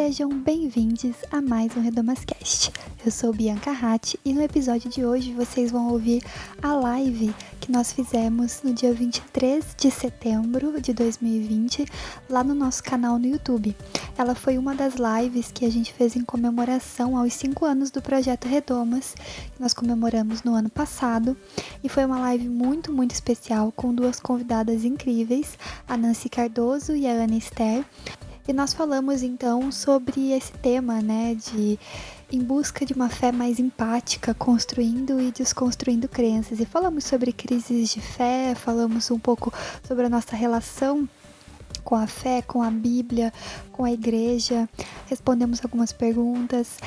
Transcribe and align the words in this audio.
Sejam 0.00 0.28
bem-vindos 0.28 1.16
a 1.28 1.42
mais 1.42 1.76
um 1.76 1.80
Redomascast. 1.80 2.72
Eu 3.04 3.10
sou 3.10 3.32
Bianca 3.32 3.72
Ratti 3.72 4.18
e 4.24 4.32
no 4.32 4.40
episódio 4.40 4.88
de 4.88 5.04
hoje 5.04 5.32
vocês 5.32 5.72
vão 5.72 5.90
ouvir 5.90 6.22
a 6.62 6.72
live 6.72 7.34
que 7.60 7.72
nós 7.72 7.92
fizemos 7.92 8.62
no 8.62 8.72
dia 8.72 8.94
23 8.94 9.74
de 9.76 9.90
setembro 9.90 10.80
de 10.80 10.92
2020 10.92 11.84
lá 12.30 12.44
no 12.44 12.54
nosso 12.54 12.80
canal 12.84 13.18
no 13.18 13.26
YouTube. 13.26 13.76
Ela 14.16 14.36
foi 14.36 14.56
uma 14.56 14.72
das 14.72 14.94
lives 14.94 15.50
que 15.50 15.64
a 15.64 15.70
gente 15.70 15.92
fez 15.92 16.14
em 16.14 16.24
comemoração 16.24 17.16
aos 17.16 17.34
5 17.34 17.64
anos 17.64 17.90
do 17.90 18.00
projeto 18.00 18.46
Redomas, 18.46 19.16
que 19.16 19.60
nós 19.60 19.74
comemoramos 19.74 20.44
no 20.44 20.54
ano 20.54 20.70
passado, 20.70 21.36
e 21.82 21.88
foi 21.88 22.04
uma 22.04 22.20
live 22.20 22.48
muito, 22.48 22.92
muito 22.92 23.10
especial 23.10 23.72
com 23.72 23.92
duas 23.92 24.20
convidadas 24.20 24.84
incríveis, 24.84 25.58
a 25.88 25.96
Nancy 25.96 26.28
Cardoso 26.28 26.94
e 26.94 27.04
a 27.04 27.10
Ana 27.10 27.36
Esther. 27.36 27.84
E 28.48 28.52
nós 28.54 28.72
falamos 28.72 29.22
então 29.22 29.70
sobre 29.70 30.32
esse 30.32 30.52
tema, 30.52 31.02
né, 31.02 31.34
de 31.34 31.78
em 32.32 32.40
busca 32.40 32.86
de 32.86 32.94
uma 32.94 33.10
fé 33.10 33.30
mais 33.30 33.58
empática, 33.58 34.32
construindo 34.32 35.20
e 35.20 35.30
desconstruindo 35.30 36.08
crenças. 36.08 36.58
E 36.58 36.64
falamos 36.64 37.04
sobre 37.04 37.30
crises 37.30 37.90
de 37.90 38.00
fé, 38.00 38.54
falamos 38.54 39.10
um 39.10 39.18
pouco 39.18 39.52
sobre 39.86 40.06
a 40.06 40.08
nossa 40.08 40.34
relação 40.34 41.06
com 41.84 41.94
a 41.94 42.06
fé, 42.06 42.40
com 42.40 42.62
a 42.62 42.70
Bíblia, 42.70 43.34
com 43.70 43.84
a 43.84 43.92
igreja, 43.92 44.66
respondemos 45.06 45.62
algumas 45.62 45.92
perguntas. 45.92 46.78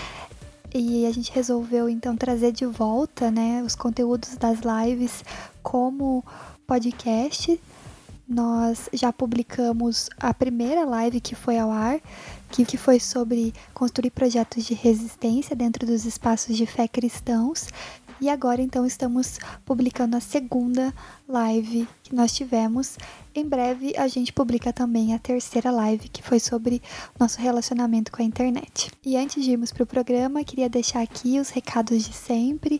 E 0.74 1.06
a 1.06 1.12
gente 1.12 1.32
resolveu 1.32 1.88
então 1.88 2.18
trazer 2.18 2.52
de 2.54 2.66
volta, 2.66 3.30
né, 3.30 3.62
os 3.64 3.76
conteúdos 3.76 4.36
das 4.36 4.62
lives 4.62 5.24
como 5.62 6.26
podcast 6.66 7.60
nós 8.32 8.90
já 8.94 9.12
publicamos 9.12 10.10
a 10.18 10.34
primeira 10.34 10.86
live 10.86 11.20
que 11.20 11.36
foi 11.36 11.60
ao 11.60 11.70
ar, 11.70 12.00
que, 12.50 12.64
que 12.64 12.78
foi 12.78 13.00
sobre 13.00 13.54
construir 13.74 14.12
projetos 14.12 14.64
de 14.64 14.74
resistência 14.74 15.56
dentro 15.56 15.86
dos 15.86 16.06
espaços 16.06 16.56
de 16.56 16.66
fé 16.66 16.88
cristãos. 16.88 17.68
E 18.22 18.30
agora 18.30 18.62
então 18.62 18.86
estamos 18.86 19.40
publicando 19.66 20.16
a 20.16 20.20
segunda 20.20 20.94
live 21.28 21.88
que 22.04 22.14
nós 22.14 22.32
tivemos. 22.32 22.96
Em 23.34 23.48
breve 23.48 23.96
a 23.98 24.08
gente 24.08 24.32
publica 24.32 24.72
também 24.72 25.14
a 25.14 25.20
terceira 25.20 25.72
live 25.72 26.08
que 26.08 26.22
foi 26.22 26.40
sobre 26.40 26.82
nosso 27.20 27.42
relacionamento 27.42 28.12
com 28.12 28.22
a 28.22 28.26
internet. 28.26 28.92
E 29.04 29.18
antes 29.18 29.44
de 29.44 29.52
irmos 29.52 29.72
para 29.72 29.84
o 29.84 29.88
programa, 29.88 30.44
queria 30.44 30.70
deixar 30.70 31.02
aqui 31.02 31.40
os 31.40 31.50
recados 31.50 32.06
de 32.06 32.14
sempre. 32.14 32.80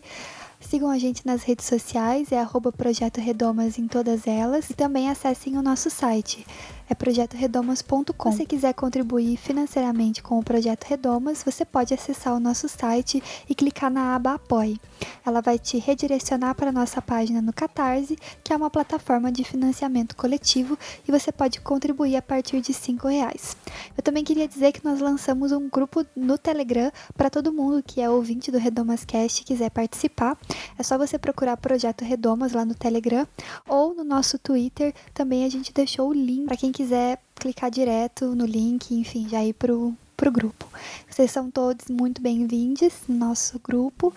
Sigam 0.72 0.88
a 0.88 0.96
gente 0.96 1.26
nas 1.26 1.42
redes 1.42 1.66
sociais, 1.66 2.32
é 2.32 2.40
arroba 2.40 2.72
Projeto 2.72 3.20
Redomas 3.20 3.78
em 3.78 3.86
todas 3.86 4.26
elas. 4.26 4.70
E 4.70 4.74
também 4.74 5.10
acessem 5.10 5.58
o 5.58 5.62
nosso 5.62 5.90
site, 5.90 6.46
é 6.92 6.94
projetoredomas.com. 6.94 8.30
Se 8.30 8.36
você 8.36 8.46
quiser 8.46 8.74
contribuir 8.74 9.38
financeiramente 9.38 10.22
com 10.22 10.38
o 10.38 10.44
Projeto 10.44 10.84
Redomas, 10.84 11.42
você 11.42 11.64
pode 11.64 11.94
acessar 11.94 12.34
o 12.34 12.40
nosso 12.40 12.68
site 12.68 13.22
e 13.48 13.54
clicar 13.54 13.90
na 13.90 14.14
aba 14.14 14.34
Apoie. 14.34 14.78
Ela 15.24 15.40
vai 15.40 15.58
te 15.58 15.78
redirecionar 15.78 16.54
para 16.54 16.68
a 16.68 16.72
nossa 16.72 17.00
página 17.00 17.40
no 17.40 17.52
Catarse, 17.52 18.18
que 18.44 18.52
é 18.52 18.56
uma 18.56 18.68
plataforma 18.68 19.32
de 19.32 19.42
financiamento 19.42 20.14
coletivo 20.14 20.78
e 21.08 21.10
você 21.10 21.32
pode 21.32 21.60
contribuir 21.60 22.16
a 22.16 22.22
partir 22.22 22.60
de 22.60 22.72
R$ 22.72 22.98
reais. 23.02 23.56
Eu 23.96 24.02
também 24.02 24.22
queria 24.22 24.46
dizer 24.46 24.72
que 24.72 24.84
nós 24.84 25.00
lançamos 25.00 25.50
um 25.50 25.68
grupo 25.70 26.04
no 26.14 26.36
Telegram 26.36 26.92
para 27.16 27.30
todo 27.30 27.52
mundo 27.52 27.82
que 27.82 28.02
é 28.02 28.10
ouvinte 28.10 28.50
do 28.50 28.58
Redomas 28.58 29.04
Cast 29.04 29.40
e 29.40 29.44
quiser 29.44 29.70
participar. 29.70 30.36
É 30.78 30.82
só 30.82 30.98
você 30.98 31.18
procurar 31.18 31.56
Projeto 31.56 32.04
Redomas 32.04 32.52
lá 32.52 32.66
no 32.66 32.74
Telegram 32.74 33.26
ou 33.66 33.94
no 33.94 34.04
nosso 34.04 34.38
Twitter. 34.38 34.92
Também 35.14 35.46
a 35.46 35.48
gente 35.48 35.72
deixou 35.72 36.10
o 36.10 36.12
link 36.12 36.44
para 36.44 36.56
quem 36.56 36.70
quiser 36.70 36.81
quiser 36.82 37.20
clicar 37.36 37.70
direto 37.70 38.34
no 38.34 38.44
link, 38.44 38.92
enfim, 38.92 39.28
já 39.28 39.44
ir 39.44 39.52
pro, 39.52 39.94
pro 40.16 40.32
grupo. 40.32 40.66
Vocês 41.08 41.30
são 41.30 41.48
todos 41.48 41.86
muito 41.86 42.20
bem-vindos 42.20 42.92
no 43.06 43.14
nosso 43.14 43.60
grupo 43.60 44.12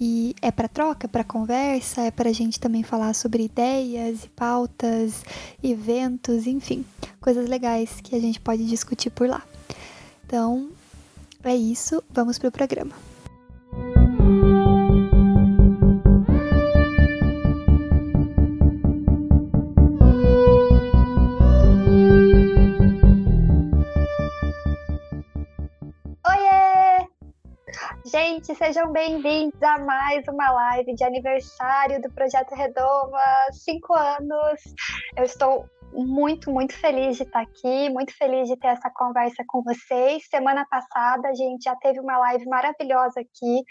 e 0.00 0.34
é 0.40 0.50
para 0.50 0.66
troca, 0.66 1.06
para 1.06 1.22
conversa, 1.22 2.00
é 2.00 2.10
para 2.10 2.30
a 2.30 2.32
gente 2.32 2.58
também 2.58 2.82
falar 2.82 3.14
sobre 3.14 3.44
ideias 3.44 4.24
e 4.24 4.28
pautas, 4.28 5.22
eventos, 5.62 6.46
enfim, 6.46 6.86
coisas 7.20 7.46
legais 7.50 8.00
que 8.00 8.16
a 8.16 8.20
gente 8.20 8.40
pode 8.40 8.64
discutir 8.64 9.10
por 9.10 9.28
lá. 9.28 9.42
Então, 10.24 10.70
é 11.44 11.54
isso, 11.54 12.02
vamos 12.10 12.38
pro 12.38 12.50
programa. 12.50 13.05
Gente, 28.06 28.54
sejam 28.54 28.92
bem-vindos 28.92 29.60
a 29.60 29.78
mais 29.78 30.22
uma 30.28 30.48
live 30.52 30.94
de 30.94 31.02
aniversário 31.02 32.00
do 32.00 32.08
Projeto 32.12 32.54
Redoma, 32.54 33.20
cinco 33.50 33.94
anos. 33.94 34.60
Eu 35.16 35.24
estou 35.24 35.68
muito, 35.92 36.52
muito 36.52 36.72
feliz 36.78 37.16
de 37.16 37.24
estar 37.24 37.40
aqui, 37.40 37.90
muito 37.90 38.16
feliz 38.16 38.48
de 38.48 38.56
ter 38.58 38.68
essa 38.68 38.88
conversa 38.94 39.42
com 39.48 39.60
vocês. 39.60 40.22
Semana 40.30 40.64
passada 40.70 41.28
a 41.28 41.34
gente 41.34 41.64
já 41.64 41.74
teve 41.76 41.98
uma 41.98 42.16
live 42.18 42.44
maravilhosa 42.46 43.20
aqui, 43.20 43.64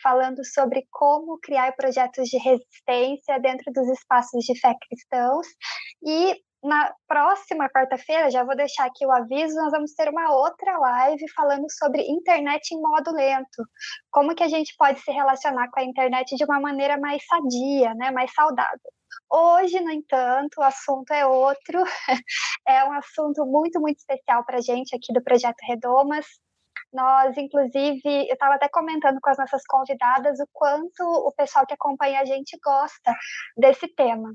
falando 0.00 0.44
sobre 0.44 0.86
como 0.92 1.40
criar 1.40 1.72
projetos 1.72 2.28
de 2.28 2.38
resistência 2.38 3.40
dentro 3.40 3.72
dos 3.72 3.88
espaços 3.88 4.44
de 4.44 4.56
fé 4.60 4.72
cristãos. 4.88 5.48
E 6.06 6.36
na 6.62 6.92
próxima 7.08 7.68
quarta-feira, 7.70 8.30
já 8.30 8.44
vou 8.44 8.54
deixar 8.54 8.86
aqui 8.86 9.06
o 9.06 9.12
aviso, 9.12 9.56
nós 9.56 9.70
vamos 9.70 9.94
ter 9.94 10.08
uma 10.08 10.34
outra 10.34 10.76
live 10.78 11.24
falando 11.30 11.66
sobre 11.70 12.02
internet 12.02 12.72
em 12.72 12.80
modo 12.80 13.12
lento. 13.12 13.64
Como 14.10 14.34
que 14.34 14.42
a 14.42 14.48
gente 14.48 14.74
pode 14.76 15.00
se 15.00 15.10
relacionar 15.10 15.70
com 15.70 15.80
a 15.80 15.84
internet 15.84 16.36
de 16.36 16.44
uma 16.44 16.60
maneira 16.60 16.98
mais 16.98 17.24
sadia, 17.26 17.94
né, 17.94 18.10
mais 18.10 18.32
saudável. 18.32 18.92
Hoje, 19.30 19.80
no 19.80 19.90
entanto, 19.90 20.58
o 20.58 20.62
assunto 20.62 21.12
é 21.12 21.26
outro. 21.26 21.82
É 22.68 22.84
um 22.84 22.92
assunto 22.92 23.44
muito, 23.46 23.80
muito 23.80 23.98
especial 23.98 24.44
para 24.44 24.58
a 24.58 24.60
gente 24.60 24.94
aqui 24.94 25.12
do 25.12 25.22
Projeto 25.22 25.56
Redomas. 25.62 26.26
Nós, 26.92 27.36
inclusive, 27.36 28.28
eu 28.28 28.34
estava 28.34 28.54
até 28.54 28.68
comentando 28.68 29.18
com 29.20 29.30
as 29.30 29.38
nossas 29.38 29.62
convidadas 29.66 30.38
o 30.38 30.46
quanto 30.52 31.02
o 31.02 31.32
pessoal 31.32 31.66
que 31.66 31.74
acompanha 31.74 32.20
a 32.20 32.24
gente 32.24 32.58
gosta 32.62 33.14
desse 33.56 33.88
tema. 33.94 34.32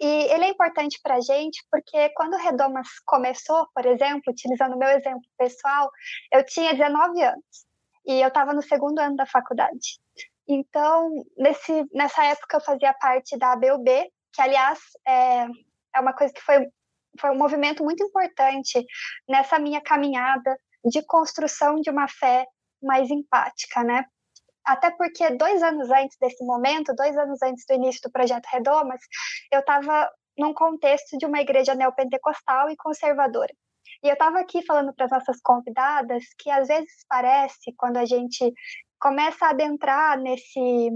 E 0.00 0.06
ele 0.06 0.44
é 0.44 0.48
importante 0.48 1.00
para 1.02 1.16
a 1.16 1.20
gente 1.20 1.64
porque 1.70 2.08
quando 2.10 2.34
o 2.34 2.38
Redomas 2.38 2.88
começou, 3.04 3.66
por 3.74 3.84
exemplo, 3.84 4.22
utilizando 4.28 4.74
o 4.74 4.78
meu 4.78 4.88
exemplo 4.88 5.22
pessoal, 5.36 5.90
eu 6.32 6.44
tinha 6.44 6.74
19 6.74 7.22
anos 7.22 7.66
e 8.06 8.20
eu 8.20 8.28
estava 8.28 8.52
no 8.52 8.62
segundo 8.62 8.98
ano 9.00 9.16
da 9.16 9.26
faculdade. 9.26 10.00
Então, 10.48 11.10
nesse, 11.36 11.84
nessa 11.92 12.24
época 12.24 12.56
eu 12.56 12.60
fazia 12.60 12.94
parte 12.94 13.36
da 13.36 13.52
ABUB, 13.52 13.86
que 14.32 14.40
aliás 14.40 14.78
é, 15.06 15.46
é 15.94 16.00
uma 16.00 16.14
coisa 16.14 16.32
que 16.32 16.40
foi, 16.40 16.66
foi 17.20 17.30
um 17.30 17.38
movimento 17.38 17.84
muito 17.84 18.02
importante 18.02 18.84
nessa 19.28 19.58
minha 19.58 19.80
caminhada 19.80 20.58
de 20.84 21.04
construção 21.04 21.80
de 21.80 21.90
uma 21.90 22.08
fé 22.08 22.46
mais 22.82 23.10
empática, 23.10 23.82
né? 23.82 24.04
Até 24.68 24.90
porque 24.90 25.30
dois 25.30 25.62
anos 25.62 25.90
antes 25.90 26.18
desse 26.20 26.44
momento, 26.44 26.94
dois 26.94 27.16
anos 27.16 27.40
antes 27.42 27.64
do 27.66 27.74
início 27.74 28.02
do 28.04 28.12
projeto 28.12 28.44
Redomas, 28.52 29.00
eu 29.50 29.60
estava 29.60 30.10
num 30.36 30.52
contexto 30.52 31.16
de 31.16 31.24
uma 31.24 31.40
igreja 31.40 31.74
neopentecostal 31.74 32.68
e 32.70 32.76
conservadora. 32.76 33.52
E 34.02 34.08
eu 34.08 34.12
estava 34.12 34.38
aqui 34.38 34.62
falando 34.66 34.92
para 34.94 35.06
as 35.06 35.10
nossas 35.10 35.40
convidadas 35.40 36.22
que 36.38 36.50
às 36.50 36.68
vezes 36.68 36.92
parece, 37.08 37.72
quando 37.78 37.96
a 37.96 38.04
gente 38.04 38.52
começa 39.00 39.46
a 39.46 39.50
adentrar 39.50 40.20
nesse, 40.20 40.90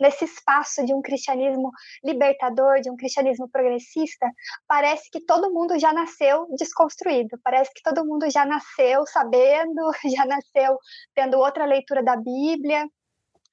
nesse 0.00 0.24
espaço 0.24 0.86
de 0.86 0.94
um 0.94 1.02
cristianismo 1.02 1.72
libertador, 2.04 2.80
de 2.80 2.90
um 2.90 2.96
cristianismo 2.96 3.48
progressista, 3.50 4.30
parece 4.68 5.10
que 5.10 5.20
todo 5.20 5.52
mundo 5.52 5.76
já 5.80 5.92
nasceu 5.92 6.46
desconstruído, 6.56 7.38
parece 7.42 7.72
que 7.74 7.82
todo 7.82 8.06
mundo 8.06 8.30
já 8.30 8.44
nasceu 8.44 9.04
sabendo, 9.06 9.90
já 10.16 10.24
nasceu 10.24 10.78
tendo 11.12 11.38
outra 11.38 11.64
leitura 11.64 12.04
da 12.04 12.16
Bíblia, 12.16 12.86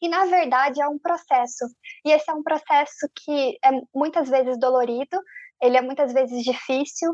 e 0.03 0.09
na 0.09 0.25
verdade 0.25 0.81
é 0.81 0.87
um 0.87 0.99
processo. 0.99 1.65
E 2.05 2.11
esse 2.11 2.29
é 2.29 2.33
um 2.33 2.43
processo 2.43 3.07
que 3.15 3.57
é 3.63 3.69
muitas 3.95 4.29
vezes 4.29 4.59
dolorido, 4.59 5.17
ele 5.61 5.77
é 5.77 5.81
muitas 5.81 6.11
vezes 6.11 6.43
difícil, 6.43 7.13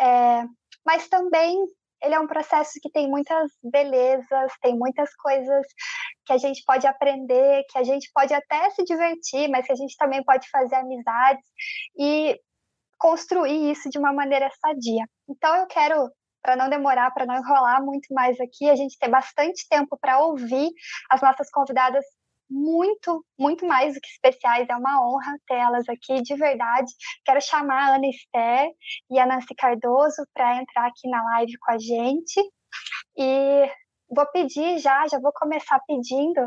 é, 0.00 0.42
mas 0.84 1.08
também 1.08 1.56
ele 2.02 2.14
é 2.14 2.18
um 2.18 2.26
processo 2.26 2.72
que 2.82 2.90
tem 2.90 3.08
muitas 3.08 3.52
belezas, 3.62 4.52
tem 4.60 4.76
muitas 4.76 5.14
coisas 5.14 5.64
que 6.26 6.32
a 6.32 6.36
gente 6.36 6.64
pode 6.66 6.88
aprender, 6.88 7.62
que 7.70 7.78
a 7.78 7.84
gente 7.84 8.10
pode 8.12 8.34
até 8.34 8.68
se 8.70 8.82
divertir, 8.82 9.48
mas 9.48 9.64
que 9.64 9.72
a 9.72 9.76
gente 9.76 9.96
também 9.96 10.22
pode 10.24 10.50
fazer 10.50 10.74
amizades 10.74 11.46
e 11.96 12.36
construir 12.98 13.70
isso 13.70 13.88
de 13.88 13.98
uma 13.98 14.12
maneira 14.12 14.50
sadia. 14.60 15.04
Então 15.28 15.54
eu 15.54 15.66
quero 15.68 16.10
para 16.42 16.56
não 16.56 16.68
demorar, 16.68 17.10
para 17.12 17.24
não 17.24 17.36
enrolar 17.36 17.82
muito 17.82 18.12
mais 18.12 18.38
aqui, 18.40 18.68
a 18.68 18.76
gente 18.76 18.98
ter 18.98 19.08
bastante 19.08 19.66
tempo 19.68 19.96
para 19.98 20.18
ouvir 20.18 20.68
as 21.08 21.22
nossas 21.22 21.48
convidadas 21.48 22.04
muito, 22.48 23.24
muito 23.38 23.66
mais 23.66 23.94
do 23.94 24.00
que 24.00 24.08
especiais. 24.08 24.68
É 24.68 24.76
uma 24.76 25.06
honra 25.06 25.38
ter 25.46 25.56
elas 25.56 25.88
aqui, 25.88 26.22
de 26.22 26.34
verdade. 26.36 26.92
Quero 27.24 27.40
chamar 27.40 27.92
a 27.92 27.94
Ana 27.96 28.08
Esther 28.08 28.70
e 29.10 29.18
a 29.18 29.26
Nancy 29.26 29.54
Cardoso 29.54 30.26
para 30.32 30.60
entrar 30.60 30.86
aqui 30.86 31.08
na 31.08 31.22
live 31.22 31.56
com 31.58 31.72
a 31.72 31.78
gente. 31.78 32.40
E 33.16 33.70
vou 34.14 34.26
pedir 34.26 34.78
já, 34.78 35.06
já 35.08 35.18
vou 35.18 35.32
começar 35.32 35.80
pedindo 35.86 36.40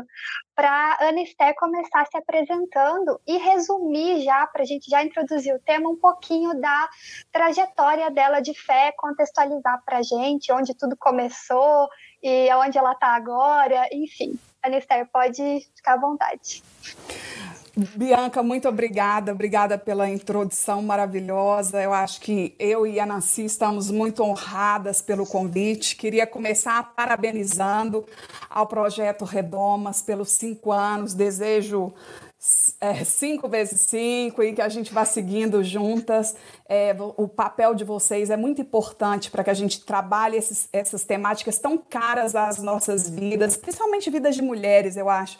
para 0.54 0.98
Ana 1.00 1.22
Esther 1.22 1.54
começar 1.56 2.06
se 2.06 2.16
apresentando 2.16 3.20
e 3.26 3.36
resumir 3.36 4.22
já, 4.22 4.46
para 4.46 4.62
a 4.62 4.64
gente 4.64 4.88
já 4.90 5.02
introduzir 5.02 5.54
o 5.54 5.60
tema, 5.60 5.90
um 5.90 5.96
pouquinho 5.96 6.58
da 6.60 6.88
trajetória 7.32 8.10
dela 8.10 8.40
de 8.40 8.54
fé, 8.54 8.92
contextualizar 8.96 9.82
para 9.84 9.98
a 9.98 10.02
gente 10.02 10.52
onde 10.52 10.74
tudo 10.74 10.96
começou 10.96 11.88
e 12.22 12.52
onde 12.54 12.78
ela 12.78 12.92
está 12.92 13.14
agora, 13.14 13.86
enfim. 13.92 14.38
Ana 14.62 14.78
Esther, 14.78 15.06
pode 15.12 15.66
ficar 15.74 15.94
à 15.94 15.96
vontade. 15.96 16.62
Bianca, 17.94 18.42
muito 18.42 18.68
obrigada, 18.68 19.30
obrigada 19.30 19.78
pela 19.78 20.08
introdução 20.08 20.82
maravilhosa. 20.82 21.80
Eu 21.80 21.92
acho 21.92 22.20
que 22.20 22.52
eu 22.58 22.84
e 22.84 22.98
a 22.98 23.06
Nancy 23.06 23.44
estamos 23.44 23.88
muito 23.88 24.20
honradas 24.24 25.00
pelo 25.00 25.24
convite. 25.24 25.94
Queria 25.94 26.26
começar 26.26 26.92
parabenizando 26.96 28.04
ao 28.50 28.66
projeto 28.66 29.24
Redomas 29.24 30.02
pelos 30.02 30.30
cinco 30.30 30.72
anos. 30.72 31.14
Desejo 31.14 31.94
é, 32.80 33.04
cinco 33.04 33.48
vezes 33.48 33.80
cinco 33.80 34.42
e 34.42 34.52
que 34.52 34.62
a 34.62 34.68
gente 34.68 34.92
vá 34.92 35.04
seguindo 35.04 35.62
juntas. 35.64 36.36
É, 36.68 36.94
o 37.16 37.26
papel 37.26 37.74
de 37.74 37.84
vocês 37.84 38.30
é 38.30 38.36
muito 38.36 38.60
importante 38.60 39.30
para 39.30 39.42
que 39.42 39.50
a 39.50 39.54
gente 39.54 39.84
trabalhe 39.84 40.36
esses, 40.36 40.68
essas 40.72 41.04
temáticas 41.04 41.58
tão 41.58 41.76
caras 41.76 42.36
às 42.36 42.58
nossas 42.58 43.10
vidas, 43.10 43.56
principalmente 43.56 44.08
vidas 44.10 44.36
de 44.36 44.42
mulheres, 44.42 44.96
eu 44.96 45.08
acho. 45.08 45.38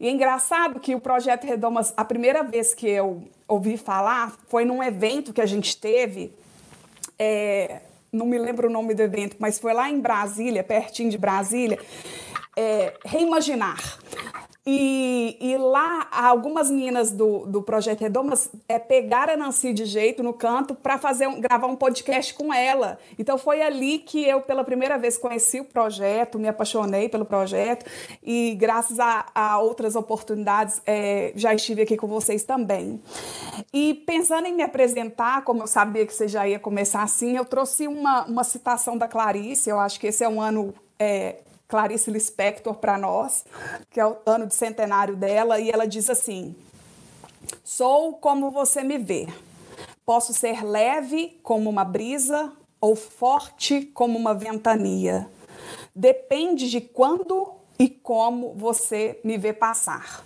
E 0.00 0.08
é 0.08 0.10
engraçado 0.10 0.80
que 0.80 0.94
o 0.94 1.00
Projeto 1.00 1.44
Redomas, 1.44 1.94
a 1.96 2.04
primeira 2.04 2.42
vez 2.42 2.74
que 2.74 2.88
eu 2.88 3.22
ouvi 3.46 3.76
falar 3.76 4.36
foi 4.48 4.64
num 4.64 4.82
evento 4.82 5.32
que 5.32 5.40
a 5.40 5.46
gente 5.46 5.76
teve. 5.76 6.32
É, 7.16 7.80
não 8.12 8.26
me 8.26 8.38
lembro 8.38 8.68
o 8.68 8.72
nome 8.72 8.92
do 8.92 9.02
evento, 9.02 9.36
mas 9.38 9.58
foi 9.58 9.72
lá 9.72 9.88
em 9.88 10.00
Brasília, 10.00 10.64
pertinho 10.64 11.10
de 11.10 11.18
Brasília. 11.18 11.78
É, 12.56 12.94
reimaginar. 13.04 13.98
E, 14.66 15.36
e, 15.40 15.58
lá, 15.58 16.08
algumas 16.10 16.70
meninas 16.70 17.10
do, 17.10 17.44
do 17.44 17.60
Projeto 17.60 18.00
Redomas 18.00 18.48
é, 18.66 18.78
pegaram 18.78 19.34
a 19.34 19.36
Nancy 19.36 19.74
de 19.74 19.84
jeito 19.84 20.22
no 20.22 20.32
canto 20.32 20.74
para 20.74 20.96
fazer 20.96 21.26
um, 21.26 21.38
gravar 21.38 21.66
um 21.66 21.76
podcast 21.76 22.32
com 22.32 22.52
ela. 22.52 22.98
Então 23.18 23.36
foi 23.36 23.60
ali 23.60 23.98
que 23.98 24.26
eu, 24.26 24.40
pela 24.40 24.64
primeira 24.64 24.96
vez, 24.96 25.18
conheci 25.18 25.60
o 25.60 25.66
projeto, 25.66 26.38
me 26.38 26.48
apaixonei 26.48 27.10
pelo 27.10 27.26
projeto 27.26 27.84
e, 28.22 28.54
graças 28.58 28.98
a, 28.98 29.26
a 29.34 29.58
outras 29.58 29.96
oportunidades, 29.96 30.80
é, 30.86 31.34
já 31.36 31.52
estive 31.52 31.82
aqui 31.82 31.98
com 31.98 32.06
vocês 32.06 32.42
também. 32.42 33.02
E 33.70 33.92
pensando 34.06 34.46
em 34.46 34.54
me 34.54 34.62
apresentar, 34.62 35.44
como 35.44 35.62
eu 35.62 35.66
sabia 35.66 36.06
que 36.06 36.14
você 36.14 36.26
já 36.26 36.48
ia 36.48 36.58
começar 36.58 37.02
assim, 37.02 37.36
eu 37.36 37.44
trouxe 37.44 37.86
uma, 37.86 38.24
uma 38.24 38.44
citação 38.44 38.96
da 38.96 39.06
Clarice. 39.08 39.68
Eu 39.68 39.78
acho 39.78 40.00
que 40.00 40.06
esse 40.06 40.24
é 40.24 40.28
um 40.28 40.40
ano 40.40 40.72
é, 40.98 41.36
Clarice 41.74 42.08
Lispector 42.08 42.76
para 42.76 42.96
nós, 42.96 43.44
que 43.90 43.98
é 43.98 44.06
o 44.06 44.16
ano 44.24 44.46
de 44.46 44.54
centenário 44.54 45.16
dela, 45.16 45.58
e 45.58 45.68
ela 45.68 45.88
diz 45.88 46.08
assim: 46.08 46.54
Sou 47.64 48.12
como 48.12 48.52
você 48.52 48.84
me 48.84 48.96
vê. 48.96 49.26
Posso 50.06 50.32
ser 50.32 50.64
leve 50.64 51.40
como 51.42 51.68
uma 51.68 51.82
brisa 51.82 52.52
ou 52.80 52.94
forte 52.94 53.86
como 53.86 54.16
uma 54.16 54.32
ventania. 54.32 55.28
Depende 55.92 56.70
de 56.70 56.80
quando 56.80 57.52
e 57.76 57.88
como 57.88 58.54
você 58.54 59.18
me 59.24 59.36
vê 59.36 59.52
passar. 59.52 60.24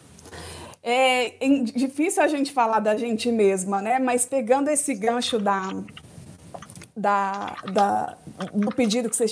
É 0.83 1.31
difícil 1.75 2.23
a 2.23 2.29
gente 2.29 2.53
falar 2.53 2.81
da 2.81 2.95
gente 2.95 3.33
mesma, 3.33 3.81
né? 3.81 3.99
Mas 3.99 4.27
pegando 4.27 4.69
esse 4.69 4.93
gancho 4.93 5.39
da, 5.39 5.73
da, 6.99 7.57
da, 7.73 8.17
do 8.53 8.75
pedido 8.75 9.09
que 9.09 9.17
você, 9.17 9.27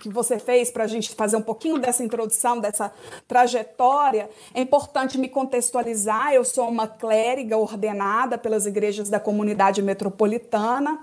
que 0.00 0.08
você 0.08 0.38
fez 0.38 0.70
para 0.70 0.84
a 0.84 0.86
gente 0.86 1.14
fazer 1.14 1.36
um 1.36 1.42
pouquinho 1.42 1.78
dessa 1.78 2.02
introdução, 2.02 2.58
dessa 2.58 2.92
trajetória, 3.28 4.28
é 4.52 4.60
importante 4.60 5.16
me 5.16 5.28
contextualizar. 5.28 6.32
Eu 6.32 6.44
sou 6.44 6.68
uma 6.68 6.88
clériga 6.88 7.56
ordenada 7.56 8.36
pelas 8.36 8.66
igrejas 8.66 9.08
da 9.08 9.20
comunidade 9.20 9.80
metropolitana. 9.80 10.98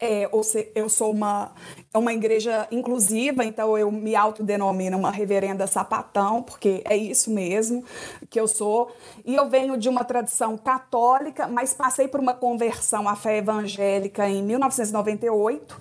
É, 0.00 0.28
ou 0.32 0.42
se, 0.42 0.70
eu 0.74 0.88
sou 0.88 1.12
uma, 1.12 1.52
uma 1.94 2.12
igreja 2.12 2.66
inclusiva, 2.70 3.44
então 3.44 3.78
eu 3.78 3.90
me 3.92 4.16
autodenomino 4.16 4.98
uma 4.98 5.10
reverenda 5.10 5.66
sapatão, 5.66 6.42
porque 6.42 6.82
é 6.84 6.96
isso 6.96 7.30
mesmo 7.30 7.84
que 8.28 8.38
eu 8.38 8.48
sou. 8.48 8.90
E 9.24 9.34
eu 9.34 9.48
venho 9.48 9.76
de 9.76 9.88
uma 9.88 10.04
tradição 10.04 10.58
católica, 10.58 11.46
mas 11.46 11.72
passei 11.72 12.08
por 12.08 12.18
uma 12.18 12.34
conversão 12.34 13.08
à 13.08 13.14
fé 13.14 13.38
evangélica 13.38 14.28
em 14.28 14.42
1998. 14.42 15.80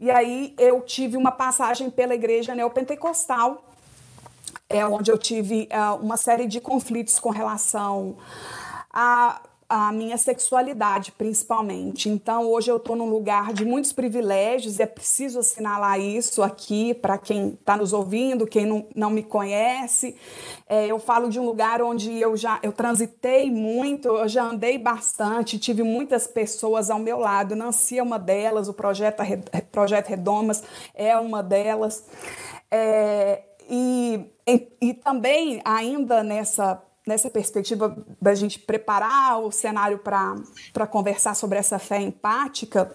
E 0.00 0.10
aí 0.10 0.54
eu 0.56 0.80
tive 0.82 1.16
uma 1.16 1.32
passagem 1.32 1.90
pela 1.90 2.14
igreja 2.14 2.54
neopentecostal, 2.54 3.64
é 4.70 4.86
onde 4.86 5.10
eu 5.10 5.18
tive 5.18 5.68
uh, 5.72 5.96
uma 5.96 6.16
série 6.16 6.46
de 6.46 6.60
conflitos 6.60 7.18
com 7.18 7.30
relação 7.30 8.16
a 8.92 9.40
a 9.68 9.92
minha 9.92 10.16
sexualidade, 10.16 11.12
principalmente. 11.12 12.08
Então, 12.08 12.46
hoje 12.46 12.70
eu 12.70 12.78
estou 12.78 12.96
num 12.96 13.10
lugar 13.10 13.52
de 13.52 13.66
muitos 13.66 13.92
privilégios 13.92 14.80
é 14.80 14.86
preciso 14.86 15.40
assinalar 15.40 16.00
isso 16.00 16.42
aqui 16.42 16.94
para 16.94 17.18
quem 17.18 17.50
está 17.50 17.76
nos 17.76 17.92
ouvindo, 17.92 18.46
quem 18.46 18.64
não, 18.64 18.86
não 18.96 19.10
me 19.10 19.22
conhece. 19.22 20.16
É, 20.66 20.86
eu 20.86 20.98
falo 20.98 21.28
de 21.28 21.38
um 21.38 21.44
lugar 21.44 21.82
onde 21.82 22.18
eu 22.18 22.34
já 22.34 22.58
eu 22.62 22.72
transitei 22.72 23.50
muito, 23.50 24.08
eu 24.08 24.28
já 24.28 24.44
andei 24.44 24.78
bastante, 24.78 25.58
tive 25.58 25.82
muitas 25.82 26.26
pessoas 26.26 26.88
ao 26.88 26.98
meu 26.98 27.18
lado. 27.18 27.54
Nancy 27.54 27.98
é 27.98 28.02
uma 28.02 28.18
delas, 28.18 28.68
o 28.68 28.72
projeto, 28.72 29.22
projeto 29.70 30.08
Redomas 30.08 30.62
é 30.94 31.16
uma 31.18 31.42
delas. 31.42 32.04
É, 32.70 33.42
e, 33.68 34.20
e, 34.46 34.68
e 34.80 34.94
também, 34.94 35.60
ainda 35.62 36.22
nessa 36.22 36.82
nessa 37.08 37.30
perspectiva 37.30 37.96
da 38.20 38.34
gente 38.34 38.58
preparar 38.58 39.40
o 39.40 39.50
cenário 39.50 39.98
para 39.98 40.86
conversar 40.86 41.34
sobre 41.34 41.58
essa 41.58 41.78
fé 41.78 42.00
empática, 42.02 42.94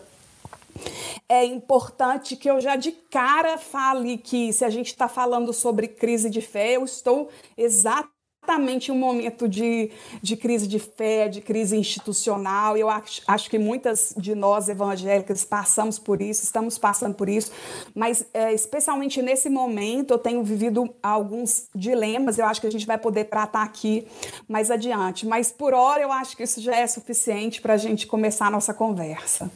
é 1.27 1.44
importante 1.44 2.36
que 2.36 2.50
eu 2.50 2.62
já 2.62 2.75
de 2.75 2.92
cara 2.92 3.57
fale 3.57 4.18
que 4.18 4.54
se 4.54 4.63
a 4.63 4.69
gente 4.69 4.88
está 4.88 5.07
falando 5.07 5.51
sobre 5.51 5.88
crise 5.88 6.29
de 6.29 6.41
fé, 6.41 6.77
eu 6.77 6.84
estou 6.84 7.29
exatamente 7.58 8.12
exatamente 8.43 8.91
um 8.91 8.97
momento 8.97 9.47
de, 9.47 9.89
de 10.21 10.35
crise 10.35 10.67
de 10.67 10.77
fé, 10.77 11.27
de 11.29 11.41
crise 11.41 11.77
institucional. 11.77 12.75
Eu 12.77 12.89
acho, 12.89 13.21
acho 13.25 13.50
que 13.50 13.57
muitas 13.57 14.13
de 14.17 14.35
nós 14.35 14.67
evangélicas 14.67 15.45
passamos 15.45 15.97
por 15.97 16.21
isso, 16.21 16.43
estamos 16.43 16.77
passando 16.77 17.15
por 17.15 17.29
isso, 17.29 17.51
mas 17.95 18.25
é, 18.33 18.53
especialmente 18.53 19.21
nesse 19.21 19.50
momento 19.50 20.12
eu 20.12 20.17
tenho 20.17 20.43
vivido 20.43 20.93
alguns 21.01 21.67
dilemas. 21.73 22.38
Eu 22.38 22.45
acho 22.45 22.59
que 22.59 22.67
a 22.67 22.71
gente 22.71 22.85
vai 22.85 22.97
poder 22.97 23.25
tratar 23.25 23.63
aqui 23.63 24.05
mais 24.47 24.69
adiante, 24.69 25.25
mas 25.25 25.51
por 25.51 25.73
hora 25.73 26.01
eu 26.01 26.12
acho 26.12 26.35
que 26.35 26.43
isso 26.43 26.62
já 26.62 26.75
é 26.75 26.85
suficiente 26.85 27.62
para 27.62 27.73
a 27.73 27.77
gente 27.77 28.05
começar 28.05 28.47
a 28.47 28.51
nossa 28.51 28.73
conversa. 28.73 29.50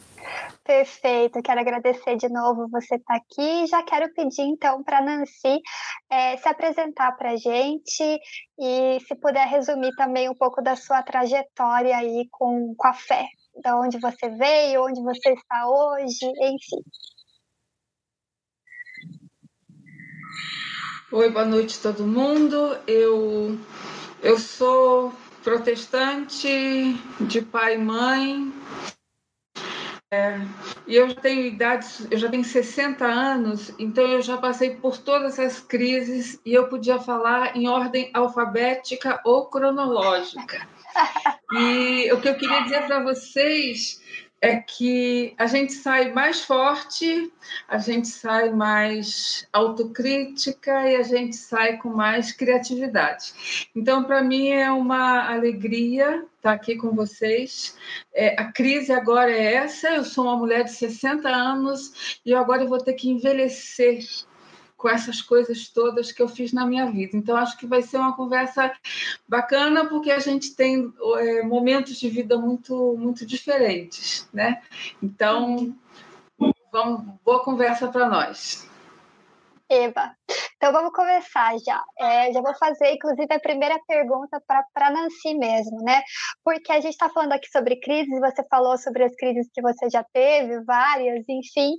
Perfeito, 0.64 1.42
quero 1.42 1.60
agradecer 1.60 2.16
de 2.16 2.28
novo 2.28 2.68
você 2.68 2.96
estar 2.96 3.14
tá 3.14 3.20
aqui. 3.20 3.66
Já 3.66 3.82
quero 3.82 4.12
pedir 4.12 4.42
então 4.42 4.82
para 4.82 5.00
Nancy 5.00 5.60
é, 6.10 6.36
se 6.36 6.48
apresentar 6.48 7.12
para 7.12 7.32
a 7.32 7.36
gente 7.36 8.20
e 8.58 8.98
se 9.00 9.14
puder 9.16 9.46
resumir 9.46 9.94
também 9.96 10.28
um 10.28 10.34
pouco 10.34 10.62
da 10.62 10.76
sua 10.76 11.02
trajetória 11.02 11.96
aí 11.96 12.28
com, 12.30 12.74
com 12.76 12.88
a 12.88 12.94
fé, 12.94 13.26
da 13.62 13.78
onde 13.78 13.98
você 13.98 14.28
veio, 14.28 14.84
onde 14.84 15.02
você 15.02 15.32
está 15.32 15.68
hoje, 15.68 16.26
enfim. 16.26 16.82
Oi, 21.10 21.30
boa 21.30 21.46
noite 21.46 21.80
todo 21.80 22.06
mundo. 22.06 22.76
Eu 22.86 23.58
eu 24.22 24.38
sou 24.38 25.12
protestante 25.42 26.48
de 27.20 27.40
pai 27.40 27.76
e 27.76 27.78
mãe, 27.78 28.52
é, 30.10 30.40
e 30.86 30.96
eu 30.96 31.14
tenho 31.14 31.46
idade, 31.46 31.86
eu 32.10 32.16
já 32.16 32.30
tenho 32.30 32.42
60 32.42 33.04
anos, 33.04 33.74
então 33.78 34.06
eu 34.06 34.22
já 34.22 34.38
passei 34.38 34.74
por 34.76 34.96
todas 34.96 35.38
as 35.38 35.60
crises 35.60 36.40
e 36.46 36.54
eu 36.54 36.66
podia 36.68 36.98
falar 36.98 37.54
em 37.54 37.68
ordem 37.68 38.10
alfabética 38.14 39.20
ou 39.22 39.46
cronológica. 39.50 40.66
E 41.52 42.10
o 42.10 42.20
que 42.20 42.28
eu 42.28 42.36
queria 42.36 42.62
dizer 42.62 42.86
para 42.86 43.02
vocês 43.02 44.00
é 44.40 44.56
que 44.56 45.34
a 45.36 45.46
gente 45.46 45.72
sai 45.72 46.12
mais 46.12 46.44
forte, 46.44 47.32
a 47.66 47.78
gente 47.78 48.08
sai 48.08 48.50
mais 48.50 49.46
autocrítica 49.52 50.88
e 50.88 50.96
a 50.96 51.02
gente 51.02 51.36
sai 51.36 51.76
com 51.76 51.88
mais 51.88 52.32
criatividade. 52.32 53.68
Então, 53.74 54.04
para 54.04 54.22
mim 54.22 54.48
é 54.48 54.70
uma 54.70 55.28
alegria 55.28 56.24
estar 56.36 56.52
aqui 56.52 56.76
com 56.76 56.92
vocês. 56.92 57.76
É, 58.14 58.40
a 58.40 58.52
crise 58.52 58.92
agora 58.92 59.30
é 59.30 59.54
essa. 59.54 59.88
Eu 59.88 60.04
sou 60.04 60.24
uma 60.24 60.36
mulher 60.36 60.64
de 60.64 60.72
60 60.72 61.28
anos 61.28 62.20
e 62.24 62.30
eu 62.30 62.38
agora 62.38 62.64
vou 62.64 62.78
ter 62.78 62.94
que 62.94 63.10
envelhecer 63.10 64.04
com 64.78 64.88
essas 64.88 65.20
coisas 65.20 65.68
todas 65.68 66.12
que 66.12 66.22
eu 66.22 66.28
fiz 66.28 66.52
na 66.52 66.64
minha 66.64 66.86
vida. 66.86 67.16
Então, 67.16 67.36
acho 67.36 67.58
que 67.58 67.66
vai 67.66 67.82
ser 67.82 67.98
uma 67.98 68.14
conversa 68.14 68.72
bacana, 69.28 69.86
porque 69.86 70.10
a 70.10 70.20
gente 70.20 70.54
tem 70.54 70.94
é, 71.16 71.42
momentos 71.42 71.98
de 71.98 72.08
vida 72.08 72.38
muito, 72.38 72.96
muito 72.96 73.26
diferentes, 73.26 74.28
né? 74.32 74.62
Então, 75.02 75.76
vamos, 76.70 77.04
boa 77.24 77.42
conversa 77.42 77.88
para 77.88 78.08
nós. 78.08 78.68
Eva. 79.70 80.14
Então 80.56 80.72
vamos 80.72 80.92
começar 80.92 81.56
já. 81.58 81.82
É, 81.98 82.32
já 82.32 82.40
vou 82.40 82.54
fazer, 82.56 82.92
inclusive, 82.92 83.32
a 83.32 83.38
primeira 83.38 83.78
pergunta 83.86 84.42
para 84.46 84.90
Nancy 84.90 85.34
mesmo, 85.34 85.82
né? 85.82 86.02
Porque 86.44 86.72
a 86.72 86.80
gente 86.80 86.92
está 86.92 87.08
falando 87.08 87.32
aqui 87.32 87.48
sobre 87.48 87.78
crises, 87.78 88.18
você 88.18 88.42
falou 88.50 88.76
sobre 88.78 89.04
as 89.04 89.14
crises 89.14 89.48
que 89.52 89.62
você 89.62 89.88
já 89.90 90.04
teve, 90.12 90.64
várias, 90.64 91.24
enfim. 91.28 91.74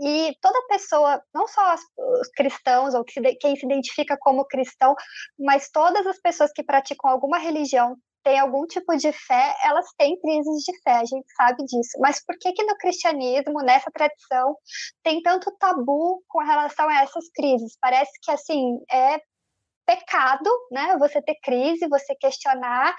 E 0.00 0.36
toda 0.40 0.66
pessoa, 0.68 1.20
não 1.34 1.48
só 1.48 1.74
os, 1.74 1.80
os 2.20 2.28
cristãos, 2.28 2.94
ou 2.94 3.04
quem 3.04 3.56
se 3.56 3.66
identifica 3.66 4.16
como 4.20 4.46
cristão, 4.46 4.94
mas 5.38 5.70
todas 5.70 6.06
as 6.06 6.20
pessoas 6.20 6.52
que 6.52 6.62
praticam 6.62 7.10
alguma 7.10 7.38
religião 7.38 7.96
tem 8.22 8.38
algum 8.38 8.66
tipo 8.66 8.96
de 8.96 9.12
fé, 9.12 9.56
elas 9.64 9.86
têm 9.96 10.18
crises 10.20 10.64
de 10.64 10.72
fé, 10.82 10.92
a 10.92 11.04
gente 11.04 11.26
sabe 11.34 11.64
disso. 11.64 11.98
Mas 12.00 12.24
por 12.24 12.38
que 12.38 12.52
que 12.52 12.62
no 12.64 12.76
cristianismo, 12.76 13.62
nessa 13.62 13.90
tradição, 13.90 14.56
tem 15.02 15.22
tanto 15.22 15.50
tabu 15.58 16.22
com 16.28 16.40
relação 16.40 16.88
a 16.88 17.02
essas 17.02 17.28
crises? 17.34 17.76
Parece 17.80 18.12
que 18.22 18.30
assim 18.30 18.78
é 18.90 19.20
pecado, 19.86 20.50
né? 20.70 20.96
Você 20.98 21.20
ter 21.22 21.36
crise, 21.42 21.88
você 21.88 22.14
questionar 22.14 22.94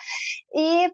e 0.53 0.91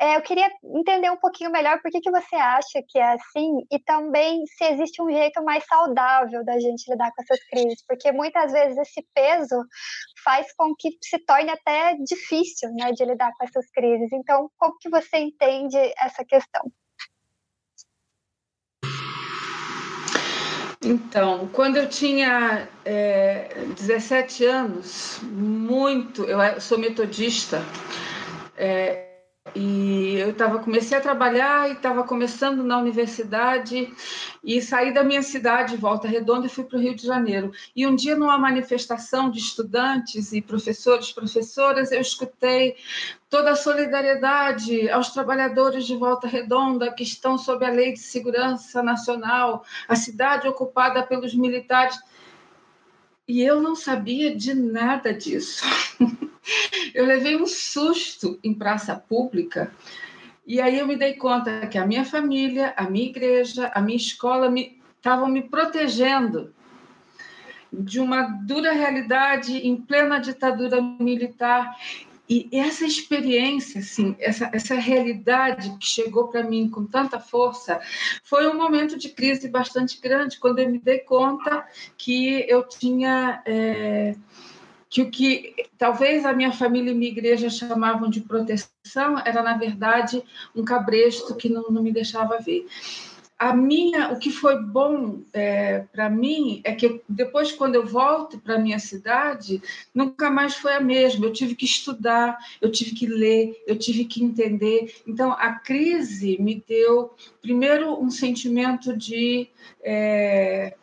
é, 0.00 0.16
eu 0.16 0.22
queria 0.22 0.48
entender 0.62 1.10
um 1.10 1.16
pouquinho 1.16 1.50
melhor 1.50 1.80
por 1.82 1.90
que, 1.90 2.00
que 2.00 2.10
você 2.10 2.36
acha 2.36 2.80
que 2.86 2.98
é 3.00 3.14
assim 3.14 3.66
e 3.68 3.80
também 3.80 4.46
se 4.46 4.64
existe 4.64 5.02
um 5.02 5.10
jeito 5.10 5.42
mais 5.42 5.64
saudável 5.66 6.44
da 6.44 6.58
gente 6.60 6.88
lidar 6.88 7.10
com 7.10 7.22
essas 7.22 7.44
crises, 7.48 7.84
porque 7.84 8.12
muitas 8.12 8.52
vezes 8.52 8.78
esse 8.78 9.04
peso 9.12 9.56
faz 10.22 10.52
com 10.56 10.72
que 10.78 10.90
se 11.02 11.18
torne 11.18 11.50
até 11.50 11.96
difícil 11.96 12.70
né, 12.74 12.92
de 12.92 13.04
lidar 13.04 13.32
com 13.36 13.44
essas 13.44 13.68
crises. 13.70 14.08
Então, 14.12 14.48
como 14.56 14.78
que 14.78 14.88
você 14.88 15.16
entende 15.18 15.76
essa 15.98 16.24
questão? 16.24 16.62
Então, 20.84 21.48
quando 21.48 21.76
eu 21.76 21.88
tinha 21.88 22.68
é, 22.84 23.48
17 23.76 24.44
anos, 24.44 25.18
muito, 25.24 26.22
eu 26.22 26.60
sou 26.60 26.78
metodista, 26.78 27.60
é, 28.56 29.07
e 29.54 30.16
eu 30.18 30.34
tava, 30.34 30.58
comecei 30.58 30.96
a 30.96 31.00
trabalhar 31.00 31.68
e 31.68 31.72
estava 31.72 32.02
começando 32.04 32.62
na 32.62 32.78
universidade 32.78 33.92
e 34.42 34.62
saí 34.62 34.92
da 34.92 35.02
minha 35.02 35.22
cidade, 35.22 35.76
Volta 35.76 36.06
Redonda, 36.08 36.46
e 36.46 36.50
fui 36.50 36.64
para 36.64 36.78
o 36.78 36.80
Rio 36.80 36.94
de 36.94 37.06
Janeiro. 37.06 37.52
E 37.74 37.86
um 37.86 37.94
dia, 37.94 38.16
numa 38.16 38.38
manifestação 38.38 39.30
de 39.30 39.38
estudantes 39.38 40.32
e 40.32 40.40
professores, 40.40 41.12
professoras, 41.12 41.92
eu 41.92 42.00
escutei 42.00 42.76
toda 43.28 43.50
a 43.50 43.56
solidariedade 43.56 44.88
aos 44.90 45.10
trabalhadores 45.10 45.86
de 45.86 45.96
Volta 45.96 46.26
Redonda 46.26 46.92
que 46.92 47.02
estão 47.02 47.36
sob 47.36 47.64
a 47.64 47.70
Lei 47.70 47.92
de 47.92 48.00
Segurança 48.00 48.82
Nacional, 48.82 49.64
a 49.86 49.94
cidade 49.94 50.48
ocupada 50.48 51.02
pelos 51.02 51.34
militares. 51.34 51.98
E 53.28 53.42
eu 53.42 53.60
não 53.60 53.76
sabia 53.76 54.34
de 54.34 54.54
nada 54.54 55.12
disso. 55.12 55.62
Eu 56.94 57.04
levei 57.04 57.36
um 57.36 57.46
susto 57.46 58.38
em 58.42 58.54
praça 58.54 58.96
pública 58.96 59.70
e 60.48 60.62
aí 60.62 60.78
eu 60.78 60.86
me 60.86 60.96
dei 60.96 61.12
conta 61.12 61.66
que 61.66 61.76
a 61.76 61.86
minha 61.86 62.06
família, 62.06 62.72
a 62.74 62.88
minha 62.88 63.04
igreja, 63.04 63.70
a 63.74 63.82
minha 63.82 63.98
escola 63.98 64.50
estavam 64.96 65.28
me, 65.28 65.42
me 65.42 65.46
protegendo 65.46 66.54
de 67.70 68.00
uma 68.00 68.22
dura 68.22 68.72
realidade 68.72 69.58
em 69.58 69.76
plena 69.76 70.18
ditadura 70.18 70.80
militar. 70.80 71.76
E 72.28 72.48
essa 72.52 72.84
experiência, 72.84 73.80
assim, 73.80 74.14
essa, 74.18 74.50
essa 74.52 74.74
realidade 74.74 75.74
que 75.78 75.86
chegou 75.86 76.28
para 76.28 76.42
mim 76.42 76.68
com 76.68 76.84
tanta 76.84 77.18
força, 77.18 77.80
foi 78.22 78.46
um 78.46 78.56
momento 78.56 78.98
de 78.98 79.08
crise 79.08 79.48
bastante 79.48 79.98
grande, 80.00 80.38
quando 80.38 80.58
eu 80.58 80.70
me 80.70 80.78
dei 80.78 80.98
conta 80.98 81.66
que 81.96 82.44
eu 82.48 82.62
tinha. 82.62 83.42
É, 83.46 84.14
que 84.90 85.02
o 85.02 85.10
que 85.10 85.54
talvez 85.76 86.24
a 86.24 86.32
minha 86.32 86.50
família 86.50 86.92
e 86.92 86.94
minha 86.94 87.10
igreja 87.10 87.50
chamavam 87.50 88.08
de 88.08 88.22
proteção 88.22 89.18
era, 89.24 89.42
na 89.42 89.54
verdade, 89.54 90.22
um 90.56 90.64
cabresto 90.64 91.34
que 91.34 91.50
não, 91.50 91.64
não 91.70 91.82
me 91.82 91.92
deixava 91.92 92.38
ver. 92.38 92.66
A 93.38 93.54
minha, 93.54 94.12
o 94.12 94.18
que 94.18 94.32
foi 94.32 94.60
bom 94.60 95.20
é, 95.32 95.84
para 95.92 96.10
mim 96.10 96.60
é 96.64 96.74
que 96.74 97.00
depois, 97.08 97.52
quando 97.52 97.76
eu 97.76 97.86
volto 97.86 98.36
para 98.38 98.58
minha 98.58 98.80
cidade, 98.80 99.62
nunca 99.94 100.28
mais 100.28 100.56
foi 100.56 100.74
a 100.74 100.80
mesma. 100.80 101.24
Eu 101.26 101.32
tive 101.32 101.54
que 101.54 101.64
estudar, 101.64 102.36
eu 102.60 102.72
tive 102.72 102.96
que 102.96 103.06
ler, 103.06 103.62
eu 103.64 103.78
tive 103.78 104.04
que 104.06 104.24
entender. 104.24 104.92
Então, 105.06 105.30
a 105.30 105.52
crise 105.52 106.36
me 106.40 106.64
deu, 106.66 107.14
primeiro, 107.40 108.02
um 108.02 108.10
sentimento 108.10 108.96
de. 108.96 109.48
É, 109.84 110.74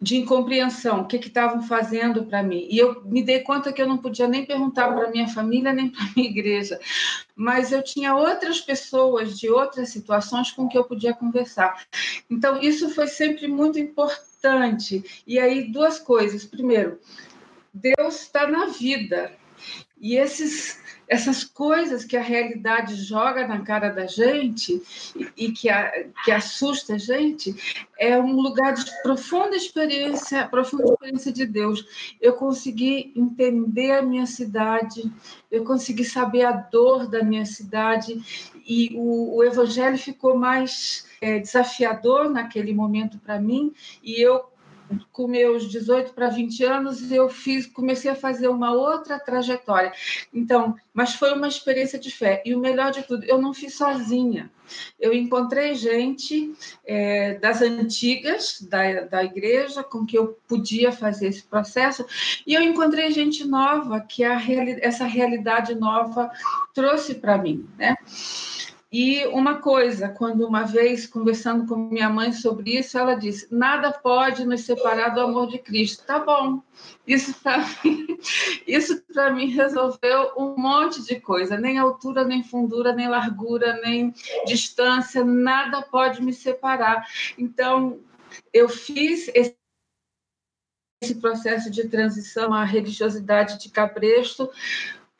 de 0.00 0.16
incompreensão, 0.16 1.02
o 1.02 1.06
que 1.06 1.16
estavam 1.16 1.62
fazendo 1.62 2.24
para 2.24 2.42
mim. 2.42 2.66
E 2.70 2.78
eu 2.78 3.02
me 3.04 3.22
dei 3.22 3.40
conta 3.40 3.72
que 3.72 3.82
eu 3.82 3.86
não 3.86 3.98
podia 3.98 4.26
nem 4.26 4.46
perguntar 4.46 4.92
para 4.94 5.10
minha 5.10 5.28
família 5.28 5.72
nem 5.72 5.90
para 5.90 6.04
minha 6.16 6.28
igreja, 6.28 6.80
mas 7.36 7.70
eu 7.70 7.82
tinha 7.82 8.14
outras 8.14 8.60
pessoas 8.60 9.38
de 9.38 9.50
outras 9.50 9.90
situações 9.90 10.50
com 10.50 10.66
que 10.66 10.78
eu 10.78 10.84
podia 10.84 11.12
conversar. 11.12 11.84
Então 12.30 12.60
isso 12.62 12.88
foi 12.94 13.08
sempre 13.08 13.46
muito 13.46 13.78
importante. 13.78 15.04
E 15.26 15.38
aí 15.38 15.70
duas 15.70 15.98
coisas. 15.98 16.46
Primeiro, 16.46 16.98
Deus 17.74 18.22
está 18.22 18.46
na 18.46 18.66
vida. 18.66 19.32
E 20.00 20.16
esses 20.16 20.80
essas 21.10 21.42
coisas 21.42 22.04
que 22.04 22.16
a 22.16 22.22
realidade 22.22 22.94
joga 22.94 23.44
na 23.44 23.62
cara 23.62 23.88
da 23.88 24.06
gente 24.06 24.80
e, 25.36 25.50
que, 25.50 25.68
a, 25.68 25.90
que 26.24 26.30
assusta 26.30 26.94
a 26.94 26.98
gente, 26.98 27.52
é 27.98 28.16
um 28.16 28.36
lugar 28.36 28.74
de 28.74 28.84
profunda 29.02 29.56
experiência, 29.56 30.46
profunda 30.46 30.84
experiência 30.84 31.32
de 31.32 31.44
Deus. 31.44 31.84
Eu 32.20 32.34
consegui 32.34 33.12
entender 33.16 33.90
a 33.90 34.02
minha 34.02 34.24
cidade, 34.24 35.12
eu 35.50 35.64
consegui 35.64 36.04
saber 36.04 36.44
a 36.44 36.52
dor 36.52 37.08
da 37.08 37.24
minha 37.24 37.44
cidade 37.44 38.22
e 38.64 38.92
o, 38.94 39.38
o 39.38 39.42
evangelho 39.42 39.98
ficou 39.98 40.38
mais 40.38 41.08
é, 41.20 41.40
desafiador 41.40 42.30
naquele 42.30 42.72
momento 42.72 43.18
para 43.18 43.40
mim 43.40 43.72
e 44.00 44.24
eu 44.24 44.44
com 45.12 45.26
meus 45.26 45.68
18 45.68 46.12
para 46.12 46.28
20 46.28 46.64
anos, 46.64 47.10
eu 47.12 47.28
fiz, 47.28 47.66
comecei 47.66 48.10
a 48.10 48.14
fazer 48.14 48.48
uma 48.48 48.72
outra 48.72 49.18
trajetória. 49.18 49.92
Então, 50.32 50.76
mas 50.92 51.14
foi 51.14 51.32
uma 51.32 51.48
experiência 51.48 51.98
de 51.98 52.10
fé. 52.10 52.42
E 52.44 52.54
o 52.54 52.58
melhor 52.58 52.90
de 52.90 53.02
tudo, 53.02 53.24
eu 53.24 53.40
não 53.40 53.54
fiz 53.54 53.74
sozinha. 53.74 54.50
Eu 54.98 55.12
encontrei 55.12 55.74
gente 55.74 56.52
é, 56.86 57.34
das 57.34 57.60
antigas 57.60 58.60
da, 58.60 59.00
da 59.02 59.24
igreja 59.24 59.82
com 59.82 60.06
que 60.06 60.16
eu 60.16 60.38
podia 60.46 60.92
fazer 60.92 61.28
esse 61.28 61.42
processo, 61.42 62.06
e 62.46 62.54
eu 62.54 62.62
encontrei 62.62 63.10
gente 63.10 63.44
nova 63.44 64.00
que 64.00 64.22
a, 64.22 64.40
essa 64.80 65.04
realidade 65.04 65.74
nova 65.74 66.30
trouxe 66.72 67.14
para 67.14 67.36
mim, 67.36 67.66
né? 67.76 67.96
E 68.92 69.24
uma 69.28 69.60
coisa, 69.60 70.08
quando 70.08 70.44
uma 70.44 70.64
vez 70.64 71.06
conversando 71.06 71.64
com 71.64 71.76
minha 71.76 72.10
mãe 72.10 72.32
sobre 72.32 72.76
isso, 72.76 72.98
ela 72.98 73.14
disse: 73.14 73.46
nada 73.54 73.92
pode 73.92 74.44
nos 74.44 74.62
separar 74.62 75.10
do 75.10 75.20
amor 75.20 75.46
de 75.46 75.58
Cristo. 75.58 76.04
Tá 76.04 76.18
bom. 76.18 76.60
Isso 77.06 77.32
para 77.40 77.58
mim, 77.58 78.18
isso 78.66 79.00
para 79.12 79.32
mim 79.32 79.46
resolveu 79.46 80.32
um 80.36 80.56
monte 80.56 81.04
de 81.04 81.20
coisa. 81.20 81.56
Nem 81.56 81.78
altura, 81.78 82.24
nem 82.24 82.42
fundura, 82.42 82.92
nem 82.92 83.08
largura, 83.08 83.80
nem 83.80 84.12
distância, 84.44 85.24
nada 85.24 85.82
pode 85.82 86.20
me 86.20 86.32
separar. 86.32 87.06
Então, 87.38 88.00
eu 88.52 88.68
fiz 88.68 89.28
esse 89.34 89.60
esse 91.02 91.14
processo 91.14 91.70
de 91.70 91.88
transição 91.88 92.52
à 92.52 92.62
religiosidade 92.62 93.58
de 93.58 93.70
Cabresto 93.70 94.50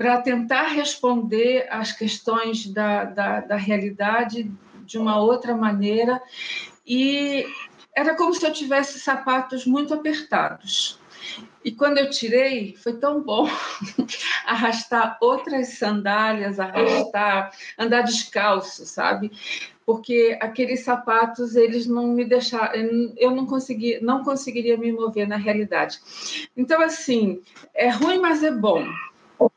para 0.00 0.22
tentar 0.22 0.68
responder 0.68 1.68
às 1.70 1.92
questões 1.92 2.66
da, 2.66 3.04
da, 3.04 3.40
da 3.40 3.56
realidade 3.56 4.50
de 4.86 4.96
uma 4.96 5.20
outra 5.20 5.54
maneira. 5.54 6.22
E 6.86 7.46
era 7.94 8.14
como 8.14 8.32
se 8.32 8.46
eu 8.46 8.50
tivesse 8.50 8.98
sapatos 8.98 9.66
muito 9.66 9.92
apertados. 9.92 10.98
E 11.62 11.70
quando 11.70 11.98
eu 11.98 12.08
tirei, 12.08 12.74
foi 12.76 12.94
tão 12.94 13.22
bom 13.22 13.46
arrastar 14.46 15.18
outras 15.20 15.74
sandálias, 15.74 16.58
arrastar, 16.58 17.52
andar 17.78 18.00
descalço, 18.00 18.86
sabe? 18.86 19.30
Porque 19.84 20.38
aqueles 20.40 20.80
sapatos, 20.82 21.56
eles 21.56 21.86
não 21.86 22.06
me 22.06 22.24
deixaram, 22.24 22.72
eu 23.18 23.32
não 23.32 23.44
consegui, 23.44 24.00
não 24.00 24.24
conseguiria 24.24 24.78
me 24.78 24.92
mover 24.92 25.28
na 25.28 25.36
realidade. 25.36 26.00
Então 26.56 26.80
assim, 26.80 27.42
é 27.74 27.90
ruim, 27.90 28.18
mas 28.18 28.42
é 28.42 28.50
bom. 28.50 28.82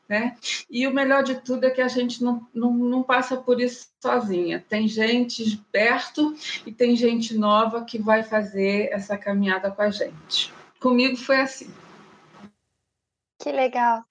Né? 0.08 0.36
E 0.68 0.86
o 0.86 0.92
melhor 0.92 1.22
de 1.22 1.36
tudo 1.36 1.64
é 1.64 1.70
que 1.70 1.80
a 1.80 1.88
gente 1.88 2.22
não, 2.22 2.46
não, 2.52 2.72
não 2.74 3.02
passa 3.02 3.38
por 3.38 3.58
isso 3.58 3.88
sozinha. 4.00 4.62
Tem 4.68 4.86
gente 4.86 5.56
perto 5.72 6.34
e 6.66 6.72
tem 6.72 6.94
gente 6.94 7.36
nova 7.36 7.84
que 7.84 7.98
vai 7.98 8.22
fazer 8.22 8.90
essa 8.92 9.16
caminhada 9.16 9.70
com 9.70 9.80
a 9.80 9.90
gente. 9.90 10.52
Comigo 10.78 11.16
foi 11.16 11.40
assim. 11.40 11.72
Que 13.38 13.50
legal. 13.50 14.04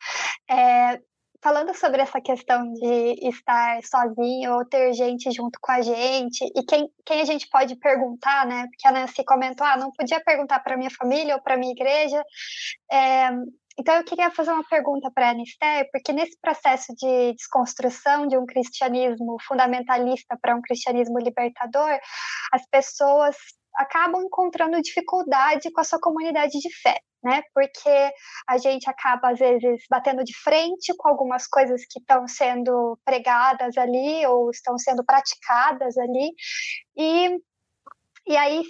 É, 0.50 1.00
falando 1.44 1.76
sobre 1.76 2.02
essa 2.02 2.22
questão 2.22 2.72
de 2.74 3.28
estar 3.28 3.84
sozinho 3.84 4.54
ou 4.54 4.66
ter 4.66 4.94
gente 4.94 5.30
junto 5.30 5.60
com 5.62 5.72
a 5.74 5.82
gente 5.82 6.46
e 6.56 6.64
quem, 6.64 6.90
quem 7.06 7.22
a 7.22 7.26
gente 7.26 7.50
pode 7.50 7.76
perguntar, 7.76 8.48
né? 8.48 8.66
Porque 8.68 8.88
a 8.88 8.92
Nancy 8.92 9.26
comentou, 9.26 9.68
ah, 9.68 9.76
não 9.76 9.92
podia 9.92 10.24
perguntar 10.24 10.60
para 10.60 10.78
minha 10.78 10.90
família 10.90 11.36
ou 11.36 11.42
para 11.42 11.58
minha 11.58 11.74
igreja. 11.74 12.24
É, 12.90 13.30
então, 13.78 13.96
eu 13.96 14.04
queria 14.04 14.30
fazer 14.30 14.52
uma 14.52 14.64
pergunta 14.64 15.10
para 15.12 15.28
a 15.28 15.32
Anister, 15.32 15.90
porque 15.92 16.14
nesse 16.14 16.38
processo 16.40 16.94
de 16.96 17.34
desconstrução 17.34 18.28
de 18.28 18.38
um 18.38 18.46
cristianismo 18.46 19.38
fundamentalista 19.48 20.38
para 20.40 20.56
um 20.56 20.62
cristianismo 20.62 21.18
libertador, 21.18 22.00
as 22.52 22.66
pessoas 22.70 23.36
acabam 23.76 24.22
encontrando 24.22 24.80
dificuldade 24.82 25.72
com 25.72 25.82
a 25.82 25.84
sua 25.84 26.00
comunidade 26.00 26.60
de 26.60 26.70
fé, 26.82 27.00
né? 27.24 27.42
Porque 27.52 28.12
a 28.48 28.58
gente 28.60 28.88
acaba, 28.88 29.32
às 29.32 29.40
vezes, 29.40 29.84
batendo 29.90 30.24
de 30.24 30.38
frente 30.38 30.94
com 30.96 31.10
algumas 31.10 31.48
coisas 31.48 31.82
que 31.90 32.00
estão 32.00 32.28
sendo 32.28 32.98
pregadas 33.04 33.76
ali 33.78 34.24
ou 34.28 34.52
estão 34.52 34.78
sendo 34.78 35.04
praticadas 35.04 35.98
ali, 35.98 36.32
e, 36.96 37.40
e 38.28 38.38
aí 38.38 38.64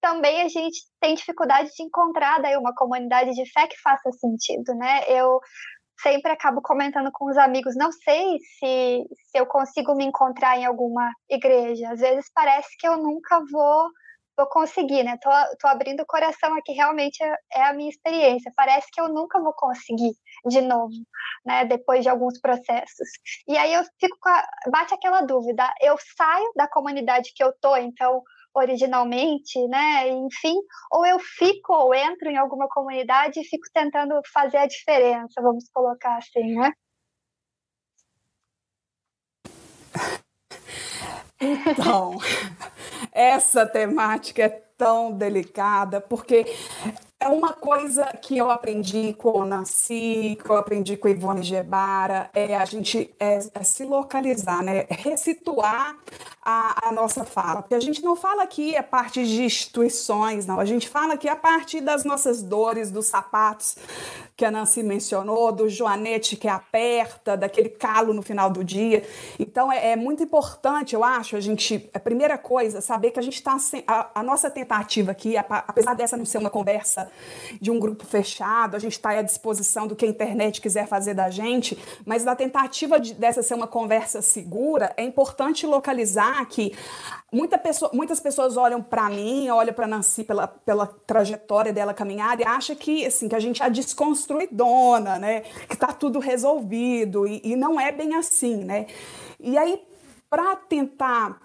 também 0.00 0.42
a 0.42 0.48
gente 0.48 0.78
tem 1.00 1.14
dificuldade 1.14 1.70
de 1.76 1.82
encontrar 1.82 2.40
daí 2.40 2.56
uma 2.56 2.74
comunidade 2.74 3.32
de 3.32 3.50
fé 3.50 3.66
que 3.66 3.80
faça 3.80 4.10
sentido, 4.12 4.74
né? 4.74 5.02
Eu 5.08 5.40
sempre 6.02 6.32
acabo 6.32 6.62
comentando 6.62 7.10
com 7.12 7.26
os 7.26 7.36
amigos, 7.36 7.76
não 7.76 7.92
sei 7.92 8.38
se, 8.58 9.04
se 9.30 9.38
eu 9.38 9.46
consigo 9.46 9.94
me 9.94 10.04
encontrar 10.04 10.58
em 10.58 10.64
alguma 10.64 11.12
igreja. 11.28 11.90
Às 11.90 12.00
vezes 12.00 12.30
parece 12.34 12.68
que 12.78 12.88
eu 12.88 12.96
nunca 12.96 13.40
vou 13.50 13.90
vou 14.40 14.48
conseguir, 14.48 15.02
né? 15.02 15.18
Tô, 15.20 15.30
tô 15.58 15.68
abrindo 15.68 16.00
o 16.00 16.06
coração 16.06 16.54
aqui, 16.56 16.72
realmente 16.72 17.22
é, 17.22 17.62
a 17.62 17.74
minha 17.74 17.90
experiência. 17.90 18.50
Parece 18.56 18.86
que 18.90 19.00
eu 19.00 19.08
nunca 19.08 19.38
vou 19.40 19.52
conseguir 19.52 20.12
de 20.46 20.62
novo, 20.62 20.94
né? 21.44 21.64
Depois 21.66 22.02
de 22.02 22.08
alguns 22.08 22.40
processos. 22.40 23.08
E 23.46 23.56
aí 23.58 23.74
eu 23.74 23.82
fico 23.98 24.28
a, 24.28 24.46
bate 24.70 24.94
aquela 24.94 25.20
dúvida, 25.22 25.70
eu 25.82 25.96
saio 26.16 26.50
da 26.56 26.66
comunidade 26.66 27.32
que 27.34 27.44
eu 27.44 27.52
tô, 27.60 27.76
então 27.76 28.22
originalmente, 28.54 29.58
né? 29.68 30.08
Enfim, 30.08 30.56
ou 30.90 31.06
eu 31.06 31.18
fico 31.18 31.72
ou 31.72 31.94
entro 31.94 32.28
em 32.28 32.36
alguma 32.36 32.68
comunidade 32.68 33.40
e 33.40 33.44
fico 33.44 33.66
tentando 33.72 34.20
fazer 34.32 34.58
a 34.58 34.66
diferença, 34.66 35.40
vamos 35.40 35.68
colocar 35.72 36.16
assim, 36.16 36.54
né? 36.54 36.72
Então, 41.40 42.18
essa 43.12 43.66
temática 43.66 44.42
é 44.42 44.48
tão 44.76 45.12
delicada, 45.12 46.00
porque 46.00 46.44
é 47.20 47.28
uma 47.28 47.52
coisa 47.52 48.06
que 48.22 48.38
eu 48.38 48.50
aprendi 48.50 49.12
com 49.12 49.40
o 49.40 49.44
Nancy, 49.44 50.38
que 50.42 50.48
eu 50.48 50.56
aprendi 50.56 50.96
com 50.96 51.06
a 51.06 51.10
Ivone 51.10 51.42
Gebara, 51.42 52.30
é 52.32 52.56
a 52.56 52.64
gente 52.64 53.14
é, 53.20 53.38
é 53.54 53.62
se 53.62 53.84
localizar, 53.84 54.62
né? 54.62 54.86
É 54.88 54.94
ressituar 54.94 55.96
a, 56.42 56.88
a, 56.88 56.92
nossa 56.92 57.22
fala. 57.22 57.60
Porque 57.60 57.74
a 57.74 57.80
gente 57.80 58.02
não 58.02 58.16
fala 58.16 58.42
aqui 58.42 58.74
a 58.74 58.82
parte 58.82 59.22
de 59.26 59.42
instituições, 59.42 60.46
não. 60.46 60.58
A 60.58 60.64
gente 60.64 60.88
fala 60.88 61.12
aqui 61.12 61.28
a 61.28 61.36
parte 61.36 61.78
das 61.82 62.04
nossas 62.04 62.42
dores, 62.42 62.90
dos 62.90 63.06
sapatos 63.06 63.76
que 64.34 64.44
a 64.46 64.50
Nancy 64.50 64.82
mencionou, 64.82 65.52
do 65.52 65.68
joanete 65.68 66.34
que 66.34 66.48
aperta, 66.48 67.36
daquele 67.36 67.68
calo 67.68 68.14
no 68.14 68.22
final 68.22 68.48
do 68.48 68.64
dia. 68.64 69.06
Então 69.38 69.70
é, 69.70 69.90
é 69.90 69.96
muito 69.96 70.22
importante, 70.22 70.94
eu 70.94 71.04
acho, 71.04 71.36
a 71.36 71.40
gente, 71.40 71.90
a 71.92 72.00
primeira 72.00 72.38
coisa, 72.38 72.80
saber 72.80 73.10
que 73.10 73.18
a 73.18 73.22
gente 73.22 73.34
está 73.34 73.58
a, 73.86 74.20
a 74.20 74.22
nossa 74.22 74.50
tentativa 74.50 75.10
aqui, 75.10 75.36
apesar 75.36 75.92
dessa 75.92 76.16
não 76.16 76.24
ser 76.24 76.38
uma 76.38 76.48
conversa 76.48 77.09
de 77.60 77.70
um 77.70 77.78
grupo 77.78 78.04
fechado, 78.04 78.76
a 78.76 78.78
gente 78.78 78.92
está 78.92 79.10
à 79.10 79.22
disposição 79.22 79.86
do 79.86 79.96
que 79.96 80.04
a 80.04 80.08
internet 80.08 80.60
quiser 80.60 80.86
fazer 80.86 81.14
da 81.14 81.30
gente, 81.30 81.78
mas 82.04 82.24
na 82.24 82.34
tentativa 82.34 82.98
de, 82.98 83.14
dessa 83.14 83.42
ser 83.42 83.54
uma 83.54 83.66
conversa 83.66 84.22
segura, 84.22 84.92
é 84.96 85.04
importante 85.04 85.66
localizar 85.66 86.44
que 86.46 86.72
muita 87.32 87.58
pessoa, 87.58 87.90
muitas 87.94 88.20
pessoas 88.20 88.56
olham 88.56 88.82
para 88.82 89.08
mim, 89.08 89.48
olham 89.48 89.72
para 89.72 89.86
Nancy 89.86 90.24
pela, 90.24 90.48
pela 90.48 90.86
trajetória 90.86 91.72
dela 91.72 91.94
caminhada 91.94 92.42
e 92.42 92.46
acham 92.46 92.76
que, 92.76 93.06
assim, 93.06 93.28
que 93.28 93.34
a 93.34 93.40
gente 93.40 93.62
é 93.62 93.70
desconstruidona, 93.70 95.18
né? 95.18 95.40
que 95.68 95.74
está 95.74 95.88
tudo 95.88 96.18
resolvido, 96.18 97.26
e, 97.26 97.40
e 97.44 97.56
não 97.56 97.80
é 97.80 97.92
bem 97.92 98.14
assim. 98.14 98.64
Né? 98.64 98.86
E 99.38 99.56
aí, 99.56 99.82
para 100.28 100.56
tentar 100.56 101.40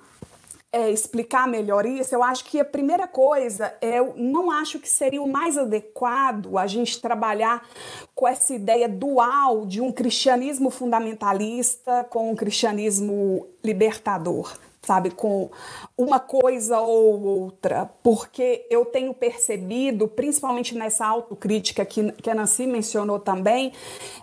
é, 0.76 0.92
explicar 0.92 1.48
melhor 1.48 1.86
isso, 1.86 2.14
eu 2.14 2.22
acho 2.22 2.44
que 2.44 2.60
a 2.60 2.66
primeira 2.66 3.08
coisa 3.08 3.74
é 3.80 4.00
eu 4.00 4.14
não 4.18 4.52
acho 4.52 4.78
que 4.78 4.90
seria 4.90 5.22
o 5.22 5.28
mais 5.28 5.58
adequado 5.58 6.58
a 6.58 6.68
gente 6.68 7.00
trabalhar 7.00 7.66
com 8.14 8.28
essa 8.28 8.54
ideia 8.54 8.90
dual 8.90 9.66
de 9.66 9.80
um 9.80 9.90
cristianismo 9.90 10.70
fundamentalista 10.70 12.06
com 12.10 12.30
um 12.30 12.36
cristianismo 12.36 13.48
libertador 13.64 14.52
sabe, 14.86 15.10
com 15.12 15.50
uma 15.98 16.20
coisa 16.20 16.80
ou 16.80 17.22
outra, 17.24 17.90
porque 18.04 18.66
eu 18.70 18.86
tenho 18.86 19.14
percebido, 19.14 20.08
principalmente 20.08 20.76
nessa 20.76 21.06
autocrítica 21.06 21.84
que, 21.84 22.12
que 22.14 22.30
a 22.30 22.36
Nancy 22.36 22.68
mencionou 22.68 23.20
também, 23.20 23.74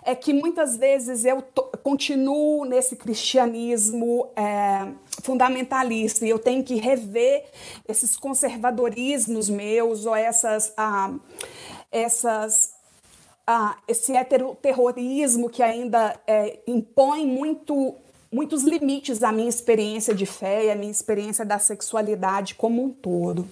é 0.03 0.15
que 0.15 0.33
muitas 0.33 0.77
vezes 0.77 1.25
eu 1.25 1.43
continuo 1.83 2.65
nesse 2.65 2.95
cristianismo 2.95 4.29
é, 4.35 4.87
fundamentalista 5.21 6.25
e 6.25 6.29
eu 6.29 6.39
tenho 6.39 6.63
que 6.63 6.75
rever 6.75 7.45
esses 7.87 8.15
conservadorismos 8.15 9.49
meus 9.49 10.05
ou 10.05 10.15
essas. 10.15 10.73
Ah, 10.77 11.13
essas 11.91 12.73
ah, 13.45 13.77
esse 13.87 14.15
heteroterrorismo 14.15 15.49
que 15.49 15.61
ainda 15.61 16.17
é, 16.25 16.59
impõe 16.65 17.27
muito 17.27 17.95
muitos 18.33 18.63
limites 18.63 19.21
à 19.21 19.31
minha 19.31 19.47
experiência 19.47 20.13
de 20.13 20.25
fé 20.25 20.65
e 20.65 20.71
à 20.71 20.75
minha 20.75 20.91
experiência 20.91 21.45
da 21.45 21.59
sexualidade 21.59 22.55
como 22.55 22.83
um 22.83 22.89
todo. 22.89 23.47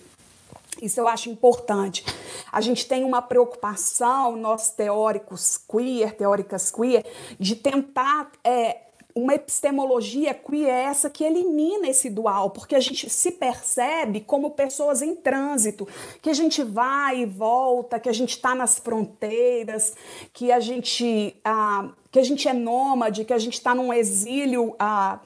Isso 0.81 0.99
eu 0.99 1.07
acho 1.07 1.29
importante. 1.29 2.03
A 2.51 2.59
gente 2.59 2.87
tem 2.87 3.03
uma 3.03 3.21
preocupação, 3.21 4.35
nós 4.35 4.71
teóricos 4.71 5.57
queer, 5.57 6.15
teóricas 6.15 6.71
queer, 6.71 7.05
de 7.39 7.55
tentar 7.55 8.31
é, 8.43 8.77
uma 9.13 9.35
epistemologia 9.35 10.33
queer 10.33 10.69
é 10.69 10.83
essa 10.83 11.09
que 11.09 11.23
elimina 11.23 11.87
esse 11.87 12.09
dual, 12.09 12.49
porque 12.49 12.75
a 12.75 12.79
gente 12.79 13.09
se 13.09 13.31
percebe 13.31 14.21
como 14.21 14.51
pessoas 14.51 15.01
em 15.01 15.15
trânsito, 15.15 15.87
que 16.21 16.29
a 16.29 16.33
gente 16.33 16.63
vai 16.63 17.21
e 17.21 17.25
volta, 17.25 17.99
que 17.99 18.09
a 18.09 18.13
gente 18.13 18.31
está 18.31 18.55
nas 18.55 18.79
fronteiras, 18.79 19.93
que 20.33 20.51
a 20.51 20.59
gente 20.59 21.35
ah, 21.43 21.89
que 22.11 22.19
a 22.19 22.23
gente 22.23 22.47
é 22.47 22.53
nômade, 22.53 23.23
que 23.23 23.33
a 23.33 23.39
gente 23.39 23.53
está 23.53 23.73
num 23.73 23.93
exílio 23.93 24.75
ah, 24.77 25.19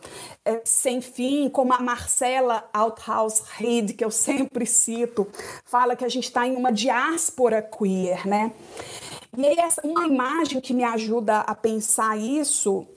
é, 0.45 0.62
sem 0.63 1.02
fim, 1.02 1.50
como 1.50 1.74
a 1.74 1.80
Marcela 1.80 2.69
Althaus 2.71 3.41
Reid, 3.58 3.93
que 3.93 4.06
eu 4.06 4.12
sempre 4.12 4.65
cito, 4.67 5.28
fala 5.65 5.95
que 5.95 6.06
a 6.06 6.10
gente 6.10 6.26
está 6.26 6.48
em 6.48 6.56
uma 6.56 6.71
diáspora 6.71 7.62
queer, 7.62 8.28
né? 8.28 8.52
E 9.36 9.45
aí, 9.45 9.58
essa, 9.58 9.82
uma 9.86 10.06
imagem 10.06 10.62
que 10.62 10.74
me 10.74 10.84
ajuda 10.84 11.39
a 11.39 11.56
pensar 11.56 12.17
isso 12.17 12.88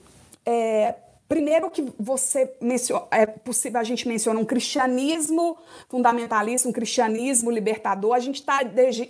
é, 0.45 0.95
primeiro 1.29 1.69
que 1.69 1.85
você 1.99 2.51
menciona, 2.59 3.05
é 3.11 3.27
possível 3.27 3.79
a 3.79 3.83
gente 3.83 4.07
menciona 4.07 4.39
um 4.39 4.45
cristianismo 4.45 5.55
fundamentalista, 5.87 6.67
um 6.67 6.71
cristianismo 6.71 7.51
libertador, 7.51 8.15
a 8.15 8.19
gente 8.19 8.37
está 8.37 8.59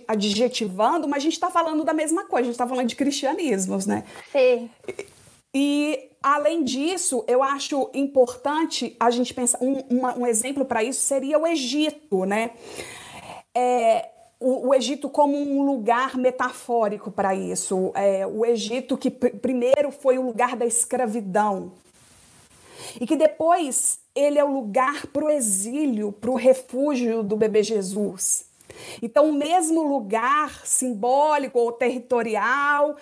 adjetivando, 0.06 1.08
mas 1.08 1.16
a 1.16 1.24
gente 1.24 1.32
está 1.32 1.50
falando 1.50 1.82
da 1.82 1.94
mesma 1.94 2.26
coisa, 2.26 2.42
a 2.42 2.44
gente 2.44 2.52
está 2.52 2.66
falando 2.66 2.88
de 2.88 2.94
cristianismos, 2.94 3.86
né? 3.86 4.04
Sim. 4.30 4.70
E, 4.86 5.06
e, 5.54 6.10
além 6.22 6.62
disso, 6.62 7.24
eu 7.26 7.42
acho 7.42 7.90
importante 7.94 8.94
a 9.00 9.10
gente 9.10 9.32
pensar, 9.32 9.58
um, 9.62 9.78
uma, 9.88 10.18
um 10.18 10.26
exemplo 10.26 10.66
para 10.66 10.84
isso 10.84 11.00
seria 11.00 11.38
o 11.38 11.46
Egito, 11.46 12.26
né? 12.26 12.50
É, 13.54 14.10
o, 14.38 14.68
o, 14.68 14.74
Egito 14.74 15.08
como 15.08 15.38
um 15.38 15.64
lugar 15.64 16.18
metafórico 16.18 17.10
para 17.10 17.34
isso. 17.34 17.92
É, 17.94 18.26
o 18.26 18.44
Egito 18.44 18.98
que 18.98 19.10
primeiro 19.10 19.90
foi 19.90 20.18
o 20.18 20.22
lugar 20.22 20.54
da 20.54 20.66
escravidão 20.66 21.72
e 23.00 23.06
que 23.06 23.16
depois 23.16 23.98
ele 24.14 24.38
é 24.38 24.44
o 24.44 24.52
lugar 24.52 25.06
para 25.06 25.24
o 25.24 25.30
exílio, 25.30 26.12
para 26.12 26.30
o 26.30 26.36
refúgio 26.36 27.22
do 27.22 27.36
bebê 27.36 27.62
Jesus. 27.62 28.50
Então, 29.02 29.30
o 29.30 29.32
mesmo 29.32 29.82
lugar 29.82 30.64
simbólico 30.64 31.58
ou 31.58 31.72
territorial, 31.72 32.96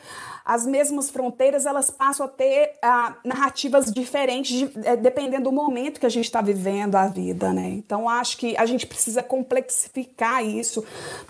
as 0.45 0.67
mesmas 0.67 1.11
fronteiras, 1.11 1.67
elas 1.67 1.91
passam 1.91 2.27
a 2.27 2.29
ter 2.29 2.73
ah, 2.83 3.17
narrativas 3.25 3.93
diferentes, 3.93 4.57
de, 4.57 4.89
é, 4.89 4.97
dependendo 4.97 5.45
do 5.45 5.53
momento 5.53 6.01
que 6.01 6.07
a 6.07 6.11
gente 6.11 6.25
está 6.25 6.41
vivendo 6.41 6.97
a 6.97 7.07
vida, 7.07 7.53
né? 7.53 7.69
Então, 7.69 8.09
acho 8.09 8.39
que 8.39 8.57
a 8.57 8.67
gente 8.67 8.87
precisa 8.87 9.23
complexificar 9.23 10.45
isso, 10.45 10.85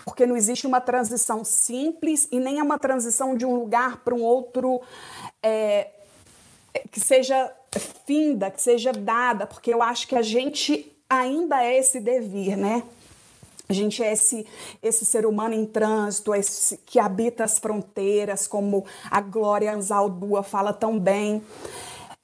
porque 0.05 0.25
não 0.25 0.35
existe 0.35 0.65
uma 0.65 0.81
transição 0.81 1.43
simples 1.43 2.27
e 2.31 2.39
nem 2.39 2.59
é 2.59 2.63
uma 2.63 2.79
transição 2.79 3.35
de 3.35 3.45
um 3.45 3.55
lugar 3.55 3.97
para 3.97 4.15
um 4.15 4.21
outro 4.21 4.81
é, 5.43 5.89
que 6.91 6.99
seja 6.99 7.51
finda, 7.77 8.49
que 8.49 8.61
seja 8.61 8.91
dada, 8.91 9.45
porque 9.45 9.73
eu 9.73 9.83
acho 9.83 10.07
que 10.07 10.15
a 10.15 10.21
gente 10.21 10.91
ainda 11.09 11.63
é 11.63 11.77
esse 11.77 11.99
devir, 11.99 12.57
né? 12.57 12.83
A 13.69 13.73
gente 13.73 14.01
é 14.01 14.11
esse, 14.11 14.47
esse 14.81 15.05
ser 15.05 15.27
humano 15.27 15.53
em 15.53 15.63
trânsito, 15.63 16.33
esse, 16.33 16.77
que 16.77 16.99
habita 16.99 17.43
as 17.43 17.59
fronteiras, 17.59 18.47
como 18.47 18.83
a 19.11 19.21
Glória 19.21 19.71
Anzaldúa 19.71 20.41
fala 20.41 20.73
tão 20.73 20.97
bem. 20.97 21.43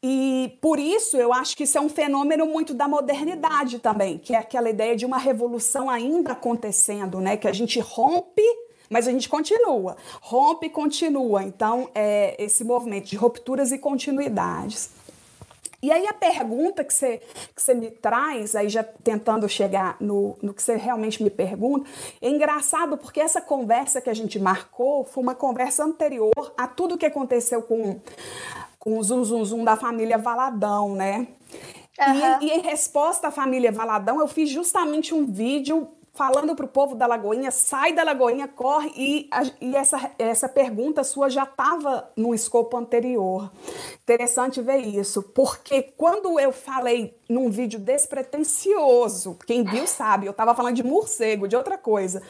E 0.01 0.57
por 0.59 0.79
isso 0.79 1.17
eu 1.17 1.31
acho 1.31 1.55
que 1.55 1.63
isso 1.63 1.77
é 1.77 1.81
um 1.81 1.89
fenômeno 1.89 2.47
muito 2.47 2.73
da 2.73 2.87
modernidade 2.87 3.77
também, 3.77 4.17
que 4.17 4.33
é 4.33 4.37
aquela 4.37 4.71
ideia 4.71 4.95
de 4.95 5.05
uma 5.05 5.19
revolução 5.19 5.87
ainda 5.87 6.31
acontecendo, 6.31 7.19
né? 7.19 7.37
Que 7.37 7.47
a 7.47 7.53
gente 7.53 7.79
rompe, 7.79 8.43
mas 8.89 9.07
a 9.07 9.11
gente 9.11 9.29
continua. 9.29 9.97
Rompe 10.21 10.65
e 10.65 10.69
continua. 10.69 11.43
Então, 11.43 11.89
é 11.93 12.35
esse 12.43 12.63
movimento 12.63 13.05
de 13.05 13.15
rupturas 13.15 13.71
e 13.71 13.77
continuidades. 13.77 14.89
E 15.85 15.91
aí 15.91 16.07
a 16.07 16.13
pergunta 16.13 16.83
que 16.83 16.91
você, 16.91 17.21
que 17.55 17.61
você 17.61 17.75
me 17.75 17.91
traz, 17.91 18.55
aí 18.55 18.69
já 18.69 18.83
tentando 18.83 19.47
chegar 19.47 19.97
no, 19.99 20.35
no 20.41 20.51
que 20.51 20.63
você 20.63 20.75
realmente 20.75 21.21
me 21.21 21.29
pergunta, 21.29 21.87
é 22.19 22.27
engraçado 22.27 22.97
porque 22.97 23.21
essa 23.21 23.39
conversa 23.39 24.01
que 24.01 24.09
a 24.09 24.13
gente 24.15 24.39
marcou 24.39 25.03
foi 25.03 25.21
uma 25.21 25.35
conversa 25.35 25.83
anterior 25.83 26.33
a 26.57 26.67
tudo 26.67 26.97
que 26.97 27.05
aconteceu 27.05 27.61
com, 27.61 27.99
com 28.79 28.97
o 28.97 29.03
zum, 29.03 29.23
zum, 29.23 29.45
zum 29.45 29.63
da 29.63 29.75
família 29.75 30.17
Valadão, 30.17 30.95
né? 30.95 31.27
Uhum. 31.99 32.41
E, 32.41 32.45
e, 32.47 32.49
em 32.49 32.61
resposta 32.61 33.27
à 33.27 33.31
família 33.31 33.71
Valadão, 33.71 34.19
eu 34.19 34.27
fiz 34.27 34.49
justamente 34.49 35.13
um 35.13 35.23
vídeo 35.23 35.87
falando 36.15 36.55
para 36.55 36.65
o 36.65 36.69
povo 36.69 36.95
da 36.95 37.05
Lagoinha, 37.05 37.51
sai 37.51 37.93
da 37.93 38.03
Lagoinha, 38.03 38.47
corre, 38.47 38.91
e, 38.95 39.27
a, 39.29 39.43
e 39.59 39.75
essa, 39.75 40.11
essa 40.17 40.47
pergunta 40.47 41.03
sua 41.03 41.29
já 41.29 41.43
estava 41.43 42.09
no 42.15 42.33
escopo 42.33 42.77
anterior. 42.77 43.51
Interessante 44.01 44.61
ver 44.61 44.77
isso, 44.77 45.21
porque 45.21 45.81
quando 45.81 46.39
eu 46.39 46.53
falei 46.53 47.17
num 47.27 47.49
vídeo 47.49 47.79
despretensioso, 47.79 49.37
quem 49.45 49.63
viu 49.63 49.85
sabe, 49.85 50.25
eu 50.25 50.31
estava 50.31 50.55
falando 50.55 50.75
de 50.75 50.83
morcego, 50.83 51.47
de 51.47 51.55
outra 51.55 51.77
coisa, 51.77 52.21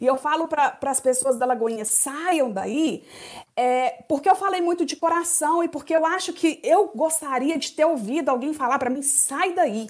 e 0.00 0.06
eu 0.06 0.16
falo 0.16 0.48
para 0.48 0.78
as 0.82 1.00
pessoas 1.00 1.36
da 1.38 1.44
Lagoinha, 1.44 1.84
saiam 1.84 2.50
daí, 2.50 3.04
é, 3.56 4.02
porque 4.08 4.28
eu 4.28 4.34
falei 4.34 4.60
muito 4.60 4.84
de 4.84 4.96
coração 4.96 5.62
e 5.62 5.68
porque 5.68 5.94
eu 5.94 6.04
acho 6.04 6.32
que 6.32 6.60
eu 6.64 6.90
gostaria 6.94 7.56
de 7.56 7.70
ter 7.70 7.84
ouvido 7.84 8.28
alguém 8.28 8.52
falar 8.52 8.80
para 8.80 8.90
mim, 8.90 9.00
sai 9.00 9.52
daí. 9.52 9.88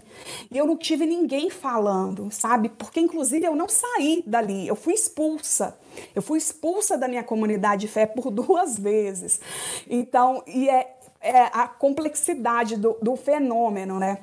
E 0.50 0.58
eu 0.58 0.66
não 0.66 0.76
tive 0.76 1.06
ninguém 1.06 1.48
falando, 1.48 2.30
sabe? 2.30 2.68
Porque, 2.68 3.00
inclusive, 3.00 3.46
eu 3.46 3.56
não 3.56 3.68
saí 3.68 4.22
dali, 4.26 4.68
eu 4.68 4.76
fui 4.76 4.92
expulsa. 4.92 5.78
Eu 6.14 6.20
fui 6.20 6.38
expulsa 6.38 6.98
da 6.98 7.08
minha 7.08 7.24
comunidade 7.24 7.82
de 7.82 7.88
fé 7.88 8.04
por 8.04 8.28
duas 8.32 8.78
vezes. 8.78 9.40
Então, 9.88 10.42
e 10.46 10.68
é, 10.68 10.96
é 11.20 11.40
a 11.44 11.66
complexidade 11.66 12.76
do, 12.76 12.98
do 13.00 13.16
fenômeno, 13.16 13.98
né? 13.98 14.18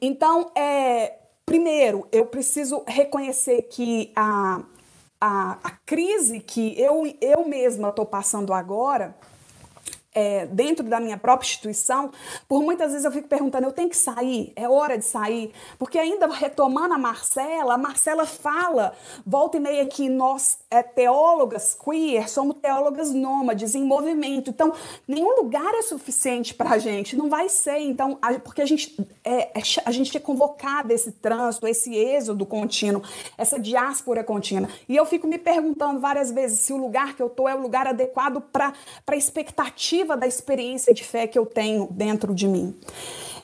Então, 0.00 0.52
é, 0.54 1.14
primeiro, 1.44 2.06
eu 2.12 2.26
preciso 2.26 2.84
reconhecer 2.86 3.62
que 3.62 4.12
a, 4.14 4.62
a, 5.20 5.58
a 5.62 5.70
crise 5.84 6.40
que 6.40 6.80
eu, 6.80 7.02
eu 7.20 7.46
mesma 7.46 7.88
estou 7.88 8.06
passando 8.06 8.52
agora, 8.52 9.16
é, 10.14 10.46
dentro 10.46 10.84
da 10.84 10.98
minha 10.98 11.16
própria 11.16 11.46
instituição, 11.46 12.10
por 12.48 12.62
muitas 12.62 12.90
vezes 12.90 13.04
eu 13.04 13.12
fico 13.12 13.28
perguntando, 13.28 13.66
eu 13.66 13.72
tenho 13.72 13.88
que 13.88 13.96
sair? 13.96 14.52
É 14.56 14.68
hora 14.68 14.98
de 14.98 15.04
sair? 15.04 15.52
Porque 15.78 15.98
ainda 15.98 16.26
retomando 16.26 16.94
a 16.94 16.98
Marcela, 16.98 17.74
a 17.74 17.78
Marcela 17.78 18.26
fala, 18.26 18.94
volta 19.24 19.58
e 19.58 19.60
meia 19.60 19.86
que 19.86 20.08
nós, 20.08 20.58
é, 20.70 20.82
teólogas 20.82 21.74
queer, 21.74 22.28
somos 22.28 22.56
teólogas 22.56 23.12
nômades, 23.12 23.74
em 23.74 23.82
movimento. 23.82 24.50
Então, 24.50 24.72
nenhum 25.06 25.36
lugar 25.36 25.74
é 25.74 25.82
suficiente 25.82 26.54
para 26.54 26.70
a 26.70 26.78
gente, 26.78 27.16
não 27.16 27.30
vai 27.30 27.48
ser. 27.48 27.78
Então, 27.78 28.18
a, 28.20 28.38
porque 28.38 28.60
a 28.60 28.66
gente 28.66 28.94
é, 29.24 29.58
é, 29.58 29.62
a 29.84 29.90
gente 29.90 30.14
é 30.16 30.20
convocado 30.20 30.92
esse 30.92 31.12
trânsito, 31.12 31.66
esse 31.66 31.94
êxodo 31.94 32.44
contínuo, 32.44 33.02
essa 33.38 33.58
diáspora 33.58 34.22
contínua. 34.22 34.68
E 34.88 34.94
eu 34.94 35.06
fico 35.06 35.26
me 35.26 35.38
perguntando 35.38 36.00
várias 36.00 36.30
vezes 36.30 36.60
se 36.60 36.72
o 36.72 36.76
lugar 36.76 37.16
que 37.16 37.22
eu 37.22 37.28
estou 37.28 37.48
é 37.48 37.54
o 37.54 37.60
lugar 37.60 37.86
adequado 37.86 38.40
para 38.40 38.74
a 39.06 39.16
expectativa 39.16 40.16
da 40.16 40.26
experiência 40.26 40.92
de 40.92 41.02
fé 41.02 41.26
que 41.26 41.38
eu 41.38 41.46
tenho 41.46 41.88
dentro 41.90 42.34
de 42.34 42.46
mim. 42.46 42.78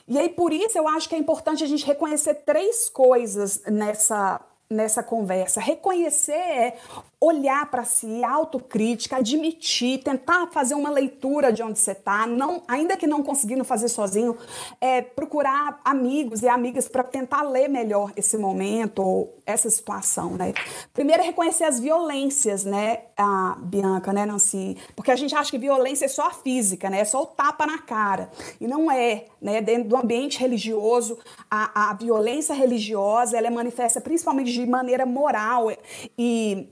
E 0.07 0.19
aí, 0.19 0.29
por 0.29 0.53
isso, 0.53 0.77
eu 0.77 0.87
acho 0.87 1.09
que 1.09 1.15
é 1.15 1.17
importante 1.17 1.63
a 1.63 1.67
gente 1.67 1.83
reconhecer 1.83 2.35
três 2.45 2.87
coisas 2.89 3.63
nessa, 3.65 4.39
nessa 4.69 5.03
conversa. 5.03 5.59
Reconhecer 5.59 6.33
é 6.33 6.77
olhar 7.19 7.69
para 7.71 7.83
si, 7.83 8.23
autocrítica, 8.23 9.17
admitir, 9.17 10.03
tentar 10.03 10.47
fazer 10.51 10.75
uma 10.75 10.89
leitura 10.89 11.51
de 11.51 11.63
onde 11.63 11.79
você 11.79 11.91
está, 11.91 12.27
não, 12.27 12.61
ainda 12.67 12.95
que 12.95 13.07
não 13.07 13.23
conseguindo 13.23 13.63
fazer 13.63 13.87
sozinho, 13.89 14.37
é, 14.79 15.01
procurar 15.01 15.79
amigos 15.83 16.43
e 16.43 16.47
amigas 16.47 16.87
para 16.87 17.03
tentar 17.03 17.41
ler 17.43 17.67
melhor 17.67 18.11
esse 18.15 18.37
momento 18.37 19.01
ou 19.01 19.33
essa 19.45 19.69
situação, 19.69 20.31
né? 20.31 20.53
Primeiro 20.93 21.23
é 21.23 21.25
reconhecer 21.25 21.63
as 21.63 21.79
violências, 21.79 22.63
né, 22.63 22.99
a 23.17 23.55
Bianca, 23.59 24.11
né, 24.11 24.25
Nancy? 24.25 24.77
Porque 24.95 25.11
a 25.11 25.15
gente 25.15 25.35
acha 25.35 25.49
que 25.49 25.57
violência 25.57 26.05
é 26.05 26.09
só 26.09 26.27
a 26.27 26.31
física, 26.31 26.89
né? 26.89 26.99
É 26.99 27.05
só 27.05 27.23
o 27.23 27.25
tapa 27.25 27.65
na 27.65 27.79
cara. 27.79 28.29
E 28.59 28.67
não 28.67 28.91
é, 28.91 29.25
né? 29.41 29.61
Dentro 29.61 29.89
do 29.89 29.97
ambiente 29.97 30.39
religioso, 30.39 31.17
a, 31.49 31.89
a 31.91 31.93
violência 31.93 32.53
religiosa, 32.53 33.37
ela 33.37 33.47
é 33.47 33.51
manifesta 33.51 34.01
principalmente 34.01 34.51
de 34.59 34.65
maneira 34.65 35.05
moral 35.05 35.71
e 36.17 36.69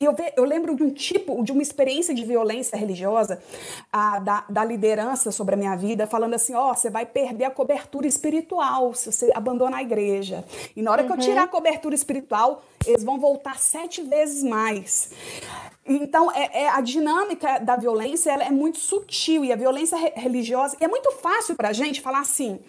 eu, 0.00 0.16
eu, 0.36 0.44
lembro 0.44 0.74
de 0.74 0.82
um 0.82 0.90
tipo, 0.90 1.42
de 1.44 1.52
uma 1.52 1.60
experiência 1.60 2.14
de 2.14 2.24
violência 2.24 2.78
religiosa 2.78 3.40
a, 3.92 4.18
da, 4.18 4.44
da, 4.48 4.64
liderança 4.64 5.30
sobre 5.30 5.54
a 5.54 5.58
minha 5.58 5.76
vida, 5.76 6.06
falando 6.06 6.34
assim: 6.34 6.54
ó, 6.54 6.70
oh, 6.70 6.74
você 6.74 6.88
vai 6.88 7.04
perder 7.04 7.44
a 7.44 7.50
cobertura 7.50 8.06
espiritual 8.06 8.94
se 8.94 9.12
você 9.12 9.30
abandonar 9.34 9.80
a 9.80 9.82
igreja. 9.82 10.44
E 10.74 10.82
na 10.82 10.90
hora 10.90 11.02
uhum. 11.02 11.08
que 11.08 11.12
eu 11.14 11.18
tirar 11.18 11.42
a 11.42 11.44
uhum. 11.44 11.50
cobertura 11.50 11.94
espiritual, 11.94 12.62
eles 12.86 13.04
vão 13.04 13.20
voltar 13.20 13.58
sete 13.58 14.02
vezes 14.02 14.42
mais. 14.42 15.10
Então, 15.92 16.30
é, 16.30 16.62
é, 16.62 16.68
a 16.68 16.80
dinâmica 16.80 17.58
da 17.58 17.74
violência 17.74 18.30
ela 18.30 18.44
é 18.44 18.50
muito 18.50 18.78
sutil 18.78 19.44
e 19.44 19.52
a 19.52 19.56
violência 19.56 19.98
re 19.98 20.12
religiosa. 20.14 20.76
é 20.78 20.86
muito 20.86 21.10
fácil 21.16 21.56
para 21.56 21.70
a 21.70 21.72
gente 21.72 22.00
falar 22.00 22.20
assim: 22.20 22.60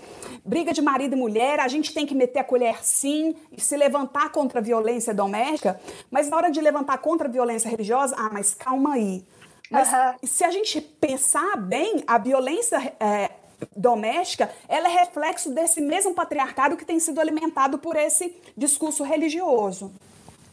briga 0.44 0.74
de 0.74 0.82
marido 0.82 1.14
e 1.14 1.16
mulher, 1.16 1.60
a 1.60 1.68
gente 1.68 1.94
tem 1.94 2.04
que 2.04 2.16
meter 2.16 2.40
a 2.40 2.44
colher 2.44 2.84
sim 2.84 3.36
e 3.56 3.62
se 3.62 3.78
levantar 3.78 4.32
contra 4.32 4.60
a 4.60 4.62
violência 4.64 5.14
doméstica, 5.14 5.80
mas 6.10 6.30
na 6.30 6.38
hora 6.38 6.50
de 6.50 6.60
levantar 6.60 6.98
contra 6.98 7.28
a 7.28 7.32
violência 7.32 7.70
religiosa, 7.70 8.16
ah, 8.18 8.32
mas 8.34 8.56
calma 8.56 8.94
aí. 8.96 9.24
Mas 9.70 9.94
uhum. 9.94 10.14
se 10.24 10.44
a 10.44 10.50
gente 10.50 10.82
pensar 10.82 11.58
bem, 11.58 12.04
a 12.08 12.18
violência 12.18 12.96
é, 13.00 13.30
doméstica, 13.78 14.52
ela 14.68 14.90
é 14.90 14.92
reflexo 15.00 15.52
desse 15.52 15.80
mesmo 15.80 16.16
patriarcado 16.16 16.76
que 16.76 16.84
tem 16.84 17.00
sido 17.00 17.22
alimentado 17.22 17.78
por 17.78 17.96
esse 17.96 18.36
discurso 18.58 19.04
religioso. 19.04 19.94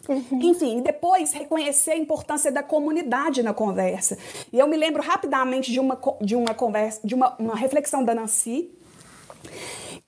Uhum. 0.09 0.41
Enfim, 0.43 0.81
depois 0.81 1.33
reconhecer 1.33 1.93
a 1.93 1.97
importância 1.97 2.51
da 2.51 2.63
comunidade 2.63 3.43
na 3.43 3.53
conversa. 3.53 4.17
E 4.51 4.59
eu 4.59 4.67
me 4.67 4.77
lembro 4.77 5.03
rapidamente 5.03 5.71
de 5.71 5.79
uma, 5.79 6.01
de 6.21 6.35
uma 6.35 6.55
conversa, 6.55 7.01
de 7.05 7.15
uma, 7.15 7.37
uma 7.39 7.55
reflexão 7.55 8.03
da 8.03 8.15
Nancy, 8.15 8.71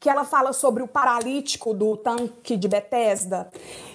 que 0.01 0.09
ela 0.09 0.25
fala 0.25 0.55
sobre 0.55 0.83
o 0.83 0.89
paralítico 0.89 1.75
do 1.75 1.97
tanque 1.99 2.57
de 2.57 2.67
Bethesda, 2.67 3.51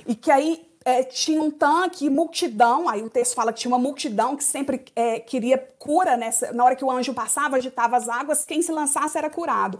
e 0.05 0.13
que 0.13 0.29
aí 0.29 0.63
é, 0.87 1.01
tinha 1.03 1.41
um 1.41 1.49
tanque, 1.49 2.07
multidão, 2.11 2.87
aí 2.87 3.01
o 3.01 3.09
texto 3.09 3.33
fala 3.33 3.51
que 3.51 3.59
tinha 3.59 3.73
uma 3.73 3.79
multidão 3.79 4.35
que 4.35 4.43
sempre 4.43 4.85
é, 4.95 5.19
queria 5.19 5.57
cura 5.79 6.15
nessa. 6.15 6.53
Na 6.53 6.63
hora 6.63 6.75
que 6.75 6.85
o 6.85 6.91
anjo 6.91 7.11
passava, 7.11 7.57
agitava 7.57 7.97
as 7.97 8.07
águas, 8.07 8.45
quem 8.45 8.61
se 8.61 8.71
lançasse 8.71 9.17
era 9.17 9.27
curado. 9.27 9.79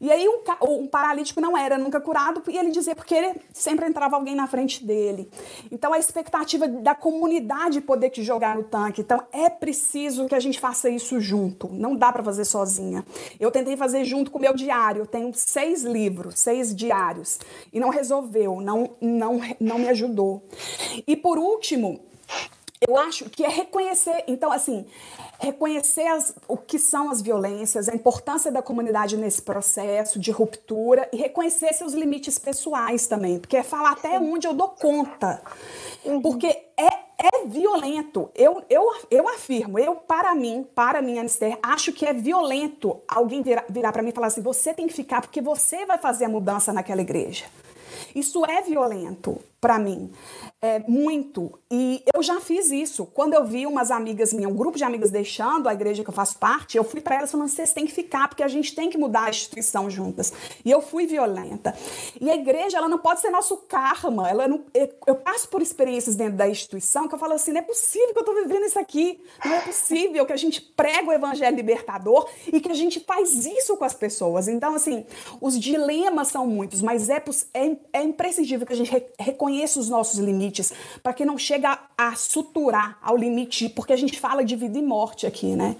E 0.00 0.12
aí 0.12 0.28
um, 0.28 0.42
um 0.62 0.86
paralítico 0.86 1.40
não 1.40 1.58
era 1.58 1.76
nunca 1.76 2.00
curado, 2.00 2.40
e 2.48 2.56
ele 2.56 2.70
dizia 2.70 2.94
porque 2.94 3.14
ele 3.14 3.40
sempre 3.52 3.86
entrava 3.86 4.14
alguém 4.14 4.36
na 4.36 4.46
frente 4.46 4.84
dele. 4.84 5.28
Então 5.72 5.92
a 5.92 5.98
expectativa 5.98 6.68
da 6.68 6.94
comunidade 6.94 7.80
poder 7.80 8.10
te 8.10 8.22
jogar 8.22 8.54
no 8.54 8.62
tanque. 8.62 9.00
Então 9.00 9.24
é 9.32 9.50
preciso 9.50 10.26
que 10.28 10.36
a 10.36 10.40
gente 10.40 10.60
faça 10.60 10.88
isso 10.88 11.20
junto. 11.20 11.68
Não 11.72 11.96
dá 11.96 12.12
para 12.12 12.22
fazer 12.22 12.44
sozinha. 12.44 13.04
Eu 13.40 13.50
tentei 13.50 13.76
fazer 13.76 14.04
junto 14.04 14.30
com 14.30 14.38
o 14.38 14.40
meu 14.40 14.54
diário. 14.54 15.02
Eu 15.02 15.06
tenho 15.06 15.34
seis 15.34 15.82
livros, 15.82 16.38
seis 16.38 16.72
diários. 16.74 17.40
E 17.72 17.80
não 17.80 17.88
resolveu, 17.88 18.60
não, 18.60 18.90
não, 19.00 19.40
não 19.58 19.80
me 19.80 19.88
ajudou. 19.88 20.43
E 21.06 21.16
por 21.16 21.38
último, 21.38 22.00
eu 22.86 22.96
acho 22.96 23.30
que 23.30 23.44
é 23.44 23.48
reconhecer, 23.48 24.24
então, 24.26 24.52
assim, 24.52 24.84
reconhecer 25.40 26.06
as, 26.06 26.34
o 26.46 26.56
que 26.56 26.78
são 26.78 27.10
as 27.10 27.22
violências, 27.22 27.88
a 27.88 27.94
importância 27.94 28.52
da 28.52 28.60
comunidade 28.60 29.16
nesse 29.16 29.42
processo 29.42 30.18
de 30.18 30.30
ruptura 30.30 31.08
e 31.12 31.16
reconhecer 31.16 31.72
seus 31.72 31.94
limites 31.94 32.38
pessoais 32.38 33.06
também, 33.06 33.38
porque 33.38 33.56
é 33.56 33.62
falar 33.62 33.92
até 33.92 34.18
onde 34.18 34.46
eu 34.46 34.52
dou 34.52 34.68
conta. 34.68 35.42
Uhum. 36.04 36.20
Porque 36.20 36.46
é, 36.46 36.86
é 37.18 37.46
violento. 37.46 38.30
Eu, 38.34 38.62
eu, 38.68 38.84
eu 39.10 39.28
afirmo, 39.28 39.78
eu, 39.78 39.96
para 39.96 40.34
mim, 40.34 40.66
para 40.74 41.00
mim, 41.00 41.18
Anister, 41.18 41.58
acho 41.62 41.92
que 41.92 42.04
é 42.04 42.12
violento 42.12 43.00
alguém 43.08 43.42
virar, 43.42 43.64
virar 43.68 43.92
para 43.92 44.02
mim 44.02 44.10
e 44.10 44.12
falar 44.12 44.26
assim: 44.26 44.42
você 44.42 44.74
tem 44.74 44.86
que 44.86 44.92
ficar 44.92 45.22
porque 45.22 45.40
você 45.40 45.86
vai 45.86 45.96
fazer 45.96 46.26
a 46.26 46.28
mudança 46.28 46.72
naquela 46.72 47.00
igreja. 47.00 47.44
Isso 48.14 48.44
é 48.44 48.62
violento 48.62 49.40
para 49.64 49.78
mim 49.78 50.10
é, 50.64 50.82
muito. 50.88 51.58
E 51.70 52.02
eu 52.14 52.22
já 52.22 52.40
fiz 52.40 52.70
isso. 52.70 53.04
Quando 53.04 53.34
eu 53.34 53.44
vi 53.44 53.66
umas 53.66 53.90
amigas 53.90 54.32
minhas, 54.32 54.50
um 54.50 54.56
grupo 54.56 54.78
de 54.78 54.84
amigas 54.84 55.10
deixando 55.10 55.68
a 55.68 55.74
igreja 55.74 56.02
que 56.02 56.08
eu 56.08 56.14
faço 56.14 56.38
parte, 56.38 56.78
eu 56.78 56.84
fui 56.84 57.02
para 57.02 57.16
elas 57.16 57.30
falando: 57.30 57.48
vocês 57.48 57.74
têm 57.74 57.84
que 57.84 57.92
ficar, 57.92 58.28
porque 58.28 58.42
a 58.42 58.48
gente 58.48 58.74
tem 58.74 58.88
que 58.88 58.96
mudar 58.96 59.24
a 59.24 59.30
instituição 59.30 59.90
juntas. 59.90 60.32
E 60.64 60.70
eu 60.70 60.80
fui 60.80 61.06
violenta. 61.06 61.74
E 62.18 62.30
a 62.30 62.34
igreja, 62.34 62.78
ela 62.78 62.88
não 62.88 62.98
pode 62.98 63.20
ser 63.20 63.28
nosso 63.28 63.58
karma. 63.58 64.28
Ela 64.28 64.48
não, 64.48 64.64
eu 65.06 65.16
passo 65.16 65.48
por 65.48 65.60
experiências 65.60 66.16
dentro 66.16 66.36
da 66.36 66.48
instituição 66.48 67.08
que 67.08 67.14
eu 67.14 67.18
falo 67.18 67.34
assim: 67.34 67.52
não 67.52 67.60
é 67.60 67.62
possível 67.62 68.12
que 68.14 68.18
eu 68.18 68.22
estou 68.22 68.34
vivendo 68.34 68.64
isso 68.64 68.78
aqui. 68.78 69.20
Não 69.44 69.52
é 69.52 69.60
possível 69.60 70.24
que 70.24 70.32
a 70.32 70.36
gente 70.36 70.62
prega 70.62 71.08
o 71.08 71.12
evangelho 71.12 71.56
libertador 71.56 72.26
e 72.50 72.58
que 72.58 72.70
a 72.70 72.74
gente 72.74 73.00
faz 73.00 73.44
isso 73.44 73.76
com 73.76 73.84
as 73.84 73.94
pessoas. 73.94 74.48
Então, 74.48 74.74
assim, 74.74 75.04
os 75.42 75.58
dilemas 75.60 76.28
são 76.28 76.46
muitos, 76.46 76.80
mas 76.80 77.10
é, 77.10 77.22
é, 77.52 77.76
é 77.92 78.02
imprescindível 78.02 78.66
que 78.66 78.72
a 78.72 78.76
gente 78.76 78.90
reconheça 79.18 79.53
os 79.62 79.88
nossos 79.88 80.18
limites 80.18 80.34
limites, 80.34 80.72
para 81.02 81.12
que 81.12 81.24
não 81.24 81.38
chegue 81.38 81.66
a, 81.66 81.78
a, 81.96 82.14
suturar 82.14 82.98
ao 83.02 83.16
limite, 83.16 83.68
porque 83.68 83.92
a 83.92 83.96
gente 83.96 84.18
fala 84.18 84.44
de 84.44 84.56
vida 84.56 84.78
e 84.78 84.82
morte 84.82 85.26
aqui, 85.26 85.54
né? 85.56 85.76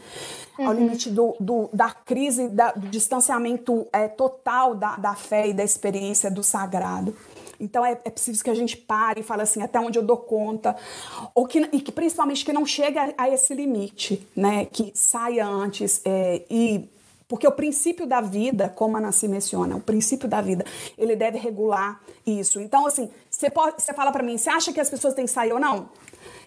Uhum. 0.58 0.66
Ao 0.66 0.72
limite 0.72 1.10
do, 1.10 1.34
do, 1.40 1.68
da 1.72 1.90
crise, 1.90 2.48
da, 2.48 2.72
do 2.72 2.88
distanciamento 2.88 3.86
é, 3.92 4.08
total 4.08 4.74
da, 4.74 4.96
da 4.96 5.14
fé 5.14 5.48
e 5.48 5.52
da 5.52 5.64
experiência 5.64 6.30
do 6.30 6.42
sagrado. 6.42 7.14
Então 7.60 7.84
é, 7.84 7.92
é 8.04 8.10
preciso 8.10 8.42
que 8.42 8.50
a 8.50 8.54
gente 8.54 8.76
pare 8.76 9.20
e 9.20 9.22
fale 9.22 9.42
assim, 9.42 9.62
até 9.62 9.78
onde 9.78 9.98
eu 9.98 10.02
dou 10.02 10.16
conta, 10.16 10.76
ou 11.34 11.46
que, 11.46 11.60
e 11.72 11.80
que 11.80 11.92
principalmente 11.92 12.44
que 12.44 12.52
não 12.52 12.66
chegue 12.66 12.98
a, 12.98 13.14
a 13.16 13.28
esse 13.28 13.54
limite, 13.54 14.26
né? 14.34 14.64
Que 14.66 14.92
saia 14.94 15.46
antes 15.46 16.00
é, 16.04 16.42
e 16.50 16.88
porque 17.26 17.46
o 17.48 17.52
princípio 17.52 18.06
da 18.06 18.20
vida, 18.20 18.68
como 18.68 18.96
a 18.96 19.00
Nancy 19.00 19.26
menciona, 19.26 19.76
o 19.76 19.80
princípio 19.80 20.28
da 20.28 20.40
vida, 20.40 20.64
ele 20.96 21.16
deve 21.16 21.38
regular 21.38 22.00
isso. 22.26 22.60
Então, 22.60 22.86
assim, 22.86 23.10
você, 23.44 23.50
pode, 23.50 23.82
você 23.82 23.92
fala 23.92 24.10
para 24.10 24.22
mim, 24.22 24.38
você 24.38 24.48
acha 24.48 24.72
que 24.72 24.80
as 24.80 24.88
pessoas 24.88 25.14
têm 25.14 25.26
que 25.26 25.30
sair 25.30 25.52
ou 25.52 25.60
não? 25.60 25.88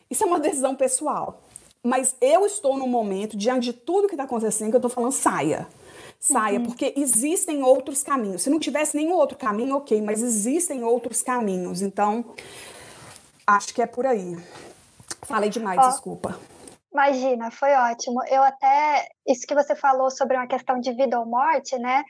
Isso 0.10 0.23
é 0.23 0.27
uma 0.27 0.39
decisão 0.39 0.75
pessoal. 0.75 1.41
Mas 1.83 2.15
eu 2.19 2.45
estou 2.45 2.77
num 2.77 2.88
momento, 2.88 3.38
diante 3.38 3.65
de 3.65 3.73
tudo 3.73 4.07
que 4.07 4.15
está 4.15 4.23
acontecendo, 4.23 4.69
que 4.69 4.75
eu 4.75 4.79
estou 4.79 4.89
falando, 4.89 5.12
saia. 5.12 5.67
Saia, 6.19 6.57
uhum. 6.57 6.65
porque 6.65 6.93
existem 6.97 7.62
outros 7.62 8.01
caminhos. 8.01 8.41
Se 8.41 8.49
não 8.49 8.60
tivesse 8.60 8.97
nenhum 8.97 9.13
outro 9.13 9.38
caminho, 9.38 9.77
ok, 9.77 10.01
mas 10.01 10.21
existem 10.21 10.83
outros 10.83 11.21
caminhos. 11.21 11.81
Então, 11.81 12.25
acho 13.45 13.73
que 13.73 13.81
é 13.81 13.86
por 13.86 14.05
aí. 14.05 14.36
Falei 15.23 15.49
demais, 15.49 15.79
oh. 15.83 15.89
desculpa. 15.89 16.39
Imagina, 16.91 17.51
foi 17.51 17.73
ótimo. 17.73 18.23
Eu 18.27 18.43
até, 18.43 19.07
isso 19.27 19.45
que 19.45 19.53
você 19.53 19.75
falou 19.75 20.10
sobre 20.10 20.36
uma 20.36 20.47
questão 20.47 20.79
de 20.79 20.91
vida 20.93 21.19
ou 21.19 21.27
morte, 21.27 21.77
né? 21.77 22.03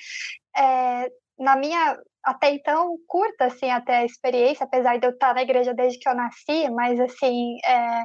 É, 0.56 1.12
na 1.38 1.58
minha, 1.58 2.00
até 2.28 2.52
então, 2.52 2.98
curta, 3.08 3.46
assim, 3.46 3.72
até 3.72 4.00
a 4.00 4.06
experiência, 4.06 4.66
apesar 4.66 4.98
de 5.00 5.08
eu 5.08 5.12
estar 5.12 5.34
na 5.34 5.42
igreja 5.42 5.74
desde 5.74 5.98
que 5.98 6.10
eu 6.10 6.13
nasci, 6.13 6.70
mas, 6.72 7.00
assim, 7.00 7.58
é, 7.66 8.04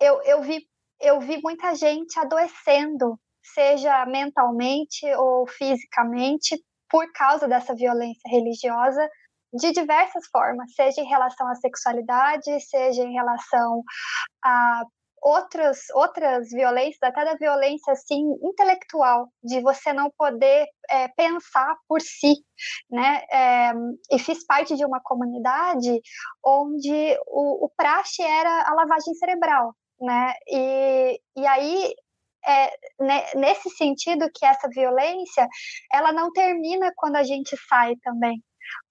eu, 0.00 0.22
eu, 0.22 0.42
vi, 0.42 0.66
eu 0.98 1.20
vi 1.20 1.38
muita 1.42 1.74
gente 1.74 2.18
adoecendo, 2.18 3.20
seja 3.42 4.06
mentalmente 4.06 5.04
ou 5.16 5.46
fisicamente, 5.46 6.58
por 6.88 7.10
causa 7.12 7.46
dessa 7.46 7.74
violência 7.74 8.30
religiosa, 8.30 9.06
de 9.52 9.72
diversas 9.72 10.26
formas, 10.28 10.74
seja 10.74 11.02
em 11.02 11.06
relação 11.06 11.46
à 11.48 11.54
sexualidade, 11.56 12.60
seja 12.60 13.02
em 13.02 13.12
relação 13.12 13.82
a 14.42 14.84
outras, 15.22 15.78
outras 15.94 16.50
violências, 16.50 16.98
até 17.02 17.24
da 17.24 17.34
violência 17.34 17.92
assim 17.92 18.20
intelectual, 18.42 19.28
de 19.42 19.60
você 19.60 19.92
não 19.92 20.10
poder 20.18 20.66
é, 20.90 21.08
pensar 21.08 21.76
por 21.88 22.00
si, 22.00 22.34
né? 22.90 23.22
É, 23.30 23.72
e 24.10 24.18
fiz 24.18 24.44
parte 24.44 24.74
de 24.76 24.84
uma 24.84 25.00
comunidade 25.00 26.00
onde 26.44 27.16
o, 27.28 27.66
o 27.66 27.70
praxe 27.76 28.22
era 28.22 28.68
a 28.68 28.74
lavagem 28.74 29.14
cerebral, 29.14 29.74
né? 30.00 30.34
E, 30.48 31.20
e 31.36 31.46
aí 31.46 31.94
é, 32.44 33.36
nesse 33.36 33.70
sentido 33.70 34.28
que 34.34 34.44
essa 34.44 34.68
violência 34.68 35.46
ela 35.92 36.12
não 36.12 36.32
termina 36.32 36.92
quando 36.96 37.14
a 37.14 37.22
gente 37.22 37.56
sai 37.68 37.94
também 38.02 38.42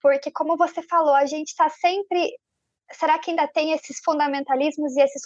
porque 0.02 0.32
como 0.32 0.56
você 0.56 0.82
falou 0.84 1.14
a 1.14 1.26
gente 1.26 1.50
está 1.50 1.68
sempre 1.70 2.34
será 2.94 3.20
que 3.20 3.32
ainda 3.32 3.48
tem 3.48 3.74
esses 3.74 4.00
fundamentalismos 4.04 4.96
e 4.96 5.02
esses 5.02 5.24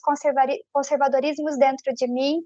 conservadorismos 0.72 1.58
dentro 1.58 1.94
de 1.94 2.08
mim? 2.08 2.42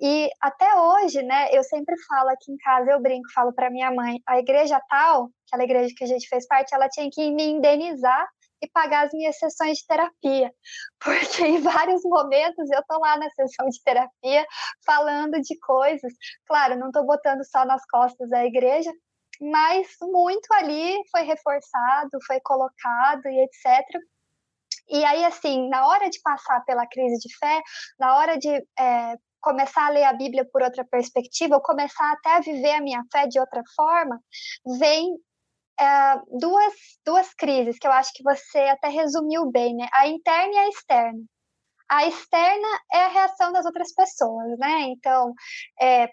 E 0.00 0.30
até 0.40 0.74
hoje, 0.74 1.22
né, 1.22 1.48
eu 1.52 1.62
sempre 1.62 1.94
falo 2.06 2.30
aqui 2.30 2.52
em 2.52 2.56
casa, 2.56 2.90
eu 2.90 3.00
brinco, 3.00 3.30
falo 3.34 3.52
para 3.52 3.70
minha 3.70 3.90
mãe, 3.90 4.20
a 4.26 4.38
igreja 4.38 4.80
tal, 4.88 5.30
aquela 5.46 5.64
igreja 5.64 5.94
que 5.96 6.04
a 6.04 6.06
gente 6.06 6.28
fez 6.28 6.46
parte, 6.46 6.74
ela 6.74 6.88
tinha 6.88 7.08
que 7.10 7.30
me 7.30 7.44
indenizar 7.44 8.26
e 8.62 8.68
pagar 8.68 9.06
as 9.06 9.12
minhas 9.12 9.36
sessões 9.36 9.78
de 9.78 9.86
terapia, 9.86 10.52
porque 11.02 11.42
em 11.44 11.60
vários 11.60 12.02
momentos 12.04 12.70
eu 12.70 12.82
tô 12.88 12.98
lá 12.98 13.18
na 13.18 13.28
sessão 13.30 13.68
de 13.68 13.82
terapia 13.82 14.46
falando 14.86 15.40
de 15.40 15.58
coisas, 15.58 16.12
claro, 16.46 16.78
não 16.78 16.86
estou 16.86 17.04
botando 17.04 17.44
só 17.44 17.64
nas 17.64 17.84
costas 17.86 18.28
da 18.30 18.44
igreja, 18.44 18.92
mas 19.40 19.88
muito 20.00 20.46
ali 20.52 20.96
foi 21.10 21.22
reforçado, 21.22 22.10
foi 22.26 22.38
colocado 22.40 23.26
e 23.26 23.44
etc. 23.44 23.84
E 24.92 25.02
aí, 25.06 25.24
assim, 25.24 25.70
na 25.70 25.88
hora 25.88 26.10
de 26.10 26.20
passar 26.20 26.62
pela 26.66 26.86
crise 26.86 27.18
de 27.18 27.34
fé, 27.38 27.62
na 27.98 28.14
hora 28.18 28.38
de 28.38 28.50
é, 28.78 29.16
começar 29.40 29.86
a 29.86 29.88
ler 29.88 30.04
a 30.04 30.12
Bíblia 30.12 30.46
por 30.52 30.62
outra 30.62 30.84
perspectiva, 30.84 31.56
ou 31.56 31.62
começar 31.62 32.12
até 32.12 32.36
a 32.36 32.40
viver 32.40 32.74
a 32.74 32.80
minha 32.82 33.02
fé 33.10 33.26
de 33.26 33.40
outra 33.40 33.62
forma, 33.74 34.20
vem 34.78 35.16
é, 35.80 36.20
duas, 36.38 36.74
duas 37.06 37.32
crises 37.32 37.78
que 37.78 37.86
eu 37.86 37.92
acho 37.92 38.12
que 38.14 38.22
você 38.22 38.58
até 38.58 38.88
resumiu 38.88 39.50
bem, 39.50 39.74
né? 39.74 39.88
A 39.94 40.06
interna 40.06 40.52
e 40.52 40.58
a 40.58 40.68
externa. 40.68 41.24
A 41.88 42.06
externa 42.06 42.68
é 42.92 42.98
a 42.98 43.08
reação 43.08 43.50
das 43.50 43.64
outras 43.64 43.94
pessoas, 43.94 44.58
né? 44.58 44.82
Então, 44.88 45.32
é, 45.80 46.08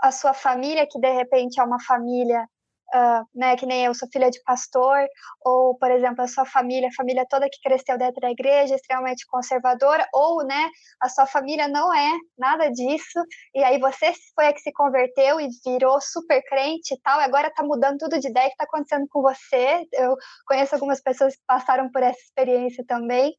a 0.00 0.12
sua 0.12 0.34
família, 0.34 0.86
que 0.88 1.00
de 1.00 1.12
repente 1.12 1.58
é 1.58 1.64
uma 1.64 1.82
família 1.82 2.46
uh, 2.94 3.24
né, 3.34 3.56
que 3.56 3.66
nem 3.66 3.84
eu 3.84 3.94
sou 3.94 4.08
filha 4.12 4.30
de 4.30 4.42
pastor, 4.42 5.06
ou, 5.44 5.76
por 5.76 5.90
exemplo, 5.90 6.22
a 6.22 6.28
sua 6.28 6.44
família, 6.44 6.88
a 6.88 6.94
família 6.96 7.26
toda 7.28 7.48
que 7.50 7.60
cresceu 7.62 7.98
dentro 7.98 8.20
da 8.20 8.30
igreja, 8.30 8.74
extremamente 8.74 9.26
conservadora, 9.26 10.06
ou, 10.12 10.44
né, 10.44 10.68
a 11.00 11.08
sua 11.08 11.26
família 11.26 11.68
não 11.68 11.92
é 11.94 12.10
nada 12.36 12.70
disso, 12.70 13.20
e 13.54 13.62
aí 13.62 13.78
você 13.78 14.12
foi 14.34 14.46
a 14.46 14.52
que 14.52 14.60
se 14.60 14.72
converteu 14.72 15.40
e 15.40 15.48
virou 15.64 16.00
super 16.00 16.42
crente 16.44 16.94
e 16.94 17.00
tal, 17.00 17.20
e 17.20 17.24
agora 17.24 17.52
tá 17.54 17.62
mudando 17.62 17.98
tudo 17.98 18.18
de 18.18 18.28
ideia, 18.28 18.50
que 18.50 18.56
tá 18.56 18.64
acontecendo 18.64 19.06
com 19.10 19.22
você? 19.22 19.86
Eu 19.92 20.16
conheço 20.46 20.74
algumas 20.74 21.00
pessoas 21.00 21.34
que 21.34 21.42
passaram 21.46 21.90
por 21.90 22.02
essa 22.02 22.20
experiência 22.20 22.84
também. 22.86 23.34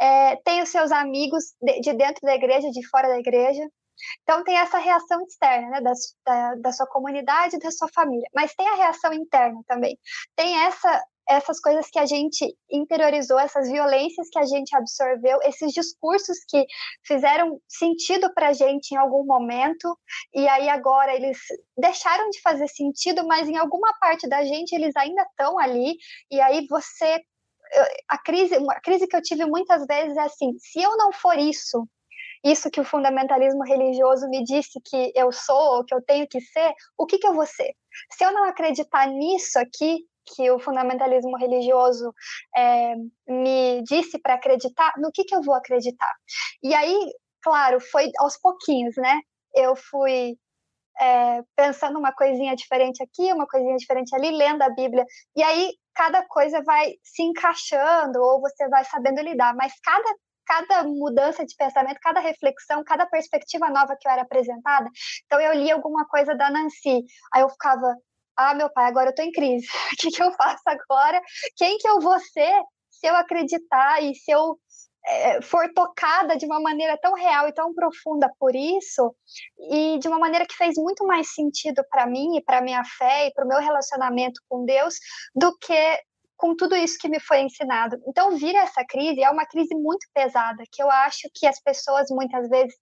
É, 0.00 0.36
tem 0.36 0.62
os 0.62 0.68
seus 0.68 0.90
amigos 0.90 1.44
de, 1.60 1.80
de 1.80 1.92
dentro 1.94 2.20
da 2.22 2.34
igreja, 2.34 2.70
de 2.70 2.86
fora 2.88 3.08
da 3.08 3.18
igreja, 3.18 3.62
então, 4.22 4.44
tem 4.44 4.56
essa 4.56 4.78
reação 4.78 5.22
externa, 5.22 5.70
né, 5.70 5.80
da, 5.80 5.92
da, 6.26 6.54
da 6.56 6.72
sua 6.72 6.86
comunidade, 6.86 7.58
da 7.58 7.70
sua 7.70 7.88
família, 7.94 8.28
mas 8.34 8.54
tem 8.54 8.68
a 8.68 8.74
reação 8.74 9.12
interna 9.12 9.60
também. 9.66 9.98
Tem 10.36 10.62
essa, 10.64 11.02
essas 11.28 11.60
coisas 11.60 11.88
que 11.90 11.98
a 11.98 12.06
gente 12.06 12.54
interiorizou, 12.70 13.38
essas 13.38 13.70
violências 13.70 14.28
que 14.30 14.38
a 14.38 14.44
gente 14.44 14.74
absorveu, 14.76 15.38
esses 15.42 15.72
discursos 15.72 16.38
que 16.48 16.64
fizeram 17.04 17.60
sentido 17.68 18.32
para 18.34 18.48
a 18.48 18.52
gente 18.52 18.92
em 18.92 18.96
algum 18.96 19.24
momento, 19.24 19.96
e 20.34 20.46
aí 20.48 20.68
agora 20.68 21.14
eles 21.14 21.38
deixaram 21.76 22.28
de 22.30 22.40
fazer 22.40 22.68
sentido, 22.68 23.26
mas 23.26 23.48
em 23.48 23.56
alguma 23.56 23.92
parte 23.98 24.28
da 24.28 24.44
gente 24.44 24.74
eles 24.74 24.94
ainda 24.96 25.22
estão 25.22 25.58
ali, 25.58 25.96
e 26.30 26.40
aí 26.40 26.66
você. 26.68 27.20
A 28.08 28.18
crise, 28.18 28.54
a 28.54 28.80
crise 28.80 29.08
que 29.08 29.16
eu 29.16 29.22
tive 29.22 29.46
muitas 29.46 29.84
vezes 29.86 30.16
é 30.16 30.20
assim: 30.20 30.52
se 30.58 30.80
eu 30.80 30.96
não 30.96 31.10
for 31.12 31.36
isso, 31.36 31.88
isso 32.44 32.70
que 32.70 32.80
o 32.80 32.84
fundamentalismo 32.84 33.64
religioso 33.64 34.28
me 34.28 34.44
disse 34.44 34.80
que 34.84 35.12
eu 35.14 35.32
sou, 35.32 35.76
ou 35.76 35.84
que 35.84 35.94
eu 35.94 36.02
tenho 36.02 36.26
que 36.28 36.40
ser, 36.40 36.72
o 36.98 37.06
que, 37.06 37.18
que 37.18 37.26
eu 37.26 37.34
vou 37.34 37.46
ser? 37.46 37.72
Se 38.12 38.24
eu 38.24 38.32
não 38.32 38.44
acreditar 38.44 39.06
nisso 39.06 39.58
aqui, 39.58 40.04
que 40.26 40.50
o 40.50 40.58
fundamentalismo 40.58 41.36
religioso 41.36 42.12
é, 42.56 42.94
me 43.28 43.82
disse 43.82 44.18
para 44.18 44.34
acreditar, 44.34 44.92
no 44.98 45.10
que, 45.12 45.24
que 45.24 45.34
eu 45.34 45.42
vou 45.42 45.54
acreditar? 45.54 46.12
E 46.62 46.74
aí, 46.74 47.12
claro, 47.42 47.80
foi 47.80 48.10
aos 48.18 48.38
pouquinhos, 48.38 48.94
né? 48.96 49.20
Eu 49.54 49.76
fui 49.76 50.36
é, 51.00 51.42
pensando 51.56 51.98
uma 51.98 52.12
coisinha 52.12 52.54
diferente 52.56 53.02
aqui, 53.02 53.32
uma 53.32 53.46
coisinha 53.46 53.76
diferente 53.76 54.14
ali, 54.14 54.30
lendo 54.30 54.62
a 54.62 54.70
Bíblia. 54.70 55.04
E 55.36 55.42
aí, 55.42 55.72
cada 55.94 56.26
coisa 56.26 56.62
vai 56.62 56.94
se 57.02 57.22
encaixando, 57.22 58.20
ou 58.20 58.40
você 58.40 58.68
vai 58.68 58.84
sabendo 58.84 59.20
lidar, 59.20 59.54
mas 59.54 59.72
cada 59.82 60.14
cada 60.46 60.84
mudança 60.84 61.44
de 61.44 61.54
pensamento, 61.56 61.98
cada 62.00 62.20
reflexão, 62.20 62.84
cada 62.84 63.06
perspectiva 63.06 63.68
nova 63.70 63.96
que 63.98 64.06
eu 64.06 64.12
era 64.12 64.22
apresentada. 64.22 64.88
Então 65.26 65.40
eu 65.40 65.52
li 65.54 65.70
alguma 65.70 66.06
coisa 66.06 66.34
da 66.34 66.50
Nancy, 66.50 67.04
aí 67.32 67.42
eu 67.42 67.48
ficava, 67.48 67.94
ah, 68.36 68.54
meu 68.54 68.70
pai, 68.70 68.86
agora 68.86 69.10
eu 69.10 69.14
tô 69.14 69.22
em 69.22 69.32
crise. 69.32 69.66
O 69.92 69.96
que, 69.96 70.10
que 70.10 70.22
eu 70.22 70.32
faço 70.32 70.62
agora? 70.66 71.20
Quem 71.56 71.78
que 71.78 71.88
eu 71.88 72.00
vou 72.00 72.18
ser 72.20 72.62
se 72.90 73.06
eu 73.06 73.14
acreditar 73.16 74.02
e 74.02 74.14
se 74.14 74.30
eu 74.30 74.58
é, 75.06 75.42
for 75.42 75.70
tocada 75.74 76.36
de 76.36 76.46
uma 76.46 76.60
maneira 76.60 76.96
tão 76.96 77.14
real 77.14 77.48
e 77.48 77.52
tão 77.52 77.74
profunda 77.74 78.30
por 78.38 78.54
isso, 78.56 79.14
e 79.70 79.98
de 79.98 80.08
uma 80.08 80.18
maneira 80.18 80.46
que 80.46 80.56
fez 80.56 80.76
muito 80.76 81.06
mais 81.06 81.34
sentido 81.34 81.84
para 81.90 82.06
mim 82.06 82.36
e 82.36 82.42
para 82.42 82.62
minha 82.62 82.82
fé 82.84 83.26
e 83.26 83.32
para 83.32 83.44
o 83.44 83.48
meu 83.48 83.60
relacionamento 83.60 84.40
com 84.48 84.64
Deus, 84.64 84.94
do 85.34 85.56
que 85.58 86.00
com 86.44 86.54
tudo 86.54 86.76
isso 86.76 86.98
que 87.00 87.08
me 87.08 87.18
foi 87.18 87.40
ensinado. 87.40 87.96
Então, 88.06 88.36
vir 88.36 88.54
essa 88.54 88.84
crise 88.86 89.22
é 89.22 89.30
uma 89.30 89.46
crise 89.46 89.74
muito 89.74 90.06
pesada, 90.12 90.62
que 90.70 90.82
eu 90.82 90.90
acho 90.90 91.26
que 91.34 91.46
as 91.46 91.58
pessoas, 91.58 92.08
muitas 92.10 92.46
vezes, 92.50 92.74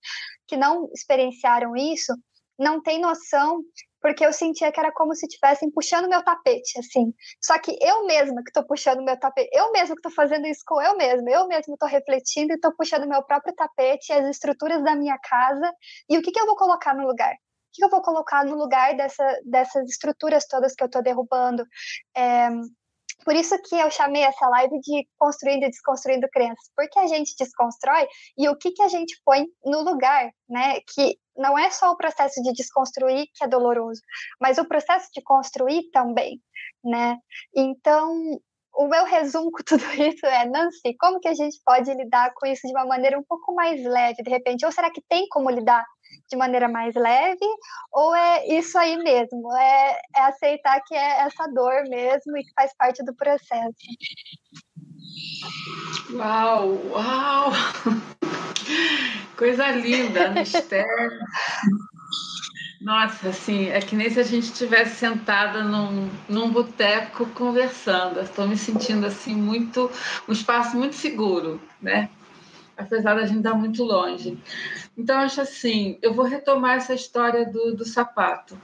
que 0.48 0.56
não 0.56 0.88
experienciaram 0.92 1.76
isso, 1.76 2.12
não 2.58 2.82
têm 2.82 3.00
noção 3.00 3.60
porque 4.00 4.26
eu 4.26 4.32
sentia 4.32 4.72
que 4.72 4.80
era 4.80 4.90
como 4.90 5.14
se 5.14 5.26
estivessem 5.26 5.70
puxando 5.70 6.08
meu 6.08 6.24
tapete, 6.24 6.76
assim. 6.76 7.14
Só 7.40 7.56
que 7.56 7.78
eu 7.80 8.04
mesma 8.04 8.42
que 8.42 8.50
estou 8.50 8.66
puxando 8.66 9.04
meu 9.04 9.16
tapete, 9.16 9.48
eu 9.52 9.70
mesma 9.70 9.94
que 9.94 10.00
estou 10.00 10.10
fazendo 10.10 10.44
isso 10.48 10.62
com 10.66 10.82
eu 10.82 10.96
mesma, 10.96 11.30
eu 11.30 11.46
mesma 11.46 11.74
estou 11.74 11.88
refletindo 11.88 12.52
e 12.52 12.56
estou 12.56 12.74
puxando 12.74 13.06
meu 13.06 13.22
próprio 13.22 13.54
tapete, 13.54 14.12
as 14.12 14.28
estruturas 14.28 14.82
da 14.82 14.96
minha 14.96 15.16
casa, 15.18 15.72
e 16.10 16.18
o 16.18 16.22
que, 16.22 16.32
que 16.32 16.40
eu 16.40 16.46
vou 16.46 16.56
colocar 16.56 16.96
no 16.96 17.06
lugar? 17.06 17.32
O 17.32 17.74
que 17.74 17.84
eu 17.84 17.88
vou 17.88 18.02
colocar 18.02 18.44
no 18.44 18.56
lugar 18.56 18.96
dessa, 18.96 19.24
dessas 19.44 19.88
estruturas 19.88 20.48
todas 20.48 20.74
que 20.74 20.82
eu 20.82 20.86
estou 20.86 21.00
derrubando? 21.00 21.64
É, 22.16 22.48
por 23.24 23.34
isso 23.34 23.56
que 23.62 23.74
eu 23.74 23.90
chamei 23.90 24.22
essa 24.22 24.48
live 24.48 24.78
de 24.80 25.06
construindo 25.18 25.64
e 25.64 25.70
desconstruindo 25.70 26.28
crenças, 26.30 26.70
porque 26.76 26.98
a 26.98 27.06
gente 27.06 27.34
desconstrói 27.38 28.06
e 28.36 28.48
o 28.48 28.56
que, 28.56 28.72
que 28.72 28.82
a 28.82 28.88
gente 28.88 29.20
põe 29.24 29.46
no 29.64 29.82
lugar, 29.82 30.30
né? 30.48 30.80
Que 30.94 31.16
não 31.36 31.58
é 31.58 31.70
só 31.70 31.90
o 31.90 31.96
processo 31.96 32.42
de 32.42 32.52
desconstruir 32.52 33.26
que 33.34 33.44
é 33.44 33.48
doloroso, 33.48 34.00
mas 34.40 34.58
o 34.58 34.64
processo 34.64 35.08
de 35.14 35.22
construir 35.22 35.90
também, 35.90 36.40
né? 36.84 37.16
Então, 37.54 38.40
o 38.74 38.88
meu 38.88 39.04
resumo 39.04 39.50
com 39.50 39.62
tudo 39.62 39.84
isso 39.94 40.26
é, 40.26 40.46
Nancy, 40.46 40.96
como 40.98 41.20
que 41.20 41.28
a 41.28 41.34
gente 41.34 41.58
pode 41.64 41.92
lidar 41.94 42.32
com 42.34 42.46
isso 42.46 42.66
de 42.66 42.72
uma 42.72 42.86
maneira 42.86 43.18
um 43.18 43.24
pouco 43.24 43.54
mais 43.54 43.82
leve, 43.84 44.22
de 44.22 44.30
repente? 44.30 44.64
Ou 44.64 44.72
será 44.72 44.90
que 44.90 45.02
tem 45.08 45.26
como 45.28 45.50
lidar 45.50 45.84
de 46.28 46.36
maneira 46.36 46.68
mais 46.68 46.94
leve? 46.94 47.46
Ou 47.92 48.14
é 48.14 48.46
isso 48.48 48.78
aí 48.78 48.96
mesmo? 48.96 49.52
É, 49.56 50.00
é 50.16 50.20
aceitar 50.22 50.80
que 50.86 50.94
é 50.94 51.20
essa 51.20 51.46
dor 51.48 51.84
mesmo 51.88 52.36
e 52.36 52.44
que 52.44 52.52
faz 52.54 52.74
parte 52.76 53.04
do 53.04 53.14
processo? 53.14 53.76
Uau, 56.12 56.80
uau! 56.90 57.52
Coisa 59.36 59.70
linda, 59.72 60.30
mistério. 60.34 61.18
Nossa, 62.80 63.28
assim, 63.28 63.68
é 63.68 63.80
que 63.80 63.94
nem 63.94 64.10
se 64.10 64.18
a 64.18 64.24
gente 64.24 64.44
estivesse 64.44 64.96
sentada 64.96 65.62
num, 65.62 66.10
num 66.28 66.50
boteco 66.50 67.26
conversando. 67.26 68.20
Estou 68.20 68.46
me 68.46 68.56
sentindo 68.56 69.06
assim 69.06 69.34
muito, 69.34 69.90
um 70.28 70.32
espaço 70.32 70.76
muito 70.76 70.96
seguro, 70.96 71.60
né? 71.80 72.10
Apesar 72.82 73.14
da 73.14 73.26
gente 73.26 73.38
estar 73.38 73.54
muito 73.54 73.82
longe. 73.82 74.38
Então, 74.96 75.18
acho 75.18 75.40
assim, 75.40 75.98
eu 76.02 76.12
vou 76.12 76.24
retomar 76.24 76.76
essa 76.76 76.94
história 76.94 77.44
do, 77.46 77.74
do 77.74 77.84
sapato. 77.84 78.60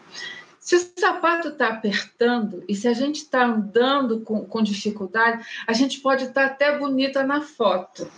Se 0.59 0.77
o 0.77 1.01
sapato 1.01 1.49
está 1.49 1.69
apertando 1.69 2.63
e 2.69 2.75
se 2.75 2.87
a 2.87 2.93
gente 2.93 3.17
está 3.17 3.45
andando 3.45 4.21
com, 4.21 4.45
com 4.45 4.63
dificuldade, 4.63 5.43
a 5.67 5.73
gente 5.73 6.01
pode 6.01 6.25
estar 6.25 6.47
tá 6.49 6.55
até 6.55 6.79
bonita 6.79 7.23
na 7.23 7.41
foto 7.41 8.11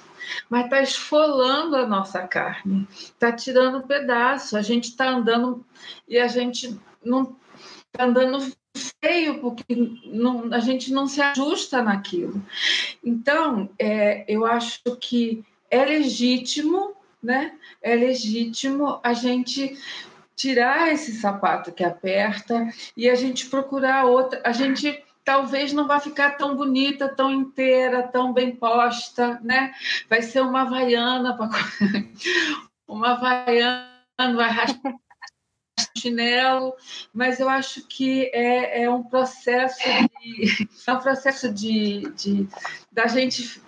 mas 0.48 0.64
está 0.64 0.82
esfolando 0.82 1.76
a 1.76 1.86
nossa 1.86 2.26
carne, 2.26 2.86
está 2.90 3.32
tirando 3.32 3.78
um 3.78 3.86
pedaço. 3.86 4.56
A 4.56 4.62
gente 4.62 4.90
está 4.90 5.08
andando 5.08 5.64
e 6.08 6.18
a 6.18 6.28
gente 6.28 6.78
não 7.04 7.36
está 7.86 8.04
andando 8.04 8.52
feio 9.02 9.40
porque 9.40 9.98
não, 10.06 10.52
a 10.52 10.60
gente 10.60 10.92
não 10.92 11.06
se 11.06 11.20
ajusta 11.20 11.82
naquilo. 11.82 12.42
Então, 13.04 13.70
é, 13.78 14.24
eu 14.28 14.46
acho 14.46 14.82
que 15.00 15.44
é 15.70 15.84
legítimo, 15.84 16.94
né? 17.22 17.52
É 17.82 17.94
legítimo 17.94 18.98
a 19.02 19.12
gente 19.12 19.78
tirar 20.34 20.92
esse 20.92 21.12
sapato 21.12 21.70
que 21.70 21.84
aperta 21.84 22.68
e 22.96 23.08
a 23.08 23.14
gente 23.14 23.46
procurar 23.46 24.06
outra. 24.06 24.40
A 24.44 24.52
gente 24.52 25.04
talvez 25.24 25.72
não 25.72 25.86
vá 25.86 26.00
ficar 26.00 26.32
tão 26.32 26.56
bonita, 26.56 27.14
tão 27.14 27.30
inteira, 27.30 28.08
tão 28.08 28.32
bem 28.32 28.56
posta, 28.56 29.38
né? 29.42 29.72
Vai 30.08 30.22
ser 30.22 30.40
uma 30.40 30.62
havaiana, 30.62 31.36
uma 32.88 33.12
havaiana, 33.12 33.90
vai 34.18 34.50
raspar 34.50 34.94
chinelo, 35.96 36.74
mas 37.12 37.40
eu 37.40 37.48
acho 37.48 37.86
que 37.86 38.30
é, 38.32 38.84
é 38.84 38.90
um 38.90 39.02
processo 39.02 39.78
de, 40.20 40.68
é 40.86 40.92
um 40.92 40.98
processo 40.98 41.52
de, 41.52 42.10
de 42.12 42.48
da 42.90 43.06
gente 43.06 43.60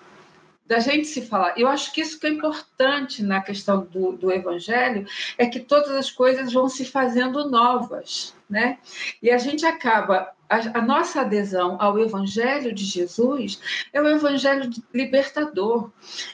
da 0.72 0.78
gente 0.78 1.06
se 1.06 1.20
falar. 1.20 1.52
Eu 1.58 1.68
acho 1.68 1.92
que 1.92 2.00
isso 2.00 2.18
que 2.18 2.26
é 2.26 2.30
importante 2.30 3.22
na 3.22 3.42
questão 3.42 3.84
do, 3.84 4.12
do 4.12 4.32
evangelho 4.32 5.06
é 5.36 5.44
que 5.44 5.60
todas 5.60 5.90
as 5.90 6.10
coisas 6.10 6.50
vão 6.50 6.66
se 6.66 6.86
fazendo 6.86 7.50
novas, 7.50 8.34
né? 8.48 8.78
E 9.22 9.30
a 9.30 9.36
gente 9.36 9.66
acaba 9.66 10.32
a, 10.48 10.78
a, 10.78 10.80
nossa 10.80 11.20
adesão 11.20 11.76
ao 11.78 11.98
Evangelho 11.98 12.72
de 12.72 12.84
Jesus 12.84 13.60
é 13.92 14.00
o 14.00 14.08
Evangelho 14.08 14.70
libertador, 14.94 15.90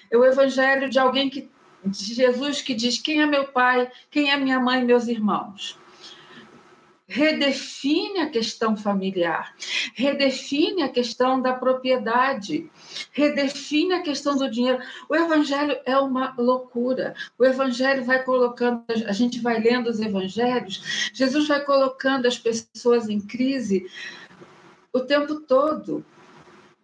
é 0.08 0.16
o 0.16 0.24
Evangelho 0.24 0.88
de 0.88 1.00
alguém 1.00 1.28
que 1.28 1.50
de 1.84 2.14
Jesus 2.14 2.62
que 2.62 2.74
diz 2.74 3.00
quem 3.00 3.20
é 3.20 3.26
meu 3.26 3.48
pai, 3.48 3.90
quem 4.08 4.30
é 4.30 4.36
minha 4.36 4.60
mãe, 4.60 4.84
meus 4.84 5.08
irmãos 5.08 5.76
redefine 7.08 8.20
a 8.20 8.28
questão 8.28 8.76
familiar, 8.76 9.54
redefine 9.94 10.82
a 10.82 10.90
questão 10.90 11.40
da 11.40 11.54
propriedade, 11.54 12.70
redefine 13.12 13.94
a 13.94 14.02
questão 14.02 14.36
do 14.36 14.50
dinheiro. 14.50 14.78
O 15.08 15.16
evangelho 15.16 15.78
é 15.86 15.96
uma 15.96 16.34
loucura. 16.36 17.14
O 17.38 17.44
evangelho 17.46 18.04
vai 18.04 18.22
colocando, 18.22 18.84
a 19.06 19.12
gente 19.12 19.40
vai 19.40 19.58
lendo 19.58 19.88
os 19.88 20.00
evangelhos, 20.00 21.10
Jesus 21.14 21.48
vai 21.48 21.64
colocando 21.64 22.26
as 22.26 22.38
pessoas 22.38 23.08
em 23.08 23.20
crise 23.20 23.86
o 24.92 25.00
tempo 25.00 25.40
todo 25.40 26.04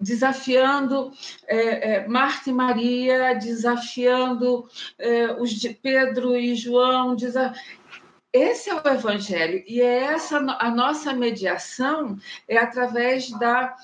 desafiando 0.00 1.12
é, 1.46 1.94
é, 1.94 2.08
Marta 2.08 2.50
e 2.50 2.52
Maria, 2.52 3.34
desafiando 3.34 4.68
é, 4.98 5.32
os 5.40 5.50
de 5.50 5.70
Pedro 5.70 6.36
e 6.36 6.54
João, 6.54 7.16
desa 7.16 7.54
esse 8.34 8.68
é 8.68 8.74
o 8.74 8.88
Evangelho 8.88 9.62
e 9.64 9.80
é 9.80 10.06
essa 10.06 10.38
a 10.38 10.68
nossa 10.68 11.12
mediação 11.12 12.18
é 12.48 12.58
através 12.58 13.30
da, 13.30 13.76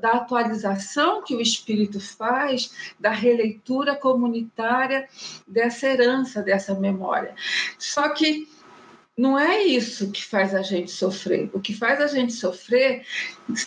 da 0.00 0.12
atualização 0.12 1.24
que 1.24 1.34
o 1.34 1.40
Espírito 1.40 1.98
faz, 1.98 2.94
da 3.00 3.10
releitura 3.10 3.96
comunitária 3.96 5.08
dessa 5.44 5.88
herança, 5.88 6.40
dessa 6.40 6.72
memória. 6.72 7.34
Só 7.76 8.10
que 8.10 8.46
não 9.16 9.36
é 9.36 9.64
isso 9.64 10.12
que 10.12 10.24
faz 10.24 10.54
a 10.54 10.62
gente 10.62 10.92
sofrer. 10.92 11.50
O 11.52 11.60
que 11.60 11.74
faz 11.74 12.00
a 12.00 12.06
gente 12.06 12.32
sofrer 12.32 13.04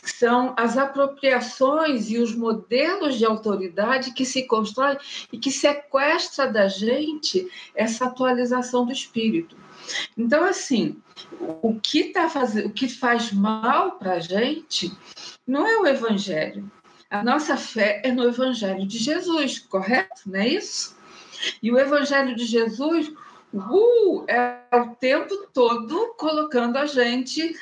são 0.06 0.54
as 0.56 0.78
apropriações 0.78 2.10
e 2.10 2.18
os 2.18 2.34
modelos 2.34 3.18
de 3.18 3.26
autoridade 3.26 4.14
que 4.14 4.24
se 4.24 4.48
constroem 4.48 4.98
e 5.34 5.38
que 5.38 5.52
sequestra 5.52 6.48
da 6.48 6.70
gente 6.70 7.46
essa 7.76 8.06
atualização 8.06 8.86
do 8.86 8.94
espírito. 8.94 9.58
Então, 10.18 10.44
assim, 10.44 10.98
o 11.40 11.80
que, 11.80 12.06
tá 12.06 12.30
fazendo, 12.30 12.68
o 12.68 12.72
que 12.72 12.88
faz 12.88 13.32
mal 13.32 13.94
para 13.94 14.14
a 14.14 14.20
gente 14.20 14.92
não 15.48 15.66
é 15.66 15.78
o 15.78 15.88
Evangelho. 15.88 16.70
A 17.10 17.24
nossa 17.24 17.58
fé 17.58 18.02
é 18.06 18.12
no 18.12 18.24
Evangelho 18.24 18.86
de 18.88 18.98
Jesus, 18.98 19.60
correto? 19.60 20.22
Não 20.26 20.40
é 20.40 20.48
isso? 20.48 20.96
E 21.62 21.72
o 21.72 21.78
Evangelho 21.78 22.36
de 22.36 22.46
Jesus 22.46 23.12
uh, 23.54 24.26
é 24.28 24.64
o 24.74 24.96
tempo 24.96 25.48
todo 25.54 26.14
colocando 26.18 26.78
a 26.78 26.86
gente 26.86 27.56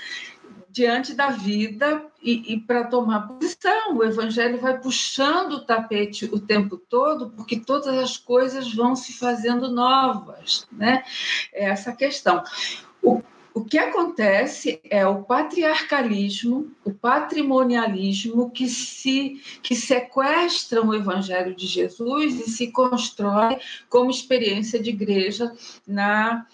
diante 0.79 1.13
da 1.13 1.27
vida 1.27 2.01
e, 2.23 2.53
e 2.53 2.59
para 2.61 2.85
tomar 2.85 3.27
posição. 3.27 3.97
O 3.97 4.03
Evangelho 4.03 4.61
vai 4.61 4.79
puxando 4.79 5.53
o 5.53 5.65
tapete 5.65 6.29
o 6.31 6.39
tempo 6.39 6.77
todo, 6.77 7.31
porque 7.31 7.59
todas 7.59 7.97
as 7.97 8.15
coisas 8.15 8.73
vão 8.73 8.95
se 8.95 9.11
fazendo 9.11 9.69
novas. 9.69 10.65
Né? 10.71 11.03
É 11.51 11.65
essa 11.65 11.91
questão. 11.91 12.41
O, 13.03 13.21
o 13.53 13.65
que 13.65 13.77
acontece 13.77 14.79
é 14.89 15.05
o 15.05 15.21
patriarcalismo, 15.23 16.71
o 16.85 16.93
patrimonialismo 16.93 18.49
que 18.49 18.69
se 18.69 19.41
que 19.61 19.75
sequestram 19.75 20.87
o 20.87 20.95
evangelho 20.95 21.53
de 21.53 21.67
Jesus 21.67 22.39
e 22.39 22.49
se 22.49 22.71
constrói 22.71 23.57
como 23.89 24.09
experiência 24.09 24.79
de 24.79 24.91
igreja 24.91 25.51
na 25.85 26.47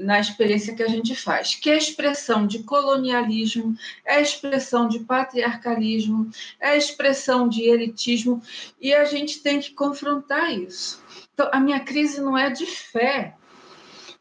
na 0.00 0.18
experiência 0.18 0.74
que 0.74 0.82
a 0.82 0.88
gente 0.88 1.14
faz, 1.14 1.54
que 1.54 1.70
é 1.70 1.76
expressão 1.76 2.46
de 2.46 2.62
colonialismo, 2.62 3.76
é 4.04 4.14
a 4.16 4.20
expressão 4.20 4.88
de 4.88 5.00
patriarcalismo, 5.00 6.30
é 6.58 6.76
expressão 6.76 7.48
de 7.48 7.62
elitismo, 7.62 8.42
e 8.80 8.94
a 8.94 9.04
gente 9.04 9.42
tem 9.42 9.60
que 9.60 9.72
confrontar 9.72 10.52
isso. 10.52 11.02
Então, 11.34 11.48
a 11.52 11.60
minha 11.60 11.80
crise 11.80 12.20
não 12.20 12.36
é 12.36 12.50
de 12.50 12.66
fé, 12.66 13.34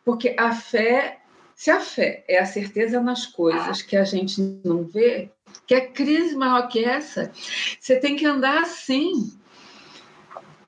porque 0.04 0.36
a 0.38 0.54
fé, 0.54 1.20
se 1.56 1.72
a 1.72 1.80
fé 1.80 2.24
é 2.28 2.40
a 2.40 2.46
certeza 2.46 3.00
nas 3.00 3.26
coisas 3.26 3.82
que 3.82 3.96
a 3.96 4.04
gente 4.04 4.42
não 4.64 4.84
vê, 4.84 5.30
que 5.66 5.74
é 5.74 5.82
crise 5.82 6.36
maior 6.36 6.68
que 6.68 6.84
essa, 6.84 7.32
você 7.80 7.96
tem 7.98 8.16
que 8.16 8.26
andar 8.26 8.62
assim. 8.62 9.34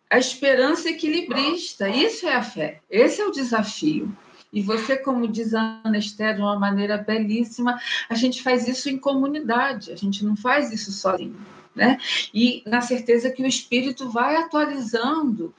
A 0.10 0.20
esperança 0.20 0.90
equilibrista, 0.90 1.88
isso 1.88 2.28
é 2.28 2.36
a 2.36 2.44
fé, 2.44 2.82
esse 2.90 3.22
é 3.22 3.26
o 3.26 3.32
desafio. 3.32 4.12
E 4.52 4.62
você, 4.62 4.98
como 4.98 5.28
diz 5.28 5.54
a 5.54 5.82
Ana 5.84 5.98
Esther 5.98 6.36
de 6.36 6.42
uma 6.42 6.60
maneira 6.60 6.98
belíssima, 6.98 7.80
a 8.10 8.16
gente 8.16 8.44
faz 8.44 8.68
isso 8.68 8.90
em 8.90 8.98
comunidade, 8.98 9.92
a 9.92 9.96
gente 9.96 10.26
não 10.26 10.36
faz 10.36 10.72
isso 10.72 10.92
sozinho 10.92 11.38
né? 11.76 11.98
E 12.34 12.64
na 12.66 12.82
certeza 12.82 13.30
que 13.30 13.42
o 13.42 13.48
Espírito 13.48 14.10
vai 14.10 14.36
atualizando 14.36 15.54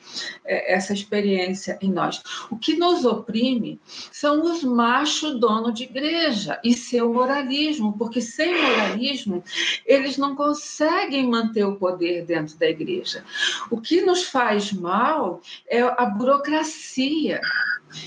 é, 0.45 0.75
essa 0.75 0.93
experiência 0.93 1.79
em 1.81 1.91
nós. 1.91 2.23
O 2.51 2.57
que 2.57 2.77
nos 2.77 3.05
oprime 3.05 3.81
são 4.11 4.43
os 4.43 4.63
machos 4.63 5.39
dono 5.39 5.73
de 5.73 5.85
igreja 5.85 6.61
e 6.63 6.75
seu 6.75 7.13
moralismo, 7.13 7.97
porque 7.97 8.21
sem 8.21 8.61
moralismo 8.61 9.43
eles 9.87 10.19
não 10.19 10.37
conseguem 10.37 11.29
manter 11.29 11.65
o 11.65 11.77
poder 11.77 12.25
dentro 12.27 12.57
da 12.59 12.69
igreja. 12.69 13.25
O 13.71 13.81
que 13.81 14.03
nos 14.03 14.25
faz 14.25 14.73
mal 14.73 15.41
é 15.67 15.81
a 15.81 16.05
burocracia. 16.05 17.41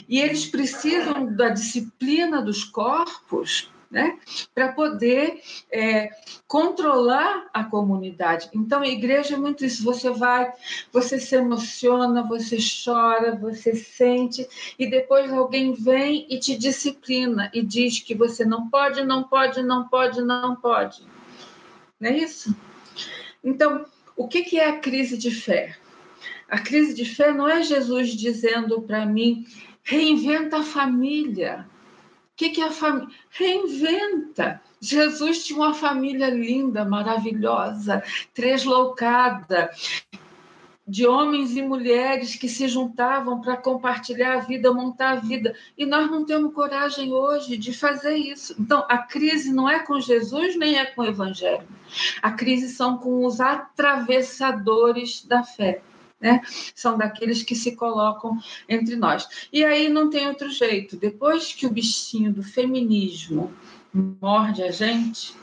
E 0.08 0.20
eles 0.20 0.46
precisam 0.46 1.34
da 1.36 1.50
disciplina 1.50 2.42
dos 2.42 2.64
corpos 2.64 3.70
né? 3.90 4.20
para 4.54 4.74
poder 4.74 5.42
é, 5.72 6.10
controlar 6.48 7.48
a 7.54 7.64
comunidade. 7.64 8.50
Então, 8.54 8.82
a 8.82 8.88
igreja 8.88 9.36
é 9.36 9.38
muito 9.38 9.64
isso. 9.64 9.84
Você 9.84 10.10
vai, 10.10 10.52
você 10.92 11.20
se 11.20 11.36
emociona, 11.36 12.24
você 12.24 12.58
chora, 12.58 13.36
você 13.36 13.76
sente, 13.76 14.48
e 14.78 14.90
depois 14.90 15.32
alguém 15.32 15.74
vem 15.74 16.26
e 16.30 16.40
te 16.40 16.58
disciplina 16.58 17.50
e 17.54 17.62
diz 17.62 18.00
que 18.00 18.14
você 18.14 18.44
não 18.44 18.70
pode, 18.70 19.04
não 19.04 19.24
pode, 19.24 19.62
não 19.64 19.88
pode, 19.88 20.22
não 20.22 20.56
pode. 20.56 21.04
Não 22.00 22.10
é 22.10 22.18
isso? 22.18 22.56
Então, 23.44 23.86
o 24.18 24.28
que 24.28 24.60
é 24.60 24.70
a 24.70 24.80
crise 24.80 25.18
de 25.18 25.32
fé? 25.32 25.78
A 26.50 26.60
crise 26.60 26.94
de 26.94 27.06
fé 27.06 27.34
não 27.34 27.48
é 27.48 27.64
Jesus 27.64 28.10
dizendo 28.10 28.82
para 28.82 29.06
mim, 29.06 29.46
reinventa 29.86 30.58
a 30.58 30.64
família 30.64 31.66
o 32.36 32.38
que, 32.38 32.50
que 32.50 32.62
é 32.62 32.66
a 32.66 32.72
família? 32.72 33.08
Reinventa. 33.30 34.62
Jesus 34.82 35.46
tinha 35.46 35.58
uma 35.58 35.74
família 35.74 36.30
linda, 36.30 36.84
maravilhosa, 36.84 38.04
tresloucada, 38.34 39.72
de 40.86 41.08
homens 41.08 41.56
e 41.56 41.62
mulheres 41.62 42.36
que 42.36 42.50
se 42.50 42.68
juntavam 42.68 43.40
para 43.40 43.56
compartilhar 43.56 44.34
a 44.34 44.40
vida, 44.42 44.74
montar 44.74 45.12
a 45.12 45.16
vida. 45.16 45.56
E 45.78 45.86
nós 45.86 46.12
não 46.12 46.26
temos 46.26 46.54
coragem 46.54 47.14
hoje 47.14 47.56
de 47.56 47.72
fazer 47.72 48.18
isso. 48.18 48.54
Então, 48.60 48.86
a 48.90 48.98
crise 48.98 49.54
não 49.54 49.70
é 49.70 49.80
com 49.80 50.02
Jesus 50.02 50.58
nem 50.58 50.78
é 50.78 50.86
com 50.88 51.04
o 51.04 51.06
Evangelho. 51.06 51.66
A 52.22 52.32
crise 52.34 52.68
são 52.68 52.98
com 52.98 53.26
os 53.26 53.40
atravessadores 53.40 55.24
da 55.26 55.42
fé 55.42 55.82
né? 56.20 56.42
São 56.74 56.98
daqueles 56.98 57.44
que 57.44 57.56
se 57.56 57.76
colocam 57.76 58.38
entre 58.68 58.96
nós. 58.96 59.28
E 59.52 59.64
aí 59.64 59.90
não 59.90 60.10
tem 60.10 60.28
outro 60.28 60.50
jeito. 60.50 60.98
Depois 60.98 61.54
que 61.54 61.66
o 61.66 61.72
bichinho 61.72 62.34
do 62.34 62.44
feminismo 62.44 63.54
morde 64.22 64.62
a 64.62 64.72
gente, 64.72 65.34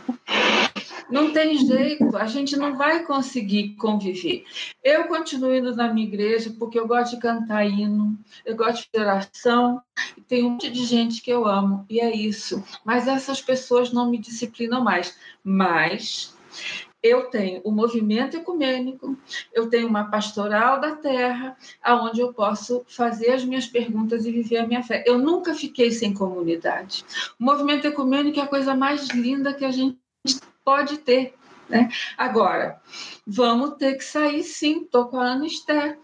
não 1.11 1.33
tem 1.33 1.57
jeito, 1.59 2.17
a 2.17 2.27
gente 2.27 2.57
não 2.57 2.77
vai 2.77 3.05
conseguir 3.05 3.75
conviver. 3.77 4.45
Eu 4.85 5.05
continuo 5.05 5.55
indo 5.55 5.75
na 5.75 5.93
minha 5.93 6.07
igreja 6.07 6.55
porque 6.59 6.79
eu 6.79 6.87
gosto 6.87 7.15
de 7.15 7.23
cantar 7.23 7.67
hino, 7.67 8.19
eu 8.45 8.55
gosto 8.55 8.87
de 8.93 9.01
oração, 9.01 9.81
tem 10.29 10.45
um 10.45 10.51
monte 10.51 10.71
de 10.71 10.85
gente 10.85 11.23
que 11.23 11.31
eu 11.31 11.47
amo, 11.47 11.87
e 11.89 12.01
é 12.01 12.15
isso. 12.15 12.63
Mas 12.85 13.09
essas 13.09 13.41
pessoas 13.41 13.93
não 13.93 14.11
me 14.11 14.19
disciplinam 14.19 14.83
mais. 14.83 15.17
Mas 15.43 16.35
eu 17.03 17.25
tenho 17.25 17.61
o 17.65 17.73
movimento 17.73 18.37
ecumênico, 18.37 19.19
eu 19.53 19.69
tenho 19.69 19.89
uma 19.89 20.05
pastoral 20.05 20.81
da 20.81 20.95
terra, 20.95 21.57
aonde 21.83 22.21
eu 22.21 22.33
posso 22.33 22.85
fazer 22.87 23.33
as 23.33 23.45
minhas 23.45 23.67
perguntas 23.67 24.25
e 24.25 24.31
viver 24.31 24.59
a 24.59 24.67
minha 24.67 24.83
fé. 24.83 25.03
Eu 25.07 25.19
nunca 25.19 25.53
fiquei 25.55 25.91
sem 25.91 26.15
comunidade. 26.15 27.05
O 27.41 27.45
movimento 27.45 27.87
ecumênico 27.87 28.39
é 28.39 28.43
a 28.43 28.47
coisa 28.47 28.75
mais 28.75 29.09
linda 29.09 29.53
que 29.53 29.65
a 29.65 29.71
gente 29.73 29.99
pode 30.65 30.99
ter. 30.99 31.35
Né? 31.69 31.91
Agora, 32.17 32.81
vamos 33.27 33.77
ter 33.77 33.95
que 33.95 34.05
sair 34.05 34.45
sim, 34.45 34.83
estou 34.83 35.07
com 35.07 35.19
a 35.19 35.33
Ana 35.33 35.47
Esther. 35.47 35.99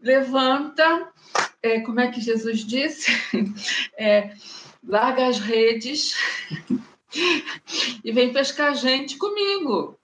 Levanta, 0.00 1.08
é, 1.62 1.80
como 1.80 2.00
é 2.00 2.10
que 2.10 2.20
Jesus 2.20 2.60
disse? 2.60 3.12
É, 3.98 4.34
larga 4.84 5.28
as 5.28 5.38
redes 5.38 6.16
e 8.02 8.10
vem 8.10 8.32
pescar 8.32 8.74
gente 8.74 9.16
comigo 9.16 9.96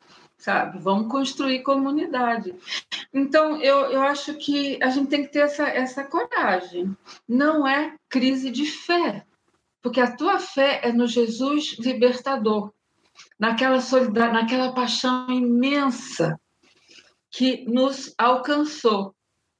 sabe? 0.49 0.79
Vamos 0.79 1.13
construir 1.13 1.63
comunidade. 1.63 2.55
Então, 3.13 3.61
eu, 3.61 3.91
eu 3.91 4.01
acho 4.01 4.33
que 4.37 4.83
a 4.83 4.89
gente 4.89 5.11
tem 5.11 5.23
que 5.23 5.31
ter 5.31 5.41
essa, 5.41 5.69
essa 5.69 6.05
coragem. 6.05 6.97
Não 7.29 7.69
é 7.69 7.95
crise 8.09 8.51
de 8.51 8.65
fé, 8.65 9.27
porque 9.83 10.01
a 10.01 10.17
tua 10.17 10.39
fé 10.39 10.81
é 10.83 10.91
no 10.91 11.07
Jesus 11.07 11.77
libertador, 11.79 12.73
naquela 13.39 13.83
solidariedade, 13.83 14.43
naquela 14.43 14.73
paixão 14.73 15.29
imensa 15.29 16.41
que 17.31 17.67
nos 17.67 18.15
alcançou 18.17 19.15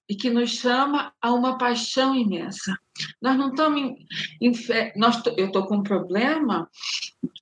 e 0.09 0.17
que 0.17 0.31
nos 0.31 0.53
chama 0.53 1.13
a 1.21 1.35
uma 1.35 1.59
paixão 1.59 2.17
imensa. 2.17 2.75
Nós 3.21 3.37
não 3.37 3.51
estamos 3.51 3.79
em, 3.79 3.97
em 4.41 4.55
fé, 4.55 4.95
nós, 4.97 5.23
eu 5.37 5.49
estou 5.49 5.67
com 5.67 5.77
um 5.77 5.83
problema 5.83 6.67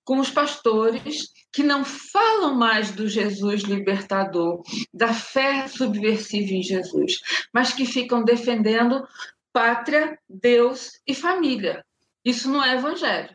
com 0.05 0.19
os 0.19 0.31
pastores 0.31 1.36
que 1.57 1.63
não 1.63 1.87
falam 1.87 2.55
mais 2.55 2.91
do 2.91 3.09
Jesus 3.09 3.63
libertador, 3.63 4.63
da 4.93 5.15
fé 5.15 5.67
subversiva 5.67 6.53
em 6.53 6.63
Jesus, 6.63 7.19
mas 7.51 7.73
que 7.73 7.87
ficam 7.87 8.23
defendendo 8.23 9.09
pátria, 9.55 10.19
Deus 10.29 11.01
e 11.07 11.15
família. 11.15 11.83
Isso 12.23 12.51
não 12.51 12.63
é 12.63 12.75
evangelho. 12.75 13.35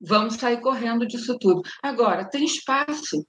Vamos 0.00 0.34
sair 0.34 0.60
correndo 0.60 1.06
disso 1.06 1.38
tudo. 1.38 1.62
Agora, 1.80 2.28
tem 2.28 2.44
espaço 2.44 3.24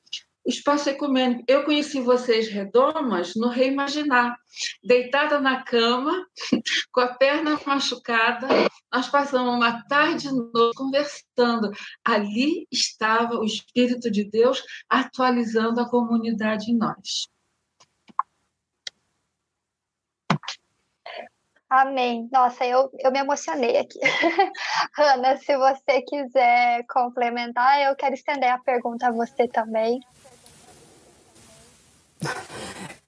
espaço 0.46 0.90
ecumênico. 0.90 1.44
Eu 1.48 1.64
conheci 1.64 2.02
vocês 2.02 2.48
redomas 2.48 3.34
no 3.36 3.48
Reimaginar, 3.48 4.38
deitada 4.84 5.40
na 5.40 5.64
cama, 5.64 6.26
com 6.92 7.02
a 7.02 7.14
perna 7.16 7.60
machucada. 7.66 8.48
Nós 8.92 9.08
passamos 9.10 9.56
uma 9.56 9.84
tarde 9.88 10.28
e 10.28 10.32
noite 10.32 10.76
conversando. 10.76 11.72
Ali 12.04 12.68
estava 12.72 13.36
o 13.36 13.46
Espírito 13.46 14.12
de 14.12 14.24
Deus 14.30 14.64
atualizando 14.90 15.80
a 15.80 15.90
comunidade 15.90 16.72
em 16.72 16.78
nós. 16.78 17.28
Amém. 21.74 22.30
Nossa, 22.32 22.64
eu, 22.64 22.92
eu 23.00 23.12
me 23.12 23.18
emocionei 23.18 23.78
aqui. 23.78 24.00
Ana, 24.96 25.38
se 25.38 25.58
você 25.58 26.04
quiser 26.04 26.86
complementar, 26.88 27.82
eu 27.82 27.96
quero 27.96 28.14
estender 28.14 28.52
a 28.52 28.60
pergunta 28.60 29.08
a 29.08 29.12
você 29.12 29.48
também. 29.48 30.00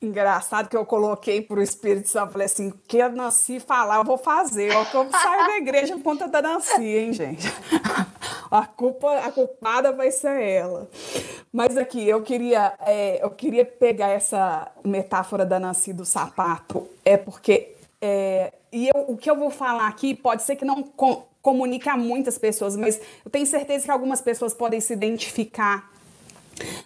Engraçado 0.01 0.70
que 0.70 0.78
eu 0.78 0.86
coloquei 0.86 1.41
para 1.41 1.59
o 1.59 1.63
Espírito 1.63 2.09
Santo, 2.09 2.34
falei 2.34 2.45
assim, 2.45 2.72
que 2.88 3.01
a 3.01 3.09
Nancy 3.09 3.59
falar, 3.59 3.97
eu 3.97 4.03
vou 4.03 4.18
fazer. 4.18 4.72
Ó, 4.76 4.86
que 4.86 4.95
eu 4.95 5.09
saio 5.09 5.47
da 5.47 5.57
igreja 5.57 5.95
por 5.95 6.03
conta 6.03 6.28
da 6.28 6.41
Nancy, 6.41 6.84
hein, 6.84 7.13
gente? 7.13 7.47
A 8.51 8.63
culpa, 8.66 9.11
a 9.18 9.32
culpada 9.32 9.91
vai 9.91 10.11
ser 10.11 10.39
ela. 10.39 10.88
Mas 11.51 11.76
aqui, 11.76 12.07
eu 12.07 12.22
queria, 12.22 12.74
é, 12.82 13.22
eu 13.22 13.32
queria 13.32 13.66
pegar 13.66 14.09
essa 14.09 14.72
metáfora 14.84 15.43
da 15.43 15.59
Nancy 15.59 15.91
do 15.91 16.05
sapato, 16.05 16.88
é 17.03 17.18
porque 17.18 17.76
é, 17.99 18.53
e 18.72 18.88
eu, 18.88 19.05
o 19.07 19.18
que 19.18 19.30
eu 19.30 19.36
vou 19.36 19.49
falar 19.49 19.88
aqui 19.88 20.13
pode 20.13 20.43
ser 20.43 20.55
que 20.55 20.63
não 20.63 20.84
com, 20.84 21.24
comunique 21.41 21.89
a 21.89 21.97
muitas 21.97 22.38
pessoas, 22.38 22.76
mas 22.76 23.01
eu 23.24 23.32
tenho 23.32 23.45
certeza 23.45 23.86
que 23.86 23.91
algumas 23.91 24.22
pessoas 24.22 24.53
podem 24.53 24.80
se 24.80 24.93
identificar 24.93 25.89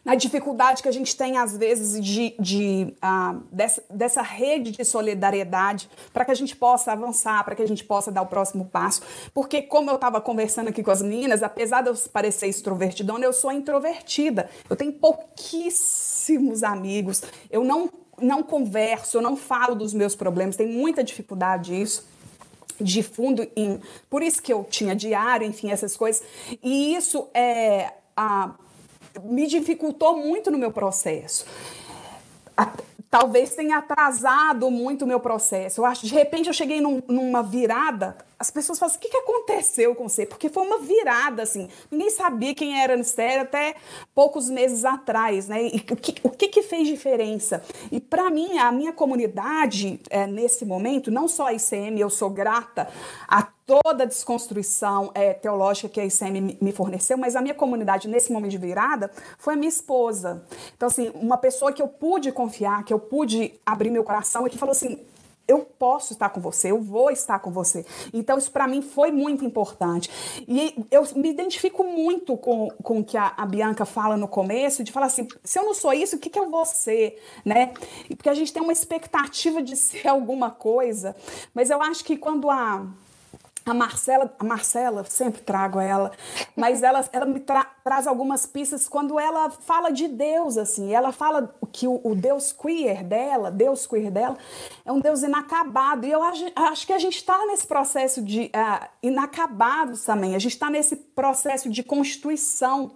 na 0.03 0.15
dificuldade 0.15 0.81
que 0.81 0.89
a 0.89 0.91
gente 0.91 1.15
tem, 1.15 1.37
às 1.37 1.55
vezes, 1.55 2.03
de, 2.03 2.35
de 2.39 2.93
uh, 3.03 3.41
dessa, 3.51 3.83
dessa 3.89 4.21
rede 4.21 4.71
de 4.71 4.83
solidariedade 4.83 5.89
para 6.11 6.25
que 6.25 6.31
a 6.31 6.35
gente 6.35 6.55
possa 6.55 6.91
avançar, 6.91 7.43
para 7.43 7.55
que 7.55 7.61
a 7.61 7.67
gente 7.67 7.83
possa 7.83 8.11
dar 8.11 8.21
o 8.21 8.27
próximo 8.27 8.65
passo. 8.65 9.01
Porque, 9.33 9.61
como 9.61 9.89
eu 9.89 9.95
estava 9.95 10.19
conversando 10.19 10.69
aqui 10.69 10.83
com 10.83 10.91
as 10.91 11.01
meninas, 11.01 11.43
apesar 11.43 11.81
de 11.81 11.89
eu 11.89 11.95
parecer 12.11 12.47
extrovertidona, 12.47 13.25
eu 13.25 13.33
sou 13.33 13.51
introvertida. 13.51 14.49
Eu 14.69 14.75
tenho 14.75 14.93
pouquíssimos 14.93 16.63
amigos, 16.63 17.23
eu 17.49 17.63
não, 17.63 17.89
não 18.19 18.41
converso, 18.41 19.17
eu 19.17 19.21
não 19.21 19.35
falo 19.35 19.75
dos 19.75 19.93
meus 19.93 20.15
problemas, 20.15 20.55
tenho 20.55 20.71
muita 20.73 21.03
dificuldade 21.03 21.71
nisso. 21.71 22.07
de 22.81 23.03
fundo, 23.03 23.45
em, 23.55 23.79
por 24.09 24.23
isso 24.23 24.41
que 24.41 24.53
eu 24.53 24.63
tinha 24.63 24.95
diário, 24.95 25.45
enfim, 25.45 25.69
essas 25.69 25.97
coisas. 25.97 26.23
E 26.63 26.95
isso 26.95 27.27
é, 27.33 27.91
a, 28.15 28.55
me 29.25 29.47
dificultou 29.47 30.17
muito 30.17 30.49
no 30.51 30.57
meu 30.57 30.71
processo. 30.71 31.45
A, 32.55 32.71
talvez 33.09 33.55
tenha 33.55 33.77
atrasado 33.77 34.69
muito 34.69 35.03
o 35.03 35.07
meu 35.07 35.19
processo. 35.19 35.81
Eu 35.81 35.85
acho, 35.85 36.05
de 36.05 36.13
repente 36.13 36.47
eu 36.47 36.53
cheguei 36.53 36.81
num, 36.81 37.01
numa 37.07 37.41
virada 37.41 38.15
as 38.39 38.49
pessoas 38.49 38.79
falam 38.79 38.89
assim, 38.89 38.99
o 38.99 39.01
que, 39.01 39.09
que 39.09 39.17
aconteceu 39.17 39.93
com 39.93 40.07
você? 40.07 40.25
Porque 40.25 40.47
foi 40.47 40.65
uma 40.65 40.79
virada, 40.79 41.43
assim. 41.43 41.67
Ninguém 41.91 42.09
sabia 42.09 42.55
quem 42.55 42.81
era 42.81 42.93
Anistério 42.93 43.43
até 43.43 43.75
poucos 44.15 44.49
meses 44.49 44.85
atrás, 44.85 45.49
né? 45.49 45.63
E 45.63 45.77
o 45.91 45.95
que, 45.95 46.15
o 46.23 46.29
que, 46.29 46.47
que 46.47 46.63
fez 46.63 46.87
diferença? 46.87 47.61
E 47.91 47.99
para 47.99 48.29
mim, 48.29 48.57
a 48.57 48.71
minha 48.71 48.93
comunidade, 48.93 49.99
é, 50.09 50.25
nesse 50.25 50.63
momento, 50.63 51.11
não 51.11 51.27
só 51.27 51.47
a 51.47 51.53
ICM, 51.53 51.99
eu 51.99 52.09
sou 52.09 52.29
grata 52.29 52.87
a 53.27 53.43
toda 53.43 54.03
a 54.03 54.07
desconstrução 54.07 55.11
é, 55.13 55.31
teológica 55.33 55.89
que 55.89 55.99
a 55.99 56.05
ICM 56.05 56.57
me 56.59 56.71
forneceu, 56.71 57.17
mas 57.17 57.35
a 57.35 57.41
minha 57.41 57.53
comunidade, 57.53 58.07
nesse 58.07 58.31
momento 58.31 58.51
de 58.51 58.57
virada, 58.57 59.11
foi 59.37 59.53
a 59.53 59.57
minha 59.57 59.69
esposa. 59.69 60.43
Então, 60.75 60.87
assim, 60.87 61.11
uma 61.13 61.37
pessoa 61.37 61.71
que 61.73 61.81
eu 61.81 61.87
pude 61.87 62.31
confiar, 62.31 62.83
que 62.83 62.93
eu 62.93 62.99
pude 62.99 63.53
abrir 63.65 63.91
meu 63.91 64.03
coração 64.03 64.47
e 64.47 64.49
que 64.49 64.57
falou 64.57 64.71
assim, 64.71 64.97
eu 65.49 65.59
posso 65.61 66.13
estar 66.13 66.29
com 66.29 66.39
você, 66.39 66.69
eu 66.69 66.79
vou 66.79 67.09
estar 67.09 67.39
com 67.39 67.49
você. 67.49 67.83
Então, 68.13 68.37
isso 68.37 68.51
para 68.51 68.67
mim 68.67 68.83
foi 68.83 69.09
muito 69.09 69.43
importante. 69.43 70.07
E 70.47 70.75
eu 70.91 71.03
me 71.15 71.31
identifico 71.31 71.83
muito 71.83 72.37
com, 72.37 72.69
com 72.83 72.99
o 72.99 73.03
que 73.03 73.17
a, 73.17 73.33
a 73.35 73.47
Bianca 73.47 73.83
fala 73.83 74.15
no 74.15 74.27
começo, 74.27 74.83
de 74.83 74.91
falar 74.91 75.07
assim: 75.07 75.27
se 75.43 75.57
eu 75.57 75.65
não 75.65 75.73
sou 75.73 75.91
isso, 75.91 76.17
o 76.17 76.19
que, 76.19 76.29
que 76.29 76.37
eu 76.37 76.51
vou 76.51 76.63
ser? 76.65 77.19
Né? 77.43 77.73
Porque 78.09 78.29
a 78.29 78.33
gente 78.35 78.53
tem 78.53 78.61
uma 78.61 78.71
expectativa 78.71 79.59
de 79.59 79.75
ser 79.75 80.05
alguma 80.07 80.51
coisa, 80.51 81.15
mas 81.51 81.71
eu 81.71 81.81
acho 81.81 82.05
que 82.05 82.15
quando 82.15 82.47
a 82.47 82.85
a 83.69 83.73
Marcela, 83.73 84.33
a 84.37 84.43
Marcela, 84.43 85.03
sempre 85.05 85.41
trago 85.41 85.79
ela, 85.79 86.11
mas 86.55 86.83
ela, 86.83 87.07
ela 87.11 87.25
me 87.25 87.39
tra 87.39 87.65
traz 87.83 88.05
algumas 88.05 88.45
pistas 88.45 88.87
quando 88.87 89.19
ela 89.19 89.49
fala 89.49 89.89
de 89.89 90.07
Deus, 90.07 90.57
assim, 90.57 90.93
ela 90.93 91.11
fala 91.11 91.55
que 91.71 91.87
o, 91.87 91.99
o, 92.03 92.13
Deus 92.13 92.51
queer 92.51 93.03
dela, 93.03 93.49
Deus 93.49 93.87
queer 93.87 94.11
dela, 94.11 94.37
é 94.85 94.91
um 94.91 94.99
Deus 94.99 95.23
inacabado, 95.23 96.05
e 96.05 96.11
eu 96.11 96.21
acho, 96.21 96.45
acho 96.55 96.85
que 96.85 96.93
a 96.93 96.99
gente 96.99 97.15
está 97.15 97.45
nesse 97.47 97.65
processo 97.65 98.21
de 98.21 98.51
uh, 98.55 98.87
inacabados 99.01 100.03
também, 100.03 100.35
a 100.35 100.39
gente 100.39 100.53
está 100.53 100.69
nesse 100.69 100.95
processo 100.95 101.69
de 101.69 101.81
constituição, 101.81 102.91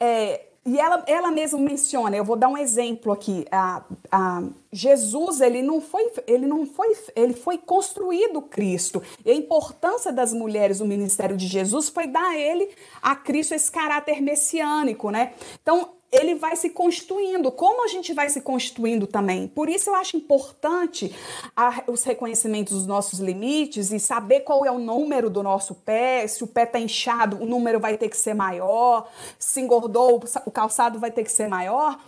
é, 0.00 0.46
e 0.66 0.80
ela, 0.80 1.04
ela 1.06 1.30
mesma 1.30 1.60
menciona, 1.60 2.16
eu 2.16 2.24
vou 2.24 2.34
dar 2.34 2.48
um 2.48 2.58
exemplo 2.58 3.12
aqui. 3.12 3.46
A, 3.52 3.84
a, 4.10 4.42
Jesus, 4.72 5.40
ele 5.40 5.62
não, 5.62 5.80
foi, 5.80 6.10
ele 6.26 6.44
não 6.44 6.66
foi, 6.66 6.96
ele 7.14 7.34
foi 7.34 7.56
construído 7.56 8.42
Cristo. 8.42 9.00
E 9.24 9.30
a 9.30 9.34
importância 9.34 10.12
das 10.12 10.32
mulheres 10.32 10.80
no 10.80 10.86
ministério 10.86 11.36
de 11.36 11.46
Jesus 11.46 11.88
foi 11.88 12.08
dar 12.08 12.30
a 12.30 12.36
ele, 12.36 12.68
a 13.00 13.14
Cristo, 13.14 13.54
esse 13.54 13.70
caráter 13.70 14.20
messiânico, 14.20 15.10
né? 15.10 15.34
Então, 15.62 15.95
ele 16.20 16.34
vai 16.34 16.56
se 16.56 16.70
constituindo, 16.70 17.50
como 17.50 17.84
a 17.84 17.88
gente 17.88 18.12
vai 18.12 18.28
se 18.28 18.40
constituindo 18.40 19.06
também. 19.06 19.48
Por 19.48 19.68
isso 19.68 19.90
eu 19.90 19.94
acho 19.94 20.16
importante 20.16 21.14
a, 21.56 21.82
os 21.86 22.02
reconhecimentos 22.04 22.74
dos 22.74 22.86
nossos 22.86 23.18
limites 23.18 23.92
e 23.92 24.00
saber 24.00 24.40
qual 24.40 24.64
é 24.64 24.70
o 24.70 24.78
número 24.78 25.28
do 25.30 25.42
nosso 25.42 25.74
pé, 25.74 26.26
se 26.26 26.42
o 26.44 26.46
pé 26.46 26.64
está 26.64 26.78
inchado, 26.78 27.42
o 27.42 27.46
número 27.46 27.78
vai 27.78 27.96
ter 27.96 28.08
que 28.08 28.16
ser 28.16 28.34
maior, 28.34 29.08
se 29.38 29.60
engordou, 29.60 30.22
o 30.44 30.50
calçado 30.50 30.98
vai 30.98 31.10
ter 31.10 31.24
que 31.24 31.32
ser 31.32 31.48
maior, 31.48 31.98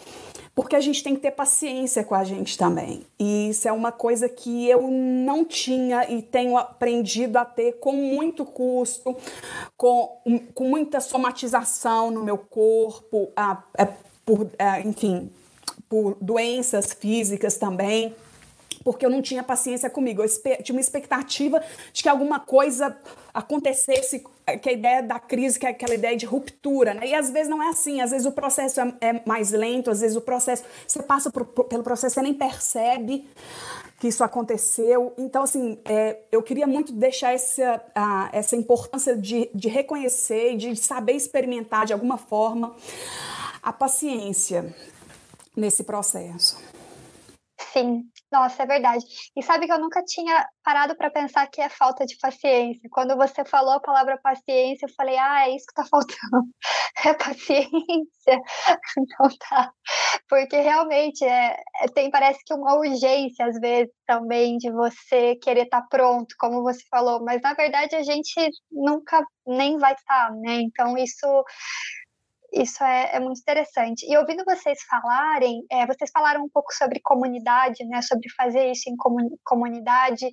porque 0.58 0.74
a 0.74 0.80
gente 0.80 1.04
tem 1.04 1.14
que 1.14 1.20
ter 1.20 1.30
paciência 1.30 2.02
com 2.02 2.16
a 2.16 2.24
gente 2.24 2.58
também. 2.58 3.06
E 3.16 3.48
isso 3.48 3.68
é 3.68 3.70
uma 3.70 3.92
coisa 3.92 4.28
que 4.28 4.68
eu 4.68 4.90
não 4.90 5.44
tinha 5.44 6.10
e 6.10 6.20
tenho 6.20 6.58
aprendido 6.58 7.36
a 7.36 7.44
ter 7.44 7.74
com 7.74 7.92
muito 7.92 8.44
custo, 8.44 9.16
com, 9.76 10.20
com 10.52 10.64
muita 10.64 11.00
somatização 11.00 12.10
no 12.10 12.24
meu 12.24 12.36
corpo, 12.36 13.30
a, 13.36 13.62
a 13.78 13.86
por, 14.24 14.50
é, 14.58 14.80
enfim, 14.80 15.30
por 15.88 16.16
doenças 16.20 16.92
físicas 16.92 17.56
também, 17.56 18.12
porque 18.88 19.04
eu 19.04 19.10
não 19.10 19.20
tinha 19.20 19.42
paciência 19.42 19.90
comigo. 19.90 20.22
Eu 20.22 20.62
tinha 20.62 20.74
uma 20.74 20.80
expectativa 20.80 21.62
de 21.92 22.02
que 22.02 22.08
alguma 22.08 22.40
coisa 22.40 22.96
acontecesse, 23.34 24.24
que 24.62 24.70
a 24.70 24.72
ideia 24.72 25.02
da 25.02 25.18
crise, 25.20 25.58
que 25.58 25.66
é 25.66 25.68
aquela 25.68 25.92
ideia 25.92 26.16
de 26.16 26.24
ruptura, 26.24 26.94
né? 26.94 27.06
E 27.08 27.14
às 27.14 27.28
vezes 27.28 27.50
não 27.50 27.62
é 27.62 27.68
assim, 27.68 28.00
às 28.00 28.12
vezes 28.12 28.26
o 28.26 28.32
processo 28.32 28.80
é, 28.80 28.94
é 29.02 29.22
mais 29.26 29.50
lento, 29.50 29.90
às 29.90 30.00
vezes 30.00 30.16
o 30.16 30.22
processo, 30.22 30.64
você 30.86 31.02
passa 31.02 31.30
por, 31.30 31.44
por, 31.44 31.64
pelo 31.64 31.82
processo, 31.82 32.14
você 32.14 32.22
nem 32.22 32.32
percebe 32.32 33.28
que 34.00 34.08
isso 34.08 34.24
aconteceu. 34.24 35.12
Então, 35.18 35.42
assim, 35.42 35.78
é, 35.84 36.20
eu 36.32 36.42
queria 36.42 36.66
muito 36.66 36.90
deixar 36.90 37.34
essa, 37.34 37.82
a, 37.94 38.30
essa 38.32 38.56
importância 38.56 39.14
de, 39.14 39.50
de 39.54 39.68
reconhecer 39.68 40.56
de 40.56 40.74
saber 40.76 41.12
experimentar 41.12 41.84
de 41.84 41.92
alguma 41.92 42.16
forma 42.16 42.74
a 43.62 43.70
paciência 43.70 44.74
nesse 45.54 45.84
processo. 45.84 46.56
Sim, 47.70 48.08
nossa, 48.30 48.62
é 48.62 48.66
verdade. 48.66 49.04
E 49.36 49.42
sabe 49.42 49.66
que 49.66 49.72
eu 49.72 49.78
nunca 49.80 50.02
tinha 50.04 50.46
parado 50.62 50.94
para 50.96 51.10
pensar 51.10 51.46
que 51.46 51.60
é 51.60 51.68
falta 51.68 52.04
de 52.04 52.16
paciência. 52.18 52.88
Quando 52.90 53.16
você 53.16 53.44
falou 53.44 53.72
a 53.72 53.80
palavra 53.80 54.18
paciência, 54.22 54.86
eu 54.86 54.94
falei, 54.94 55.16
ah, 55.16 55.48
é 55.48 55.56
isso 55.56 55.66
que 55.66 55.80
está 55.80 55.84
faltando. 55.84 56.46
É 57.06 57.14
paciência. 57.14 57.68
Então 58.98 59.28
tá. 59.48 59.72
Porque 60.28 60.60
realmente 60.60 61.24
é, 61.24 61.56
é, 61.82 61.88
tem, 61.94 62.10
parece 62.10 62.40
que 62.44 62.52
uma 62.52 62.74
urgência, 62.76 63.46
às 63.46 63.58
vezes, 63.60 63.92
também, 64.06 64.58
de 64.58 64.70
você 64.70 65.36
querer 65.36 65.64
estar 65.64 65.82
tá 65.82 65.86
pronto, 65.88 66.34
como 66.38 66.62
você 66.62 66.82
falou. 66.90 67.24
Mas 67.24 67.40
na 67.42 67.54
verdade 67.54 67.94
a 67.94 68.02
gente 68.02 68.34
nunca 68.70 69.24
nem 69.46 69.78
vai 69.78 69.92
estar, 69.94 70.28
tá, 70.28 70.34
né? 70.34 70.60
Então 70.62 70.96
isso 70.98 71.44
isso 72.52 72.82
é, 72.82 73.16
é, 73.16 73.20
muito 73.20 73.40
interessante. 73.40 74.06
E 74.10 74.16
ouvindo 74.16 74.44
vocês 74.44 74.78
falarem, 74.82 75.64
é, 75.70 75.86
vocês 75.86 76.10
falaram 76.10 76.44
um 76.44 76.48
pouco 76.48 76.72
sobre 76.72 77.00
comunidade, 77.00 77.84
né, 77.84 78.00
sobre 78.02 78.28
fazer 78.30 78.70
isso 78.70 78.88
em 78.88 78.96
comunidade. 79.44 80.26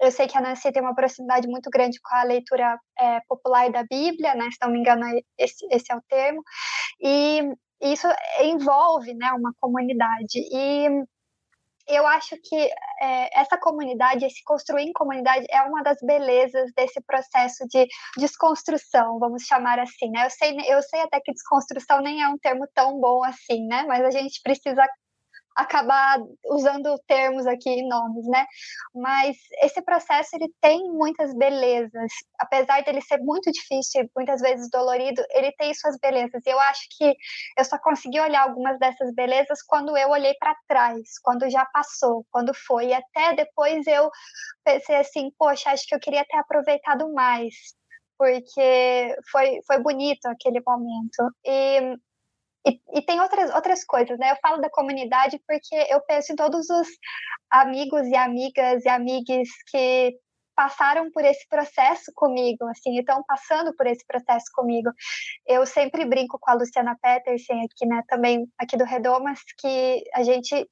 Eu 0.00 0.10
sei 0.10 0.26
que 0.26 0.36
a 0.36 0.40
Nancy 0.40 0.70
tem 0.72 0.82
uma 0.82 0.94
proximidade 0.94 1.48
muito 1.48 1.70
grande 1.70 1.98
com 2.02 2.14
a 2.14 2.24
leitura 2.24 2.78
é, 2.98 3.20
popular 3.28 3.70
da 3.70 3.84
Bíblia, 3.84 4.34
né, 4.34 4.48
se 4.50 4.58
não 4.62 4.70
me 4.70 4.78
engano, 4.78 5.04
esse, 5.38 5.66
esse 5.70 5.92
é 5.92 5.96
o 5.96 6.02
termo. 6.08 6.42
E 7.00 7.42
isso 7.80 8.06
envolve 8.40 9.14
né, 9.14 9.32
uma 9.32 9.52
comunidade. 9.60 10.38
E 10.52 10.88
eu 11.88 12.06
acho 12.06 12.36
que 12.42 12.56
é, 13.00 13.40
essa 13.40 13.58
comunidade, 13.58 14.24
esse 14.24 14.42
construir 14.44 14.84
em 14.84 14.92
comunidade, 14.92 15.46
é 15.50 15.62
uma 15.62 15.82
das 15.82 15.98
belezas 16.02 16.70
desse 16.76 17.00
processo 17.02 17.66
de 17.68 17.86
desconstrução, 18.16 19.18
vamos 19.18 19.42
chamar 19.42 19.78
assim, 19.78 20.10
né? 20.10 20.26
Eu 20.26 20.30
sei, 20.30 20.56
eu 20.68 20.82
sei 20.82 21.00
até 21.00 21.20
que 21.20 21.32
desconstrução 21.32 22.00
nem 22.00 22.22
é 22.22 22.28
um 22.28 22.38
termo 22.38 22.66
tão 22.74 23.00
bom 23.00 23.22
assim, 23.24 23.66
né? 23.66 23.84
Mas 23.86 24.04
a 24.04 24.10
gente 24.10 24.40
precisa 24.42 24.86
acabar 25.56 26.18
usando 26.46 26.98
termos 27.06 27.46
aqui, 27.46 27.82
nomes, 27.86 28.26
né? 28.26 28.46
Mas 28.94 29.36
esse 29.62 29.82
processo 29.82 30.30
ele 30.34 30.52
tem 30.60 30.80
muitas 30.90 31.34
belezas, 31.34 32.10
apesar 32.38 32.82
dele 32.82 33.00
ser 33.00 33.18
muito 33.18 33.50
difícil, 33.50 34.08
muitas 34.16 34.40
vezes 34.40 34.70
dolorido, 34.70 35.22
ele 35.30 35.52
tem 35.52 35.72
suas 35.74 35.98
belezas. 35.98 36.42
E 36.46 36.50
eu 36.50 36.60
acho 36.60 36.82
que 36.96 37.14
eu 37.58 37.64
só 37.64 37.78
consegui 37.78 38.20
olhar 38.20 38.42
algumas 38.42 38.78
dessas 38.78 39.14
belezas 39.14 39.62
quando 39.62 39.96
eu 39.96 40.10
olhei 40.10 40.34
para 40.34 40.56
trás, 40.68 41.18
quando 41.22 41.48
já 41.50 41.64
passou, 41.66 42.24
quando 42.30 42.52
foi. 42.54 42.88
E 42.88 42.94
até 42.94 43.34
depois 43.34 43.86
eu 43.86 44.10
pensei 44.64 44.96
assim, 44.96 45.30
poxa, 45.38 45.70
acho 45.70 45.86
que 45.86 45.94
eu 45.94 46.00
queria 46.00 46.24
ter 46.24 46.36
aproveitado 46.38 47.12
mais 47.12 47.54
porque 48.18 49.16
foi, 49.32 49.58
foi 49.66 49.82
bonito 49.82 50.26
aquele 50.26 50.62
momento. 50.64 51.34
E 51.44 51.96
e, 52.66 52.80
e, 52.94 53.02
tem 53.02 53.20
outras, 53.20 53.52
outras 53.54 53.84
coisas, 53.84 54.18
né? 54.18 54.30
Eu 54.30 54.36
falo 54.40 54.60
da 54.60 54.70
comunidade 54.70 55.40
porque 55.46 55.74
eu 55.90 56.00
penso 56.02 56.32
em 56.32 56.36
todos 56.36 56.68
os 56.70 56.88
amigos 57.50 58.06
e 58.06 58.16
amigas 58.16 58.84
e 58.84 58.88
amigues 58.88 59.48
que 59.70 60.16
passaram 60.54 61.10
por 61.10 61.24
esse 61.24 61.46
processo 61.48 62.12
comigo, 62.14 62.66
assim, 62.68 62.98
estão 62.98 63.22
passando 63.26 63.74
por 63.74 63.86
esse 63.86 64.04
processo 64.06 64.46
comigo. 64.54 64.90
Eu 65.46 65.66
sempre 65.66 66.04
brinco 66.04 66.38
com 66.38 66.50
a 66.50 66.54
Luciana 66.54 66.96
Petersen 67.00 67.64
aqui, 67.64 67.86
né, 67.86 68.02
também 68.06 68.46
aqui 68.58 68.76
do 68.76 68.84
Redomas, 68.84 69.40
que 69.58 70.04
a 70.14 70.22
gente 70.22 70.68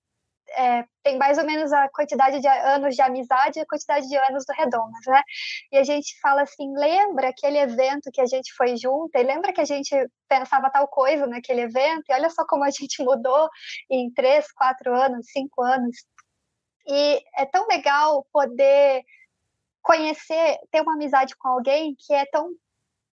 é, 0.56 0.84
tem 1.02 1.16
mais 1.18 1.38
ou 1.38 1.44
menos 1.44 1.72
a 1.72 1.88
quantidade 1.88 2.40
de 2.40 2.46
anos 2.46 2.94
de 2.94 3.02
amizade 3.02 3.58
e 3.58 3.62
a 3.62 3.66
quantidade 3.66 4.08
de 4.08 4.16
anos 4.16 4.44
do 4.44 4.52
Redomas, 4.52 5.00
né? 5.06 5.22
E 5.72 5.78
a 5.78 5.84
gente 5.84 6.18
fala 6.20 6.42
assim, 6.42 6.72
lembra 6.76 7.28
aquele 7.28 7.58
evento 7.58 8.10
que 8.12 8.20
a 8.20 8.26
gente 8.26 8.52
foi 8.54 8.76
junto? 8.76 9.10
E 9.14 9.22
lembra 9.22 9.52
que 9.52 9.60
a 9.60 9.64
gente 9.64 9.94
pensava 10.28 10.70
tal 10.70 10.88
coisa 10.88 11.26
naquele 11.26 11.62
evento? 11.62 12.04
E 12.08 12.14
olha 12.14 12.30
só 12.30 12.44
como 12.46 12.64
a 12.64 12.70
gente 12.70 13.02
mudou 13.02 13.48
em 13.90 14.10
três, 14.12 14.50
quatro 14.52 14.94
anos, 14.94 15.26
cinco 15.30 15.62
anos. 15.62 15.96
E 16.86 17.22
é 17.36 17.46
tão 17.46 17.66
legal 17.66 18.26
poder 18.32 19.02
conhecer, 19.82 20.58
ter 20.70 20.82
uma 20.82 20.94
amizade 20.94 21.34
com 21.36 21.48
alguém 21.48 21.96
que 21.98 22.12
é 22.12 22.26
tão 22.26 22.50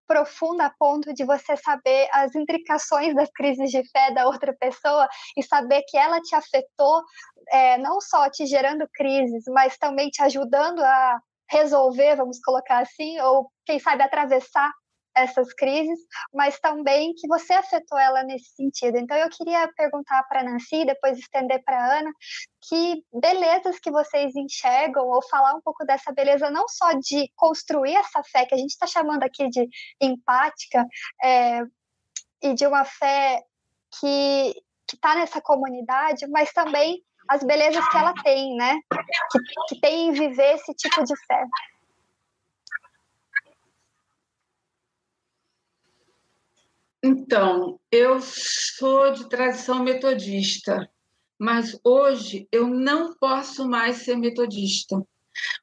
profunda 0.06 0.66
a 0.66 0.74
ponto 0.78 1.12
de 1.12 1.24
você 1.24 1.56
saber 1.56 2.08
as 2.12 2.34
implicações 2.34 3.14
das 3.14 3.30
crises 3.30 3.70
de 3.70 3.82
fé 3.90 4.12
da 4.12 4.26
outra 4.26 4.54
pessoa 4.58 5.08
e 5.36 5.42
saber 5.42 5.82
que 5.88 5.96
ela 5.96 6.20
te 6.20 6.34
afetou, 6.34 7.02
é, 7.50 7.78
não 7.78 8.00
só 8.00 8.28
te 8.30 8.46
gerando 8.46 8.88
crises, 8.94 9.44
mas 9.48 9.76
também 9.76 10.08
te 10.08 10.22
ajudando 10.22 10.80
a 10.80 11.20
resolver, 11.50 12.16
vamos 12.16 12.40
colocar 12.40 12.80
assim, 12.80 13.20
ou 13.20 13.50
quem 13.64 13.78
sabe 13.78 14.02
atravessar 14.02 14.72
essas 15.16 15.52
crises, 15.54 15.98
mas 16.32 16.60
também 16.60 17.14
que 17.14 17.26
você 17.26 17.54
afetou 17.54 17.98
ela 17.98 18.22
nesse 18.22 18.50
sentido. 18.54 18.98
Então 18.98 19.16
eu 19.16 19.28
queria 19.30 19.66
perguntar 19.74 20.22
para 20.24 20.44
Nancy, 20.44 20.84
depois 20.84 21.18
estender 21.18 21.62
para 21.64 21.98
Ana, 21.98 22.10
que 22.68 23.02
belezas 23.12 23.78
que 23.78 23.90
vocês 23.90 24.36
enxergam 24.36 25.06
ou 25.06 25.22
falar 25.28 25.54
um 25.54 25.60
pouco 25.62 25.84
dessa 25.86 26.12
beleza 26.12 26.50
não 26.50 26.68
só 26.68 26.92
de 26.92 27.30
construir 27.34 27.96
essa 27.96 28.22
fé 28.30 28.44
que 28.44 28.54
a 28.54 28.58
gente 28.58 28.70
está 28.70 28.86
chamando 28.86 29.22
aqui 29.22 29.48
de 29.48 29.66
empática 30.00 30.84
é, 31.24 31.62
e 32.42 32.54
de 32.54 32.66
uma 32.66 32.84
fé 32.84 33.42
que 33.98 34.54
está 34.92 35.14
nessa 35.14 35.40
comunidade, 35.40 36.26
mas 36.28 36.52
também 36.52 37.02
as 37.28 37.42
belezas 37.42 37.88
que 37.88 37.96
ela 37.96 38.12
tem, 38.22 38.54
né? 38.54 38.76
Que, 39.30 39.38
que 39.68 39.80
tem 39.80 40.08
em 40.08 40.12
viver 40.12 40.54
esse 40.54 40.72
tipo 40.74 41.02
de 41.02 41.14
fé. 41.26 41.44
Então, 47.06 47.78
eu 47.92 48.20
sou 48.20 49.12
de 49.12 49.28
tradição 49.28 49.84
metodista, 49.84 50.90
mas 51.38 51.78
hoje 51.84 52.48
eu 52.50 52.66
não 52.66 53.14
posso 53.14 53.68
mais 53.68 53.98
ser 53.98 54.16
metodista, 54.16 55.00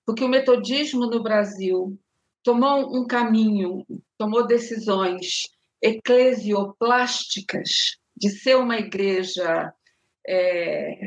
porque 0.05 0.23
o 0.23 0.29
metodismo 0.29 1.05
no 1.05 1.21
Brasil 1.21 1.99
tomou 2.41 2.97
um 2.97 3.05
caminho, 3.05 3.85
tomou 4.17 4.47
decisões 4.47 5.49
eclesioplásticas 5.81 7.97
de 8.15 8.29
ser 8.29 8.55
uma 8.55 8.77
igreja 8.77 9.73
é, 10.25 10.97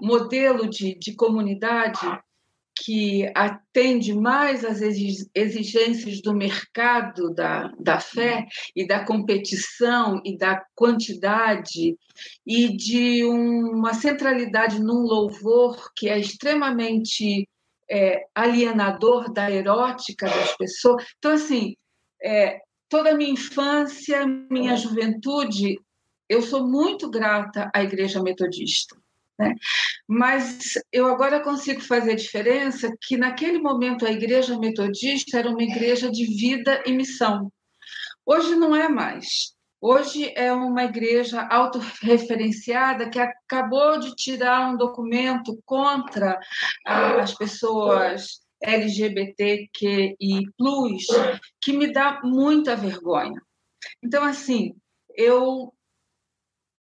modelo 0.00 0.70
de, 0.70 0.94
de 0.94 1.14
comunidade 1.14 2.00
que 2.74 3.30
atende 3.34 4.14
mais 4.14 4.64
às 4.64 4.80
exigências 4.80 6.20
do 6.22 6.34
mercado 6.34 7.32
da, 7.34 7.70
da 7.78 8.00
fé 8.00 8.46
e 8.74 8.86
da 8.86 9.04
competição 9.04 10.20
e 10.24 10.36
da 10.36 10.64
quantidade 10.74 11.96
e 12.46 12.76
de 12.76 13.24
uma 13.24 13.94
centralidade 13.94 14.80
num 14.80 15.02
louvor 15.02 15.92
que 15.94 16.08
é 16.08 16.18
extremamente 16.18 17.48
é, 17.90 18.24
alienador 18.34 19.32
da 19.32 19.50
erótica 19.50 20.26
das 20.26 20.56
pessoas. 20.56 21.04
Então, 21.18 21.32
assim, 21.32 21.76
é, 22.22 22.58
toda 22.88 23.10
a 23.10 23.14
minha 23.14 23.30
infância, 23.30 24.26
minha 24.50 24.76
juventude, 24.76 25.78
eu 26.28 26.40
sou 26.40 26.66
muito 26.66 27.10
grata 27.10 27.70
à 27.74 27.82
Igreja 27.82 28.22
Metodista. 28.22 28.96
Né? 29.42 29.54
Mas 30.06 30.74
eu 30.92 31.06
agora 31.06 31.40
consigo 31.40 31.80
fazer 31.80 32.12
a 32.12 32.16
diferença 32.16 32.94
que 33.00 33.16
naquele 33.16 33.58
momento 33.58 34.06
a 34.06 34.10
igreja 34.10 34.58
metodista 34.58 35.38
era 35.38 35.50
uma 35.50 35.62
igreja 35.62 36.10
de 36.10 36.24
vida 36.24 36.82
e 36.86 36.92
missão. 36.92 37.52
Hoje 38.24 38.54
não 38.54 38.74
é 38.74 38.88
mais. 38.88 39.52
Hoje 39.80 40.32
é 40.36 40.52
uma 40.52 40.84
igreja 40.84 41.42
autorreferenciada 41.50 43.10
que 43.10 43.18
acabou 43.18 43.98
de 43.98 44.14
tirar 44.14 44.70
um 44.70 44.76
documento 44.76 45.60
contra 45.64 46.38
as 46.86 47.34
pessoas 47.34 48.42
LGBTQI+, 48.62 50.16
que 51.60 51.72
me 51.72 51.92
dá 51.92 52.20
muita 52.22 52.76
vergonha. 52.76 53.42
Então, 54.00 54.22
assim, 54.22 54.72
eu 55.16 55.74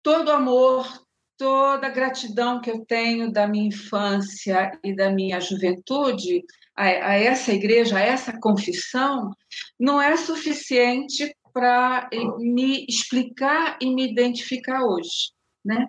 todo 0.03 0.31
amor, 0.31 0.85
toda 1.39 1.87
a 1.87 1.89
gratidão 1.89 2.59
que 2.59 2.69
eu 2.69 2.85
tenho 2.85 3.31
da 3.31 3.47
minha 3.47 3.69
infância 3.69 4.77
e 4.83 4.93
da 4.93 5.09
minha 5.09 5.39
juventude 5.39 6.43
a, 6.75 6.83
a 6.83 7.15
essa 7.15 7.53
igreja, 7.53 7.97
a 7.97 8.01
essa 8.01 8.37
confissão, 8.39 9.31
não 9.79 10.01
é 10.01 10.17
suficiente 10.17 11.33
para 11.53 12.09
me 12.37 12.85
explicar 12.87 13.77
e 13.81 13.89
me 13.89 14.11
identificar 14.11 14.83
hoje, 14.83 15.31
né? 15.65 15.87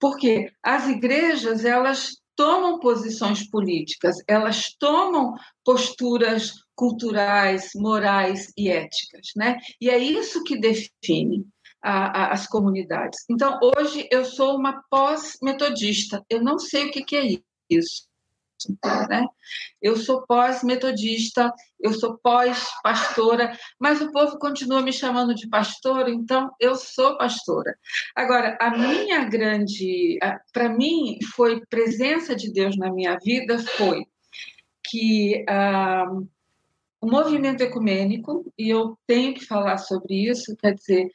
Porque 0.00 0.50
as 0.62 0.88
igrejas 0.88 1.64
elas 1.64 2.16
tomam 2.34 2.80
posições 2.80 3.48
políticas, 3.48 4.16
elas 4.28 4.74
tomam 4.78 5.34
posturas 5.64 6.52
culturais, 6.74 7.70
morais 7.74 8.52
e 8.56 8.68
éticas, 8.68 9.28
né? 9.36 9.58
E 9.80 9.88
é 9.88 9.98
isso 9.98 10.42
que 10.42 10.58
define 10.58 11.46
a, 11.82 12.24
a, 12.24 12.32
as 12.32 12.46
comunidades. 12.46 13.24
Então, 13.28 13.58
hoje 13.62 14.08
eu 14.10 14.24
sou 14.24 14.56
uma 14.56 14.82
pós-metodista, 14.90 16.24
eu 16.28 16.42
não 16.42 16.58
sei 16.58 16.86
o 16.86 16.90
que, 16.90 17.02
que 17.02 17.16
é 17.16 17.38
isso. 17.70 18.08
Né? 19.08 19.24
Eu 19.80 19.96
sou 19.96 20.26
pós-metodista, 20.26 21.52
eu 21.78 21.92
sou 21.92 22.18
pós-pastora, 22.18 23.56
mas 23.78 24.00
o 24.00 24.10
povo 24.10 24.36
continua 24.38 24.82
me 24.82 24.92
chamando 24.92 25.32
de 25.32 25.48
pastora, 25.48 26.10
então 26.10 26.50
eu 26.58 26.74
sou 26.74 27.16
pastora. 27.16 27.78
Agora, 28.16 28.58
a 28.60 28.76
minha 28.76 29.24
grande, 29.26 30.18
para 30.52 30.68
mim, 30.68 31.18
foi 31.36 31.64
presença 31.66 32.34
de 32.34 32.52
Deus 32.52 32.76
na 32.76 32.92
minha 32.92 33.16
vida 33.22 33.58
foi 33.58 34.04
que 34.90 35.44
ah, 35.48 36.06
o 37.00 37.06
movimento 37.06 37.62
ecumênico, 37.62 38.52
e 38.58 38.68
eu 38.68 38.98
tenho 39.06 39.34
que 39.34 39.44
falar 39.44 39.78
sobre 39.78 40.28
isso, 40.28 40.56
quer 40.56 40.74
dizer, 40.74 41.10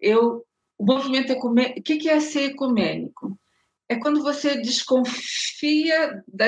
eu, 0.00 0.44
o 0.78 0.84
movimento 0.84 1.32
ecumênico, 1.32 1.80
o 1.80 1.82
que 1.82 2.08
é 2.08 2.20
ser 2.20 2.52
ecumênico? 2.52 3.38
É 3.88 3.96
quando 3.96 4.20
você 4.20 4.56
desconfia 4.56 6.22
da, 6.26 6.46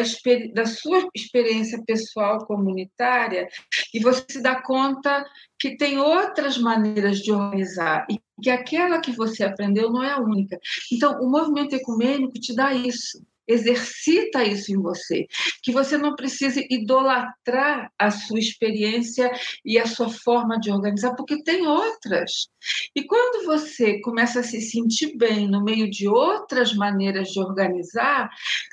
da 0.52 0.66
sua 0.66 1.08
experiência 1.14 1.80
pessoal 1.86 2.44
comunitária 2.44 3.48
e 3.94 4.00
você 4.00 4.24
se 4.28 4.42
dá 4.42 4.60
conta 4.60 5.24
que 5.58 5.76
tem 5.76 5.98
outras 5.98 6.58
maneiras 6.58 7.20
de 7.20 7.30
organizar 7.30 8.06
e 8.10 8.20
que 8.42 8.50
aquela 8.50 9.00
que 9.00 9.12
você 9.12 9.44
aprendeu 9.44 9.90
não 9.90 10.02
é 10.02 10.10
a 10.10 10.20
única. 10.20 10.58
Então, 10.92 11.20
o 11.20 11.30
movimento 11.30 11.74
ecumênico 11.74 12.32
te 12.40 12.54
dá 12.54 12.74
isso 12.74 13.22
exercita 13.48 14.44
isso 14.44 14.72
em 14.72 14.80
você, 14.80 15.26
que 15.62 15.72
você 15.72 15.96
não 15.96 16.14
precise 16.14 16.66
idolatrar 16.70 17.90
a 17.98 18.10
sua 18.10 18.38
experiência 18.38 19.30
e 19.64 19.78
a 19.78 19.86
sua 19.86 20.10
forma 20.10 20.58
de 20.60 20.70
organizar, 20.70 21.14
porque 21.14 21.42
tem 21.42 21.66
outras. 21.66 22.48
E 22.94 23.04
quando 23.04 23.46
você 23.46 24.00
começa 24.00 24.40
a 24.40 24.42
se 24.42 24.60
sentir 24.60 25.16
bem 25.16 25.48
no 25.48 25.64
meio 25.64 25.88
de 25.88 26.06
outras 26.06 26.74
maneiras 26.74 27.28
de 27.28 27.40
organizar, 27.40 28.28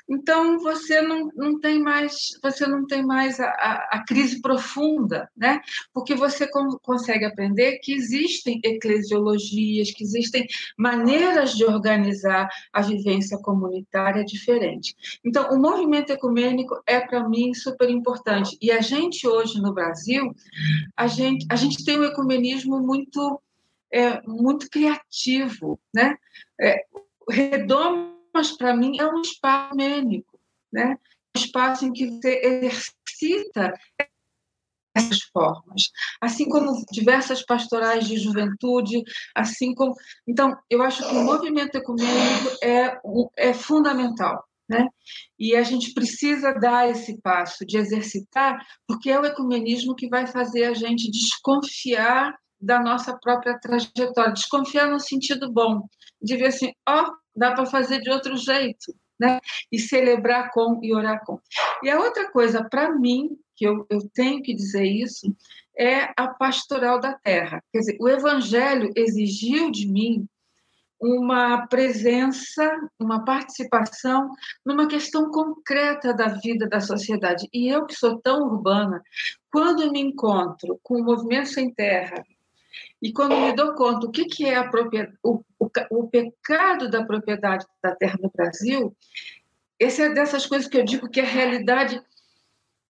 então 0.08 0.58
você 0.58 1.00
não, 1.02 1.30
não 1.34 1.58
tem 1.58 1.82
mais 1.82 2.30
você 2.42 2.66
não 2.66 2.86
tem 2.86 3.04
mais 3.04 3.40
a, 3.40 3.48
a, 3.48 3.88
a 3.92 4.04
crise 4.04 4.40
profunda, 4.40 5.28
né? 5.36 5.60
Porque 5.92 6.14
você 6.14 6.48
consegue 6.82 7.24
aprender 7.24 7.78
que 7.78 7.92
existem 7.92 8.60
eclesiologias, 8.64 9.90
que 9.90 10.04
existem 10.04 10.46
maneiras 10.76 11.54
de 11.54 11.64
organizar 11.64 12.48
a 12.72 12.80
vivência 12.80 13.38
comunitária 13.38 14.24
diferente. 14.24 14.94
Então, 15.24 15.50
o 15.50 15.58
movimento 15.58 16.10
ecumênico 16.10 16.80
é, 16.86 17.00
para 17.00 17.28
mim, 17.28 17.52
super 17.54 17.90
importante. 17.90 18.56
E 18.60 18.70
a 18.70 18.80
gente, 18.80 19.26
hoje, 19.26 19.60
no 19.60 19.72
Brasil, 19.72 20.34
a 20.96 21.06
gente, 21.06 21.46
a 21.50 21.56
gente 21.56 21.84
tem 21.84 21.98
um 21.98 22.04
ecumenismo 22.04 22.80
muito, 22.80 23.40
é, 23.92 24.20
muito 24.22 24.68
criativo. 24.70 25.78
Né? 25.94 26.16
É, 26.60 26.86
Redomas, 28.36 28.52
para 28.52 28.76
mim, 28.76 28.98
é 28.98 29.06
um 29.06 29.20
espaço 29.20 29.68
ecumênico, 29.68 30.38
né? 30.72 30.96
um 31.36 31.38
espaço 31.38 31.86
em 31.86 31.92
que 31.92 32.06
você 32.06 32.40
exercita 32.42 33.72
essas 34.94 35.20
formas, 35.24 35.90
assim 36.20 36.48
como 36.48 36.82
diversas 36.90 37.44
pastorais 37.44 38.06
de 38.06 38.16
juventude, 38.16 39.02
assim 39.34 39.74
como. 39.74 39.94
Então, 40.26 40.56
eu 40.70 40.82
acho 40.82 41.06
que 41.06 41.14
o 41.14 41.22
movimento 41.22 41.76
ecumênico 41.76 42.56
é, 42.62 42.98
é 43.36 43.54
fundamental. 43.54 44.44
Né? 44.68 44.88
E 45.38 45.54
a 45.54 45.62
gente 45.62 45.94
precisa 45.94 46.52
dar 46.52 46.90
esse 46.90 47.20
passo 47.20 47.64
de 47.64 47.78
exercitar, 47.78 48.58
porque 48.84 49.10
é 49.10 49.20
o 49.20 49.24
ecumenismo 49.24 49.94
que 49.94 50.08
vai 50.08 50.26
fazer 50.26 50.64
a 50.64 50.74
gente 50.74 51.08
desconfiar 51.08 52.34
da 52.60 52.80
nossa 52.80 53.16
própria 53.16 53.56
trajetória, 53.60 54.32
desconfiar 54.32 54.90
no 54.90 54.98
sentido 54.98 55.52
bom, 55.52 55.86
de 56.20 56.36
ver 56.36 56.46
assim, 56.46 56.72
ó, 56.88 57.04
oh, 57.04 57.12
dá 57.36 57.52
para 57.52 57.66
fazer 57.66 58.00
de 58.00 58.10
outro 58.10 58.36
jeito, 58.36 58.94
né? 59.18 59.40
E 59.70 59.78
celebrar 59.78 60.50
com 60.52 60.80
e 60.82 60.94
orar 60.94 61.24
com. 61.24 61.40
E 61.82 61.90
a 61.90 61.98
outra 61.98 62.30
coisa, 62.30 62.64
para 62.68 62.92
mim, 62.92 63.30
que 63.54 63.66
eu, 63.66 63.86
eu 63.90 64.08
tenho 64.12 64.42
que 64.42 64.54
dizer 64.54 64.84
isso, 64.84 65.34
é 65.78 66.12
a 66.16 66.28
pastoral 66.28 67.00
da 67.00 67.12
terra. 67.14 67.62
Quer 67.72 67.80
dizer, 67.80 67.96
o 68.00 68.08
evangelho 68.08 68.90
exigiu 68.96 69.70
de 69.70 69.86
mim 69.88 70.26
uma 71.00 71.66
presença, 71.66 72.70
uma 72.98 73.22
participação 73.24 74.30
numa 74.64 74.88
questão 74.88 75.30
concreta 75.30 76.14
da 76.14 76.28
vida 76.28 76.66
da 76.66 76.80
sociedade. 76.80 77.46
E 77.52 77.68
eu, 77.68 77.84
que 77.84 77.94
sou 77.94 78.18
tão 78.20 78.42
urbana, 78.42 79.02
quando 79.52 79.90
me 79.92 80.00
encontro 80.00 80.80
com 80.82 81.00
o 81.00 81.04
movimento 81.04 81.50
sem 81.50 81.72
terra 81.72 82.24
e 83.00 83.12
quando 83.12 83.36
me 83.36 83.52
dou 83.54 83.74
conta 83.74 84.06
o 84.06 84.10
que, 84.10 84.24
que 84.24 84.46
é 84.46 84.60
o, 85.22 85.42
o, 85.58 85.70
o 85.90 86.08
pecado 86.08 86.90
da 86.90 87.04
propriedade 87.04 87.66
da 87.82 87.94
terra 87.94 88.18
no 88.22 88.30
Brasil, 88.34 88.96
esse 89.78 90.02
é 90.02 90.08
dessas 90.12 90.46
coisas 90.46 90.68
que 90.68 90.78
eu 90.78 90.84
digo 90.84 91.08
que 91.08 91.20
a 91.20 91.24
realidade 91.24 92.02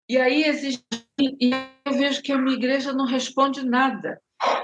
E 0.08 0.16
aí 0.16 0.44
existe. 0.44 0.84
E 1.18 1.50
eu 1.84 1.92
vejo 1.94 2.22
que 2.22 2.32
a 2.32 2.38
minha 2.38 2.56
igreja 2.56 2.92
não 2.92 3.06
responde 3.06 3.64
nada. 3.64 4.20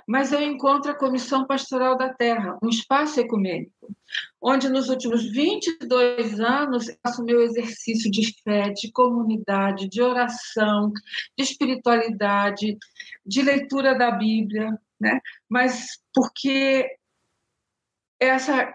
Mas 0.06 0.32
eu 0.32 0.42
encontro 0.42 0.90
a 0.90 0.94
Comissão 0.94 1.46
Pastoral 1.46 1.96
da 1.96 2.12
Terra, 2.12 2.58
um 2.62 2.68
espaço 2.68 3.18
ecumênico, 3.18 3.96
onde 4.40 4.68
nos 4.68 4.90
últimos 4.90 5.24
22 5.24 6.40
anos 6.40 6.94
faço 7.02 7.24
meu 7.24 7.40
exercício 7.40 8.10
de 8.10 8.34
fé, 8.42 8.68
de 8.68 8.92
comunidade, 8.92 9.88
de 9.88 10.02
oração, 10.02 10.92
de 11.36 11.42
espiritualidade, 11.42 12.76
de 13.24 13.42
leitura 13.42 13.96
da 13.96 14.10
Bíblia, 14.10 14.78
né? 15.02 15.20
Mas 15.48 15.98
porque 16.14 16.88
essa 18.20 18.74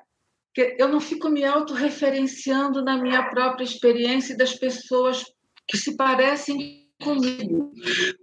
eu 0.77 0.89
não 0.89 0.99
fico 0.99 1.29
me 1.29 1.45
autorreferenciando 1.45 2.83
na 2.83 2.97
minha 2.97 3.29
própria 3.29 3.63
experiência 3.63 4.35
das 4.35 4.55
pessoas 4.55 5.23
que 5.67 5.77
se 5.77 5.95
parecem 5.95 6.87
comigo. 7.01 7.71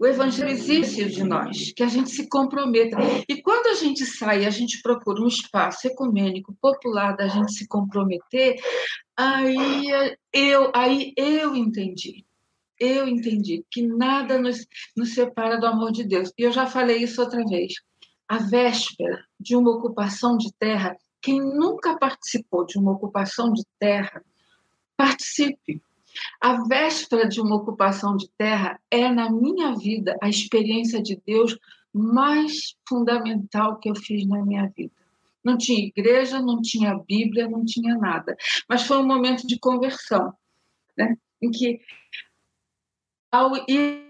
O 0.01 0.07
evangelho 0.07 0.51
existe 0.51 1.05
de 1.07 1.23
nós, 1.23 1.73
que 1.73 1.83
a 1.83 1.87
gente 1.87 2.11
se 2.11 2.29
comprometa. 2.29 2.97
E 3.29 3.41
quando 3.41 3.69
a 3.69 3.75
gente 3.75 4.05
sai, 4.05 4.45
a 4.45 4.51
gente 4.51 4.83
procura 4.83 5.23
um 5.23 5.29
espaço 5.29 5.87
ecumênico, 5.87 6.57
popular, 6.61 7.17
da 7.17 7.29
gente 7.29 7.53
se 7.53 7.69
comprometer, 7.69 8.57
aí 9.17 10.17
eu, 10.33 10.73
aí 10.75 11.13
eu 11.17 11.55
entendi. 11.55 12.25
Eu 12.81 13.07
entendi 13.07 13.65
que 13.71 13.87
nada 13.87 14.39
nos, 14.39 14.67
nos 14.97 15.15
separa 15.15 15.59
do 15.59 15.67
amor 15.67 15.93
de 15.93 16.03
Deus. 16.03 16.33
E 16.37 16.43
eu 16.43 16.51
já 16.51 16.67
falei 16.67 16.99
isso 16.99 17.21
outra 17.21 17.45
vez. 17.45 17.75
A 18.29 18.39
véspera 18.39 19.25
de 19.39 19.55
uma 19.55 19.71
ocupação 19.71 20.37
de 20.37 20.53
terra, 20.55 20.97
quem 21.21 21.41
nunca 21.41 21.99
participou 21.99 22.65
de 22.65 22.79
uma 22.79 22.93
ocupação 22.93 23.53
de 23.53 23.63
terra, 23.79 24.23
participe 24.97 25.83
a 26.41 26.63
véspera 26.65 27.29
de 27.29 27.41
uma 27.41 27.57
ocupação 27.57 28.17
de 28.17 28.29
terra 28.39 28.81
é, 28.91 29.09
na 29.09 29.31
minha 29.31 29.75
vida, 29.75 30.17
a 30.23 30.29
experiência 30.29 31.03
de 31.03 31.21
Deus 31.27 31.59
mais 31.93 32.77
fundamental 32.89 33.79
que 33.79 33.89
eu 33.89 33.95
fiz 33.95 34.27
na 34.27 34.45
minha 34.45 34.67
vida. 34.77 34.93
Não 35.43 35.59
tinha 35.59 35.87
igreja, 35.87 36.41
não 36.41 36.61
tinha 36.61 36.99
Bíblia, 36.99 37.49
não 37.49 37.65
tinha 37.65 37.97
nada. 37.97 38.37
Mas 38.69 38.83
foi 38.83 38.97
um 38.99 39.07
momento 39.07 39.47
de 39.47 39.59
conversão, 39.59 40.33
né? 40.97 41.17
em 41.41 41.51
que, 41.51 41.81
ao 43.31 43.55
ir 43.69 44.03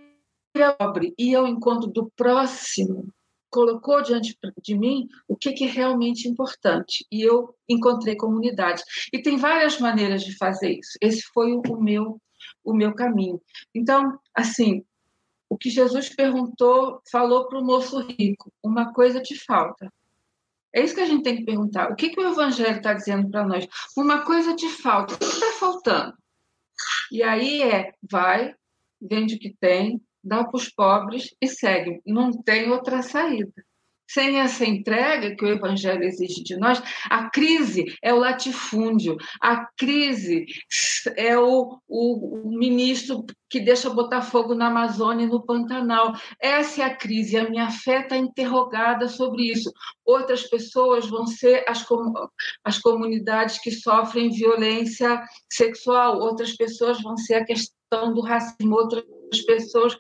ao 0.63 0.77
pobre, 0.77 1.13
ir 1.19 1.35
ao 1.35 1.49
encontro 1.49 1.91
do 1.91 2.11
próximo, 2.17 3.13
colocou 3.55 4.03
diante 4.03 4.37
de 4.61 4.77
mim 4.77 5.09
o 5.29 5.37
que, 5.37 5.53
que 5.53 5.65
é 5.65 5.69
realmente 5.69 6.27
importante. 6.27 7.07
E 7.11 7.23
eu 7.23 7.55
encontrei 7.69 8.17
comunidade. 8.17 8.83
E 9.13 9.23
tem 9.23 9.37
várias 9.37 9.79
maneiras 9.79 10.25
de 10.25 10.37
fazer 10.37 10.81
isso. 10.81 10.99
Esse 11.01 11.23
foi 11.33 11.53
o 11.53 11.81
meu, 11.81 12.21
o 12.65 12.75
meu 12.75 12.93
caminho. 12.93 13.41
Então, 13.73 14.19
assim, 14.35 14.85
o 15.49 15.57
que 15.57 15.71
Jesus 15.71 16.09
perguntou, 16.09 17.01
falou 17.13 17.47
para 17.47 17.61
o 17.61 17.65
moço 17.65 18.01
rico: 18.01 18.53
uma 18.61 18.93
coisa 18.93 19.21
te 19.21 19.37
falta. 19.37 19.89
É 20.75 20.83
isso 20.83 20.97
que 20.97 21.03
a 21.03 21.07
gente 21.07 21.23
tem 21.23 21.37
que 21.37 21.45
perguntar. 21.45 21.93
O 21.93 21.95
que, 21.95 22.09
que 22.09 22.21
o 22.21 22.29
Evangelho 22.29 22.79
está 22.79 22.93
dizendo 22.93 23.31
para 23.31 23.47
nós? 23.47 23.69
Uma 23.97 24.25
coisa 24.25 24.57
te 24.57 24.69
falta. 24.69 25.15
O 25.15 25.19
que 25.19 25.27
está 25.27 25.53
faltando? 25.53 26.15
E 27.13 27.23
aí 27.23 27.63
é: 27.63 27.93
vai, 28.03 28.53
vende 29.01 29.37
o 29.37 29.39
que 29.39 29.55
tem, 29.61 30.03
dá 30.25 30.45
para 30.45 30.57
os 30.57 30.69
pobres 30.69 31.35
e 31.41 31.47
segue. 31.47 32.01
Não 32.07 32.33
tem 32.33 32.71
outra 32.71 33.03
saída. 33.03 33.53
Sem 34.07 34.39
essa 34.39 34.67
entrega 34.67 35.35
que 35.35 35.45
o 35.45 35.49
Evangelho 35.49 36.05
exige 36.05 36.43
de 36.45 36.57
nós, 36.57 36.81
a 37.11 37.31
crise 37.31 37.85
é 38.03 38.13
o 38.13 38.19
latifúndio, 38.19 39.17
a 39.41 39.67
crise 39.79 40.45
é 41.17 41.39
o, 41.39 41.79
o, 41.89 42.47
o 42.47 42.59
ministro 42.59 43.25
que 43.49 43.61
deixa 43.61 43.89
botar 43.89 44.21
fogo 44.21 44.55
na 44.55 44.67
Amazônia 44.67 45.25
e 45.25 45.29
no 45.29 45.45
Pantanal. 45.45 46.13
Essa 46.41 46.83
é 46.83 46.85
a 46.85 46.95
crise, 46.95 47.39
a 47.39 47.49
minha 47.49 47.71
fé 47.71 48.01
está 48.01 48.17
interrogada 48.17 49.09
sobre 49.09 49.51
isso. 49.51 49.73
Outras 50.05 50.43
pessoas 50.43 51.09
vão 51.09 51.27
ser 51.27 51.65
as, 51.67 51.85
as 52.63 52.79
comunidades 52.79 53.59
que 53.59 53.71
sofrem 53.71 54.31
violência 54.31 55.23
sexual, 55.51 56.19
outras 56.19 56.55
pessoas 56.55 57.01
vão 57.03 57.17
ser 57.17 57.35
a 57.35 57.45
questão 57.45 58.13
do 58.13 58.21
racismo, 58.21 58.75
outras 58.77 59.05
pessoas. 59.43 59.97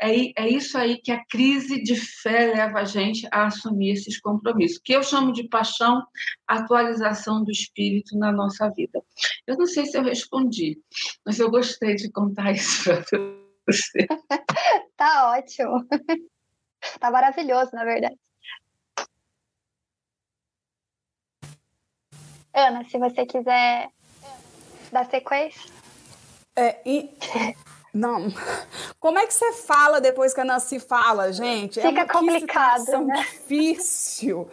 É, 0.00 0.42
é 0.42 0.48
isso 0.48 0.76
aí 0.76 0.98
que 0.98 1.12
a 1.12 1.24
crise 1.24 1.82
de 1.82 1.94
fé 1.94 2.52
leva 2.52 2.80
a 2.80 2.84
gente 2.84 3.26
a 3.32 3.46
assumir 3.46 3.92
esses 3.92 4.20
compromissos, 4.20 4.78
que 4.78 4.92
eu 4.92 5.02
chamo 5.02 5.32
de 5.32 5.48
paixão, 5.48 6.02
atualização 6.46 7.44
do 7.44 7.50
espírito 7.50 8.16
na 8.18 8.32
nossa 8.32 8.68
vida. 8.70 9.02
Eu 9.46 9.56
não 9.56 9.66
sei 9.66 9.86
se 9.86 9.96
eu 9.96 10.02
respondi, 10.02 10.78
mas 11.24 11.38
eu 11.38 11.50
gostei 11.50 11.94
de 11.94 12.10
contar 12.10 12.52
isso 12.52 12.84
para 12.84 13.00
você. 13.66 14.06
tá 14.96 15.30
ótimo. 15.32 15.86
Tá 17.00 17.10
maravilhoso, 17.10 17.70
na 17.72 17.84
verdade. 17.84 18.16
Ana, 22.54 22.84
se 22.84 22.98
você 22.98 23.24
quiser 23.24 23.88
dar 24.90 25.04
sequência. 25.06 25.70
É, 26.56 26.80
e 26.84 27.10
não. 27.92 28.32
Como 29.00 29.18
é 29.18 29.26
que 29.26 29.34
você 29.34 29.52
fala 29.52 30.00
depois 30.00 30.34
que 30.34 30.40
a 30.40 30.44
Nancy 30.44 30.78
fala, 30.78 31.32
gente? 31.32 31.80
É 31.80 31.82
Fica 31.82 32.02
é 32.02 32.06
complicado, 32.06 33.04
né? 33.04 33.16
difícil. 33.16 34.48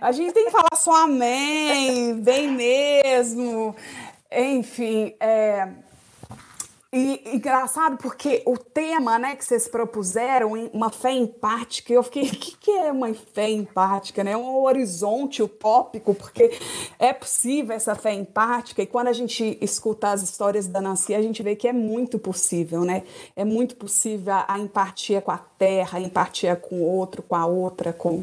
A 0.00 0.12
gente 0.12 0.32
tem 0.32 0.46
que 0.46 0.50
falar 0.50 0.76
só 0.76 1.04
amém, 1.04 2.14
bem 2.20 2.50
mesmo. 2.50 3.74
Enfim, 4.30 5.14
é, 5.20 5.68
e 6.94 7.22
engraçado 7.36 7.96
porque 7.96 8.42
o 8.44 8.58
tema 8.58 9.18
né, 9.18 9.34
que 9.34 9.42
vocês 9.42 9.66
propuseram, 9.66 10.52
uma 10.74 10.90
fé 10.90 11.10
empática, 11.10 11.90
eu 11.90 12.02
fiquei, 12.02 12.24
o 12.24 12.30
que, 12.36 12.54
que 12.58 12.70
é 12.70 12.92
uma 12.92 13.14
fé 13.14 13.48
empática? 13.50 14.22
Né? 14.22 14.32
É 14.32 14.36
um 14.36 14.62
horizonte 14.62 15.42
utópico, 15.42 16.14
porque 16.14 16.50
é 16.98 17.14
possível 17.14 17.74
essa 17.74 17.94
fé 17.94 18.12
empática, 18.12 18.82
e 18.82 18.86
quando 18.86 19.08
a 19.08 19.12
gente 19.14 19.56
escuta 19.62 20.10
as 20.10 20.22
histórias 20.22 20.66
da 20.66 20.82
Nancy, 20.82 21.14
a 21.14 21.22
gente 21.22 21.42
vê 21.42 21.56
que 21.56 21.66
é 21.66 21.72
muito 21.72 22.18
possível, 22.18 22.82
né? 22.82 23.04
É 23.34 23.44
muito 23.44 23.74
possível 23.76 24.34
a, 24.34 24.44
a 24.46 24.58
empatia 24.58 25.22
com 25.22 25.30
a 25.30 25.38
terra, 25.38 25.98
a 25.98 26.00
empatia 26.02 26.56
com 26.56 26.74
o 26.74 26.84
outro, 26.84 27.22
com 27.22 27.34
a 27.34 27.46
outra, 27.46 27.94
com, 27.94 28.22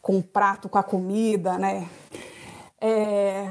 com 0.00 0.16
o 0.16 0.22
prato, 0.22 0.70
com 0.70 0.78
a 0.78 0.82
comida, 0.82 1.58
né? 1.58 1.86
É, 2.80 3.50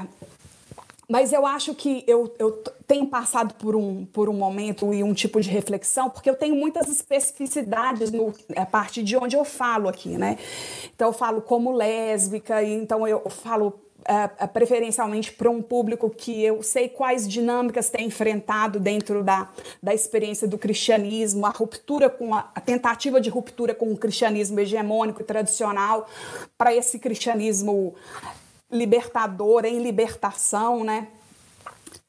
mas 1.10 1.32
eu 1.32 1.44
acho 1.44 1.74
que 1.74 2.04
eu, 2.06 2.32
eu 2.38 2.52
tenho 2.86 3.04
passado 3.08 3.54
por 3.54 3.74
um, 3.74 4.06
por 4.06 4.28
um 4.28 4.32
momento 4.32 4.94
e 4.94 5.02
um 5.02 5.12
tipo 5.12 5.40
de 5.40 5.50
reflexão, 5.50 6.08
porque 6.08 6.30
eu 6.30 6.36
tenho 6.36 6.54
muitas 6.54 6.88
especificidades 6.88 8.12
no, 8.12 8.32
a 8.56 8.64
partir 8.64 9.02
de 9.02 9.16
onde 9.16 9.34
eu 9.34 9.44
falo 9.44 9.88
aqui, 9.88 10.10
né? 10.10 10.38
Então, 10.94 11.08
eu 11.08 11.12
falo 11.12 11.42
como 11.42 11.72
lésbica, 11.72 12.62
e 12.62 12.72
então 12.74 13.08
eu 13.08 13.28
falo 13.28 13.74
é, 14.04 14.46
preferencialmente 14.46 15.32
para 15.32 15.50
um 15.50 15.60
público 15.60 16.08
que 16.08 16.42
eu 16.42 16.62
sei 16.62 16.88
quais 16.88 17.28
dinâmicas 17.28 17.90
tem 17.90 18.06
enfrentado 18.06 18.78
dentro 18.78 19.24
da, 19.24 19.48
da 19.82 19.92
experiência 19.92 20.46
do 20.46 20.56
cristianismo, 20.56 21.44
a 21.44 21.50
ruptura 21.50 22.08
com 22.08 22.34
a, 22.34 22.50
a 22.54 22.60
tentativa 22.60 23.20
de 23.20 23.28
ruptura 23.28 23.74
com 23.74 23.92
o 23.92 23.96
cristianismo 23.96 24.60
hegemônico 24.60 25.22
e 25.22 25.24
tradicional 25.24 26.06
para 26.56 26.72
esse 26.72 27.00
cristianismo 27.00 27.96
libertador, 28.70 29.64
em 29.64 29.82
libertação, 29.82 30.84
né? 30.84 31.08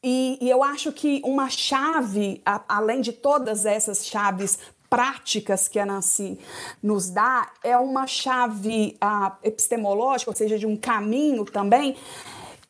E, 0.03 0.37
e, 0.41 0.49
eu 0.49 0.63
acho 0.63 0.91
que 0.91 1.21
uma 1.23 1.49
chave, 1.49 2.41
a, 2.45 2.61
além 2.67 3.01
de 3.01 3.11
todas 3.11 3.65
essas 3.65 4.05
chaves 4.05 4.57
práticas 4.89 5.67
que 5.67 5.79
a 5.79 5.85
Nancy 5.85 6.39
nos 6.81 7.09
dá, 7.09 7.49
é 7.63 7.77
uma 7.77 8.07
chave 8.07 8.97
a, 8.99 9.37
epistemológica, 9.43 10.31
ou 10.31 10.35
seja, 10.35 10.57
de 10.57 10.65
um 10.65 10.75
caminho 10.75 11.45
também, 11.45 11.95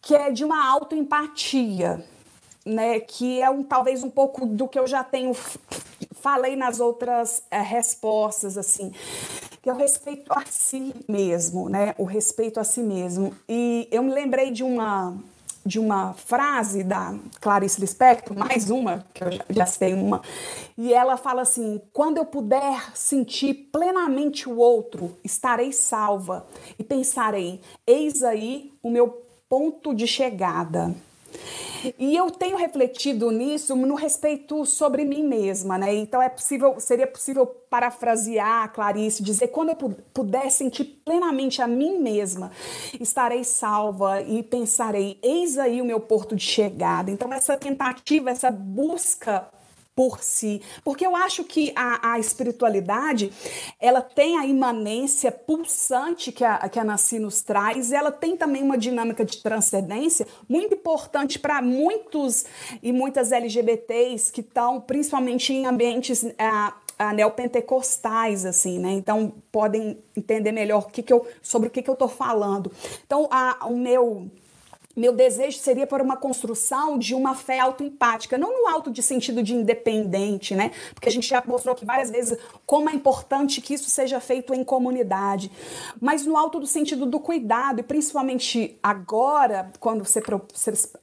que 0.01 0.13
é 0.13 0.31
de 0.31 0.43
uma 0.43 0.69
autoempatia, 0.69 2.05
né? 2.65 2.99
Que 2.99 3.41
é 3.41 3.49
um, 3.49 3.63
talvez 3.63 4.03
um 4.03 4.09
pouco 4.09 4.45
do 4.45 4.67
que 4.67 4.77
eu 4.77 4.85
já 4.85 5.03
tenho 5.03 5.33
falei 6.21 6.55
nas 6.55 6.79
outras 6.79 7.43
é, 7.49 7.59
respostas, 7.59 8.57
assim, 8.57 8.93
que 9.61 9.69
é 9.69 9.73
o 9.73 9.75
respeito 9.75 10.31
a 10.31 10.43
si 10.49 10.93
mesmo, 11.07 11.67
né? 11.67 11.93
O 11.97 12.05
respeito 12.05 12.59
a 12.59 12.63
si 12.63 12.81
mesmo. 12.81 13.35
E 13.49 13.87
eu 13.91 14.03
me 14.03 14.13
lembrei 14.13 14.51
de 14.51 14.63
uma 14.63 15.17
de 15.63 15.79
uma 15.79 16.13
frase 16.13 16.83
da 16.83 17.13
Clarice 17.39 17.79
Lispector, 17.79 18.35
mais 18.35 18.71
uma, 18.71 19.05
que 19.13 19.23
eu 19.23 19.27
já, 19.51 19.65
sei 19.67 19.93
uma, 19.93 20.21
e 20.75 20.91
ela 20.91 21.17
fala 21.17 21.43
assim: 21.43 21.79
quando 21.93 22.17
eu 22.17 22.25
puder 22.25 22.91
sentir 22.95 23.69
plenamente 23.71 24.49
o 24.49 24.57
outro, 24.57 25.15
estarei 25.23 25.71
salva 25.71 26.45
e 26.79 26.83
pensarei, 26.83 27.61
eis 27.85 28.23
aí 28.23 28.73
o 28.81 28.89
meu 28.89 29.21
ponto 29.47 29.93
de 29.93 30.07
chegada. 30.07 30.95
E 31.97 32.15
eu 32.15 32.29
tenho 32.29 32.57
refletido 32.57 33.31
nisso 33.31 33.75
no 33.75 33.95
respeito 33.95 34.65
sobre 34.65 35.03
mim 35.03 35.23
mesma, 35.23 35.77
né? 35.77 35.93
Então 35.95 36.21
é 36.21 36.29
possível, 36.29 36.79
seria 36.79 37.07
possível 37.07 37.45
parafrasear 37.45 38.71
Clarice, 38.71 39.23
dizer 39.23 39.47
quando 39.47 39.69
eu 39.69 39.75
puder 40.13 40.49
sentir 40.51 40.83
plenamente 41.05 41.61
a 41.61 41.67
mim 41.67 41.99
mesma, 41.99 42.51
estarei 42.99 43.43
salva 43.43 44.21
e 44.21 44.43
pensarei, 44.43 45.17
eis 45.23 45.57
aí 45.57 45.81
o 45.81 45.85
meu 45.85 45.99
porto 45.99 46.35
de 46.35 46.43
chegada. 46.43 47.09
Então 47.09 47.33
essa 47.33 47.57
tentativa, 47.57 48.29
essa 48.29 48.51
busca 48.51 49.47
por 49.95 50.23
si, 50.23 50.61
porque 50.83 51.05
eu 51.05 51.15
acho 51.15 51.43
que 51.43 51.73
a, 51.75 52.13
a, 52.13 52.19
espiritualidade 52.19 53.31
ela 53.79 54.01
tem 54.01 54.37
a 54.37 54.45
imanência 54.45 55.31
pulsante 55.31 56.31
que 56.31 56.43
a, 56.45 56.69
que 56.69 56.79
a 56.79 56.83
Nancy 56.83 57.19
nos 57.19 57.41
traz, 57.41 57.91
ela 57.91 58.11
tem 58.11 58.37
também 58.37 58.63
uma 58.63 58.77
dinâmica 58.77 59.25
de 59.25 59.37
transcendência 59.43 60.25
muito 60.47 60.75
importante 60.75 61.37
para 61.37 61.61
muitos 61.61 62.45
e 62.81 62.93
muitas 62.93 63.31
LGBTs 63.31 64.31
que 64.31 64.41
estão 64.41 64.79
principalmente 64.79 65.53
em 65.53 65.65
ambientes 65.65 66.25
ah, 66.39 66.73
ah, 67.01 67.13
neopentecostais, 67.13 68.45
assim, 68.45 68.77
né? 68.77 68.91
Então 68.91 69.33
podem 69.51 69.97
entender 70.15 70.51
melhor 70.51 70.83
o 70.83 70.91
que 70.91 71.01
que 71.01 71.11
eu, 71.11 71.27
sobre 71.41 71.67
o 71.67 71.71
que, 71.71 71.81
que 71.81 71.89
eu 71.89 71.93
estou 71.93 72.07
falando. 72.07 72.71
Então, 73.05 73.27
a, 73.31 73.65
o 73.65 73.75
meu 73.75 74.29
meu 74.95 75.13
desejo 75.13 75.57
seria 75.59 75.87
por 75.87 76.01
uma 76.01 76.17
construção 76.17 76.97
de 76.97 77.13
uma 77.15 77.35
fé 77.35 77.59
autoempática, 77.59 78.37
não 78.37 78.61
no 78.61 78.67
alto 78.67 78.91
de 78.91 79.01
sentido 79.01 79.41
de 79.41 79.53
independente, 79.53 80.55
né? 80.55 80.71
Porque 80.93 81.07
a 81.07 81.11
gente 81.11 81.27
já 81.27 81.41
mostrou 81.45 81.73
aqui 81.73 81.85
várias 81.85 82.09
vezes 82.09 82.37
como 82.65 82.89
é 82.89 82.93
importante 82.93 83.61
que 83.61 83.73
isso 83.73 83.89
seja 83.89 84.19
feito 84.19 84.53
em 84.53 84.63
comunidade, 84.63 85.51
mas 85.99 86.25
no 86.25 86.37
alto 86.37 86.59
do 86.59 86.67
sentido 86.67 87.05
do 87.05 87.19
cuidado, 87.19 87.79
e 87.79 87.83
principalmente 87.83 88.77
agora, 88.81 89.71
quando 89.79 90.03
você, 90.03 90.21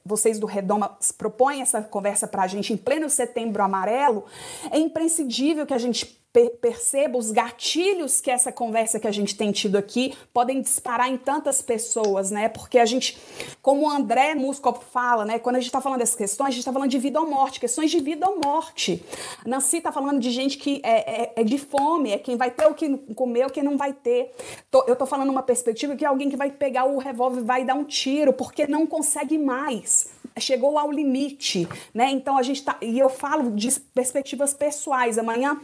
vocês 0.05 0.39
do 0.39 0.45
Redoma 0.45 0.97
propõem 1.17 1.61
essa 1.61 1.81
conversa 1.81 2.27
para 2.27 2.43
a 2.43 2.47
gente 2.47 2.73
em 2.73 2.77
pleno 2.77 3.09
setembro 3.09 3.63
amarelo, 3.63 4.25
é 4.71 4.77
imprescindível 4.77 5.65
que 5.65 5.73
a 5.73 5.77
gente 5.77 6.18
perceba 6.31 7.17
os 7.17 7.31
gatilhos 7.31 8.21
que 8.21 8.29
essa 8.29 8.51
conversa 8.51 8.99
que 8.99 9.07
a 9.07 9.11
gente 9.11 9.35
tem 9.35 9.51
tido 9.51 9.77
aqui 9.77 10.13
podem 10.31 10.61
disparar 10.61 11.09
em 11.09 11.17
tantas 11.17 11.59
pessoas, 11.61 12.29
né? 12.29 12.47
Porque 12.47 12.77
a 12.77 12.85
gente, 12.85 13.17
como 13.63 13.87
o 13.87 13.89
André 13.89 14.35
Muscop 14.35 14.85
fala, 14.85 15.25
né? 15.25 15.39
Quando 15.39 15.55
a 15.55 15.59
gente 15.59 15.69
está 15.69 15.81
falando 15.81 15.99
dessas 15.99 16.15
questões, 16.15 16.49
a 16.49 16.51
gente 16.51 16.59
está 16.59 16.71
falando 16.71 16.89
de 16.89 16.99
vida 16.99 17.19
ou 17.19 17.27
morte, 17.27 17.59
questões 17.59 17.89
de 17.89 17.99
vida 17.99 18.29
ou 18.29 18.39
morte. 18.39 19.03
Nancy 19.43 19.77
está 19.77 19.91
falando 19.91 20.19
de 20.19 20.29
gente 20.29 20.59
que 20.59 20.79
é, 20.83 21.23
é, 21.23 21.33
é, 21.37 21.43
de 21.43 21.57
fome, 21.57 22.11
é 22.11 22.19
quem 22.19 22.37
vai 22.37 22.51
ter 22.51 22.67
o 22.67 22.75
que 22.75 22.97
comer, 23.15 23.47
o 23.47 23.49
que 23.49 23.63
não 23.63 23.75
vai 23.75 23.93
ter. 23.93 24.31
Tô, 24.69 24.83
eu 24.85 24.93
estou 24.93 25.07
falando 25.07 25.31
uma 25.31 25.41
perspectiva 25.41 25.95
que 25.95 26.05
é 26.05 26.07
alguém 26.07 26.29
que 26.29 26.37
vai 26.37 26.51
pegar 26.51 26.85
o 26.85 26.99
revólver 26.99 27.41
e 27.41 27.43
vai 27.43 27.65
dar 27.65 27.73
um 27.73 27.83
tiro 27.83 28.33
porque 28.33 28.67
não 28.67 28.85
consegue 28.85 29.37
mais 29.37 30.18
chegou 30.39 30.77
ao 30.77 30.91
limite, 30.91 31.67
né? 31.93 32.09
Então 32.11 32.37
a 32.37 32.43
gente 32.43 32.63
tá. 32.63 32.77
E 32.81 32.97
eu 32.97 33.09
falo 33.09 33.51
de 33.51 33.71
perspectivas 33.93 34.53
pessoais. 34.53 35.17
Amanhã 35.17 35.59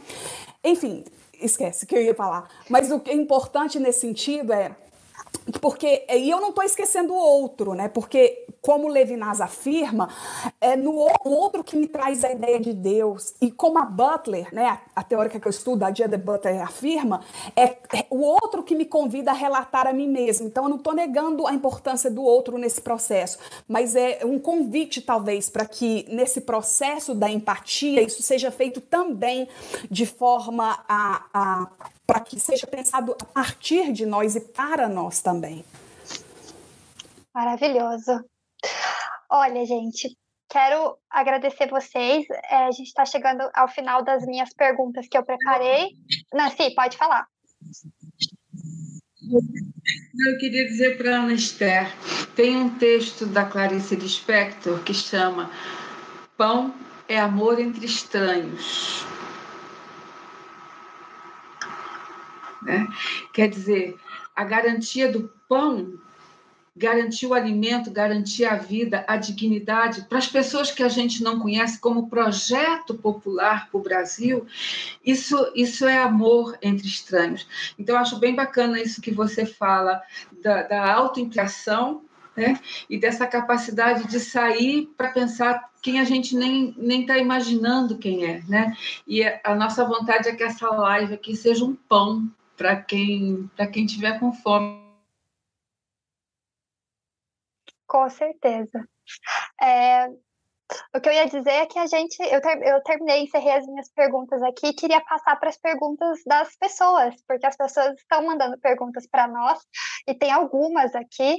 enfim, 0.66 1.04
esquece 1.40 1.86
que 1.86 1.94
eu 1.94 2.02
ia 2.02 2.14
falar. 2.14 2.48
Mas 2.68 2.90
o 2.90 2.98
que 2.98 3.10
é 3.10 3.14
importante 3.14 3.78
nesse 3.78 4.00
sentido 4.00 4.52
é 4.52 4.74
porque 5.60 6.04
e 6.08 6.28
eu 6.28 6.40
não 6.40 6.48
estou 6.50 6.64
esquecendo 6.64 7.12
o 7.12 7.16
outro, 7.16 7.74
né? 7.74 7.88
Porque 7.88 8.46
como 8.60 8.88
Levinas 8.88 9.40
afirma, 9.40 10.08
é 10.60 10.74
no 10.74 10.92
o 11.24 11.30
outro 11.30 11.62
que 11.62 11.76
me 11.76 11.86
traz 11.86 12.24
a 12.24 12.32
ideia 12.32 12.58
de 12.58 12.72
Deus 12.72 13.32
e 13.40 13.50
como 13.50 13.78
a 13.78 13.84
Butler, 13.84 14.52
né, 14.52 14.66
a, 14.66 14.80
a 14.96 15.02
teórica 15.04 15.38
que 15.38 15.46
eu 15.46 15.50
estudo, 15.50 15.84
a 15.84 15.90
Dia 15.90 16.08
Butler 16.08 16.60
afirma, 16.60 17.20
é, 17.54 17.64
é, 17.64 18.06
o 18.10 18.20
outro 18.22 18.64
que 18.64 18.74
me 18.74 18.84
convida 18.84 19.30
a 19.30 19.34
relatar 19.34 19.86
a 19.86 19.92
mim 19.92 20.08
mesmo. 20.08 20.48
Então 20.48 20.64
eu 20.64 20.70
não 20.70 20.78
estou 20.78 20.94
negando 20.94 21.46
a 21.46 21.52
importância 21.52 22.10
do 22.10 22.22
outro 22.22 22.58
nesse 22.58 22.80
processo, 22.80 23.38
mas 23.68 23.94
é 23.94 24.20
um 24.24 24.38
convite 24.38 25.00
talvez 25.00 25.48
para 25.48 25.64
que 25.64 26.04
nesse 26.08 26.40
processo 26.40 27.14
da 27.14 27.30
empatia 27.30 28.02
isso 28.02 28.20
seja 28.20 28.50
feito 28.50 28.80
também 28.80 29.48
de 29.88 30.06
forma 30.06 30.84
a, 30.88 31.24
a 31.32 31.68
para 32.06 32.20
que 32.20 32.38
seja 32.38 32.66
pensado 32.66 33.16
a 33.20 33.24
partir 33.24 33.92
de 33.92 34.06
nós 34.06 34.36
e 34.36 34.40
para 34.40 34.88
nós 34.88 35.20
também. 35.20 35.64
Maravilhoso. 37.34 38.24
Olha, 39.30 39.66
gente, 39.66 40.16
quero 40.48 40.96
agradecer 41.10 41.68
vocês. 41.68 42.24
É, 42.50 42.66
a 42.66 42.70
gente 42.70 42.86
está 42.86 43.04
chegando 43.04 43.48
ao 43.54 43.68
final 43.68 44.04
das 44.04 44.24
minhas 44.24 44.54
perguntas 44.54 45.06
que 45.08 45.18
eu 45.18 45.24
preparei. 45.24 45.88
Nancy, 46.32 46.74
pode 46.74 46.96
falar. 46.96 47.26
Eu 50.26 50.38
queria 50.38 50.64
dizer 50.66 50.96
para 50.96 51.16
a 51.16 51.20
Ana 51.20 51.34
Esther, 51.34 51.92
tem 52.36 52.56
um 52.56 52.78
texto 52.78 53.26
da 53.26 53.44
Clarice 53.44 53.96
Lispector 53.96 54.82
que 54.84 54.94
chama 54.94 55.50
Pão 56.36 56.72
é 57.08 57.18
amor 57.18 57.60
entre 57.60 57.86
estranhos. 57.86 59.04
Né? 62.66 62.86
Quer 63.32 63.48
dizer, 63.48 63.96
a 64.34 64.44
garantia 64.44 65.10
do 65.10 65.30
pão 65.48 65.98
garantir 66.76 67.26
o 67.26 67.32
alimento, 67.32 67.90
garantir 67.90 68.44
a 68.44 68.56
vida, 68.56 69.02
a 69.08 69.16
dignidade 69.16 70.02
para 70.02 70.18
as 70.18 70.26
pessoas 70.26 70.70
que 70.70 70.82
a 70.82 70.88
gente 70.88 71.22
não 71.22 71.40
conhece 71.40 71.80
como 71.80 72.10
projeto 72.10 72.92
popular 72.94 73.70
para 73.70 73.80
o 73.80 73.82
Brasil, 73.82 74.46
isso, 75.02 75.50
isso 75.54 75.86
é 75.86 75.96
amor 75.96 76.58
entre 76.60 76.86
estranhos. 76.86 77.48
Então, 77.78 77.96
acho 77.96 78.18
bem 78.18 78.34
bacana 78.34 78.78
isso 78.78 79.00
que 79.00 79.10
você 79.10 79.46
fala 79.46 80.02
da, 80.42 80.64
da 80.64 80.92
autoimplicação 80.92 82.02
né? 82.36 82.60
e 82.90 82.98
dessa 82.98 83.26
capacidade 83.26 84.06
de 84.06 84.20
sair 84.20 84.92
para 84.98 85.12
pensar 85.12 85.70
quem 85.80 86.00
a 86.00 86.04
gente 86.04 86.36
nem 86.36 86.74
nem 86.76 87.02
está 87.02 87.16
imaginando 87.16 87.96
quem 87.96 88.24
é, 88.24 88.42
né? 88.48 88.76
E 89.06 89.22
a 89.22 89.54
nossa 89.54 89.84
vontade 89.84 90.28
é 90.28 90.34
que 90.34 90.42
essa 90.42 90.68
live 90.68 91.14
aqui 91.14 91.36
seja 91.36 91.64
um 91.64 91.76
pão 91.88 92.28
para 92.56 92.82
quem 92.82 93.48
para 93.56 93.66
quem 93.66 93.86
tiver 93.86 94.18
com 94.18 94.32
fome. 94.32 94.84
Com 97.86 98.10
certeza. 98.10 98.88
É, 99.62 100.08
o 100.94 101.00
que 101.00 101.08
eu 101.08 101.12
ia 101.12 101.26
dizer 101.26 101.50
é 101.50 101.66
que 101.66 101.78
a 101.78 101.86
gente, 101.86 102.20
eu, 102.20 102.40
ter, 102.40 102.60
eu 102.62 102.82
terminei, 102.82 103.22
encerrei 103.22 103.52
as 103.52 103.66
minhas 103.66 103.88
perguntas 103.90 104.42
aqui, 104.42 104.72
queria 104.72 105.00
passar 105.00 105.36
para 105.36 105.48
as 105.48 105.56
perguntas 105.56 106.20
das 106.26 106.56
pessoas, 106.56 107.14
porque 107.26 107.46
as 107.46 107.56
pessoas 107.56 107.94
estão 107.96 108.26
mandando 108.26 108.58
perguntas 108.58 109.06
para 109.06 109.28
nós 109.28 109.60
e 110.08 110.14
tem 110.14 110.32
algumas 110.32 110.94
aqui. 110.94 111.36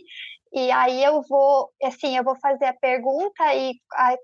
E 0.53 0.71
aí 0.71 1.03
eu 1.03 1.21
vou, 1.23 1.69
assim, 1.83 2.15
eu 2.15 2.23
vou 2.23 2.37
fazer 2.37 2.65
a 2.65 2.73
pergunta 2.73 3.53
e 3.53 3.73
a, 3.93 4.15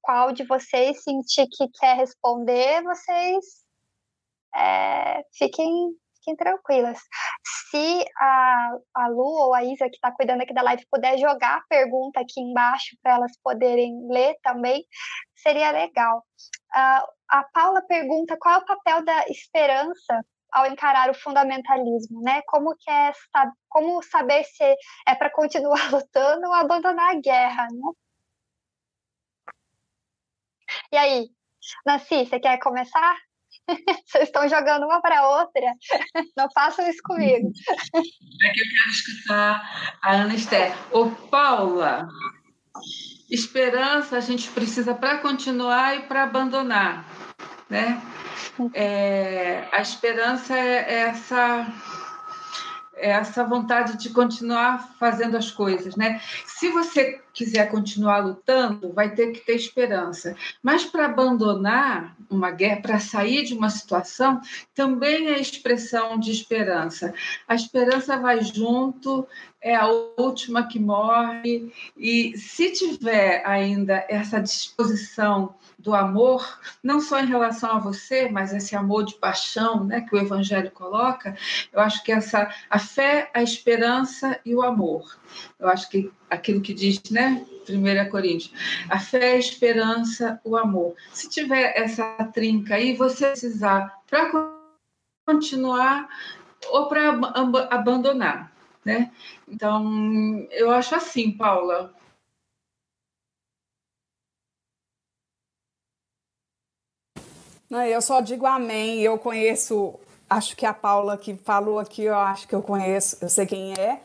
qual 0.00 0.32
de 0.32 0.44
vocês 0.44 1.02
sentir 1.02 1.46
que 1.50 1.68
quer 1.78 1.96
responder, 1.96 2.82
vocês 2.82 3.44
é, 4.56 5.22
fiquem 5.36 5.94
fiquem 6.26 6.36
tranquilas. 6.36 6.98
Se 7.70 8.04
a, 8.18 8.70
a 8.94 9.08
Lu 9.08 9.24
ou 9.24 9.54
a 9.54 9.62
Isa, 9.62 9.88
que 9.88 9.94
está 9.94 10.10
cuidando 10.10 10.42
aqui 10.42 10.52
da 10.52 10.62
live, 10.62 10.86
puder 10.90 11.16
jogar 11.18 11.58
a 11.58 11.64
pergunta 11.68 12.20
aqui 12.20 12.40
embaixo 12.40 12.96
para 13.02 13.14
elas 13.14 13.32
poderem 13.42 14.08
ler 14.10 14.36
também, 14.42 14.84
seria 15.36 15.70
legal. 15.70 16.18
Uh, 16.74 17.06
a 17.28 17.44
Paula 17.52 17.82
pergunta 17.86 18.36
qual 18.38 18.56
é 18.56 18.58
o 18.58 18.66
papel 18.66 19.04
da 19.04 19.26
esperança 19.28 20.24
ao 20.52 20.66
encarar 20.66 21.10
o 21.10 21.14
fundamentalismo, 21.14 22.22
né? 22.22 22.42
Como 22.46 22.74
que 22.76 22.90
é 22.90 23.12
como 23.68 24.02
saber 24.02 24.44
se 24.44 24.64
é 25.06 25.14
para 25.14 25.30
continuar 25.30 25.90
lutando 25.92 26.46
ou 26.46 26.54
abandonar 26.54 27.10
a 27.16 27.20
guerra, 27.20 27.66
né? 27.70 27.92
E 30.92 30.96
aí, 30.96 31.28
Nancy, 31.84 32.26
você 32.26 32.40
quer 32.40 32.58
começar? 32.58 33.25
Vocês 34.06 34.24
estão 34.24 34.48
jogando 34.48 34.84
uma 34.84 35.00
para 35.00 35.28
outra. 35.28 35.72
Não 36.36 36.48
façam 36.52 36.88
isso 36.88 37.02
comigo. 37.02 37.50
É 37.94 38.50
que 38.50 38.60
eu 38.60 38.64
quero 38.64 38.90
escutar 38.90 39.98
a 40.02 40.12
Ana 40.12 40.34
Esther. 40.34 40.74
Ô, 40.92 41.10
Paula, 41.10 42.08
esperança 43.30 44.16
a 44.16 44.20
gente 44.20 44.50
precisa 44.50 44.94
para 44.94 45.18
continuar 45.18 45.96
e 45.96 46.02
para 46.02 46.24
abandonar, 46.24 47.04
né? 47.68 48.00
É, 48.72 49.68
a 49.72 49.80
esperança 49.80 50.56
é 50.56 51.08
essa 51.08 51.66
essa 52.96 53.44
vontade 53.44 53.98
de 53.98 54.10
continuar 54.10 54.96
fazendo 54.98 55.36
as 55.36 55.50
coisas, 55.50 55.96
né? 55.96 56.20
Se 56.46 56.70
você 56.70 57.20
quiser 57.32 57.70
continuar 57.70 58.24
lutando, 58.24 58.92
vai 58.92 59.14
ter 59.14 59.32
que 59.32 59.40
ter 59.40 59.54
esperança. 59.54 60.34
Mas 60.62 60.84
para 60.84 61.04
abandonar 61.04 62.16
uma 62.30 62.50
guerra, 62.50 62.80
para 62.80 62.98
sair 62.98 63.44
de 63.44 63.52
uma 63.52 63.68
situação, 63.68 64.40
também 64.74 65.28
é 65.28 65.38
expressão 65.38 66.18
de 66.18 66.30
esperança. 66.30 67.12
A 67.46 67.54
esperança 67.54 68.16
vai 68.16 68.40
junto, 68.42 69.26
é 69.60 69.74
a 69.74 69.86
última 70.16 70.66
que 70.66 70.78
morre, 70.78 71.70
e 71.96 72.36
se 72.38 72.72
tiver 72.72 73.42
ainda 73.44 74.04
essa 74.08 74.40
disposição 74.40 75.54
do 75.78 75.94
amor, 75.94 76.58
não 76.82 77.00
só 77.00 77.20
em 77.20 77.26
relação 77.26 77.72
a 77.72 77.78
você, 77.78 78.28
mas 78.30 78.52
esse 78.52 78.74
amor 78.74 79.04
de 79.04 79.14
paixão, 79.14 79.84
né, 79.84 80.00
que 80.00 80.14
o 80.14 80.18
Evangelho 80.18 80.70
coloca, 80.70 81.36
eu 81.72 81.80
acho 81.80 82.02
que 82.02 82.10
essa 82.10 82.50
a 82.70 82.78
fé, 82.78 83.30
a 83.34 83.42
esperança 83.42 84.40
e 84.44 84.54
o 84.54 84.62
amor. 84.62 85.18
Eu 85.58 85.68
acho 85.68 85.88
que 85.90 86.10
aquilo 86.30 86.60
que 86.60 86.72
diz, 86.72 87.02
né, 87.10 87.44
1 87.68 88.10
Coríntios, 88.10 88.52
a 88.88 88.98
fé, 88.98 89.32
a 89.34 89.38
esperança, 89.38 90.40
o 90.44 90.56
amor. 90.56 90.94
Se 91.12 91.28
tiver 91.28 91.74
essa 91.76 92.04
trinca 92.32 92.76
aí, 92.76 92.96
você 92.96 93.28
precisar 93.28 94.00
para 94.08 94.30
continuar 95.26 96.08
ou 96.70 96.88
para 96.88 97.10
abandonar, 97.70 98.50
né? 98.84 99.10
Então, 99.46 100.46
eu 100.50 100.70
acho 100.70 100.94
assim, 100.94 101.32
Paula, 101.32 101.92
Eu 107.70 108.00
só 108.00 108.20
digo 108.20 108.46
amém. 108.46 109.00
Eu 109.00 109.18
conheço, 109.18 109.98
acho 110.28 110.56
que 110.56 110.64
a 110.64 110.72
Paula 110.72 111.16
que 111.16 111.34
falou 111.36 111.78
aqui, 111.78 112.04
eu 112.04 112.16
acho 112.16 112.46
que 112.46 112.54
eu 112.54 112.62
conheço, 112.62 113.18
eu 113.20 113.28
sei 113.28 113.46
quem 113.46 113.72
é, 113.74 114.00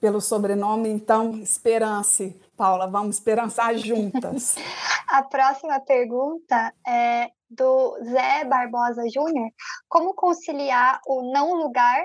pelo 0.00 0.20
sobrenome, 0.20 0.88
então, 0.88 1.36
esperance. 1.36 2.34
Paula, 2.56 2.86
vamos 2.86 3.16
esperançar 3.16 3.76
juntas. 3.76 4.56
a 5.08 5.22
próxima 5.22 5.80
pergunta 5.80 6.72
é 6.86 7.30
do 7.50 7.98
Zé 8.04 8.44
Barbosa 8.44 9.02
Júnior. 9.12 9.50
Como 9.88 10.14
conciliar 10.14 11.00
o 11.06 11.22
não 11.32 11.54
lugar 11.54 12.02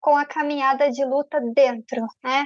com 0.00 0.16
a 0.16 0.24
caminhada 0.24 0.90
de 0.90 1.04
luta 1.04 1.40
dentro, 1.54 2.04
né? 2.22 2.44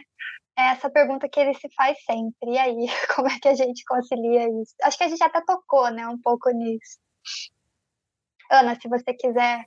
É 0.58 0.68
essa 0.68 0.90
pergunta 0.90 1.28
que 1.28 1.40
ele 1.40 1.54
se 1.54 1.68
faz 1.74 1.96
sempre. 2.04 2.52
E 2.52 2.58
aí, 2.58 2.86
como 3.14 3.28
é 3.28 3.38
que 3.40 3.48
a 3.48 3.54
gente 3.54 3.84
concilia 3.84 4.48
isso? 4.62 4.74
Acho 4.82 4.98
que 4.98 5.04
a 5.04 5.08
gente 5.08 5.22
até 5.22 5.40
tocou, 5.40 5.90
né, 5.90 6.06
um 6.06 6.20
pouco 6.20 6.50
nisso. 6.50 6.98
Ana, 8.50 8.78
se 8.80 8.88
você 8.88 9.12
quiser. 9.12 9.64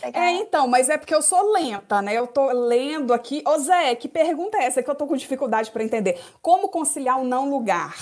Pegar. 0.00 0.20
É, 0.20 0.32
então, 0.32 0.66
mas 0.66 0.88
é 0.88 0.96
porque 0.96 1.14
eu 1.14 1.22
sou 1.22 1.52
lenta, 1.52 2.00
né? 2.02 2.14
Eu 2.14 2.26
tô 2.26 2.50
lendo 2.52 3.12
aqui. 3.12 3.42
Ô, 3.46 3.58
Zé, 3.58 3.94
que 3.94 4.08
pergunta 4.08 4.58
é 4.58 4.64
essa 4.64 4.82
que 4.82 4.90
eu 4.90 4.94
tô 4.94 5.06
com 5.06 5.16
dificuldade 5.16 5.70
para 5.70 5.82
entender? 5.82 6.20
Como 6.40 6.68
conciliar 6.68 7.20
o 7.20 7.24
não 7.24 7.48
lugar? 7.50 7.94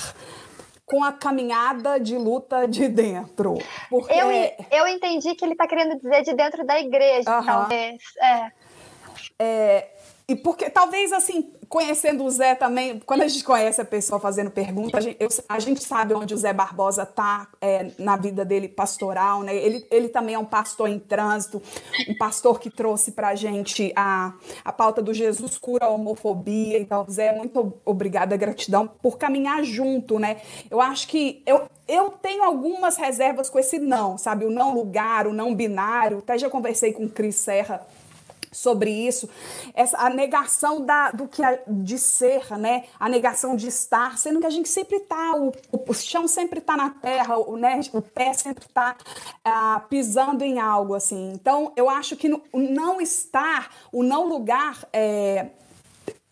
com 0.84 1.02
a 1.02 1.10
caminhada 1.10 1.98
de 1.98 2.18
luta 2.18 2.68
de 2.68 2.86
dentro. 2.86 3.56
Porque... 3.88 4.12
Eu, 4.12 4.30
eu 4.70 4.86
entendi 4.88 5.34
que 5.34 5.42
ele 5.42 5.52
está 5.52 5.66
querendo 5.66 5.96
dizer 5.96 6.22
de 6.22 6.34
dentro 6.34 6.66
da 6.66 6.78
igreja, 6.78 7.38
uhum. 7.38 7.46
talvez. 7.46 8.02
É. 8.20 8.52
É, 9.38 9.88
e 10.28 10.36
porque 10.36 10.70
talvez 10.70 11.12
assim, 11.12 11.52
conhecendo 11.68 12.24
o 12.24 12.30
Zé 12.30 12.54
também, 12.54 13.00
quando 13.00 13.22
a 13.22 13.28
gente 13.28 13.42
conhece 13.42 13.80
a 13.80 13.84
pessoa 13.84 14.20
fazendo 14.20 14.50
pergunta, 14.50 14.98
a 14.98 15.00
gente, 15.00 15.16
eu, 15.18 15.28
a 15.48 15.58
gente 15.58 15.82
sabe 15.82 16.14
onde 16.14 16.34
o 16.34 16.36
Zé 16.36 16.52
Barbosa 16.52 17.02
está 17.02 17.48
é, 17.60 17.90
na 17.98 18.16
vida 18.16 18.44
dele 18.44 18.68
pastoral, 18.68 19.42
né? 19.42 19.56
Ele, 19.56 19.86
ele 19.90 20.08
também 20.08 20.34
é 20.34 20.38
um 20.38 20.44
pastor 20.44 20.88
em 20.88 20.98
trânsito, 20.98 21.62
um 22.08 22.16
pastor 22.16 22.60
que 22.60 22.70
trouxe 22.70 23.12
para 23.12 23.28
a 23.28 23.34
gente 23.34 23.92
a, 23.96 24.34
a 24.64 24.72
pauta 24.72 25.02
do 25.02 25.14
Jesus 25.14 25.58
cura 25.58 25.86
a 25.86 25.88
homofobia. 25.88 26.78
Então, 26.78 27.04
Zé, 27.10 27.34
muito 27.34 27.72
obrigada, 27.84 28.36
gratidão 28.36 28.86
por 28.86 29.18
caminhar 29.18 29.64
junto, 29.64 30.18
né? 30.18 30.42
Eu 30.70 30.80
acho 30.80 31.08
que 31.08 31.42
eu, 31.46 31.68
eu 31.88 32.10
tenho 32.10 32.44
algumas 32.44 32.96
reservas 32.96 33.50
com 33.50 33.58
esse 33.58 33.78
não, 33.78 34.16
sabe? 34.18 34.44
O 34.44 34.50
não 34.50 34.74
lugar, 34.74 35.26
o 35.26 35.32
não 35.32 35.54
binário. 35.54 36.18
Até 36.18 36.38
já 36.38 36.48
conversei 36.50 36.92
com 36.92 37.04
o 37.04 37.08
Cris 37.08 37.36
Serra 37.36 37.84
sobre 38.50 38.90
isso, 38.90 39.28
essa, 39.74 39.96
a 39.98 40.10
negação 40.10 40.84
da, 40.84 41.10
do 41.10 41.28
que 41.28 41.42
a, 41.42 41.58
de 41.66 41.98
ser, 41.98 42.50
né? 42.58 42.84
a 42.98 43.08
negação 43.08 43.56
de 43.56 43.68
estar, 43.68 44.18
sendo 44.18 44.40
que 44.40 44.46
a 44.46 44.50
gente 44.50 44.68
sempre 44.68 44.96
está, 44.96 45.36
o, 45.36 45.52
o, 45.72 45.94
chão 45.94 46.26
sempre 46.26 46.58
está 46.58 46.76
na 46.76 46.90
terra, 46.90 47.38
o, 47.38 47.56
né? 47.56 47.80
o 47.92 48.02
pé 48.02 48.32
sempre 48.32 48.64
está 48.66 48.96
ah, 49.44 49.82
pisando 49.88 50.44
em 50.44 50.58
algo 50.58 50.94
assim. 50.94 51.32
Então, 51.32 51.72
eu 51.76 51.88
acho 51.88 52.16
que 52.16 52.28
no, 52.28 52.42
o 52.52 52.58
não 52.58 53.00
estar, 53.00 53.70
o 53.90 54.02
não 54.02 54.26
lugar, 54.26 54.86
é, 54.92 55.46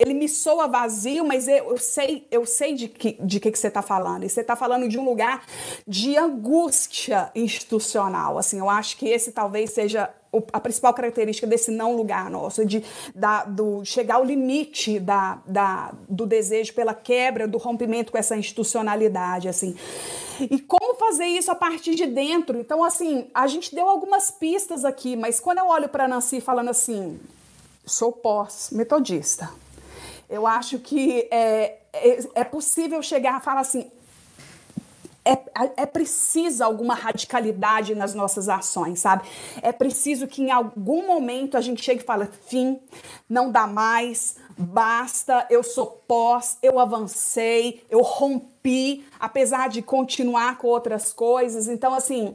ele 0.00 0.14
me 0.14 0.28
soa 0.28 0.66
vazio, 0.66 1.26
mas 1.26 1.46
eu, 1.46 1.70
eu 1.70 1.78
sei, 1.78 2.26
eu 2.30 2.46
sei 2.46 2.74
de 2.74 2.88
que, 2.88 3.18
de 3.20 3.38
que, 3.38 3.50
que 3.50 3.58
você 3.58 3.68
está 3.68 3.82
falando. 3.82 4.24
E 4.24 4.30
você 4.30 4.40
está 4.40 4.56
falando 4.56 4.88
de 4.88 4.98
um 4.98 5.04
lugar 5.04 5.44
de 5.86 6.16
angústia 6.16 7.30
institucional. 7.34 8.38
Assim, 8.38 8.58
eu 8.58 8.70
acho 8.70 8.96
que 8.96 9.06
esse 9.06 9.30
talvez 9.30 9.70
seja 9.70 10.10
a 10.52 10.60
principal 10.60 10.94
característica 10.94 11.46
desse 11.46 11.70
não 11.70 11.96
lugar 11.96 12.30
nosso, 12.30 12.64
de 12.64 12.84
da, 13.14 13.44
do 13.44 13.84
chegar 13.84 14.16
ao 14.16 14.24
limite 14.24 15.00
da, 15.00 15.40
da, 15.46 15.92
do 16.08 16.24
desejo 16.24 16.72
pela 16.74 16.94
quebra, 16.94 17.48
do 17.48 17.58
rompimento 17.58 18.12
com 18.12 18.18
essa 18.18 18.36
institucionalidade, 18.36 19.48
assim. 19.48 19.76
E 20.40 20.58
como 20.60 20.94
fazer 20.94 21.26
isso 21.26 21.50
a 21.50 21.54
partir 21.54 21.94
de 21.94 22.06
dentro? 22.06 22.58
Então, 22.58 22.84
assim, 22.84 23.28
a 23.34 23.46
gente 23.46 23.74
deu 23.74 23.88
algumas 23.88 24.30
pistas 24.30 24.84
aqui, 24.84 25.16
mas 25.16 25.40
quando 25.40 25.58
eu 25.58 25.66
olho 25.66 25.88
para 25.88 26.06
Nancy 26.06 26.40
falando 26.40 26.70
assim, 26.70 27.18
sou 27.84 28.12
pós-metodista, 28.12 29.50
eu 30.28 30.46
acho 30.46 30.78
que 30.78 31.26
é, 31.30 31.78
é, 31.92 32.18
é 32.36 32.44
possível 32.44 33.02
chegar 33.02 33.34
a 33.34 33.40
falar 33.40 33.60
assim, 33.60 33.90
é, 35.32 35.82
é 35.82 35.86
preciso 35.86 36.64
alguma 36.64 36.94
radicalidade 36.94 37.94
nas 37.94 38.14
nossas 38.14 38.48
ações, 38.48 39.00
sabe? 39.00 39.28
É 39.62 39.72
preciso 39.72 40.26
que 40.26 40.42
em 40.42 40.50
algum 40.50 41.06
momento 41.06 41.56
a 41.56 41.60
gente 41.60 41.82
chegue 41.82 42.02
e 42.02 42.04
fale, 42.04 42.28
fim, 42.46 42.80
não 43.28 43.50
dá 43.50 43.66
mais, 43.66 44.36
basta, 44.58 45.46
eu 45.48 45.62
sou 45.62 45.86
pós, 46.06 46.58
eu 46.62 46.78
avancei, 46.78 47.84
eu 47.88 48.00
rompi, 48.02 49.04
apesar 49.18 49.68
de 49.68 49.82
continuar 49.82 50.58
com 50.58 50.66
outras 50.66 51.12
coisas. 51.12 51.68
Então, 51.68 51.94
assim, 51.94 52.34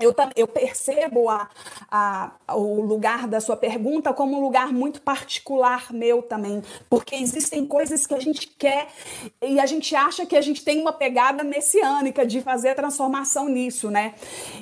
eu, 0.00 0.14
eu 0.36 0.46
percebo 0.46 1.28
a, 1.28 1.48
a, 1.90 2.32
o 2.54 2.80
lugar 2.82 3.26
da 3.26 3.40
sua 3.40 3.56
pergunta 3.56 4.12
como 4.12 4.38
um 4.38 4.40
lugar 4.40 4.72
muito 4.72 5.02
particular 5.02 5.92
meu 5.92 6.22
também, 6.22 6.62
porque 6.88 7.16
existem 7.16 7.66
coisas 7.66 8.06
que 8.06 8.14
a 8.14 8.20
gente 8.20 8.46
quer 8.46 8.88
e 9.42 9.58
a 9.58 9.66
gente 9.66 9.96
acha 9.96 10.24
que 10.24 10.36
a 10.36 10.40
gente 10.40 10.64
tem 10.64 10.80
uma 10.80 10.92
pegada 10.92 11.42
messiânica 11.42 12.24
de 12.24 12.40
fazer 12.40 12.70
a 12.70 12.74
transformação 12.74 13.48
nisso, 13.48 13.90
né? 13.90 14.14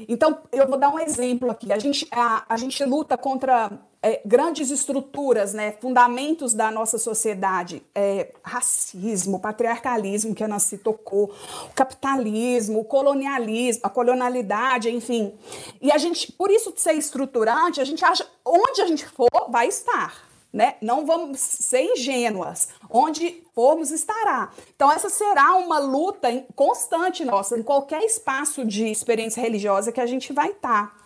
Então, 0.09 0.39
eu 0.53 0.67
vou 0.67 0.79
dar 0.79 0.89
um 0.89 0.99
exemplo 0.99 1.51
aqui. 1.51 1.73
A 1.73 1.79
gente, 1.79 2.07
a, 2.11 2.45
a 2.49 2.57
gente 2.57 2.83
luta 2.85 3.19
contra 3.19 3.71
é, 4.07 4.21
grandes 4.25 4.71
estruturas, 4.71 5.53
né, 5.53 5.73
fundamentos 5.81 6.55
da 6.55 6.71
nossa 6.71 6.97
sociedade, 6.97 7.83
é, 7.93 8.33
racismo, 8.41 9.41
patriarcalismo, 9.41 10.33
que 10.33 10.45
a 10.45 10.49
Nancy 10.49 10.79
tocou, 10.79 11.35
o 11.69 11.75
capitalismo, 11.75 12.79
o 12.79 12.85
colonialismo, 12.85 13.81
a 13.83 13.91
colonialidade, 13.91 14.89
enfim. 14.89 15.35
E 15.83 15.91
a 15.91 15.99
gente, 15.99 16.31
por 16.31 16.53
isso 16.53 16.73
de 16.73 16.81
ser 16.81 16.93
estruturante, 16.93 17.81
a 17.81 17.85
gente 17.85 18.05
acha 18.05 18.25
onde 18.45 18.81
a 18.81 18.87
gente 18.87 19.05
for, 19.09 19.29
vai 19.49 19.67
estar. 19.67 20.25
Né? 20.53 20.77
Não 20.81 21.05
vamos 21.05 21.41
ser 21.41 21.83
ingênuas. 21.83 22.69
Onde 22.89 23.43
formos, 23.53 23.91
estará. 23.91 24.53
Então, 24.75 24.91
essa 24.91 25.11
será 25.11 25.57
uma 25.57 25.81
luta 25.81 26.29
constante 26.55 27.25
nossa, 27.25 27.59
em 27.59 27.63
qualquer 27.63 28.03
espaço 28.05 28.65
de 28.65 28.87
experiência 28.87 29.43
religiosa 29.43 29.91
que 29.91 30.01
a 30.01 30.07
gente 30.07 30.33
vai 30.33 30.51
estar. 30.51 31.06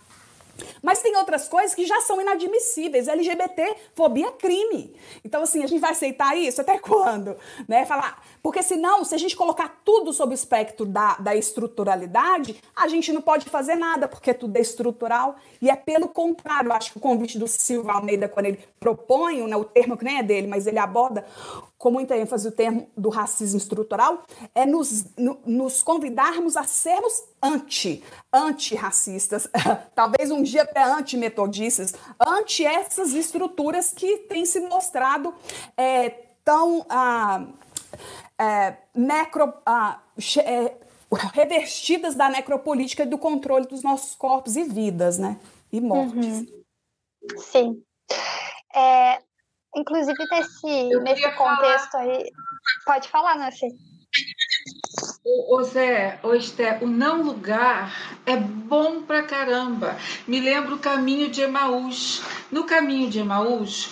Mas 0.81 1.01
tem 1.01 1.15
outras 1.15 1.47
coisas 1.47 1.73
que 1.73 1.85
já 1.85 1.99
são 2.01 2.21
inadmissíveis. 2.21 3.07
LGBT, 3.07 3.75
fobia 3.93 4.27
é 4.27 4.31
crime. 4.31 4.95
Então, 5.23 5.43
assim, 5.43 5.63
a 5.63 5.67
gente 5.67 5.79
vai 5.79 5.91
aceitar 5.91 6.35
isso 6.37 6.61
até 6.61 6.77
quando? 6.79 7.35
Né? 7.67 7.85
Falar, 7.85 8.23
porque 8.41 8.61
senão, 8.63 9.03
se 9.03 9.15
a 9.15 9.17
gente 9.17 9.35
colocar 9.35 9.81
tudo 9.83 10.13
sob 10.13 10.33
o 10.33 10.35
espectro 10.35 10.85
da, 10.85 11.15
da 11.17 11.35
estruturalidade, 11.35 12.61
a 12.75 12.87
gente 12.87 13.11
não 13.11 13.21
pode 13.21 13.49
fazer 13.49 13.75
nada, 13.75 14.07
porque 14.07 14.33
tudo 14.33 14.55
é 14.57 14.61
estrutural. 14.61 15.35
E 15.61 15.69
é 15.69 15.75
pelo 15.75 16.07
contrário, 16.07 16.71
acho 16.71 16.91
que 16.91 16.97
o 16.97 17.01
convite 17.01 17.37
do 17.37 17.47
Silva 17.47 17.93
Almeida, 17.93 18.27
quando 18.27 18.47
ele 18.47 18.59
propõe, 18.79 19.45
né, 19.47 19.55
o 19.55 19.63
termo 19.63 19.97
que 19.97 20.03
nem 20.03 20.19
é 20.19 20.23
dele, 20.23 20.47
mas 20.47 20.67
ele 20.67 20.79
aborda 20.79 21.25
com 21.77 21.89
muita 21.89 22.15
ênfase 22.15 22.47
o 22.47 22.51
termo 22.51 22.87
do 22.95 23.09
racismo 23.09 23.57
estrutural, 23.57 24.23
é 24.53 24.65
nos, 24.67 25.05
no, 25.17 25.39
nos 25.45 25.81
convidarmos 25.81 26.55
a 26.55 26.63
sermos 26.63 27.23
anti, 27.41 28.03
anti-racistas, 28.31 29.47
talvez 29.95 30.31
um 30.31 30.41
dia 30.43 30.63
até 30.63 30.83
anti-metodistas, 30.83 31.93
anti 32.19 32.65
essas 32.65 33.13
estruturas 33.13 33.91
que 33.91 34.17
têm 34.29 34.45
se 34.45 34.59
mostrado 34.61 35.33
é, 35.75 36.09
tão 36.43 36.85
ah, 36.89 37.45
é, 38.37 38.77
necro, 38.93 39.53
ah, 39.65 39.99
é, 40.45 40.75
revestidas 41.33 42.15
da 42.15 42.29
necropolítica 42.29 43.03
e 43.03 43.07
do 43.07 43.17
controle 43.17 43.65
dos 43.67 43.83
nossos 43.83 44.15
corpos 44.15 44.55
e 44.55 44.63
vidas, 44.63 45.17
né? 45.17 45.39
E 45.71 45.81
mortes. 45.81 46.39
Uhum. 46.39 46.63
Sim. 47.37 47.83
É, 48.73 49.21
Inclusive, 49.75 50.17
nesse, 50.29 50.89
nesse 50.99 51.31
contexto 51.31 51.91
falar... 51.91 52.03
aí. 52.03 52.31
Pode 52.85 53.09
falar, 53.09 53.37
Nancy. 53.37 53.67
Ô, 55.33 55.63
Zé, 55.63 56.19
ô 56.23 56.33
Esté, 56.33 56.79
o 56.81 56.87
não 56.87 57.23
lugar 57.23 58.19
é 58.25 58.35
bom 58.35 59.01
pra 59.03 59.23
caramba. 59.23 59.97
Me 60.27 60.41
lembra 60.41 60.75
o 60.75 60.79
caminho 60.79 61.29
de 61.29 61.41
Emaús. 61.41 62.21
No 62.51 62.65
caminho 62.65 63.09
de 63.09 63.19
Emaús, 63.19 63.89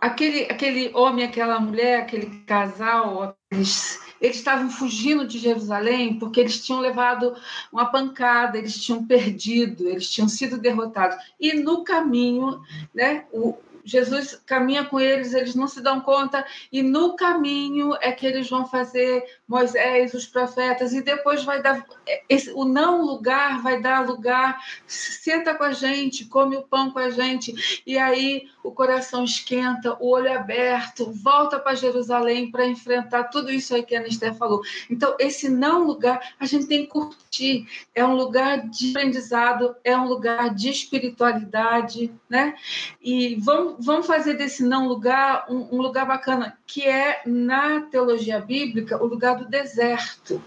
aquele, 0.00 0.44
aquele 0.44 0.92
homem, 0.94 1.24
aquela 1.24 1.58
mulher, 1.58 2.02
aquele 2.02 2.26
casal, 2.46 3.36
eles, 3.50 4.00
eles 4.20 4.36
estavam 4.36 4.70
fugindo 4.70 5.26
de 5.26 5.38
Jerusalém 5.38 6.20
porque 6.20 6.38
eles 6.38 6.64
tinham 6.64 6.80
levado 6.80 7.34
uma 7.72 7.86
pancada, 7.86 8.56
eles 8.56 8.80
tinham 8.80 9.04
perdido, 9.04 9.88
eles 9.88 10.08
tinham 10.08 10.28
sido 10.28 10.56
derrotados. 10.56 11.16
E 11.40 11.52
no 11.54 11.82
caminho, 11.82 12.60
né, 12.94 13.24
o, 13.32 13.58
Jesus 13.86 14.42
caminha 14.44 14.84
com 14.84 14.98
eles, 14.98 15.32
eles 15.32 15.54
não 15.54 15.68
se 15.68 15.80
dão 15.80 16.00
conta, 16.00 16.44
e 16.72 16.82
no 16.82 17.14
caminho 17.14 17.94
é 18.00 18.10
que 18.10 18.26
eles 18.26 18.50
vão 18.50 18.66
fazer 18.66 19.24
Moisés, 19.46 20.12
os 20.12 20.26
profetas, 20.26 20.92
e 20.92 21.00
depois 21.00 21.44
vai 21.44 21.62
dar. 21.62 21.86
Esse, 22.28 22.50
o 22.52 22.64
não 22.64 23.02
lugar 23.02 23.62
vai 23.62 23.80
dar 23.80 24.04
lugar, 24.04 24.60
senta 24.86 25.54
com 25.54 25.62
a 25.64 25.72
gente, 25.72 26.24
come 26.24 26.56
o 26.56 26.62
pão 26.62 26.90
com 26.90 26.98
a 26.98 27.10
gente, 27.10 27.82
e 27.86 27.96
aí 27.96 28.48
o 28.64 28.72
coração 28.72 29.22
esquenta, 29.22 29.96
o 30.00 30.08
olho 30.10 30.32
aberto, 30.32 31.12
volta 31.12 31.58
para 31.60 31.76
Jerusalém 31.76 32.50
para 32.50 32.66
enfrentar 32.66 33.24
tudo 33.24 33.50
isso 33.50 33.74
aí 33.74 33.84
que 33.84 33.94
a 33.94 34.00
Anisté 34.00 34.34
falou. 34.34 34.60
Então, 34.90 35.14
esse 35.20 35.48
não 35.48 35.84
lugar, 35.84 36.34
a 36.40 36.46
gente 36.46 36.66
tem 36.66 36.84
que 36.84 36.90
curtir. 36.90 37.66
É 37.94 38.04
um 38.04 38.14
lugar 38.14 38.68
de 38.68 38.90
aprendizado, 38.90 39.76
é 39.84 39.96
um 39.96 40.06
lugar 40.06 40.54
de 40.54 40.68
espiritualidade, 40.70 42.12
né? 42.28 42.56
E 43.00 43.36
vamos, 43.36 43.75
vamos 43.78 44.06
fazer 44.06 44.34
desse 44.34 44.62
não 44.62 44.86
lugar 44.86 45.46
um, 45.48 45.76
um 45.76 45.82
lugar 45.82 46.06
bacana, 46.06 46.58
que 46.66 46.82
é, 46.82 47.22
na 47.26 47.82
teologia 47.82 48.40
bíblica, 48.40 49.02
o 49.02 49.06
lugar 49.06 49.36
do 49.36 49.48
deserto. 49.48 50.42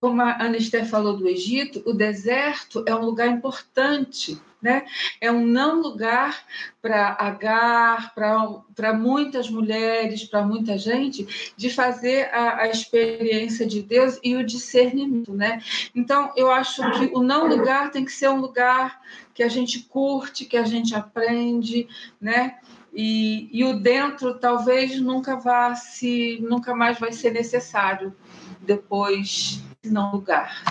Como 0.00 0.20
a 0.20 0.42
Anisté 0.42 0.84
falou 0.84 1.16
do 1.16 1.28
Egito, 1.28 1.82
o 1.86 1.94
deserto 1.94 2.84
é 2.86 2.94
um 2.94 3.04
lugar 3.04 3.28
importante 3.28 4.40
né? 4.64 4.86
É 5.20 5.30
um 5.30 5.46
não 5.46 5.82
lugar 5.82 6.42
para 6.80 7.14
Agar, 7.20 8.14
para 8.14 8.94
muitas 8.94 9.50
mulheres, 9.50 10.24
para 10.24 10.42
muita 10.42 10.78
gente, 10.78 11.52
de 11.54 11.68
fazer 11.68 12.30
a, 12.32 12.62
a, 12.62 12.68
experiência 12.68 13.66
de 13.66 13.82
Deus 13.82 14.18
e 14.24 14.34
o 14.34 14.42
discernimento. 14.42 15.34
Né? 15.34 15.62
Então, 15.94 16.32
eu 16.34 16.50
acho 16.50 16.80
que 16.92 17.10
o 17.14 17.22
não 17.22 17.46
lugar 17.46 17.90
tem 17.90 18.06
que 18.06 18.12
ser 18.12 18.30
um 18.30 18.40
lugar 18.40 19.02
que 19.34 19.42
a 19.42 19.48
gente 19.48 19.80
curte, 19.80 20.46
que 20.46 20.56
a 20.56 20.64
gente 20.64 20.94
aprende, 20.94 21.86
né? 22.18 22.56
E, 22.94 23.50
e 23.52 23.64
o 23.64 23.78
dentro 23.80 24.38
talvez 24.38 24.98
nunca 25.00 25.36
vá 25.36 25.74
se 25.74 26.38
nunca 26.40 26.76
mais 26.76 26.98
vai 26.98 27.12
ser 27.12 27.32
necessário 27.32 28.14
depois 28.60 29.60
não 29.84 30.12
lugar. 30.12 30.62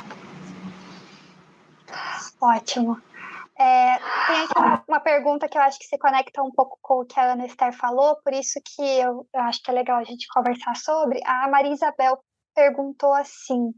Ótimo. 2.40 3.02
É, 3.64 3.98
tem 4.28 4.42
aqui 4.44 4.84
uma 4.90 5.00
pergunta 5.00 5.48
que 5.48 5.58
eu 5.58 5.62
acho 5.62 5.80
que 5.80 5.86
se 5.86 5.98
conecta 5.98 6.44
um 6.44 6.52
pouco 6.52 6.78
com 6.82 6.96
o 6.96 7.06
que 7.06 7.18
a 7.18 7.32
Ana 7.32 7.46
Esther 7.46 7.72
falou, 7.72 8.18
por 8.22 8.34
isso 8.34 8.60
que 8.62 8.82
eu, 8.82 9.26
eu 9.34 9.42
acho 9.42 9.64
que 9.64 9.72
é 9.72 9.74
legal 9.74 10.00
a 10.00 10.04
gente 10.04 10.28
conversar 10.28 10.76
sobre. 10.76 11.22
A 11.26 11.48
Maria 11.48 11.72
Isabel 11.72 12.22
perguntou 12.54 13.14
assim: 13.14 13.72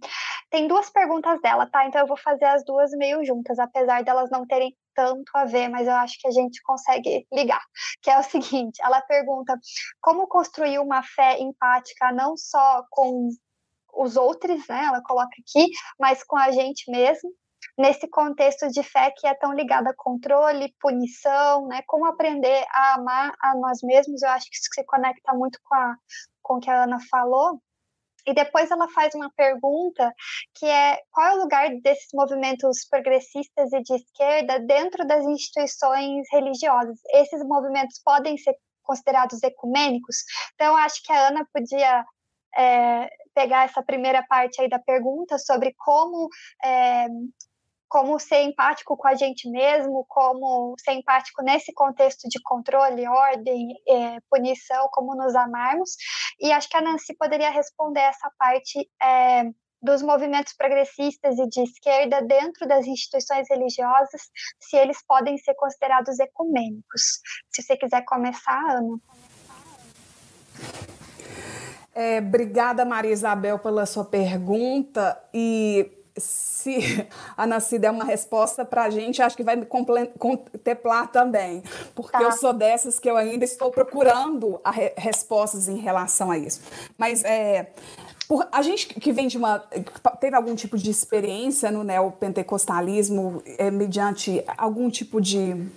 tem 0.50 0.68
duas 0.68 0.90
perguntas 0.90 1.40
dela, 1.40 1.70
tá? 1.70 1.86
Então 1.86 2.02
eu 2.02 2.08
vou 2.08 2.18
fazer 2.18 2.46
as 2.46 2.66
duas 2.66 2.90
meio 2.94 3.24
juntas, 3.24 3.60
apesar 3.60 4.04
delas 4.04 4.32
não 4.32 4.44
terem 4.48 4.76
tanto 4.96 5.30
a 5.36 5.46
ver, 5.46 5.68
mas 5.70 5.88
eu 5.88 5.94
acho 5.94 6.18
que 6.20 6.28
a 6.28 6.32
gente 6.32 6.64
consegue 6.64 7.28
ligar. 7.32 7.62
Que 8.02 8.10
é 8.10 8.18
o 8.18 8.24
seguinte: 8.24 8.82
ela 8.82 9.02
pergunta 9.02 9.56
como 10.02 10.28
construir 10.28 10.80
uma 10.80 11.04
fé 11.04 11.40
empática 11.40 12.12
não 12.12 12.36
só 12.36 12.84
com 12.90 13.30
os 13.94 14.18
outros, 14.18 14.68
né? 14.68 14.86
Ela 14.86 15.04
coloca 15.04 15.36
aqui, 15.40 15.70
mas 16.00 16.24
com 16.24 16.38
a 16.38 16.50
gente 16.50 16.90
mesmo 16.90 17.30
nesse 17.78 18.08
contexto 18.08 18.68
de 18.70 18.84
fé 18.84 19.12
que 19.16 19.28
é 19.28 19.34
tão 19.34 19.54
ligado 19.54 19.88
a 19.88 19.96
controle, 19.96 20.74
punição, 20.80 21.68
né? 21.68 21.82
Como 21.88 22.06
aprender 22.06 22.66
a 22.70 22.96
amar 22.96 23.34
a 23.40 23.56
nós 23.56 23.80
mesmos, 23.84 24.22
eu 24.22 24.30
acho 24.30 24.50
que 24.50 24.56
isso 24.56 24.70
se 24.74 24.84
conecta 24.86 25.34
muito 25.34 25.60
com, 25.64 25.76
a, 25.76 25.96
com 26.42 26.56
o 26.56 26.60
que 26.60 26.70
a 26.70 26.84
Ana 26.84 26.98
falou. 27.10 27.60
E 28.28 28.34
depois 28.34 28.72
ela 28.72 28.88
faz 28.90 29.14
uma 29.14 29.32
pergunta 29.36 30.12
que 30.56 30.66
é 30.66 31.00
qual 31.12 31.28
é 31.28 31.34
o 31.34 31.42
lugar 31.42 31.70
desses 31.84 32.08
movimentos 32.14 32.86
progressistas 32.90 33.72
e 33.72 33.82
de 33.84 33.94
esquerda 33.94 34.60
dentro 34.60 35.06
das 35.06 35.24
instituições 35.26 36.26
religiosas? 36.32 37.00
Esses 37.14 37.46
movimentos 37.46 38.02
podem 38.04 38.36
ser 38.38 38.56
considerados 38.82 39.44
ecumênicos? 39.44 40.18
Então, 40.56 40.76
acho 40.76 41.04
que 41.04 41.14
a 41.14 41.28
Ana 41.28 41.48
podia 41.54 42.04
é, 42.58 43.10
pegar 43.34 43.66
essa 43.66 43.84
primeira 43.84 44.26
parte 44.28 44.60
aí 44.60 44.70
da 44.70 44.80
pergunta 44.80 45.38
sobre 45.38 45.76
como 45.78 46.28
é, 46.64 47.08
como 47.88 48.20
ser 48.20 48.42
empático 48.42 48.98
com 48.98 49.08
a 49.08 49.16
gente 49.16 49.50
mesmo, 49.50 50.06
como 50.08 50.76
ser 50.80 50.94
empático 50.94 51.44
nesse 51.44 51.74
contexto 51.74 52.28
de 52.28 52.42
controle, 52.42 53.08
ordem, 53.08 53.76
é, 53.88 54.20
punição, 54.30 54.88
como 54.92 55.16
nos 55.16 55.36
amarmos. 55.36 55.92
E 56.40 56.52
acho 56.52 56.70
que 56.70 56.78
a 56.78 56.82
Nancy 56.82 57.16
poderia 57.16 57.50
responder 57.50 58.02
essa 58.02 58.32
parte 58.38 58.90
é, 59.02 59.44
dos 59.82 60.02
movimentos 60.02 60.54
progressistas 60.54 61.38
e 61.38 61.48
de 61.48 61.62
esquerda 61.62 62.22
dentro 62.22 62.68
das 62.68 62.88
instituições 62.88 63.48
religiosas, 63.50 64.22
se 64.60 64.76
eles 64.76 64.98
podem 65.08 65.38
ser 65.38 65.54
considerados 65.54 66.20
ecumênicos. 66.20 67.20
Se 67.50 67.62
você 67.62 67.78
quiser 67.78 68.04
começar, 68.04 68.60
Ana. 68.72 69.00
É, 71.94 72.18
obrigada, 72.18 72.84
Maria 72.84 73.14
Isabel, 73.14 73.58
pela 73.60 73.86
sua 73.86 74.04
pergunta. 74.04 75.18
E 75.34 75.90
se 76.18 77.08
a 77.36 77.46
Nasci 77.46 77.78
der 77.78 77.92
uma 77.92 78.06
resposta 78.06 78.66
para 78.66 78.84
a 78.84 78.90
gente, 78.90 79.22
acho 79.22 79.36
que 79.36 79.44
vai 79.44 79.56
me 79.56 79.66
contemplar 79.66 81.12
também, 81.12 81.64
porque 81.94 82.12
tá. 82.12 82.24
eu 82.24 82.32
sou 82.32 82.54
dessas 82.54 83.00
que 83.00 83.10
eu 83.10 83.18
ainda 83.18 83.46
estou 83.46 83.72
procurando 83.72 84.60
re 84.66 84.94
respostas 84.98 85.68
em 85.68 85.78
relação 85.78 86.32
a 86.32 86.38
isso. 86.38 86.62
Mas 86.98 87.24
é, 87.24 87.68
por, 88.28 88.48
a 88.52 88.62
gente 88.62 88.88
que 88.88 89.12
vem 89.12 89.28
de 89.28 89.38
uma. 89.38 89.60
teve 90.20 90.36
algum 90.36 90.56
tipo 90.56 90.78
de 90.78 90.90
experiência 90.90 91.72
no 91.72 91.84
neopentecostalismo, 91.84 93.44
é, 93.58 93.70
mediante 93.70 94.44
algum 94.58 94.90
tipo 94.90 95.22
de 95.22 95.70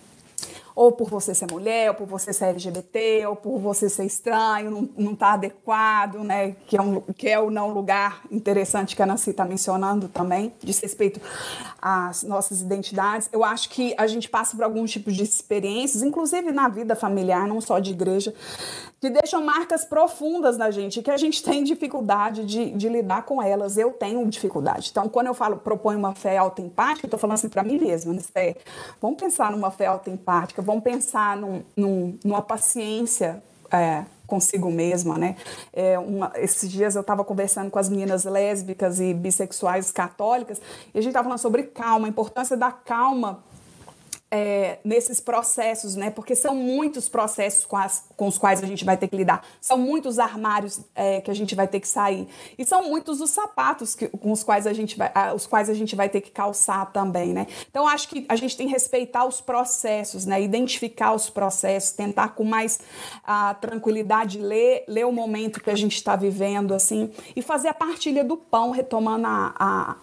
ou 0.79 0.93
por 0.93 1.11
você 1.11 1.35
ser 1.35 1.51
mulher, 1.51 1.89
ou 1.89 1.95
por 1.97 2.07
você 2.07 2.33
ser 2.33 2.45
LGBT, 2.45 3.27
ou 3.27 3.35
por 3.35 3.59
você 3.59 3.89
ser 3.89 4.05
estranho, 4.05 4.71
não, 4.71 4.89
não 4.97 5.17
tá 5.17 5.33
adequado, 5.33 6.21
né? 6.21 6.55
Que 6.69 6.77
é, 6.77 6.81
um, 6.81 7.01
que 7.01 7.29
é 7.29 7.41
o 7.41 7.51
não 7.51 7.73
lugar 7.73 8.23
interessante 8.31 8.95
que 8.95 9.03
a 9.03 9.07
Nancy 9.07 9.31
está 9.31 9.45
mencionando 9.45 10.07
também, 10.07 10.53
diz 10.63 10.79
respeito 10.79 11.21
às 11.83 12.23
nossas 12.23 12.61
identidades. 12.61 13.29
Eu 13.33 13.43
acho 13.43 13.71
que 13.71 13.93
a 13.99 14.07
gente 14.07 14.29
passa 14.29 14.55
por 14.55 14.63
algum 14.63 14.85
tipo 14.85 15.11
de 15.11 15.25
experiências, 15.25 16.01
inclusive 16.01 16.53
na 16.53 16.69
vida 16.69 16.95
familiar, 16.95 17.49
não 17.49 17.61
só 17.61 17.81
de 17.81 17.91
igreja, 17.91 18.33
que 19.01 19.11
deixam 19.11 19.45
marcas 19.45 19.85
profundas 19.85 20.57
na 20.57 20.71
gente, 20.71 21.03
que 21.03 21.11
a 21.11 21.17
gente 21.17 21.43
tem 21.43 21.65
dificuldade 21.65 22.45
de, 22.45 22.71
de 22.71 22.89
lidar 22.89 23.23
com 23.23 23.43
elas. 23.43 23.77
Eu 23.77 23.91
tenho 23.91 24.25
dificuldade. 24.27 24.91
Então, 24.93 25.09
quando 25.09 25.27
eu 25.27 25.35
falo, 25.35 25.57
proponho 25.57 25.99
uma 25.99 26.15
fé 26.15 26.37
autoempática, 26.39 27.07
eu 27.07 27.09
estou 27.09 27.19
falando 27.19 27.35
assim 27.35 27.49
para 27.49 27.65
mim 27.65 27.81
mesma, 27.81 28.13
né? 28.13 28.23
Vamos 29.01 29.21
pensar 29.21 29.51
numa 29.51 29.73
fé 29.73 29.87
autoempática, 29.87 30.68
vão 30.69 30.81
pensar 30.83 31.35
num, 31.35 31.63
num, 31.75 32.19
numa 32.23 32.43
paciência 32.43 33.43
é, 33.73 34.05
consigo 34.27 34.71
mesma, 34.71 35.17
né? 35.17 35.35
É 35.73 35.99
uma, 35.99 36.31
esses 36.37 36.71
dias 36.71 36.95
eu 36.95 37.01
estava 37.01 37.25
conversando 37.25 37.71
com 37.71 37.79
as 37.79 37.89
meninas 37.89 38.25
lésbicas 38.25 39.01
e 39.01 39.15
bissexuais 39.15 39.91
católicas 39.91 40.61
e 40.93 40.99
a 40.99 41.01
gente 41.01 41.09
estava 41.09 41.25
falando 41.25 41.39
sobre 41.39 41.63
calma, 41.63 42.07
a 42.07 42.11
importância 42.11 42.55
da 42.55 42.71
calma 42.71 43.43
é, 44.31 44.79
nesses 44.85 45.21
processos, 45.21 45.97
né? 45.97 46.11
Porque 46.11 46.35
são 46.35 46.55
muitos 46.55 47.09
processos 47.09 47.65
com, 47.65 47.77
as, 47.77 48.05
com, 48.17 48.27
os 48.27 48.37
quais 48.37 48.63
a 48.63 48.67
gente 48.67 48.85
vai 48.85 48.97
ter 48.97 49.09
que 49.09 49.17
lidar, 49.17 49.43
são 49.61 49.79
muitos 49.79 50.19
armários 50.19 50.81
é, 50.95 51.21
que 51.21 51.31
a 51.31 51.35
gente 51.35 51.55
vai 51.55 51.67
ter 51.67 51.81
que 51.81 51.89
sair 51.89 52.29
e 52.59 52.65
são 52.65 52.89
muitos 52.89 53.21
os 53.21 53.31
sapatos 53.31 53.95
que, 53.95 54.09
com 54.09 54.31
os 54.31 54.45
quais 54.45 54.67
a 54.67 54.73
gente 54.73 54.99
vai, 54.99 55.11
os 55.35 55.47
quais 55.47 55.71
a 55.71 55.75
gente 55.75 55.97
vai 55.97 56.09
ter 56.09 56.21
que 56.21 56.31
calçar 56.31 56.93
também, 56.93 57.33
né? 57.33 57.47
Então 57.71 57.89
acho 57.89 58.09
que 58.09 58.27
a 58.29 58.37
gente 58.37 58.57
tem 58.57 58.67
que 58.67 58.73
respeitar 58.73 59.25
os 59.25 59.41
processos, 59.41 60.27
né? 60.27 60.43
Identificar 60.43 61.15
os 61.15 61.31
processos, 61.31 61.93
tentar 61.93 62.29
com 62.31 62.45
mais 62.45 62.81
a 63.25 63.55
tranquilidade 63.55 64.39
ler, 64.39 64.85
ler 64.87 65.07
o 65.07 65.13
momento 65.13 65.61
que 65.61 65.71
a 65.71 65.77
gente 65.77 65.95
está 65.95 66.15
vivendo, 66.17 66.75
assim, 66.75 67.11
e 67.35 67.41
fazer 67.41 67.69
a 67.69 67.75
partilha 67.75 68.23
do 68.23 68.37
pão, 68.37 68.71
retomando 68.71 69.27
a, 69.27 69.55
a 69.59 69.97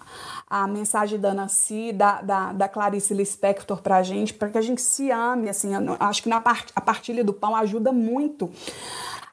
a 0.47 0.67
mensagem 0.67 1.19
da 1.19 1.33
Nancy, 1.33 1.91
da, 1.91 2.21
da, 2.21 2.53
da 2.53 2.69
Clarice 2.69 3.13
Lispector 3.13 3.81
para 3.81 3.97
a 3.97 4.03
gente, 4.03 4.33
para 4.33 4.49
que 4.49 4.57
a 4.57 4.61
gente 4.61 4.81
se 4.81 5.09
ame, 5.09 5.49
assim, 5.49 5.71
acho 5.99 6.23
que 6.23 6.29
na 6.29 6.39
part, 6.39 6.71
a 6.75 6.81
partilha 6.81 7.23
do 7.23 7.33
pão 7.33 7.55
ajuda 7.55 7.91
muito 7.91 8.51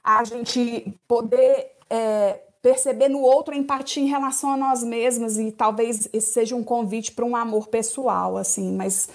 a 0.03 0.25
gente 0.25 0.99
poder 1.07 1.73
é, 1.89 2.41
perceber 2.61 3.09
no 3.09 3.21
outro 3.21 3.55
empatia 3.55 4.03
em 4.03 4.07
relação 4.07 4.53
a 4.53 4.57
nós 4.57 4.83
mesmas 4.83 5.39
e 5.39 5.53
talvez 5.53 6.09
esse 6.13 6.33
seja 6.33 6.57
um 6.57 6.65
convite 6.65 7.13
para 7.13 7.25
um 7.25 7.37
amor 7.37 7.69
pessoal, 7.69 8.37
assim, 8.37 8.73
mas 8.73 9.09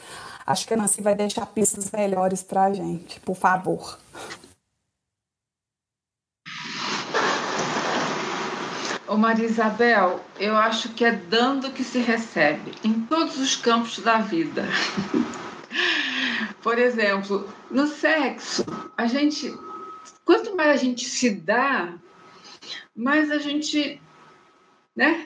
acho 0.45 0.67
que 0.67 0.73
a 0.73 0.77
Nancy 0.77 1.01
vai 1.01 1.15
deixar 1.15 1.45
pistas 1.47 1.89
melhores 1.91 2.43
para 2.43 2.65
a 2.65 2.73
gente, 2.73 3.19
por 3.21 3.35
favor. 3.35 3.97
Ô 9.07 9.15
Maria 9.15 9.45
Isabel, 9.45 10.19
eu 10.37 10.57
acho 10.57 10.89
que 10.89 11.05
é 11.05 11.13
dando 11.13 11.71
que 11.71 11.81
se 11.81 11.99
recebe 11.99 12.73
em 12.83 12.93
todos 13.05 13.39
os 13.39 13.55
campos 13.55 13.99
da 13.99 14.17
vida. 14.17 14.65
Por 16.61 16.77
exemplo, 16.77 17.47
no 17.71 17.87
sexo, 17.87 18.65
a 18.97 19.07
gente, 19.07 19.57
quanto 20.25 20.57
mais 20.57 20.71
a 20.71 20.75
gente 20.75 21.05
se 21.05 21.29
dá, 21.29 21.93
mais 22.93 23.31
a 23.31 23.37
gente, 23.37 24.01
né, 24.93 25.25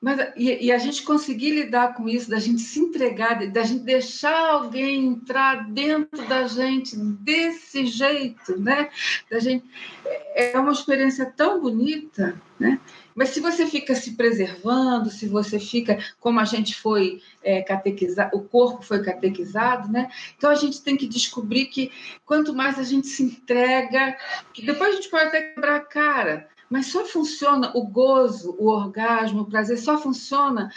mas 0.00 0.32
e, 0.36 0.66
e, 0.66 0.72
a 0.72 0.78
gente 0.78 1.02
conseguir 1.02 1.50
lidar 1.50 1.94
com 1.94 2.08
isso, 2.08 2.30
da 2.30 2.38
gente 2.38 2.60
se 2.60 2.78
entregar, 2.78 3.44
da 3.48 3.62
gente 3.64 3.82
deixar 3.82 4.52
alguém 4.52 5.06
entrar 5.06 5.68
dentro 5.70 6.24
da 6.28 6.46
gente 6.46 6.96
desse 6.96 7.84
jeito, 7.84 8.56
né? 8.60 8.90
Da 9.28 9.40
gente 9.40 9.64
é, 10.04 10.52
é 10.52 10.58
uma 10.58 10.70
experiência 10.70 11.26
tão 11.26 11.60
bonita, 11.60 12.40
né? 12.60 12.80
Mas 13.12 13.30
se 13.30 13.40
você 13.40 13.66
fica 13.66 13.96
se 13.96 14.12
preservando, 14.12 15.10
se 15.10 15.26
você 15.26 15.58
fica 15.58 15.98
como 16.20 16.38
a 16.38 16.44
gente 16.44 16.76
foi 16.76 17.20
é, 17.42 17.60
catequizado, 17.62 18.36
o 18.36 18.42
corpo 18.42 18.84
foi 18.84 19.02
catequizado, 19.02 19.90
né? 19.90 20.08
Então 20.36 20.48
a 20.48 20.54
gente 20.54 20.80
tem 20.80 20.96
que 20.96 21.08
descobrir 21.08 21.66
que 21.66 21.90
quanto 22.24 22.54
mais 22.54 22.78
a 22.78 22.84
gente 22.84 23.08
se 23.08 23.24
entrega, 23.24 24.16
depois 24.62 24.92
a 24.92 24.96
gente 24.96 25.08
pode 25.08 25.24
até 25.24 25.42
quebrar 25.42 25.74
a 25.74 25.80
cara, 25.80 26.48
mas 26.70 26.86
só 26.86 27.04
funciona 27.04 27.72
o 27.74 27.86
gozo, 27.86 28.54
o 28.58 28.68
orgasmo, 28.68 29.42
o 29.42 29.46
prazer, 29.46 29.78
só 29.78 29.98
funciona 29.98 30.70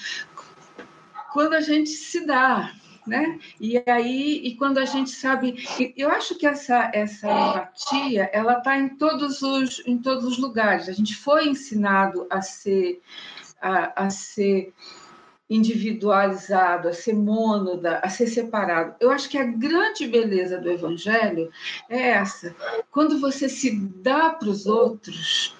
quando 1.34 1.54
a 1.54 1.62
gente 1.62 1.90
se 1.90 2.26
dá, 2.26 2.74
né? 3.08 3.40
E 3.60 3.82
aí, 3.88 4.42
e 4.44 4.56
quando 4.56 4.78
a 4.78 4.86
gente 4.86 5.10
sabe, 5.10 5.66
eu 5.98 6.10
acho 6.10 6.36
que 6.36 6.46
essa 6.46 6.92
essa 6.94 7.28
empatia, 7.28 8.30
ela 8.34 8.58
está 8.58 8.78
em 8.78 8.90
todos 8.90 9.42
os 9.42 9.82
em 9.86 9.98
todos 9.98 10.26
os 10.26 10.38
lugares. 10.38 10.88
A 10.88 10.94
gente 10.94 11.16
foi 11.16 11.48
ensinado 11.48 12.28
a 12.30 12.42
ser 12.42 13.02
a, 13.62 14.06
a 14.06 14.10
ser 14.10 14.74
individualizado, 15.50 16.88
a 16.88 16.94
ser 16.94 17.14
mônada, 17.14 18.00
a 18.00 18.10
ser 18.10 18.28
separado. 18.28 18.96
Eu 19.02 19.12
acho 19.12 19.28
que 19.28 19.38
a 19.38 19.44
grande 19.44 20.08
beleza 20.08 20.58
do 20.58 20.72
evangelho 20.72 21.52
é 21.90 22.12
essa. 22.12 22.56
Quando 22.90 23.20
você 23.20 23.50
se 23.50 23.76
dá 23.76 24.30
para 24.30 24.48
os 24.48 24.66
outros, 24.66 25.54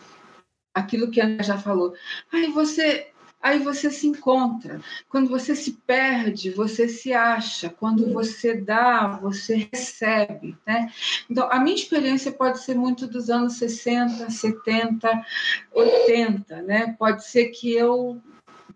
aquilo 0.73 1.11
que 1.11 1.22
a 1.22 1.26
Ana 1.26 1.43
já 1.43 1.57
falou. 1.57 1.93
Aí 2.31 2.48
você, 2.52 3.11
aí 3.41 3.60
você 3.60 3.89
se 3.89 4.07
encontra. 4.07 4.80
Quando 5.10 5.30
você 5.30 5.56
se 5.56 5.73
perde, 5.85 6.49
você 6.52 6.88
se 6.88 7.14
acha. 7.14 7.69
Quando 7.69 8.11
você 8.14 8.56
dá, 8.56 9.07
você 9.22 9.68
recebe. 9.72 10.57
Né? 10.65 10.91
Então, 11.30 11.49
a 11.52 11.60
minha 11.60 11.76
experiência 11.76 12.31
pode 12.31 12.60
ser 12.60 12.76
muito 12.76 13.07
dos 13.07 13.30
anos 13.30 13.53
60, 13.53 14.30
70, 14.30 15.26
80. 15.73 16.61
Né? 16.61 16.95
Pode 16.98 17.26
ser 17.26 17.48
que 17.48 17.72
eu 17.73 18.22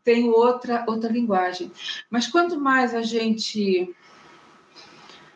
tenho 0.03 0.31
outra, 0.31 0.85
outra 0.87 1.11
linguagem. 1.11 1.71
Mas 2.09 2.27
quanto 2.27 2.59
mais 2.59 2.93
a 2.93 3.01
gente 3.01 3.93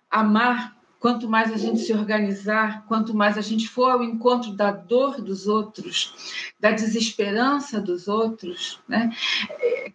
amar 0.09 0.78
quanto 0.99 1.29
mais 1.29 1.51
a 1.53 1.57
gente 1.57 1.79
se 1.79 1.93
organizar, 1.93 2.85
quanto 2.87 3.15
mais 3.15 3.37
a 3.37 3.41
gente 3.41 3.67
for 3.67 3.91
ao 3.91 4.03
encontro 4.03 4.51
da 4.51 4.71
dor 4.71 5.21
dos 5.21 5.47
outros, 5.47 6.13
da 6.59 6.71
desesperança 6.71 7.79
dos 7.79 8.07
outros, 8.07 8.79
né? 8.87 9.09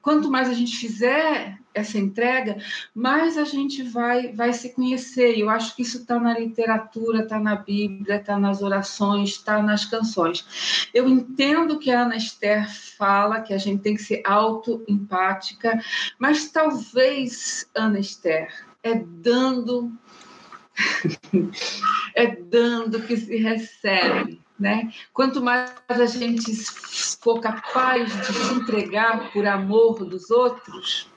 quanto 0.00 0.30
mais 0.30 0.48
a 0.48 0.54
gente 0.54 0.76
fizer 0.76 1.58
essa 1.74 1.98
entrega, 1.98 2.56
mais 2.94 3.36
a 3.36 3.44
gente 3.44 3.82
vai, 3.82 4.32
vai 4.32 4.52
se 4.52 4.72
conhecer. 4.72 5.36
Eu 5.36 5.50
acho 5.50 5.74
que 5.74 5.82
isso 5.82 5.98
está 5.98 6.20
na 6.20 6.38
literatura, 6.38 7.24
está 7.24 7.38
na 7.38 7.56
Bíblia, 7.56 8.16
está 8.16 8.38
nas 8.38 8.62
orações, 8.62 9.30
está 9.30 9.60
nas 9.60 9.84
canções. 9.84 10.88
Eu 10.94 11.08
entendo 11.08 11.78
que 11.78 11.90
a 11.90 12.02
Ana 12.02 12.16
Esther 12.16 12.70
fala 12.96 13.40
que 13.40 13.52
a 13.52 13.58
gente 13.58 13.82
tem 13.82 13.96
que 13.96 14.02
ser 14.02 14.22
auto-empática, 14.24 15.80
mas 16.18 16.48
talvez, 16.50 17.68
Ana 17.74 17.98
Esther, 17.98 18.48
é 18.82 18.94
dando 18.94 19.92
é 22.14 22.26
dando 22.36 23.02
que 23.02 23.16
se 23.16 23.36
recebe. 23.36 24.40
Né? 24.58 24.92
Quanto 25.12 25.42
mais 25.42 25.74
a 25.88 26.06
gente 26.06 26.54
for 27.20 27.40
capaz 27.40 28.06
de 28.06 28.32
se 28.32 28.54
entregar 28.54 29.32
por 29.32 29.44
amor 29.46 30.04
dos 30.04 30.30
outros, 30.30 31.08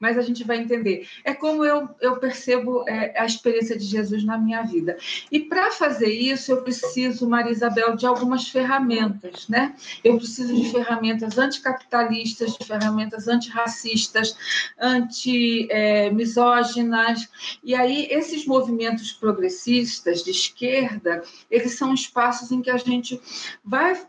mas 0.00 0.18
a 0.18 0.22
gente 0.22 0.42
vai 0.44 0.58
entender. 0.58 1.08
É 1.24 1.34
como 1.34 1.64
eu, 1.64 1.88
eu 2.00 2.16
percebo 2.16 2.88
é, 2.88 3.16
a 3.18 3.24
experiência 3.24 3.76
de 3.76 3.84
Jesus 3.84 4.24
na 4.24 4.38
minha 4.38 4.62
vida. 4.62 4.96
E 5.30 5.40
para 5.40 5.70
fazer 5.70 6.10
isso, 6.10 6.50
eu 6.52 6.62
preciso, 6.62 7.28
Maria 7.28 7.52
Isabel, 7.52 7.94
de 7.96 8.06
algumas 8.06 8.48
ferramentas, 8.48 9.46
né? 9.48 9.74
Eu 10.02 10.16
preciso 10.16 10.54
de 10.54 10.70
ferramentas 10.70 11.36
anticapitalistas, 11.38 12.56
de 12.56 12.66
ferramentas 12.66 13.28
antirracistas, 13.28 14.34
anti-misóginas. 14.78 17.22
É, 17.22 17.26
e 17.62 17.74
aí, 17.74 18.08
esses 18.10 18.46
movimentos 18.46 19.12
progressistas 19.12 20.22
de 20.22 20.30
esquerda, 20.30 21.22
eles 21.50 21.76
são 21.76 21.92
espaços 21.94 22.52
em 22.52 22.62
que 22.62 22.70
a 22.70 22.76
gente 22.76 23.20
vai 23.64 24.00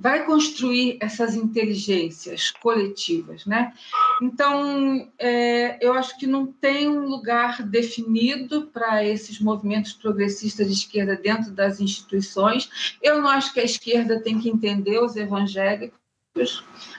vai 0.00 0.24
construir 0.24 0.96
essas 0.98 1.34
inteligências 1.34 2.50
coletivas, 2.50 3.44
né? 3.44 3.74
Então, 4.22 5.06
é, 5.18 5.76
eu 5.78 5.92
acho 5.92 6.16
que 6.18 6.26
não 6.26 6.46
tem 6.46 6.88
um 6.88 7.04
lugar 7.04 7.62
definido 7.62 8.68
para 8.68 9.04
esses 9.04 9.38
movimentos 9.38 9.92
progressistas 9.92 10.68
de 10.68 10.72
esquerda 10.72 11.16
dentro 11.16 11.52
das 11.52 11.80
instituições. 11.80 12.96
Eu 13.02 13.20
não 13.20 13.28
acho 13.28 13.52
que 13.52 13.60
a 13.60 13.64
esquerda 13.64 14.22
tem 14.22 14.40
que 14.40 14.48
entender 14.48 14.98
os 14.98 15.16
evangélicos. 15.16 16.00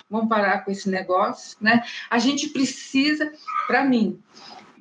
Vamos 0.07 0.29
parar 0.29 0.63
com 0.63 0.69
esse 0.69 0.87
negócio, 0.87 1.57
né? 1.59 1.83
A 2.07 2.19
gente 2.19 2.49
precisa, 2.49 3.33
para 3.65 3.83
mim, 3.83 4.21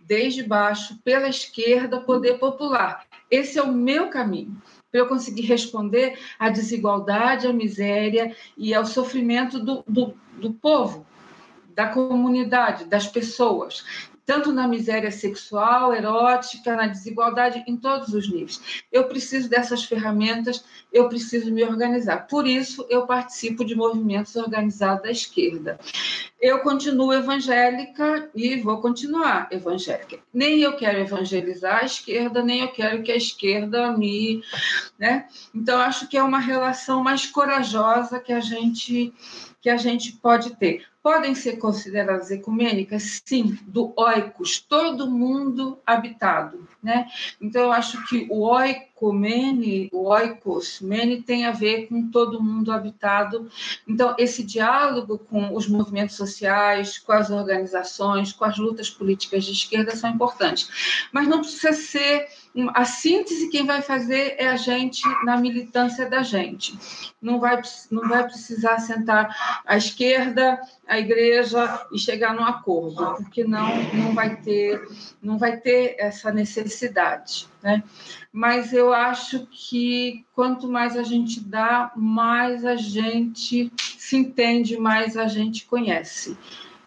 desde 0.04 0.42
baixo, 0.42 0.98
pela 1.02 1.28
esquerda, 1.28 2.02
poder 2.02 2.38
popular. 2.38 3.06
Esse 3.30 3.58
é 3.58 3.62
o 3.62 3.72
meu 3.72 4.10
caminho 4.10 4.60
para 4.90 5.00
eu 5.00 5.06
conseguir 5.06 5.42
responder 5.42 6.18
à 6.38 6.50
desigualdade, 6.50 7.46
à 7.46 7.52
miséria 7.52 8.34
e 8.56 8.74
ao 8.74 8.84
sofrimento 8.84 9.58
do, 9.58 9.84
do, 9.86 10.14
do 10.36 10.52
povo, 10.52 11.06
da 11.74 11.86
comunidade, 11.86 12.84
das 12.84 13.06
pessoas 13.06 13.84
tanto 14.24 14.52
na 14.52 14.68
miséria 14.68 15.10
sexual, 15.10 15.94
erótica, 15.94 16.76
na 16.76 16.86
desigualdade, 16.86 17.64
em 17.66 17.76
todos 17.76 18.14
os 18.14 18.30
níveis. 18.30 18.82
Eu 18.92 19.04
preciso 19.04 19.48
dessas 19.48 19.84
ferramentas, 19.84 20.64
eu 20.92 21.08
preciso 21.08 21.52
me 21.52 21.64
organizar. 21.64 22.26
Por 22.26 22.46
isso, 22.46 22.86
eu 22.88 23.06
participo 23.06 23.64
de 23.64 23.74
movimentos 23.74 24.36
organizados 24.36 25.02
da 25.02 25.10
esquerda. 25.10 25.78
Eu 26.40 26.60
continuo 26.60 27.12
evangélica 27.12 28.30
e 28.34 28.56
vou 28.56 28.80
continuar 28.80 29.48
evangélica. 29.50 30.18
Nem 30.32 30.60
eu 30.60 30.76
quero 30.76 30.98
evangelizar 30.98 31.82
a 31.82 31.86
esquerda, 31.86 32.42
nem 32.42 32.60
eu 32.60 32.68
quero 32.68 33.02
que 33.02 33.12
a 33.12 33.16
esquerda 33.16 33.92
me. 33.92 34.42
Né? 34.98 35.26
Então, 35.54 35.78
acho 35.78 36.08
que 36.08 36.16
é 36.16 36.22
uma 36.22 36.38
relação 36.38 37.02
mais 37.02 37.26
corajosa 37.26 38.20
que 38.20 38.32
a 38.32 38.40
gente 38.40 39.12
que 39.60 39.68
a 39.68 39.76
gente 39.76 40.12
pode 40.12 40.56
ter 40.56 40.86
podem 41.02 41.34
ser 41.34 41.56
consideradas 41.58 42.30
ecumênicas? 42.30 43.22
Sim, 43.24 43.58
do 43.62 43.92
oikos, 43.96 44.60
todo 44.60 45.10
mundo 45.10 45.78
habitado. 45.86 46.68
Né? 46.82 47.06
Então, 47.40 47.62
eu 47.62 47.72
acho 47.72 48.04
que 48.06 48.26
o 48.30 48.40
oikomene, 49.00 49.88
o 49.92 50.08
oikos, 50.08 50.80
mene, 50.80 51.22
tem 51.22 51.46
a 51.46 51.50
ver 51.50 51.88
com 51.88 52.10
todo 52.10 52.42
mundo 52.42 52.70
habitado. 52.70 53.50
Então, 53.88 54.14
esse 54.18 54.42
diálogo 54.42 55.18
com 55.18 55.54
os 55.54 55.66
movimentos 55.66 56.16
sociais, 56.16 56.98
com 56.98 57.12
as 57.12 57.30
organizações, 57.30 58.32
com 58.32 58.44
as 58.44 58.58
lutas 58.58 58.90
políticas 58.90 59.44
de 59.44 59.52
esquerda 59.52 59.96
são 59.96 60.10
importantes. 60.10 61.08
Mas 61.12 61.26
não 61.26 61.40
precisa 61.40 61.72
ser 61.72 62.28
a 62.74 62.84
síntese 62.84 63.48
quem 63.48 63.64
vai 63.64 63.80
fazer 63.80 64.34
é 64.36 64.48
a 64.48 64.56
gente 64.56 65.02
na 65.24 65.36
militância 65.36 66.08
da 66.10 66.22
gente. 66.22 66.76
Não 67.22 67.38
vai, 67.38 67.60
não 67.90 68.08
vai 68.08 68.24
precisar 68.24 68.78
sentar 68.80 69.62
à 69.64 69.76
esquerda, 69.76 70.60
a 70.86 70.98
igreja 70.98 71.86
e 71.92 71.98
chegar 71.98 72.34
num 72.34 72.44
acordo, 72.44 73.14
porque 73.16 73.44
não, 73.44 73.68
não 73.92 74.14
vai 74.14 74.36
ter 74.36 74.82
não 75.22 75.38
vai 75.38 75.58
ter 75.58 75.94
essa 75.98 76.32
necessidade, 76.32 77.46
né? 77.62 77.82
Mas 78.32 78.72
eu 78.72 78.92
acho 78.92 79.46
que 79.46 80.24
quanto 80.34 80.68
mais 80.68 80.96
a 80.96 81.02
gente 81.02 81.40
dá, 81.40 81.92
mais 81.96 82.64
a 82.64 82.76
gente 82.76 83.70
se 83.78 84.16
entende, 84.16 84.76
mais 84.76 85.16
a 85.16 85.26
gente 85.26 85.66
conhece. 85.66 86.36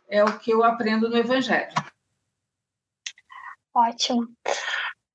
É 0.07 0.23
o 0.23 0.39
que 0.39 0.51
eu 0.51 0.63
aprendo 0.63 1.09
no 1.09 1.17
Evangelho. 1.17 1.73
Ótimo. 3.73 4.29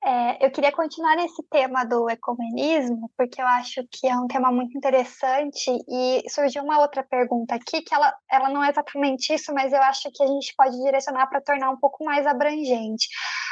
É, 0.09 0.47
eu 0.47 0.51
queria 0.51 0.73
continuar 0.73 1.17
nesse 1.17 1.43
tema 1.51 1.85
do 1.85 2.09
ecumenismo, 2.09 3.11
porque 3.15 3.43
eu 3.43 3.47
acho 3.47 3.87
que 3.93 4.09
é 4.09 4.17
um 4.17 4.27
tema 4.27 4.51
muito 4.51 4.75
interessante 4.75 5.71
e 5.87 6.23
surgiu 6.31 6.63
uma 6.63 6.81
outra 6.81 7.03
pergunta 7.03 7.55
aqui, 7.55 7.83
que 7.83 7.95
ela, 7.95 8.17
ela 8.31 8.49
não 8.49 8.65
é 8.65 8.71
exatamente 8.71 9.35
isso, 9.35 9.53
mas 9.53 9.71
eu 9.71 9.83
acho 9.83 10.11
que 10.11 10.23
a 10.23 10.27
gente 10.27 10.55
pode 10.57 10.83
direcionar 10.83 11.27
para 11.27 11.43
tornar 11.43 11.69
um 11.69 11.77
pouco 11.77 12.03
mais 12.07 12.27
abrangente. 12.27 13.07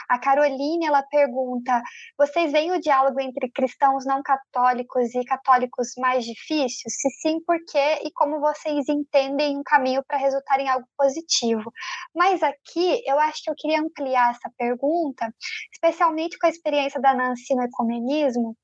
A 0.09 0.19
Caroline, 0.19 0.87
ela 0.87 1.03
pergunta, 1.03 1.83
vocês 2.17 2.53
veem 2.53 2.73
o 2.73 2.81
diálogo 2.81 3.21
entre 3.21 3.51
cristãos 3.51 4.07
não 4.07 4.23
católicos 4.23 5.15
e 5.15 5.25
católicos 5.25 5.89
mais 5.99 6.25
difícil? 6.25 6.89
Se 6.89 7.11
sim, 7.21 7.41
por 7.45 7.59
quê? 7.67 8.01
E 8.03 8.11
como 8.13 8.41
vocês 8.41 8.89
entendem 8.89 9.59
um 9.59 9.63
caminho 9.63 10.03
para 10.07 10.17
resultar 10.17 10.59
em 10.61 10.69
algo 10.69 10.87
positivo? 10.97 11.71
Mas 12.15 12.43
aqui, 12.43 13.03
eu 13.05 13.19
acho 13.19 13.43
que 13.43 13.51
eu 13.51 13.55
queria 13.57 13.81
ampliar 13.81 14.31
essa 14.31 14.51
pergunta, 14.57 15.31
especialmente 15.73 16.39
com 16.39 16.46
com 16.47 16.49
a 16.49 16.51
experiência 16.51 17.01
da 17.01 17.13
Nancy 17.13 17.55
no 17.55 17.63
ecumenismo, 17.63 18.57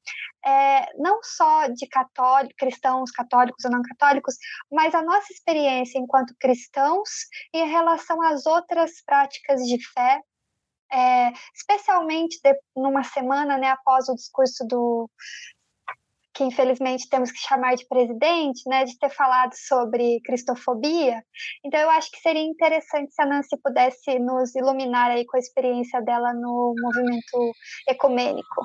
é, 0.45 0.87
não 0.97 1.21
só 1.23 1.67
de 1.67 1.87
católicos, 1.89 2.55
cristãos 2.57 3.11
católicos 3.11 3.65
ou 3.65 3.71
não 3.71 3.83
católicos, 3.83 4.37
mas 4.71 4.95
a 4.95 5.03
nossa 5.03 5.33
experiência 5.33 5.99
enquanto 5.99 6.35
cristãos 6.39 7.09
em 7.53 7.69
relação 7.69 8.23
às 8.23 8.47
outras 8.47 9.03
práticas 9.05 9.63
de 9.63 9.79
fé, 9.93 10.21
é, 10.93 11.33
especialmente 11.55 12.39
de, 12.43 12.55
numa 12.77 13.03
semana 13.03 13.59
né, 13.59 13.69
após 13.69 14.09
o 14.09 14.15
discurso 14.15 14.65
do 14.67 15.11
que 16.43 16.47
infelizmente 16.47 17.09
temos 17.09 17.31
que 17.31 17.39
chamar 17.39 17.77
de 17.77 17.87
presidente, 17.87 18.69
né, 18.69 18.85
de 18.85 18.99
ter 18.99 19.11
falado 19.11 19.53
sobre 19.55 20.21
cristofobia. 20.25 21.23
Então 21.65 21.81
eu 21.81 21.91
acho 21.91 22.11
que 22.11 22.19
seria 22.19 22.43
interessante 22.43 23.15
se 23.15 23.23
a 23.23 23.27
Nancy 23.27 23.57
pudesse 23.63 24.19
nos 24.19 24.55
iluminar 24.55 25.11
aí 25.11 25.25
com 25.25 25.37
a 25.37 25.41
experiência 25.41 26.01
dela 26.03 26.33
no 26.35 26.75
movimento 26.79 27.53
ecumênico. 27.89 28.65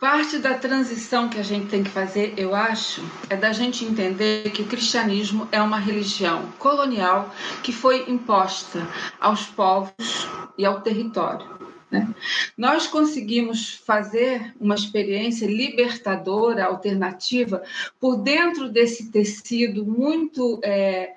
Parte 0.00 0.38
da 0.38 0.54
transição 0.54 1.28
que 1.28 1.38
a 1.38 1.42
gente 1.42 1.68
tem 1.68 1.84
que 1.84 1.90
fazer, 1.90 2.32
eu 2.38 2.54
acho, 2.54 3.02
é 3.28 3.36
da 3.36 3.52
gente 3.52 3.84
entender 3.84 4.50
que 4.50 4.62
o 4.62 4.66
cristianismo 4.66 5.46
é 5.52 5.60
uma 5.60 5.78
religião 5.78 6.50
colonial 6.58 7.28
que 7.62 7.70
foi 7.70 8.08
imposta 8.08 8.78
aos 9.20 9.44
povos 9.44 10.26
e 10.56 10.64
ao 10.64 10.80
território. 10.80 11.60
Né? 11.90 12.08
Nós 12.56 12.86
conseguimos 12.86 13.74
fazer 13.74 14.54
uma 14.60 14.74
experiência 14.74 15.46
libertadora, 15.46 16.66
alternativa, 16.66 17.62
por 17.98 18.16
dentro 18.16 18.68
desse 18.70 19.10
tecido 19.10 19.84
muito, 19.84 20.60
é, 20.62 21.14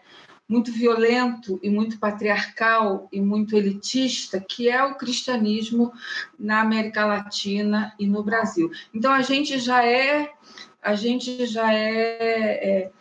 muito 0.50 0.72
violento 0.72 1.60
e 1.62 1.70
muito 1.70 2.00
patriarcal 2.00 3.08
e 3.12 3.22
muito 3.22 3.56
elitista, 3.56 4.40
que 4.40 4.70
é 4.70 4.84
o 4.84 4.96
cristianismo 4.96 5.92
na 6.40 6.62
América 6.62 7.06
Latina 7.06 7.94
e 8.00 8.08
no 8.08 8.24
Brasil. 8.24 8.72
Então 8.94 9.12
a 9.12 9.22
gente 9.22 9.60
já 9.60 9.86
é, 9.86 10.32
a 10.82 10.96
gente 10.96 11.46
já 11.46 11.74
é, 11.74 12.88
é 12.88 12.92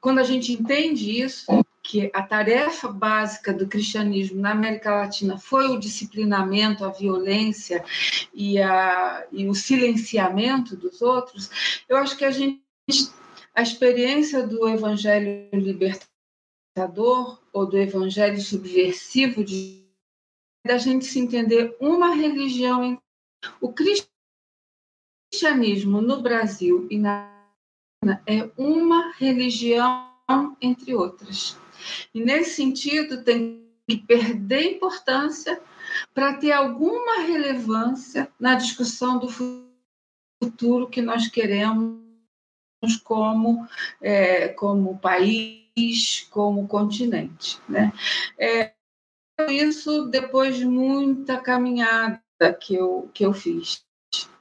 quando 0.00 0.18
a 0.18 0.24
gente 0.24 0.52
entende 0.52 1.20
isso, 1.22 1.46
que 1.90 2.08
a 2.14 2.22
tarefa 2.22 2.86
básica 2.86 3.52
do 3.52 3.66
cristianismo 3.66 4.40
na 4.40 4.52
América 4.52 4.94
Latina 4.94 5.36
foi 5.36 5.66
o 5.70 5.80
disciplinamento, 5.80 6.84
a 6.84 6.90
violência 6.90 7.84
e, 8.32 8.62
a, 8.62 9.26
e 9.32 9.48
o 9.48 9.54
silenciamento 9.56 10.76
dos 10.76 11.02
outros, 11.02 11.82
eu 11.88 11.96
acho 11.96 12.16
que 12.16 12.24
a 12.24 12.30
gente 12.30 12.62
a 13.52 13.62
experiência 13.62 14.46
do 14.46 14.68
evangelho 14.68 15.50
libertador 15.52 17.40
ou 17.52 17.66
do 17.66 17.76
evangelho 17.76 18.40
subversivo 18.40 19.44
de 19.44 19.84
da 20.64 20.78
gente 20.78 21.04
se 21.06 21.18
entender 21.18 21.76
uma 21.80 22.14
religião 22.14 23.02
o 23.60 23.72
cristianismo 25.32 26.00
no 26.00 26.22
Brasil 26.22 26.86
e 26.88 26.98
na 26.98 27.28
é 28.26 28.48
uma 28.56 29.12
religião 29.14 30.56
entre 30.60 30.94
outras. 30.94 31.58
E 32.14 32.22
nesse 32.22 32.56
sentido, 32.56 33.22
tem 33.24 33.66
que 33.88 33.96
perder 33.96 34.76
importância 34.76 35.60
para 36.14 36.34
ter 36.34 36.52
alguma 36.52 37.22
relevância 37.22 38.30
na 38.38 38.54
discussão 38.54 39.18
do 39.18 39.28
futuro 40.42 40.88
que 40.88 41.02
nós 41.02 41.28
queremos 41.28 42.00
como, 43.04 43.66
é, 44.00 44.48
como 44.48 44.98
país, 44.98 46.26
como 46.30 46.66
continente. 46.68 47.58
Né? 47.68 47.92
É, 48.38 48.72
isso 49.48 50.06
depois 50.06 50.56
de 50.56 50.66
muita 50.66 51.38
caminhada 51.38 52.20
que 52.60 52.74
eu, 52.74 53.10
que 53.12 53.24
eu 53.24 53.32
fiz. 53.32 53.84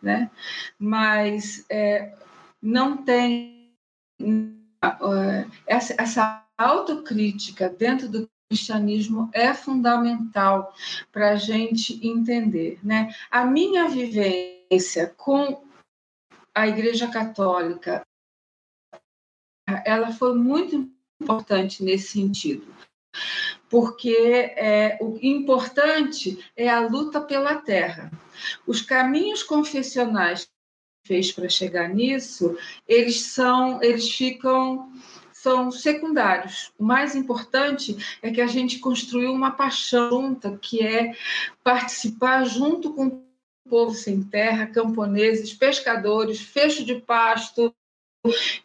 Né? 0.02 0.30
Mas 0.78 1.66
é, 1.70 2.16
não 2.62 2.98
tem 3.04 3.74
é, 4.22 5.46
essa, 5.68 5.96
essa 5.98 6.49
autocrítica 6.60 7.70
dentro 7.70 8.10
do 8.10 8.30
cristianismo 8.50 9.30
é 9.32 9.54
fundamental 9.54 10.74
para 11.12 11.32
a 11.32 11.36
gente 11.36 12.06
entender. 12.06 12.80
Né? 12.84 13.16
A 13.32 13.46
minha 13.46 13.88
vivência 13.88 15.08
com 15.16 15.64
a 16.54 16.68
Igreja 16.68 17.08
Católica, 17.08 18.06
ela 19.86 20.12
foi 20.12 20.36
muito 20.36 20.90
importante 21.22 21.84
nesse 21.84 22.14
sentido, 22.14 22.68
porque 23.70 24.16
é, 24.58 24.98
o 25.00 25.18
importante 25.22 26.44
é 26.58 26.68
a 26.68 26.80
luta 26.80 27.22
pela 27.22 27.56
terra. 27.56 28.12
Os 28.66 28.82
caminhos 28.82 29.44
confessionais 29.44 30.50
fez 31.06 31.32
para 31.32 31.48
chegar 31.50 31.88
nisso, 31.88 32.58
eles 32.88 33.22
são, 33.22 33.82
eles 33.82 34.10
ficam 34.10 34.92
são 35.42 35.72
secundários. 35.72 36.74
O 36.78 36.84
mais 36.84 37.16
importante 37.16 37.96
é 38.22 38.30
que 38.30 38.42
a 38.42 38.48
gente 38.48 38.80
construiu 38.80 39.32
uma 39.32 39.52
paixão 39.52 40.10
junta, 40.10 40.58
que 40.58 40.86
é 40.86 41.16
participar 41.64 42.44
junto 42.44 42.94
com 42.94 43.08
o 43.08 43.24
povo 43.70 43.94
sem 43.94 44.22
terra, 44.22 44.68
camponeses, 44.68 45.54
pescadores, 45.54 46.42
fecho 46.42 46.84
de 46.84 46.96
pasto 46.96 47.74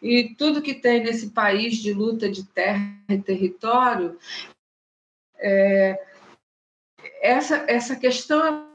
e 0.01 0.35
tudo 0.37 0.61
que 0.61 0.73
tem 0.73 1.01
nesse 1.01 1.29
país 1.29 1.77
de 1.77 1.93
luta 1.93 2.29
de 2.29 2.43
terra 2.43 2.83
e 3.07 3.17
território. 3.19 4.19
É, 5.37 6.05
essa, 7.21 7.63
essa 7.69 7.95
questão 7.95 8.45
é 8.45 8.65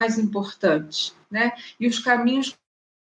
mais 0.00 0.18
importante, 0.18 1.12
né? 1.30 1.52
E 1.78 1.86
os 1.86 2.00
caminhos 2.00 2.56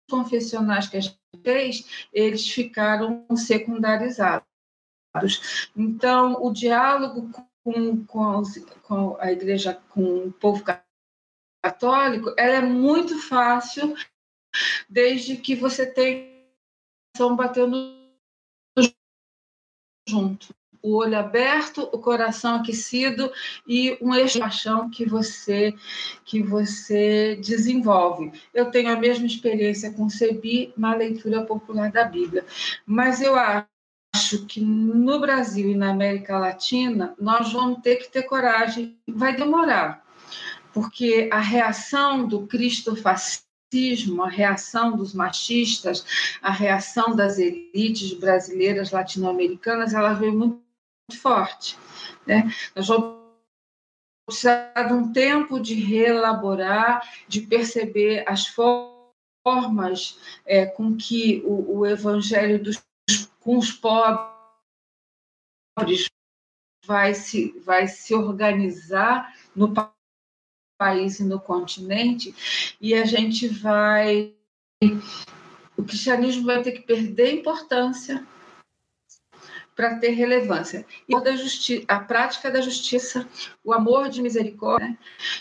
confessionais 0.09 0.87
que 0.87 0.97
a 0.97 1.01
gente 1.01 1.19
fez, 1.43 2.07
eles 2.13 2.49
ficaram 2.49 3.25
secundarizados. 3.35 4.45
Então, 5.75 6.43
o 6.43 6.51
diálogo 6.51 7.31
com, 7.63 8.05
com, 8.05 8.43
com 8.83 9.17
a 9.19 9.31
igreja, 9.31 9.73
com 9.89 10.27
o 10.27 10.31
povo 10.33 10.63
católico, 11.63 12.33
é 12.37 12.61
muito 12.61 13.19
fácil 13.19 13.95
desde 14.89 15.37
que 15.37 15.55
você 15.55 15.85
tenha 15.85 16.35
batendo 17.35 17.95
junto 20.07 20.53
o 20.85 20.97
olho 20.97 21.17
aberto, 21.17 21.89
o 21.91 21.97
coração 21.97 22.57
aquecido 22.57 23.31
e 23.67 23.97
um 23.99 24.13
eixo 24.13 24.33
de 24.33 24.39
paixão 24.39 24.87
que 24.87 25.03
você 25.03 25.73
que 26.23 26.43
você 26.43 27.39
desenvolve. 27.41 28.31
Eu 28.53 28.69
tenho 28.69 28.91
a 28.91 28.95
mesma 28.95 29.25
experiência 29.25 29.91
com 29.91 30.07
Sebi 30.07 30.71
na 30.77 30.93
leitura 30.93 31.43
popular 31.43 31.91
da 31.91 32.03
Bíblia, 32.03 32.45
mas 32.85 33.19
eu 33.19 33.35
acho 33.35 34.45
que 34.47 34.61
no 34.61 35.19
Brasil 35.19 35.71
e 35.71 35.75
na 35.75 35.89
América 35.89 36.37
Latina 36.37 37.15
nós 37.19 37.51
vamos 37.51 37.81
ter 37.81 37.95
que 37.95 38.11
ter 38.11 38.23
coragem, 38.23 38.95
vai 39.07 39.35
demorar, 39.35 40.05
porque 40.71 41.27
a 41.33 41.39
reação 41.39 42.27
do 42.27 42.45
Cristo 42.45 42.95
fascismo, 42.95 44.23
a 44.23 44.29
reação 44.29 44.95
dos 44.95 45.15
machistas, 45.15 46.37
a 46.43 46.51
reação 46.51 47.15
das 47.15 47.39
elites 47.39 48.13
brasileiras, 48.13 48.91
latino-americanas, 48.91 49.91
ela 49.91 50.13
veio 50.13 50.37
muito 50.37 50.64
forte. 51.13 51.77
Né? 52.25 52.51
Nós 52.75 52.87
vamos 52.87 53.23
precisar 54.25 54.87
de 54.87 54.93
um 54.93 55.11
tempo 55.13 55.59
de 55.59 55.75
reelaborar, 55.75 57.07
de 57.27 57.41
perceber 57.41 58.23
as 58.27 58.47
formas 58.47 60.19
é, 60.45 60.65
com 60.65 60.95
que 60.97 61.43
o, 61.45 61.79
o 61.79 61.85
evangelho 61.85 62.63
dos, 62.63 62.83
com 63.39 63.57
os 63.57 63.71
pobres 63.71 64.31
vai 66.85 67.13
se, 67.13 67.51
vai 67.59 67.87
se 67.87 68.15
organizar 68.15 69.31
no 69.55 69.73
país 70.77 71.19
e 71.19 71.23
no 71.23 71.39
continente, 71.39 72.75
e 72.81 72.93
a 72.93 73.05
gente 73.05 73.47
vai. 73.47 74.33
O 75.77 75.83
cristianismo 75.83 76.45
vai 76.45 76.61
ter 76.61 76.71
que 76.73 76.81
perder 76.81 77.33
importância 77.33 78.25
para 79.75 79.95
ter 79.95 80.11
relevância. 80.11 80.85
E 81.07 81.19
da 81.21 81.35
justi 81.35 81.83
a 81.87 81.99
prática 81.99 82.49
da 82.49 82.61
justiça, 82.61 83.27
o 83.63 83.73
amor 83.73 84.09
de 84.09 84.21
misericórdia, 84.21 84.89
né? 84.89 84.97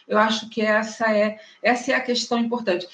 eu 0.08 0.18
acho 0.18 0.48
que 0.50 0.60
essa 0.60 1.14
é, 1.14 1.38
essa 1.62 1.92
é 1.92 1.94
a 1.94 2.00
questão 2.00 2.38
importante. 2.38 2.86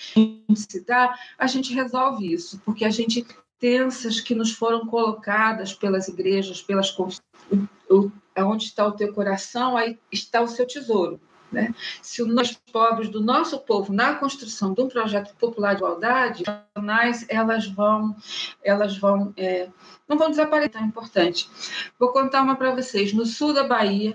Se 0.54 0.84
dá, 0.84 1.14
a 1.38 1.46
gente 1.46 1.72
resolve 1.72 2.32
isso, 2.32 2.60
porque 2.64 2.84
a 2.84 2.90
gente 2.90 3.26
tensas 3.58 4.20
que 4.20 4.34
nos 4.34 4.52
foram 4.52 4.86
colocadas 4.86 5.74
pelas 5.74 6.08
igrejas, 6.08 6.62
pelas 6.62 6.90
onde 8.38 8.64
está 8.64 8.86
o 8.86 8.92
teu 8.92 9.12
coração, 9.12 9.76
aí 9.76 9.98
está 10.10 10.40
o 10.40 10.48
seu 10.48 10.66
tesouro. 10.66 11.20
Né? 11.52 11.74
Se 12.00 12.22
os 12.22 12.52
pobres 12.72 13.08
do 13.08 13.20
nosso 13.20 13.58
povo, 13.58 13.92
na 13.92 14.14
construção 14.14 14.72
de 14.72 14.82
um 14.82 14.88
projeto 14.88 15.34
popular 15.36 15.74
de 15.74 15.80
igualdade, 15.80 16.44
elas 17.28 17.66
vão, 17.66 18.16
elas 18.62 18.96
vão, 18.96 19.32
é, 19.36 19.68
não 20.08 20.16
vão 20.16 20.30
desaparecer, 20.30 20.80
é 20.80 20.84
importante. 20.84 21.50
Vou 21.98 22.12
contar 22.12 22.42
uma 22.42 22.56
para 22.56 22.74
vocês. 22.74 23.12
No 23.12 23.26
sul 23.26 23.52
da 23.52 23.64
Bahia, 23.64 24.14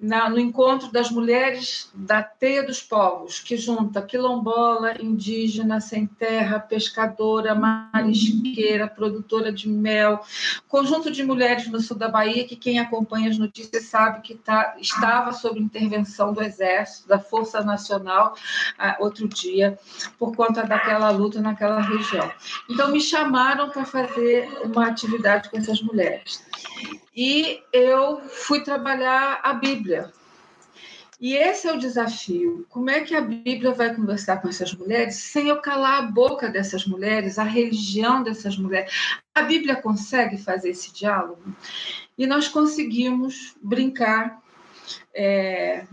na, 0.00 0.30
no 0.30 0.38
encontro 0.38 0.90
das 0.90 1.10
mulheres 1.10 1.90
da 1.94 2.22
Teia 2.22 2.64
dos 2.64 2.82
Povos, 2.82 3.38
que 3.38 3.56
junta 3.56 4.00
quilombola, 4.00 4.94
indígena, 5.00 5.78
sem 5.80 6.06
terra, 6.06 6.58
pescadora, 6.58 7.54
marisqueira, 7.54 8.88
produtora 8.88 9.52
de 9.52 9.68
mel, 9.68 10.20
conjunto 10.68 11.10
de 11.10 11.22
mulheres 11.22 11.68
no 11.68 11.80
sul 11.80 11.98
da 11.98 12.08
Bahia, 12.08 12.46
que 12.46 12.56
quem 12.56 12.78
acompanha 12.78 13.28
as 13.28 13.38
notícias 13.38 13.84
sabe 13.84 14.22
que 14.22 14.34
tá, 14.34 14.74
estava 14.80 15.32
sob 15.32 15.60
intervenção 15.60 16.32
do 16.32 16.42
Exército, 16.42 17.06
da 17.06 17.18
Força 17.18 17.62
Nacional, 17.62 18.34
uh, 18.78 19.04
outro 19.04 19.28
dia, 19.28 19.78
por 20.18 20.34
conta 20.34 20.62
daquela 20.62 21.10
luta 21.10 21.40
naquela 21.40 21.80
região. 21.80 22.30
Então, 22.68 22.90
me 22.90 23.00
chamaram 23.00 23.68
para 23.68 23.84
fazer 23.84 24.48
uma 24.64 24.86
atividade 24.86 25.50
com 25.50 25.58
essas 25.58 25.82
mulheres. 25.82 26.42
E 27.22 27.62
eu 27.70 28.22
fui 28.30 28.62
trabalhar 28.62 29.40
a 29.42 29.52
Bíblia. 29.52 30.10
E 31.20 31.36
esse 31.36 31.68
é 31.68 31.72
o 31.74 31.78
desafio. 31.78 32.64
Como 32.70 32.88
é 32.88 33.02
que 33.02 33.14
a 33.14 33.20
Bíblia 33.20 33.72
vai 33.72 33.94
conversar 33.94 34.40
com 34.40 34.48
essas 34.48 34.72
mulheres 34.72 35.16
sem 35.16 35.48
eu 35.48 35.60
calar 35.60 35.98
a 35.98 36.06
boca 36.06 36.48
dessas 36.48 36.86
mulheres, 36.86 37.38
a 37.38 37.42
religião 37.42 38.22
dessas 38.22 38.56
mulheres? 38.56 38.90
A 39.34 39.42
Bíblia 39.42 39.76
consegue 39.76 40.38
fazer 40.38 40.70
esse 40.70 40.94
diálogo? 40.94 41.42
E 42.16 42.26
nós 42.26 42.48
conseguimos 42.48 43.54
brincar 43.60 44.40
é, 45.14 45.84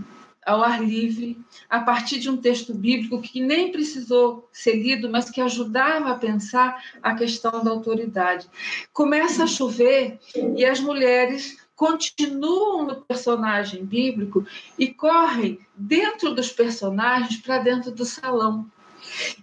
ao 0.48 0.64
ar 0.64 0.82
livre, 0.82 1.38
a 1.69 1.82
partir 1.82 2.19
de 2.19 2.30
um 2.30 2.38
texto 2.38 2.74
bíblico 2.74 3.22
que 3.22 3.41
nem 3.41 3.69
precisou 3.69 4.48
ser 4.52 4.76
lido, 4.82 5.10
mas 5.10 5.30
que 5.30 5.41
ajudava 5.41 6.10
a 6.10 6.15
pensar 6.15 6.82
a 7.03 7.14
questão 7.14 7.61
da 7.61 7.69
autoridade. 7.69 8.49
Começa 8.94 9.44
a 9.44 9.48
chover 9.48 10.18
e 10.56 10.64
as 10.64 10.80
mulheres 10.80 11.57
continuam 11.76 12.88
no 12.88 12.95
personagem 13.02 13.86
bíblico 13.86 14.48
e 14.80 14.88
correm 14.88 15.60
dentro 15.76 16.34
dos 16.34 16.49
personagens 16.49 17.41
para 17.41 17.60
dentro 17.60 17.91
do 17.91 18.06
salão. 18.06 18.72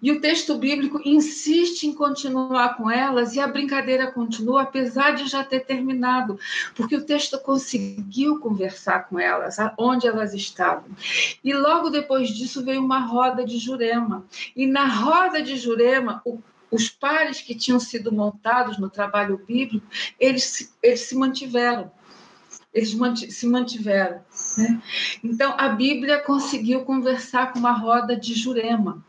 E 0.03 0.13
o 0.13 0.21
texto 0.21 0.57
bíblico 0.57 1.01
insiste 1.05 1.85
em 1.85 1.95
continuar 1.95 2.77
com 2.77 2.91
elas 2.91 3.35
e 3.35 3.41
a 3.41 3.47
brincadeira 3.47 4.11
continua, 4.11 4.63
apesar 4.63 5.13
de 5.13 5.27
já 5.27 5.43
ter 5.43 5.61
terminado, 5.61 6.39
porque 6.75 6.97
o 6.97 7.05
texto 7.05 7.39
conseguiu 7.39 8.39
conversar 8.41 9.09
com 9.09 9.19
elas, 9.19 9.57
onde 9.79 10.07
elas 10.07 10.35
estavam. 10.35 10.91
E 11.43 11.53
logo 11.53 11.91
depois 11.91 12.29
disso 12.29 12.65
veio 12.65 12.83
uma 12.83 13.01
roda 13.01 13.45
de 13.45 13.59
Jurema. 13.59 14.25
E 14.57 14.67
na 14.67 14.87
roda 14.87 15.43
de 15.43 15.57
Jurema, 15.57 16.21
o 16.25 16.39
os 16.75 16.89
pares 16.89 17.41
que 17.41 17.55
tinham 17.55 17.79
sido 17.79 18.11
montados 18.11 18.79
no 18.79 18.91
trabalho 18.91 19.41
bíblico, 19.47 19.87
eles, 20.19 20.75
eles 20.83 21.01
se 21.01 21.15
mantiveram. 21.15 21.91
Eles 22.73 22.97
se 23.33 23.47
mantiveram. 23.47 24.21
Né? 24.59 24.83
Então, 25.23 25.55
a 25.57 25.69
Bíblia 25.69 26.19
conseguiu 26.19 26.85
conversar 26.85 27.53
com 27.53 27.61
uma 27.61 27.73
roda 27.73 28.17
de 28.17 28.35
Jurema. 28.35 29.05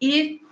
E 0.00 0.42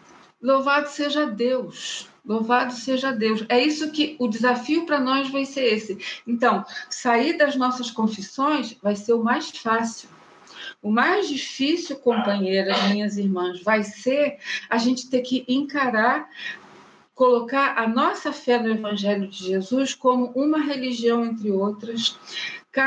louvado 0.43 0.89
seja 0.89 1.27
Deus. 1.27 2.09
Louvado 2.25 2.73
seja 2.73 3.13
Deus. 3.13 3.45
É 3.49 3.63
isso 3.63 3.93
que 3.93 4.17
o 4.19 4.29
desafio 4.29 4.87
para 4.87 4.99
nós 4.99 5.29
vai 5.29 5.45
ser 5.45 5.65
esse. 5.65 5.99
Então, 6.27 6.65
sair 6.89 7.37
das 7.37 7.55
nossas 7.55 7.91
confissões 7.91 8.77
vai 8.83 8.97
ser 8.97 9.13
o 9.13 9.23
mais 9.23 9.51
fácil. 9.51 10.09
O 10.83 10.91
mais 10.91 11.29
difícil, 11.29 11.97
companheiras, 11.97 12.91
minhas 12.91 13.17
irmãs, 13.19 13.63
vai 13.63 13.83
ser 13.83 14.39
a 14.71 14.79
gente 14.79 15.09
ter 15.09 15.21
que 15.21 15.45
encarar, 15.47 16.29
colocar 17.15 17.79
a 17.79 17.87
nossa 17.87 18.33
fé 18.33 18.59
no 18.59 18.71
Evangelho 18.71 19.29
de 19.29 19.45
Jesus 19.45 19.95
como 19.95 20.27
uma 20.35 20.59
religião 20.59 21.25
entre 21.25 21.51
outras, 21.51 22.19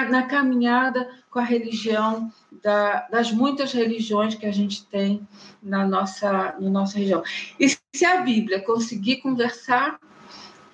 na 0.09 0.23
caminhada 0.23 1.09
com 1.29 1.39
a 1.39 1.43
religião 1.43 2.31
da, 2.63 3.07
das 3.09 3.31
muitas 3.31 3.71
religiões 3.71 4.35
que 4.35 4.45
a 4.45 4.51
gente 4.51 4.85
tem 4.85 5.27
na 5.61 5.85
nossa, 5.85 6.55
na 6.59 6.69
nossa 6.69 6.97
região. 6.97 7.23
E 7.59 7.69
se 7.69 8.05
a 8.05 8.21
Bíblia 8.21 8.61
conseguir 8.61 9.17
conversar, 9.17 9.99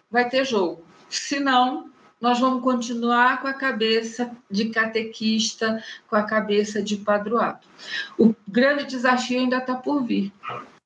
vai 0.09 0.29
ter 0.29 0.45
jogo. 0.45 0.83
Se 1.09 1.39
não, 1.39 1.91
nós 2.19 2.39
vamos 2.39 2.63
continuar 2.63 3.41
com 3.41 3.47
a 3.47 3.53
cabeça 3.53 4.31
de 4.49 4.69
catequista, 4.69 5.83
com 6.07 6.15
a 6.15 6.23
cabeça 6.23 6.81
de 6.81 6.97
padroado. 6.97 7.67
O 8.17 8.33
grande 8.47 8.85
desafio 8.85 9.39
ainda 9.39 9.57
está 9.57 9.75
por 9.75 10.03
vir. 10.03 10.31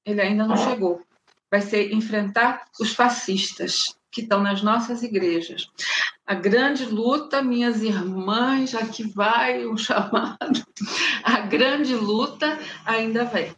Ele 0.05 0.21
ainda 0.21 0.45
não 0.45 0.57
chegou. 0.57 1.01
Vai 1.49 1.61
ser 1.61 1.93
enfrentar 1.93 2.65
os 2.79 2.93
fascistas 2.93 3.96
que 4.17 4.23
estão 4.23 4.41
nas 4.41 4.63
nossas 4.63 5.03
igrejas. 5.03 5.69
A 6.25 6.33
grande 6.33 6.85
luta, 6.85 7.39
minhas 7.43 7.83
irmãs, 7.83 8.73
aqui 8.73 9.03
vai 9.03 9.63
o 9.63 9.77
chamado, 9.77 10.65
a 11.23 11.41
grande 11.41 11.93
luta 11.93 12.57
ainda 12.83 13.25
vem. 13.25 13.55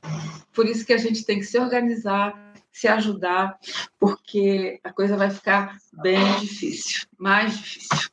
Por 0.53 0.65
isso 0.65 0.85
que 0.85 0.91
a 0.91 0.97
gente 0.97 1.25
tem 1.25 1.39
que 1.39 1.45
se 1.45 1.57
organizar, 1.57 2.37
se 2.73 2.89
ajudar, 2.89 3.57
porque 3.97 4.81
a 4.83 4.91
coisa 4.91 5.15
vai 5.15 5.29
ficar 5.29 5.77
bem 5.93 6.21
difícil, 6.41 7.07
mais 7.17 7.57
difícil. 7.57 8.09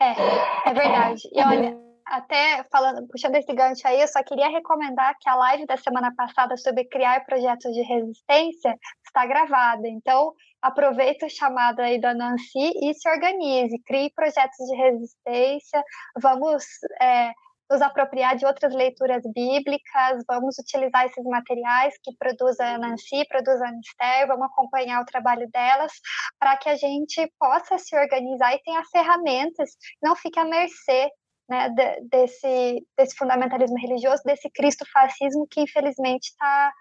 É, 0.00 0.70
é 0.70 0.74
verdade. 0.74 1.22
E 1.32 1.40
olha, 1.40 1.78
até 2.04 2.64
falando, 2.64 3.06
puxando 3.06 3.36
esse 3.36 3.52
gancho 3.54 3.86
aí, 3.86 4.00
eu 4.00 4.08
só 4.08 4.24
queria 4.24 4.48
recomendar 4.48 5.16
que 5.20 5.28
a 5.28 5.36
live 5.36 5.66
da 5.66 5.76
semana 5.76 6.12
passada 6.16 6.56
sobre 6.56 6.84
criar 6.84 7.24
projetos 7.24 7.72
de 7.72 7.82
resistência 7.82 8.76
está 9.14 9.24
gravada. 9.26 9.86
Então, 9.86 10.32
aproveita 10.60 11.26
o 11.26 11.30
chamado 11.30 11.80
aí 11.80 12.00
da 12.00 12.12
Nancy 12.12 12.72
e 12.82 12.92
se 12.94 13.08
organize, 13.08 13.80
crie 13.86 14.12
projetos 14.14 14.66
de 14.66 14.76
resistência, 14.76 15.82
vamos 16.20 16.64
é, 17.00 17.30
nos 17.70 17.80
apropriar 17.80 18.36
de 18.36 18.44
outras 18.44 18.74
leituras 18.74 19.22
bíblicas, 19.34 20.22
vamos 20.28 20.58
utilizar 20.58 21.06
esses 21.06 21.24
materiais 21.24 21.94
que 22.02 22.14
produz 22.18 22.58
a 22.60 22.76
Nancy, 22.78 23.24
produz 23.28 23.60
a 23.62 23.68
Anister, 23.68 24.26
vamos 24.26 24.46
acompanhar 24.46 25.00
o 25.00 25.06
trabalho 25.06 25.48
delas, 25.50 25.92
para 26.38 26.56
que 26.56 26.68
a 26.68 26.76
gente 26.76 27.30
possa 27.38 27.78
se 27.78 27.96
organizar 27.96 28.54
e 28.54 28.62
tenha 28.62 28.82
ferramentas, 28.90 29.70
não 30.02 30.14
fique 30.16 30.38
à 30.38 30.44
mercê 30.44 31.10
né, 31.48 31.68
desse, 32.10 32.86
desse 32.96 33.16
fundamentalismo 33.16 33.78
religioso, 33.78 34.22
desse 34.24 34.50
cristo-fascismo 34.50 35.46
que 35.50 35.60
infelizmente 35.60 36.28
está 36.30 36.72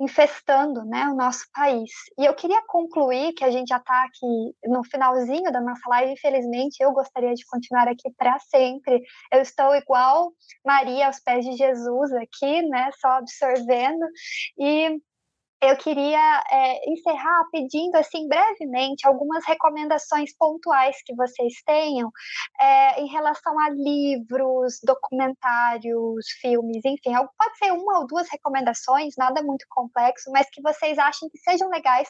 infestando 0.00 0.84
né, 0.84 1.06
o 1.08 1.14
nosso 1.14 1.44
país. 1.52 1.90
E 2.18 2.24
eu 2.24 2.34
queria 2.34 2.62
concluir, 2.66 3.32
que 3.32 3.44
a 3.44 3.50
gente 3.50 3.68
já 3.68 3.78
está 3.78 4.04
aqui 4.04 4.54
no 4.64 4.84
finalzinho 4.84 5.50
da 5.50 5.60
nossa 5.60 5.88
live, 5.88 6.12
infelizmente 6.12 6.80
eu 6.80 6.92
gostaria 6.92 7.34
de 7.34 7.44
continuar 7.46 7.88
aqui 7.88 8.10
para 8.16 8.38
sempre. 8.38 9.02
Eu 9.32 9.40
estou 9.40 9.74
igual 9.74 10.32
Maria 10.64 11.06
aos 11.06 11.20
pés 11.20 11.44
de 11.44 11.52
Jesus 11.52 12.12
aqui, 12.12 12.62
né, 12.68 12.90
só 13.00 13.08
absorvendo. 13.08 14.06
E 14.58 15.00
eu 15.60 15.76
queria 15.76 16.42
é, 16.50 16.90
encerrar 16.90 17.44
pedindo, 17.50 17.96
assim, 17.96 18.28
brevemente, 18.28 19.06
algumas 19.06 19.44
recomendações 19.44 20.32
pontuais 20.36 20.96
que 21.04 21.14
vocês 21.14 21.54
tenham 21.66 22.12
é, 22.60 23.00
em 23.00 23.08
relação 23.08 23.58
a 23.58 23.68
livros, 23.70 24.78
documentários, 24.84 26.26
filmes, 26.40 26.84
enfim. 26.84 27.12
Pode 27.36 27.58
ser 27.58 27.72
uma 27.72 28.00
ou 28.00 28.06
duas 28.06 28.28
recomendações, 28.30 29.14
nada 29.16 29.42
muito 29.42 29.66
complexo, 29.68 30.30
mas 30.30 30.48
que 30.50 30.62
vocês 30.62 30.96
achem 30.98 31.28
que 31.28 31.38
sejam 31.38 31.68
legais 31.68 32.08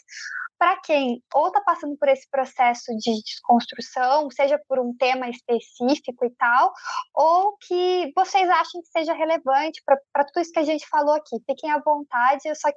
para 0.59 0.77
quem 0.81 1.23
ou 1.35 1.49
está 1.49 1.61
passando 1.61 1.97
por 1.97 2.09
esse 2.09 2.29
processo 2.31 2.91
de 2.97 3.23
desconstrução, 3.23 4.31
seja 4.31 4.61
por 4.69 4.79
um 4.79 4.95
tema 4.97 5.29
específico 5.29 6.25
e 6.25 6.31
tal, 6.31 6.73
ou 7.15 7.57
que 7.67 8.13
vocês 8.17 8.49
achem 8.49 8.81
que 8.83 8.89
seja 8.89 9.13
relevante 9.13 9.83
para 9.85 10.25
tudo 10.25 10.43
isso 10.43 10.53
que 10.53 10.59
a 10.59 10.65
gente 10.65 10.87
falou 10.89 11.15
aqui. 11.15 11.37
Fiquem 11.47 11.71
à 11.71 11.79
vontade, 11.79 12.41
eu 12.47 12.55
só 12.57 12.69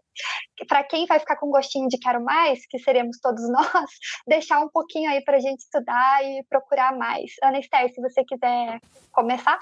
para 0.68 0.84
quem 0.84 1.06
vai 1.06 1.20
ficar 1.20 1.38
com 1.38 1.50
gostinho 1.50 1.88
de 1.88 1.98
quero 1.98 2.24
mais, 2.24 2.66
que 2.68 2.80
seremos 2.80 3.20
todos 3.20 3.42
nós, 3.50 3.90
deixar 4.28 4.60
um 4.60 4.70
pouquinho 4.70 5.10
aí 5.10 5.24
para 5.24 5.38
a 5.38 5.40
gente 5.40 5.60
estudar 5.60 6.24
e 6.24 6.44
procurar 6.50 6.96
mais. 6.96 7.32
Ana 7.44 7.60
Esther, 7.60 7.92
se 7.94 8.02
você 8.02 8.24
quiser 8.24 8.80
começar. 9.12 9.60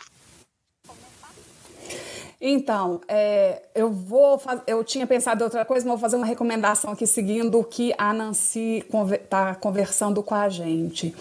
Então, 2.41 3.01
é, 3.07 3.63
eu 3.75 3.91
vou 3.91 4.41
eu 4.65 4.81
tinha 4.83 5.05
pensado 5.05 5.41
em 5.41 5.43
outra 5.43 5.65
coisa, 5.65 5.85
mas 5.85 5.91
vou 5.91 5.99
fazer 5.99 6.15
uma 6.15 6.25
recomendação 6.25 6.91
aqui 6.91 7.05
seguindo 7.05 7.59
o 7.59 7.63
que 7.63 7.93
a 7.97 8.13
Nancy 8.13 8.85
está 9.13 9.55
conversando 9.55 10.23
com 10.23 10.33
a 10.33 10.47
gente. 10.47 11.13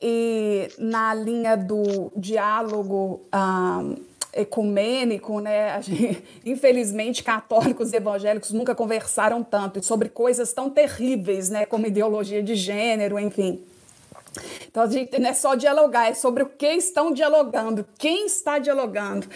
E 0.00 0.68
na 0.78 1.12
linha 1.12 1.56
do 1.56 2.12
diálogo 2.16 3.22
um, 3.34 3.96
ecumênico, 4.32 5.40
né? 5.40 5.80
Infelizmente, 6.44 7.24
católicos 7.24 7.92
e 7.92 7.96
evangélicos 7.96 8.52
nunca 8.52 8.74
conversaram 8.74 9.42
tanto 9.42 9.82
sobre 9.82 10.08
coisas 10.08 10.52
tão 10.52 10.70
terríveis, 10.70 11.50
né? 11.50 11.66
Como 11.66 11.86
ideologia 11.86 12.42
de 12.42 12.54
gênero, 12.54 13.18
enfim. 13.18 13.60
Então 14.66 14.82
a 14.82 14.86
gente 14.86 15.18
não 15.18 15.30
é 15.30 15.34
só 15.34 15.54
dialogar, 15.54 16.08
é 16.08 16.14
sobre 16.14 16.42
o 16.42 16.46
que 16.46 16.66
estão 16.66 17.12
dialogando, 17.12 17.86
quem 17.98 18.26
está 18.26 18.58
dialogando. 18.58 19.28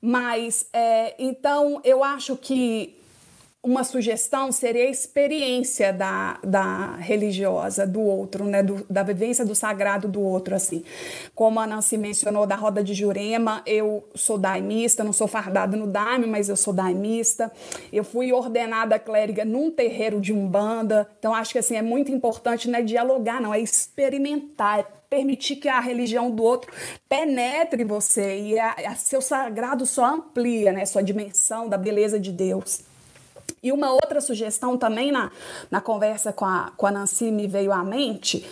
Mas 0.00 0.66
é, 0.72 1.14
então 1.18 1.80
eu 1.84 2.02
acho 2.02 2.36
que 2.36 2.97
uma 3.68 3.84
sugestão 3.84 4.50
seria 4.50 4.84
a 4.84 4.90
experiência 4.90 5.92
da, 5.92 6.38
da 6.42 6.96
religiosa 6.96 7.86
do 7.86 8.00
outro, 8.00 8.44
né? 8.44 8.62
Do, 8.62 8.84
da 8.88 9.02
vivência 9.02 9.44
do 9.44 9.54
sagrado 9.54 10.08
do 10.08 10.20
outro, 10.20 10.54
assim. 10.54 10.82
Como 11.34 11.60
a 11.60 11.66
Nancy 11.66 11.98
mencionou 11.98 12.46
da 12.46 12.56
roda 12.56 12.82
de 12.82 12.94
Jurema, 12.94 13.62
eu 13.66 14.08
sou 14.14 14.38
daimista, 14.38 15.04
não 15.04 15.12
sou 15.12 15.28
fardada 15.28 15.76
no 15.76 15.86
daime, 15.86 16.26
mas 16.26 16.48
eu 16.48 16.56
sou 16.56 16.72
daimista. 16.72 17.52
Eu 17.92 18.04
fui 18.04 18.32
ordenada 18.32 18.98
clériga 18.98 19.44
num 19.44 19.70
terreiro 19.70 20.20
de 20.20 20.32
Umbanda. 20.32 21.08
Então, 21.18 21.34
acho 21.34 21.52
que 21.52 21.58
assim, 21.58 21.76
é 21.76 21.82
muito 21.82 22.10
importante, 22.10 22.70
não 22.70 22.78
é 22.78 22.82
dialogar, 22.82 23.40
não, 23.40 23.52
é 23.52 23.60
experimentar, 23.60 24.80
é 24.80 24.86
permitir 25.10 25.56
que 25.56 25.68
a 25.68 25.80
religião 25.80 26.30
do 26.30 26.42
outro 26.42 26.72
penetre 27.08 27.84
você 27.84 28.40
e 28.40 28.58
a, 28.58 28.72
a 28.86 28.94
seu 28.94 29.20
sagrado 29.20 29.84
só 29.84 30.06
amplia, 30.06 30.72
né? 30.72 30.86
Sua 30.86 31.02
dimensão 31.02 31.68
da 31.68 31.76
beleza 31.76 32.18
de 32.18 32.32
Deus. 32.32 32.87
E 33.62 33.72
uma 33.72 33.92
outra 33.92 34.20
sugestão 34.20 34.76
também 34.76 35.10
na, 35.10 35.30
na 35.70 35.80
conversa 35.80 36.32
com 36.32 36.44
a, 36.44 36.72
com 36.76 36.86
a 36.86 36.90
Nancy 36.90 37.30
me 37.30 37.46
veio 37.46 37.72
à 37.72 37.82
mente. 37.84 38.48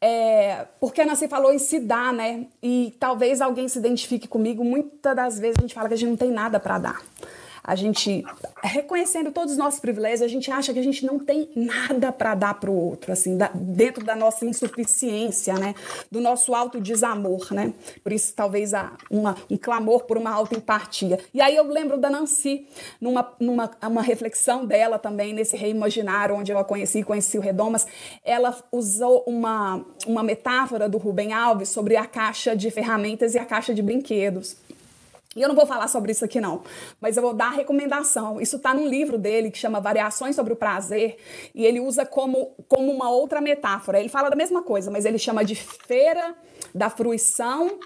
É, 0.00 0.66
porque 0.80 1.00
a 1.00 1.06
Nancy 1.06 1.28
falou 1.28 1.52
em 1.52 1.58
se 1.58 1.78
dar, 1.78 2.12
né? 2.12 2.46
E 2.62 2.94
talvez 2.98 3.40
alguém 3.40 3.68
se 3.68 3.78
identifique 3.78 4.26
comigo. 4.26 4.64
Muitas 4.64 5.14
das 5.14 5.38
vezes 5.38 5.56
a 5.58 5.62
gente 5.62 5.74
fala 5.74 5.88
que 5.88 5.94
a 5.94 5.96
gente 5.96 6.10
não 6.10 6.16
tem 6.16 6.30
nada 6.30 6.58
para 6.58 6.78
dar 6.78 7.00
a 7.62 7.74
gente 7.74 8.24
reconhecendo 8.62 9.30
todos 9.30 9.52
os 9.52 9.58
nossos 9.58 9.80
privilégios, 9.80 10.22
a 10.22 10.28
gente 10.28 10.50
acha 10.50 10.72
que 10.72 10.78
a 10.78 10.82
gente 10.82 11.04
não 11.06 11.18
tem 11.18 11.48
nada 11.54 12.10
para 12.10 12.34
dar 12.34 12.54
para 12.54 12.70
o 12.70 12.74
outro, 12.74 13.12
assim, 13.12 13.36
da, 13.36 13.50
dentro 13.54 14.04
da 14.04 14.16
nossa 14.16 14.44
insuficiência, 14.44 15.54
né, 15.54 15.74
do 16.10 16.20
nosso 16.20 16.54
alto 16.54 16.80
desamor, 16.80 17.52
né? 17.52 17.72
Por 18.02 18.12
isso 18.12 18.32
talvez 18.34 18.74
há 18.74 18.92
uma, 19.10 19.36
um 19.50 19.56
clamor 19.56 20.04
por 20.04 20.16
uma 20.16 20.30
alta 20.30 20.56
empatia. 20.56 21.18
E 21.32 21.40
aí 21.40 21.56
eu 21.56 21.64
lembro 21.64 21.98
da 21.98 22.10
Nancy 22.10 22.66
numa, 23.00 23.32
numa 23.38 23.70
uma 23.82 24.02
reflexão 24.02 24.66
dela 24.66 24.98
também 24.98 25.32
nesse 25.32 25.56
rei 25.56 25.70
imaginário 25.70 26.34
onde 26.34 26.52
eu 26.52 26.64
conheci, 26.64 27.02
conheci 27.02 27.38
o 27.38 27.40
Redomas, 27.40 27.86
ela 28.24 28.56
usou 28.72 29.24
uma 29.26 29.84
uma 30.06 30.22
metáfora 30.22 30.88
do 30.88 30.98
Rubem 30.98 31.32
Alves 31.32 31.68
sobre 31.68 31.96
a 31.96 32.06
caixa 32.06 32.56
de 32.56 32.70
ferramentas 32.70 33.34
e 33.34 33.38
a 33.38 33.44
caixa 33.44 33.74
de 33.74 33.82
brinquedos. 33.82 34.56
E 35.34 35.40
eu 35.40 35.48
não 35.48 35.54
vou 35.54 35.64
falar 35.64 35.88
sobre 35.88 36.12
isso 36.12 36.24
aqui, 36.24 36.40
não, 36.40 36.62
mas 37.00 37.16
eu 37.16 37.22
vou 37.22 37.32
dar 37.32 37.46
a 37.46 37.56
recomendação. 37.56 38.40
Isso 38.40 38.56
está 38.56 38.74
num 38.74 38.86
livro 38.86 39.16
dele 39.16 39.50
que 39.50 39.58
chama 39.58 39.80
Variações 39.80 40.36
sobre 40.36 40.52
o 40.52 40.56
Prazer, 40.56 41.16
e 41.54 41.64
ele 41.64 41.80
usa 41.80 42.04
como, 42.04 42.54
como 42.68 42.92
uma 42.92 43.10
outra 43.10 43.40
metáfora. 43.40 43.98
Ele 43.98 44.10
fala 44.10 44.28
da 44.28 44.36
mesma 44.36 44.62
coisa, 44.62 44.90
mas 44.90 45.04
ele 45.04 45.18
chama 45.18 45.44
de 45.44 45.54
feira 45.54 46.34
da 46.74 46.90
fruição 46.90 47.78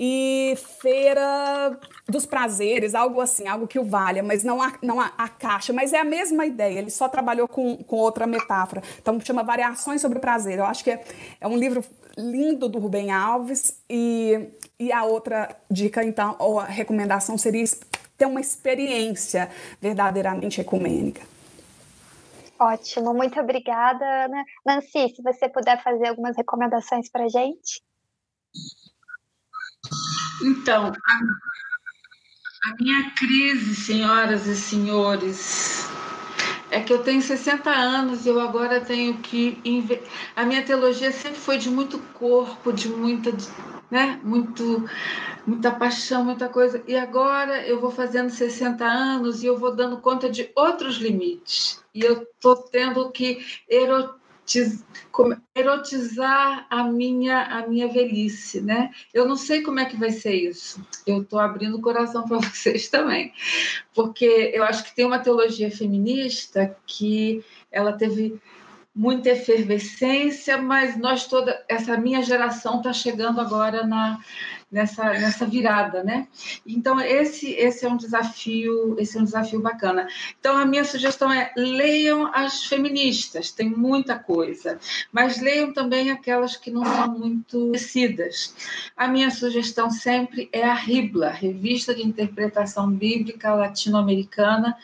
e 0.00 0.54
feira 0.80 1.76
dos 2.08 2.24
prazeres, 2.24 2.94
algo 2.94 3.20
assim, 3.20 3.48
algo 3.48 3.66
que 3.66 3.80
o 3.80 3.84
valha, 3.84 4.22
mas 4.22 4.44
não 4.44 4.62
a, 4.62 4.72
não 4.80 5.00
a, 5.00 5.12
a, 5.18 5.28
caixa, 5.28 5.72
mas 5.72 5.92
é 5.92 5.98
a 5.98 6.04
mesma 6.04 6.46
ideia, 6.46 6.78
ele 6.78 6.90
só 6.90 7.08
trabalhou 7.08 7.48
com, 7.48 7.76
com 7.78 7.96
outra 7.96 8.24
metáfora. 8.24 8.80
Então 9.02 9.18
chama 9.18 9.42
Variações 9.42 10.00
sobre 10.00 10.18
o 10.18 10.20
Prazer. 10.20 10.58
Eu 10.60 10.66
acho 10.66 10.84
que 10.84 10.92
é, 10.92 11.04
é 11.40 11.48
um 11.48 11.56
livro 11.56 11.84
lindo 12.16 12.68
do 12.68 12.78
Rubem 12.78 13.10
Alves 13.10 13.82
e, 13.90 14.48
e 14.78 14.92
a 14.92 15.02
outra 15.02 15.56
dica, 15.68 16.04
então, 16.04 16.36
ou 16.38 16.60
a 16.60 16.64
recomendação 16.64 17.36
seria 17.36 17.64
ter 18.16 18.26
uma 18.26 18.40
experiência 18.40 19.50
verdadeiramente 19.80 20.60
ecumênica. 20.60 21.22
Ótimo, 22.60 23.14
muito 23.14 23.38
obrigada, 23.40 24.04
Ana. 24.24 24.44
Nancy, 24.64 25.14
se 25.14 25.22
você 25.22 25.48
puder 25.48 25.82
fazer 25.82 26.08
algumas 26.08 26.36
recomendações 26.36 27.08
para 27.08 27.28
gente. 27.28 27.82
Então, 30.42 30.92
a, 30.92 32.70
a 32.70 32.74
minha 32.80 33.10
crise, 33.10 33.74
senhoras 33.74 34.46
e 34.46 34.56
senhores, 34.56 35.88
é 36.70 36.80
que 36.80 36.92
eu 36.92 37.02
tenho 37.02 37.22
60 37.22 37.70
anos 37.70 38.26
e 38.26 38.28
eu 38.28 38.40
agora 38.40 38.80
tenho 38.80 39.18
que. 39.18 39.58
A 40.36 40.44
minha 40.44 40.62
teologia 40.62 41.10
sempre 41.12 41.38
foi 41.38 41.58
de 41.58 41.70
muito 41.70 41.98
corpo, 42.14 42.72
de 42.72 42.88
muita. 42.88 43.32
Né? 43.90 44.20
Muito, 44.22 44.84
muita 45.46 45.70
paixão, 45.70 46.24
muita 46.24 46.48
coisa. 46.48 46.82
E 46.86 46.94
agora 46.94 47.66
eu 47.66 47.80
vou 47.80 47.90
fazendo 47.90 48.28
60 48.28 48.84
anos 48.84 49.42
e 49.42 49.46
eu 49.46 49.56
vou 49.56 49.74
dando 49.74 49.96
conta 49.98 50.28
de 50.28 50.50
outros 50.54 50.96
limites. 50.96 51.82
E 51.94 52.02
eu 52.02 52.22
estou 52.22 52.54
tendo 52.56 53.10
que 53.10 53.44
erotizar 53.68 54.17
erotizar 55.54 56.66
a 56.70 56.84
minha 56.84 57.42
a 57.42 57.66
minha 57.66 57.88
velhice, 57.88 58.60
né? 58.60 58.90
Eu 59.12 59.26
não 59.26 59.36
sei 59.36 59.62
como 59.62 59.80
é 59.80 59.84
que 59.84 59.96
vai 59.96 60.10
ser 60.10 60.34
isso. 60.34 60.84
Eu 61.06 61.22
estou 61.22 61.38
abrindo 61.38 61.76
o 61.76 61.82
coração 61.82 62.24
para 62.26 62.38
vocês 62.48 62.88
também, 62.88 63.32
porque 63.94 64.52
eu 64.54 64.62
acho 64.64 64.84
que 64.84 64.94
tem 64.94 65.04
uma 65.04 65.18
teologia 65.18 65.70
feminista 65.70 66.76
que 66.86 67.44
ela 67.70 67.92
teve 67.92 68.40
muita 68.94 69.30
efervescência, 69.30 70.58
mas 70.58 70.98
nós 70.98 71.26
toda 71.26 71.64
essa 71.68 71.96
minha 71.96 72.20
geração 72.22 72.78
está 72.78 72.92
chegando 72.92 73.40
agora 73.40 73.86
na 73.86 74.18
nessa, 74.70 75.04
nessa 75.04 75.46
virada, 75.46 76.04
né? 76.04 76.28
Então 76.66 77.00
esse 77.00 77.50
esse 77.52 77.86
é 77.86 77.88
um 77.88 77.96
desafio, 77.96 78.96
esse 78.98 79.16
é 79.16 79.20
um 79.20 79.24
desafio 79.24 79.60
bacana. 79.60 80.06
Então 80.38 80.56
a 80.56 80.66
minha 80.66 80.84
sugestão 80.84 81.32
é 81.32 81.52
leiam 81.56 82.30
as 82.34 82.64
feministas, 82.64 83.50
tem 83.50 83.70
muita 83.70 84.18
coisa, 84.18 84.78
mas 85.10 85.40
leiam 85.40 85.72
também 85.72 86.10
aquelas 86.10 86.56
que 86.56 86.70
não 86.70 86.84
são 86.84 87.18
muito 87.18 87.58
conhecidas. 87.68 88.54
A 88.96 89.08
minha 89.08 89.30
sugestão 89.30 89.90
sempre 89.90 90.48
é 90.52 90.64
a 90.64 90.74
Ribla, 90.74 91.30
Revista 91.30 91.94
de 91.94 92.06
Interpretação 92.06 92.90
Bíblica 92.90 93.54
Latino-Americana, 93.54 94.76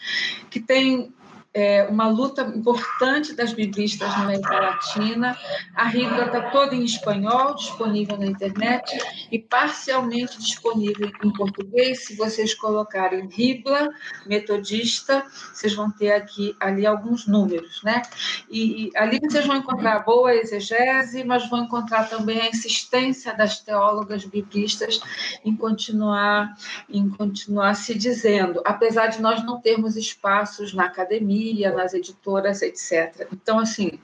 que 0.51 0.61
tem 0.61 1.13
é, 1.55 1.85
uma 1.85 2.09
luta 2.09 2.43
importante 2.43 3.33
das 3.33 3.53
biblistas 3.53 4.09
na 4.09 4.25
América 4.25 4.59
Latina. 4.59 5.39
A 5.73 5.85
Ribla 5.85 6.27
está 6.27 6.51
toda 6.51 6.75
em 6.75 6.85
espanhol, 6.85 7.55
disponível 7.55 8.19
na 8.19 8.27
internet, 8.27 8.99
e 9.31 9.39
parcialmente 9.39 10.37
disponível 10.39 11.11
em 11.23 11.33
português. 11.33 12.07
Se 12.07 12.17
vocês 12.17 12.53
colocarem 12.55 13.29
Ribla 13.29 13.89
Metodista, 14.27 15.25
vocês 15.53 15.73
vão 15.73 15.91
ter 15.93 16.13
aqui 16.13 16.57
ali 16.59 16.85
alguns 16.85 17.29
números, 17.29 17.81
né? 17.85 18.03
E, 18.51 18.87
e 18.87 18.91
ali 18.97 19.21
vocês 19.21 19.47
vão 19.47 19.57
encontrar 19.57 20.01
boa 20.01 20.35
exegese, 20.35 21.23
mas 21.23 21.49
vão 21.49 21.65
encontrar 21.65 22.09
também 22.09 22.41
a 22.41 22.49
insistência 22.49 23.33
das 23.33 23.61
teólogas 23.61 24.25
biblistas 24.25 25.01
em 25.45 25.55
continuar, 25.55 26.57
em 26.89 27.09
continuar 27.09 27.75
se 27.75 27.95
dizendo, 27.95 28.61
apesar 28.65 29.07
de 29.07 29.23
nós 29.23 29.45
não 29.45 29.61
termos 29.61 29.97
espaços 29.97 30.75
na 30.75 30.87
academia 30.87 31.44
nas 31.53 31.95
editoras, 31.95 32.63
etc. 32.63 33.29
Então, 33.33 33.59
assim, 33.59 33.99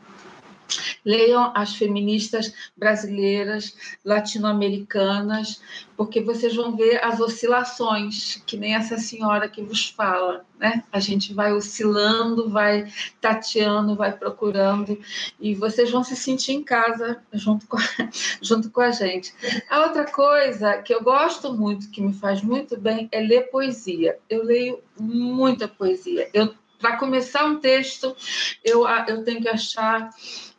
Leiam 1.05 1.53
as 1.55 1.75
feministas 1.75 2.53
brasileiras, 2.77 3.75
latino-americanas, 4.05 5.61
porque 5.97 6.21
vocês 6.21 6.55
vão 6.55 6.77
ver 6.77 7.03
as 7.05 7.21
oscilações, 7.21 8.43
que 8.47 8.57
nem 8.57 8.75
essa 8.75 8.97
senhora 8.99 9.49
que 9.49 9.63
vos 9.63 9.89
fala. 9.89 10.45
Né? 10.59 10.85
A 10.93 11.01
gente 11.01 11.33
vai 11.33 11.53
oscilando, 11.53 12.51
vai 12.51 12.91
tateando, 13.21 13.97
vai 13.97 14.17
procurando, 14.17 14.99
e 15.39 15.55
vocês 15.55 15.91
vão 15.91 16.05
se 16.05 16.15
sentir 16.15 16.53
em 16.53 16.63
casa 16.63 17.23
junto 17.33 17.67
com, 17.67 17.79
a, 17.79 17.83
junto 18.41 18.71
com 18.71 18.81
a 18.81 18.91
gente. 18.91 19.35
A 19.69 19.83
outra 19.83 20.05
coisa 20.05 20.79
que 20.79 20.95
eu 20.95 21.03
gosto 21.03 21.53
muito, 21.53 21.91
que 21.91 22.03
me 22.03 22.13
faz 22.13 22.43
muito 22.43 22.79
bem, 22.79 23.09
é 23.11 23.21
ler 23.21 23.51
poesia. 23.51 24.19
Eu 24.29 24.45
leio 24.45 24.81
muita 24.99 25.67
poesia. 25.67 26.29
Eu 26.35 26.55
para 26.81 26.97
começar 26.97 27.45
um 27.45 27.61
texto, 27.61 28.17
eu, 28.65 28.87
eu 29.07 29.23
tenho 29.23 29.41
que 29.41 29.49
achar 29.49 30.11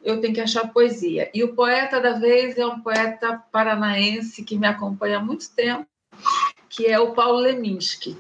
eu 0.04 0.20
tenho 0.20 0.34
que 0.34 0.42
achar 0.42 0.72
poesia. 0.72 1.30
E 1.34 1.44
o 1.44 1.54
poeta 1.54 2.00
da 2.00 2.14
vez 2.14 2.58
é 2.58 2.66
um 2.66 2.80
poeta 2.80 3.44
paranaense 3.52 4.44
que 4.44 4.58
me 4.58 4.66
acompanha 4.66 5.18
há 5.18 5.22
muito 5.22 5.54
tempo, 5.54 5.86
que 6.68 6.88
é 6.88 7.00
o 7.00 7.14
Paulo 7.14 7.40
Leminski. 7.40 8.18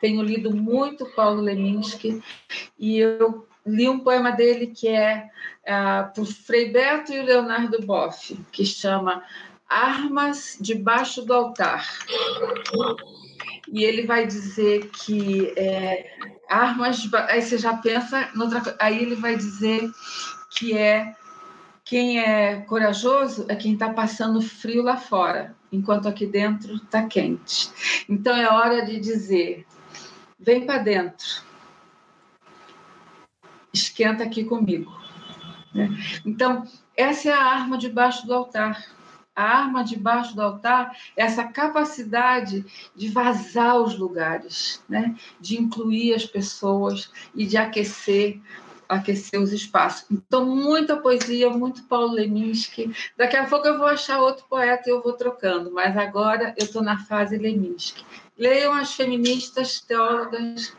Tenho 0.00 0.22
lido 0.22 0.54
muito 0.54 1.06
Paulo 1.06 1.40
Leminski 1.40 2.22
e 2.78 2.98
eu 2.98 3.46
li 3.66 3.88
um 3.88 4.00
poema 4.00 4.30
dele 4.30 4.68
que 4.68 4.88
é 4.88 5.28
uh, 5.66 6.12
por 6.14 6.26
Frei 6.26 6.70
Beto 6.70 7.12
e 7.12 7.20
o 7.20 7.24
Leonardo 7.24 7.80
Boff, 7.82 8.36
que 8.52 8.64
chama 8.64 9.22
Armas 9.68 10.56
debaixo 10.60 11.24
do 11.24 11.32
altar. 11.32 11.86
E 13.70 13.84
ele 13.84 14.06
vai 14.06 14.26
dizer 14.26 14.88
que 14.88 15.52
é, 15.56 16.10
armas. 16.48 17.08
Aí 17.28 17.42
você 17.42 17.58
já 17.58 17.76
pensa, 17.76 18.28
noutra, 18.34 18.76
aí 18.78 19.02
ele 19.02 19.14
vai 19.14 19.36
dizer 19.36 19.90
que 20.50 20.76
é 20.76 21.14
quem 21.84 22.20
é 22.20 22.60
corajoso 22.60 23.46
é 23.48 23.56
quem 23.56 23.72
está 23.72 23.90
passando 23.90 24.42
frio 24.42 24.82
lá 24.82 24.98
fora, 24.98 25.56
enquanto 25.72 26.06
aqui 26.06 26.26
dentro 26.26 26.76
está 26.76 27.06
quente. 27.06 27.70
Então 28.08 28.36
é 28.36 28.48
hora 28.48 28.84
de 28.84 29.00
dizer: 29.00 29.66
vem 30.38 30.66
para 30.66 30.78
dentro, 30.78 31.42
esquenta 33.72 34.24
aqui 34.24 34.44
comigo. 34.44 34.92
Né? 35.74 35.88
Então, 36.26 36.66
essa 36.96 37.28
é 37.28 37.32
a 37.32 37.42
arma 37.42 37.78
debaixo 37.78 38.26
do 38.26 38.34
altar 38.34 38.97
A 39.38 39.60
arma 39.60 39.84
debaixo 39.84 40.34
do 40.34 40.42
altar 40.42 40.96
é 41.16 41.22
essa 41.22 41.44
capacidade 41.44 42.66
de 42.96 43.08
vazar 43.08 43.80
os 43.80 43.96
lugares, 43.96 44.82
né? 44.88 45.14
de 45.40 45.56
incluir 45.56 46.12
as 46.12 46.26
pessoas 46.26 47.08
e 47.36 47.46
de 47.46 47.56
aquecer 47.56 48.40
aquecer 48.88 49.40
os 49.40 49.52
espaços. 49.52 50.06
Então, 50.10 50.44
muita 50.44 50.96
poesia, 50.96 51.50
muito 51.50 51.84
Paulo 51.84 52.14
Leminski. 52.14 52.90
Daqui 53.16 53.36
a 53.36 53.46
pouco 53.46 53.68
eu 53.68 53.78
vou 53.78 53.86
achar 53.86 54.18
outro 54.18 54.44
poeta 54.48 54.88
e 54.88 54.90
eu 54.92 55.02
vou 55.02 55.12
trocando, 55.12 55.70
mas 55.70 55.96
agora 55.96 56.54
eu 56.56 56.64
estou 56.64 56.82
na 56.82 56.98
fase 57.04 57.36
Leminski. 57.36 58.04
Leiam 58.36 58.72
as 58.72 58.94
feministas, 58.94 59.80
teólogas, 59.80 60.72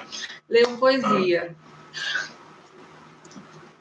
leiam 0.50 0.76
poesia. 0.78 1.56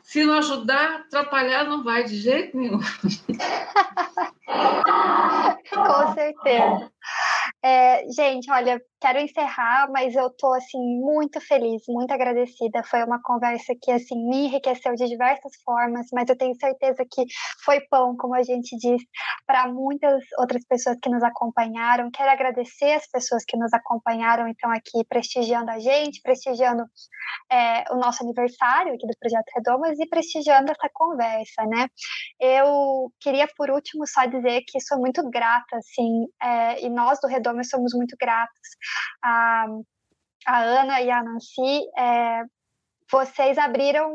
Se 0.09 0.25
não 0.25 0.39
ajudar, 0.39 1.01
atrapalhar 1.01 1.65
não 1.65 1.85
vai 1.85 2.03
de 2.03 2.17
jeito 2.17 2.57
nenhum. 2.57 2.81
Com 5.71 6.15
certeza. 6.15 6.91
É, 7.63 8.11
gente, 8.11 8.51
olha, 8.51 8.81
quero 9.01 9.19
encerrar, 9.19 9.89
mas 9.91 10.15
eu 10.15 10.31
tô 10.31 10.53
assim 10.55 10.79
muito 11.01 11.41
feliz, 11.41 11.83
muito 11.89 12.13
agradecida. 12.13 12.83
Foi 12.85 13.03
uma 13.05 13.21
conversa 13.23 13.75
que 13.81 13.91
assim 13.91 14.17
me 14.29 14.47
enriqueceu 14.47 14.95
de 14.95 15.07
diversas 15.07 15.53
formas, 15.65 16.07
mas 16.13 16.29
eu 16.29 16.37
tenho 16.37 16.55
certeza 16.57 17.05
que 17.11 17.25
foi 17.65 17.81
pão, 17.89 18.17
como 18.17 18.35
a 18.35 18.43
gente 18.43 18.77
diz, 18.77 19.03
para 19.47 19.69
muitas 19.69 20.23
outras 20.39 20.65
pessoas 20.67 20.97
que 21.03 21.11
nos 21.11 21.23
acompanharam. 21.23 22.11
Quero 22.11 22.31
agradecer 22.31 22.93
as 22.93 23.07
pessoas 23.07 23.45
que 23.47 23.57
nos 23.57 23.73
acompanharam, 23.73 24.49
então 24.49 24.71
aqui 24.71 25.05
prestigiando 25.09 25.71
a 25.71 25.79
gente, 25.79 26.21
prestigiando 26.23 26.85
é, 27.51 27.85
o 27.93 27.97
nosso 27.97 28.23
aniversário 28.23 28.95
aqui 28.95 29.07
do 29.07 29.17
Projeto 29.19 29.47
Redomas 29.55 29.99
e 29.99 30.09
prestigiando 30.09 30.71
essa 30.71 30.89
conversa, 30.93 31.65
né? 31.67 31.89
Eu 32.41 33.13
queria 33.21 33.47
por 33.57 33.71
último 33.71 34.07
só 34.07 34.25
dizer 34.27 34.63
que 34.67 34.81
sou 34.81 34.99
muito 34.99 35.29
grata, 35.31 35.77
assim, 35.77 36.27
é, 36.43 36.85
e 36.85 36.91
nós 36.91 37.19
do 37.21 37.29
Redomas 37.29 37.69
somos 37.69 37.93
muito 37.95 38.17
gratos. 38.19 38.59
A, 39.23 39.67
a 40.47 40.59
Ana 40.61 41.01
e 41.01 41.11
a 41.11 41.23
Nancy, 41.23 41.89
é, 41.97 42.45
vocês 43.11 43.57
abriram 43.57 44.13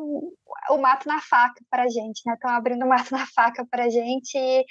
o 0.69 0.77
mato 0.77 1.07
na 1.07 1.19
faca 1.19 1.59
para 1.69 1.83
a 1.83 1.87
gente, 1.87 2.21
né? 2.25 2.33
Estão 2.33 2.51
abrindo 2.51 2.85
o 2.85 2.87
mato 2.87 3.11
na 3.11 3.25
faca 3.25 3.65
para 3.69 3.85
a 3.85 3.89
gente 3.89 4.37
e, 4.37 4.65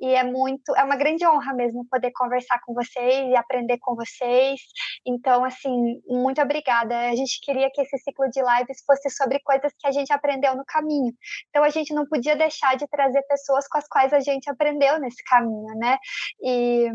e, 0.00 0.14
é 0.14 0.22
muito, 0.22 0.74
é 0.76 0.84
uma 0.84 0.96
grande 0.96 1.26
honra 1.26 1.54
mesmo 1.54 1.86
poder 1.90 2.12
conversar 2.12 2.60
com 2.64 2.74
vocês 2.74 3.30
e 3.30 3.36
aprender 3.36 3.78
com 3.78 3.94
vocês. 3.94 4.60
Então, 5.06 5.44
assim, 5.44 6.00
muito 6.06 6.40
obrigada. 6.40 7.10
A 7.10 7.16
gente 7.16 7.40
queria 7.40 7.70
que 7.72 7.80
esse 7.80 7.96
ciclo 7.98 8.28
de 8.30 8.40
lives 8.40 8.82
fosse 8.86 9.08
sobre 9.10 9.40
coisas 9.40 9.72
que 9.78 9.86
a 9.86 9.92
gente 9.92 10.12
aprendeu 10.12 10.54
no 10.54 10.64
caminho. 10.66 11.12
Então, 11.48 11.64
a 11.64 11.70
gente 11.70 11.94
não 11.94 12.06
podia 12.06 12.36
deixar 12.36 12.76
de 12.76 12.86
trazer 12.88 13.22
pessoas 13.22 13.66
com 13.68 13.78
as 13.78 13.88
quais 13.88 14.12
a 14.12 14.20
gente 14.20 14.50
aprendeu 14.50 14.98
nesse 15.00 15.22
caminho, 15.24 15.74
né? 15.76 15.96
E 16.42 16.90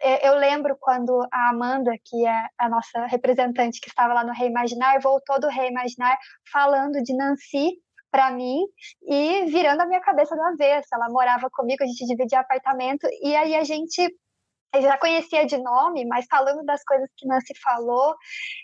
eu 0.00 0.34
lembro 0.36 0.76
quando 0.80 1.26
a 1.32 1.50
Amanda, 1.50 1.92
que 2.04 2.26
é 2.26 2.46
a 2.58 2.68
nossa 2.68 3.06
representante 3.06 3.80
que 3.80 3.88
estava 3.88 4.14
lá 4.14 4.24
no 4.24 4.32
Reimaginar, 4.32 5.00
voltou 5.00 5.38
do 5.40 5.48
Reimaginar 5.48 6.18
falando 6.50 7.02
de 7.02 7.14
Nancy 7.14 7.72
para 8.10 8.30
mim 8.30 8.64
e 9.02 9.44
virando 9.46 9.82
a 9.82 9.86
minha 9.86 10.00
cabeça 10.00 10.34
do 10.34 10.42
avesso. 10.42 10.88
Ela 10.92 11.08
morava 11.10 11.48
comigo, 11.50 11.82
a 11.82 11.86
gente 11.86 12.06
dividia 12.06 12.40
apartamento 12.40 13.06
e 13.22 13.36
aí 13.36 13.54
a 13.54 13.64
gente 13.64 14.14
eu 14.72 14.82
já 14.82 14.96
conhecia 14.96 15.44
de 15.44 15.58
nome, 15.58 16.04
mas 16.06 16.26
falando 16.30 16.64
das 16.64 16.82
coisas 16.84 17.08
que 17.16 17.26
Nancy 17.26 17.52
falou, 17.60 18.14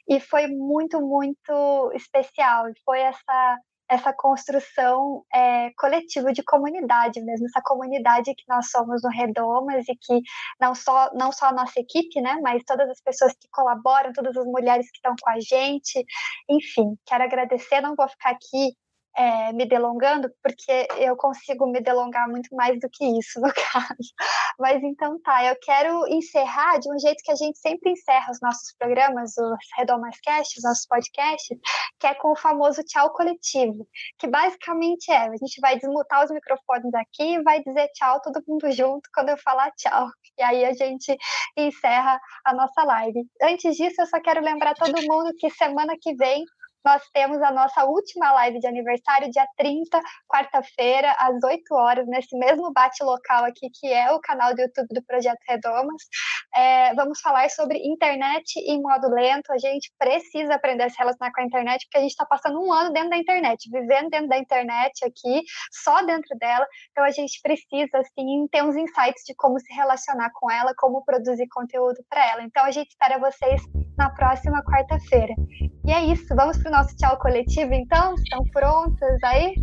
e 0.08 0.20
foi 0.20 0.46
muito, 0.46 1.00
muito 1.00 1.90
especial. 1.94 2.66
Foi 2.84 3.00
essa 3.00 3.58
essa 3.88 4.12
construção 4.12 5.24
é, 5.32 5.70
coletiva 5.78 6.32
de 6.32 6.42
comunidade 6.42 7.20
mesmo, 7.22 7.46
essa 7.46 7.62
comunidade 7.64 8.34
que 8.34 8.44
nós 8.48 8.70
somos 8.70 9.02
no 9.02 9.10
Redomas 9.10 9.88
e 9.88 9.96
que 9.96 10.20
não 10.60 10.74
só, 10.74 11.10
não 11.14 11.30
só 11.32 11.46
a 11.46 11.52
nossa 11.52 11.78
equipe, 11.80 12.20
né, 12.20 12.38
mas 12.42 12.62
todas 12.64 12.88
as 12.88 13.00
pessoas 13.00 13.32
que 13.32 13.48
colaboram, 13.50 14.12
todas 14.12 14.36
as 14.36 14.46
mulheres 14.46 14.90
que 14.90 14.96
estão 14.96 15.14
com 15.20 15.30
a 15.30 15.40
gente, 15.40 16.04
enfim, 16.48 16.96
quero 17.06 17.24
agradecer, 17.24 17.80
não 17.80 17.94
vou 17.94 18.08
ficar 18.08 18.30
aqui 18.30 18.74
é, 19.16 19.52
me 19.52 19.66
delongando, 19.66 20.30
porque 20.42 20.86
eu 20.98 21.16
consigo 21.16 21.66
me 21.66 21.80
delongar 21.80 22.28
muito 22.28 22.54
mais 22.54 22.78
do 22.78 22.88
que 22.92 23.04
isso, 23.18 23.40
no 23.40 23.52
caso. 23.52 24.12
Mas 24.58 24.82
então 24.82 25.18
tá, 25.22 25.44
eu 25.44 25.56
quero 25.60 26.06
encerrar 26.08 26.78
de 26.78 26.92
um 26.92 26.98
jeito 26.98 27.22
que 27.24 27.32
a 27.32 27.36
gente 27.36 27.58
sempre 27.58 27.92
encerra 27.92 28.30
os 28.30 28.40
nossos 28.42 28.74
programas, 28.78 29.36
os 29.36 29.58
Redomas 29.76 30.16
Cast, 30.22 30.58
os 30.58 30.64
nossos 30.64 30.86
podcasts, 30.86 31.58
que 31.98 32.06
é 32.06 32.14
com 32.14 32.32
o 32.32 32.36
famoso 32.36 32.82
tchau 32.84 33.12
coletivo, 33.12 33.86
que 34.18 34.26
basicamente 34.26 35.10
é, 35.10 35.28
a 35.28 35.36
gente 35.36 35.60
vai 35.60 35.78
desmutar 35.78 36.24
os 36.24 36.30
microfones 36.30 36.92
aqui 36.94 37.34
e 37.36 37.42
vai 37.42 37.62
dizer 37.62 37.88
tchau 37.94 38.20
todo 38.20 38.42
mundo 38.46 38.70
junto 38.70 39.08
quando 39.14 39.30
eu 39.30 39.38
falar 39.38 39.70
tchau. 39.72 40.08
E 40.38 40.42
aí 40.42 40.64
a 40.64 40.74
gente 40.74 41.16
encerra 41.56 42.20
a 42.44 42.52
nossa 42.52 42.84
live. 42.84 43.26
Antes 43.42 43.76
disso, 43.76 44.00
eu 44.00 44.06
só 44.06 44.20
quero 44.20 44.42
lembrar 44.42 44.74
todo 44.74 45.00
mundo 45.02 45.32
que 45.38 45.48
semana 45.50 45.94
que 46.00 46.14
vem 46.14 46.44
nós 46.86 47.02
temos 47.12 47.42
a 47.42 47.50
nossa 47.50 47.84
última 47.84 48.30
live 48.30 48.60
de 48.60 48.66
aniversário, 48.68 49.28
dia 49.28 49.44
30, 49.56 50.00
quarta-feira, 50.28 51.12
às 51.18 51.42
8 51.42 51.74
horas, 51.74 52.06
nesse 52.06 52.38
mesmo 52.38 52.72
bate 52.72 53.02
local 53.02 53.44
aqui, 53.44 53.68
que 53.74 53.92
é 53.92 54.12
o 54.12 54.20
canal 54.20 54.54
do 54.54 54.60
YouTube 54.60 54.86
do 54.92 55.02
Projeto 55.04 55.40
Redomas. 55.48 56.04
É, 56.54 56.94
vamos 56.94 57.20
falar 57.20 57.50
sobre 57.50 57.78
internet 57.78 58.56
em 58.60 58.80
modo 58.80 59.08
lento. 59.08 59.52
A 59.52 59.58
gente 59.58 59.92
precisa 59.98 60.54
aprender 60.54 60.84
a 60.84 60.88
se 60.88 60.96
relacionar 60.96 61.32
com 61.32 61.40
a 61.40 61.44
internet, 61.44 61.84
porque 61.86 61.98
a 61.98 62.02
gente 62.02 62.12
está 62.12 62.24
passando 62.24 62.60
um 62.60 62.72
ano 62.72 62.92
dentro 62.92 63.10
da 63.10 63.16
internet, 63.16 63.68
vivendo 63.68 64.08
dentro 64.08 64.28
da 64.28 64.38
internet 64.38 65.04
aqui, 65.04 65.42
só 65.72 66.02
dentro 66.02 66.38
dela. 66.38 66.64
Então 66.92 67.02
a 67.02 67.10
gente 67.10 67.40
precisa, 67.42 67.98
assim, 67.98 68.46
ter 68.52 68.62
uns 68.62 68.76
insights 68.76 69.24
de 69.26 69.34
como 69.34 69.58
se 69.58 69.74
relacionar 69.74 70.30
com 70.32 70.48
ela, 70.48 70.72
como 70.78 71.04
produzir 71.04 71.48
conteúdo 71.48 71.98
para 72.08 72.30
ela. 72.30 72.42
Então 72.44 72.64
a 72.64 72.70
gente 72.70 72.90
espera 72.90 73.18
vocês 73.18 73.60
na 73.98 74.08
próxima 74.10 74.62
quarta-feira. 74.62 75.34
E 75.86 75.92
é 75.92 76.04
isso, 76.04 76.34
vamos 76.34 76.58
para 76.58 76.68
o 76.68 76.72
nosso 76.76 76.94
tchau 76.96 77.16
coletivo, 77.16 77.72
então? 77.72 78.14
Estão 78.14 78.44
prontas 78.52 79.22
aí? 79.24 79.54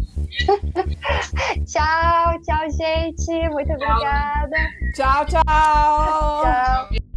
tchau, 1.65 2.41
tchau, 2.41 2.71
gente. 2.71 3.49
Muito 3.49 3.71
obrigada. 3.73 4.57
Tchau, 4.95 5.25
tchau. 5.25 5.43
Tchau. 5.43 7.12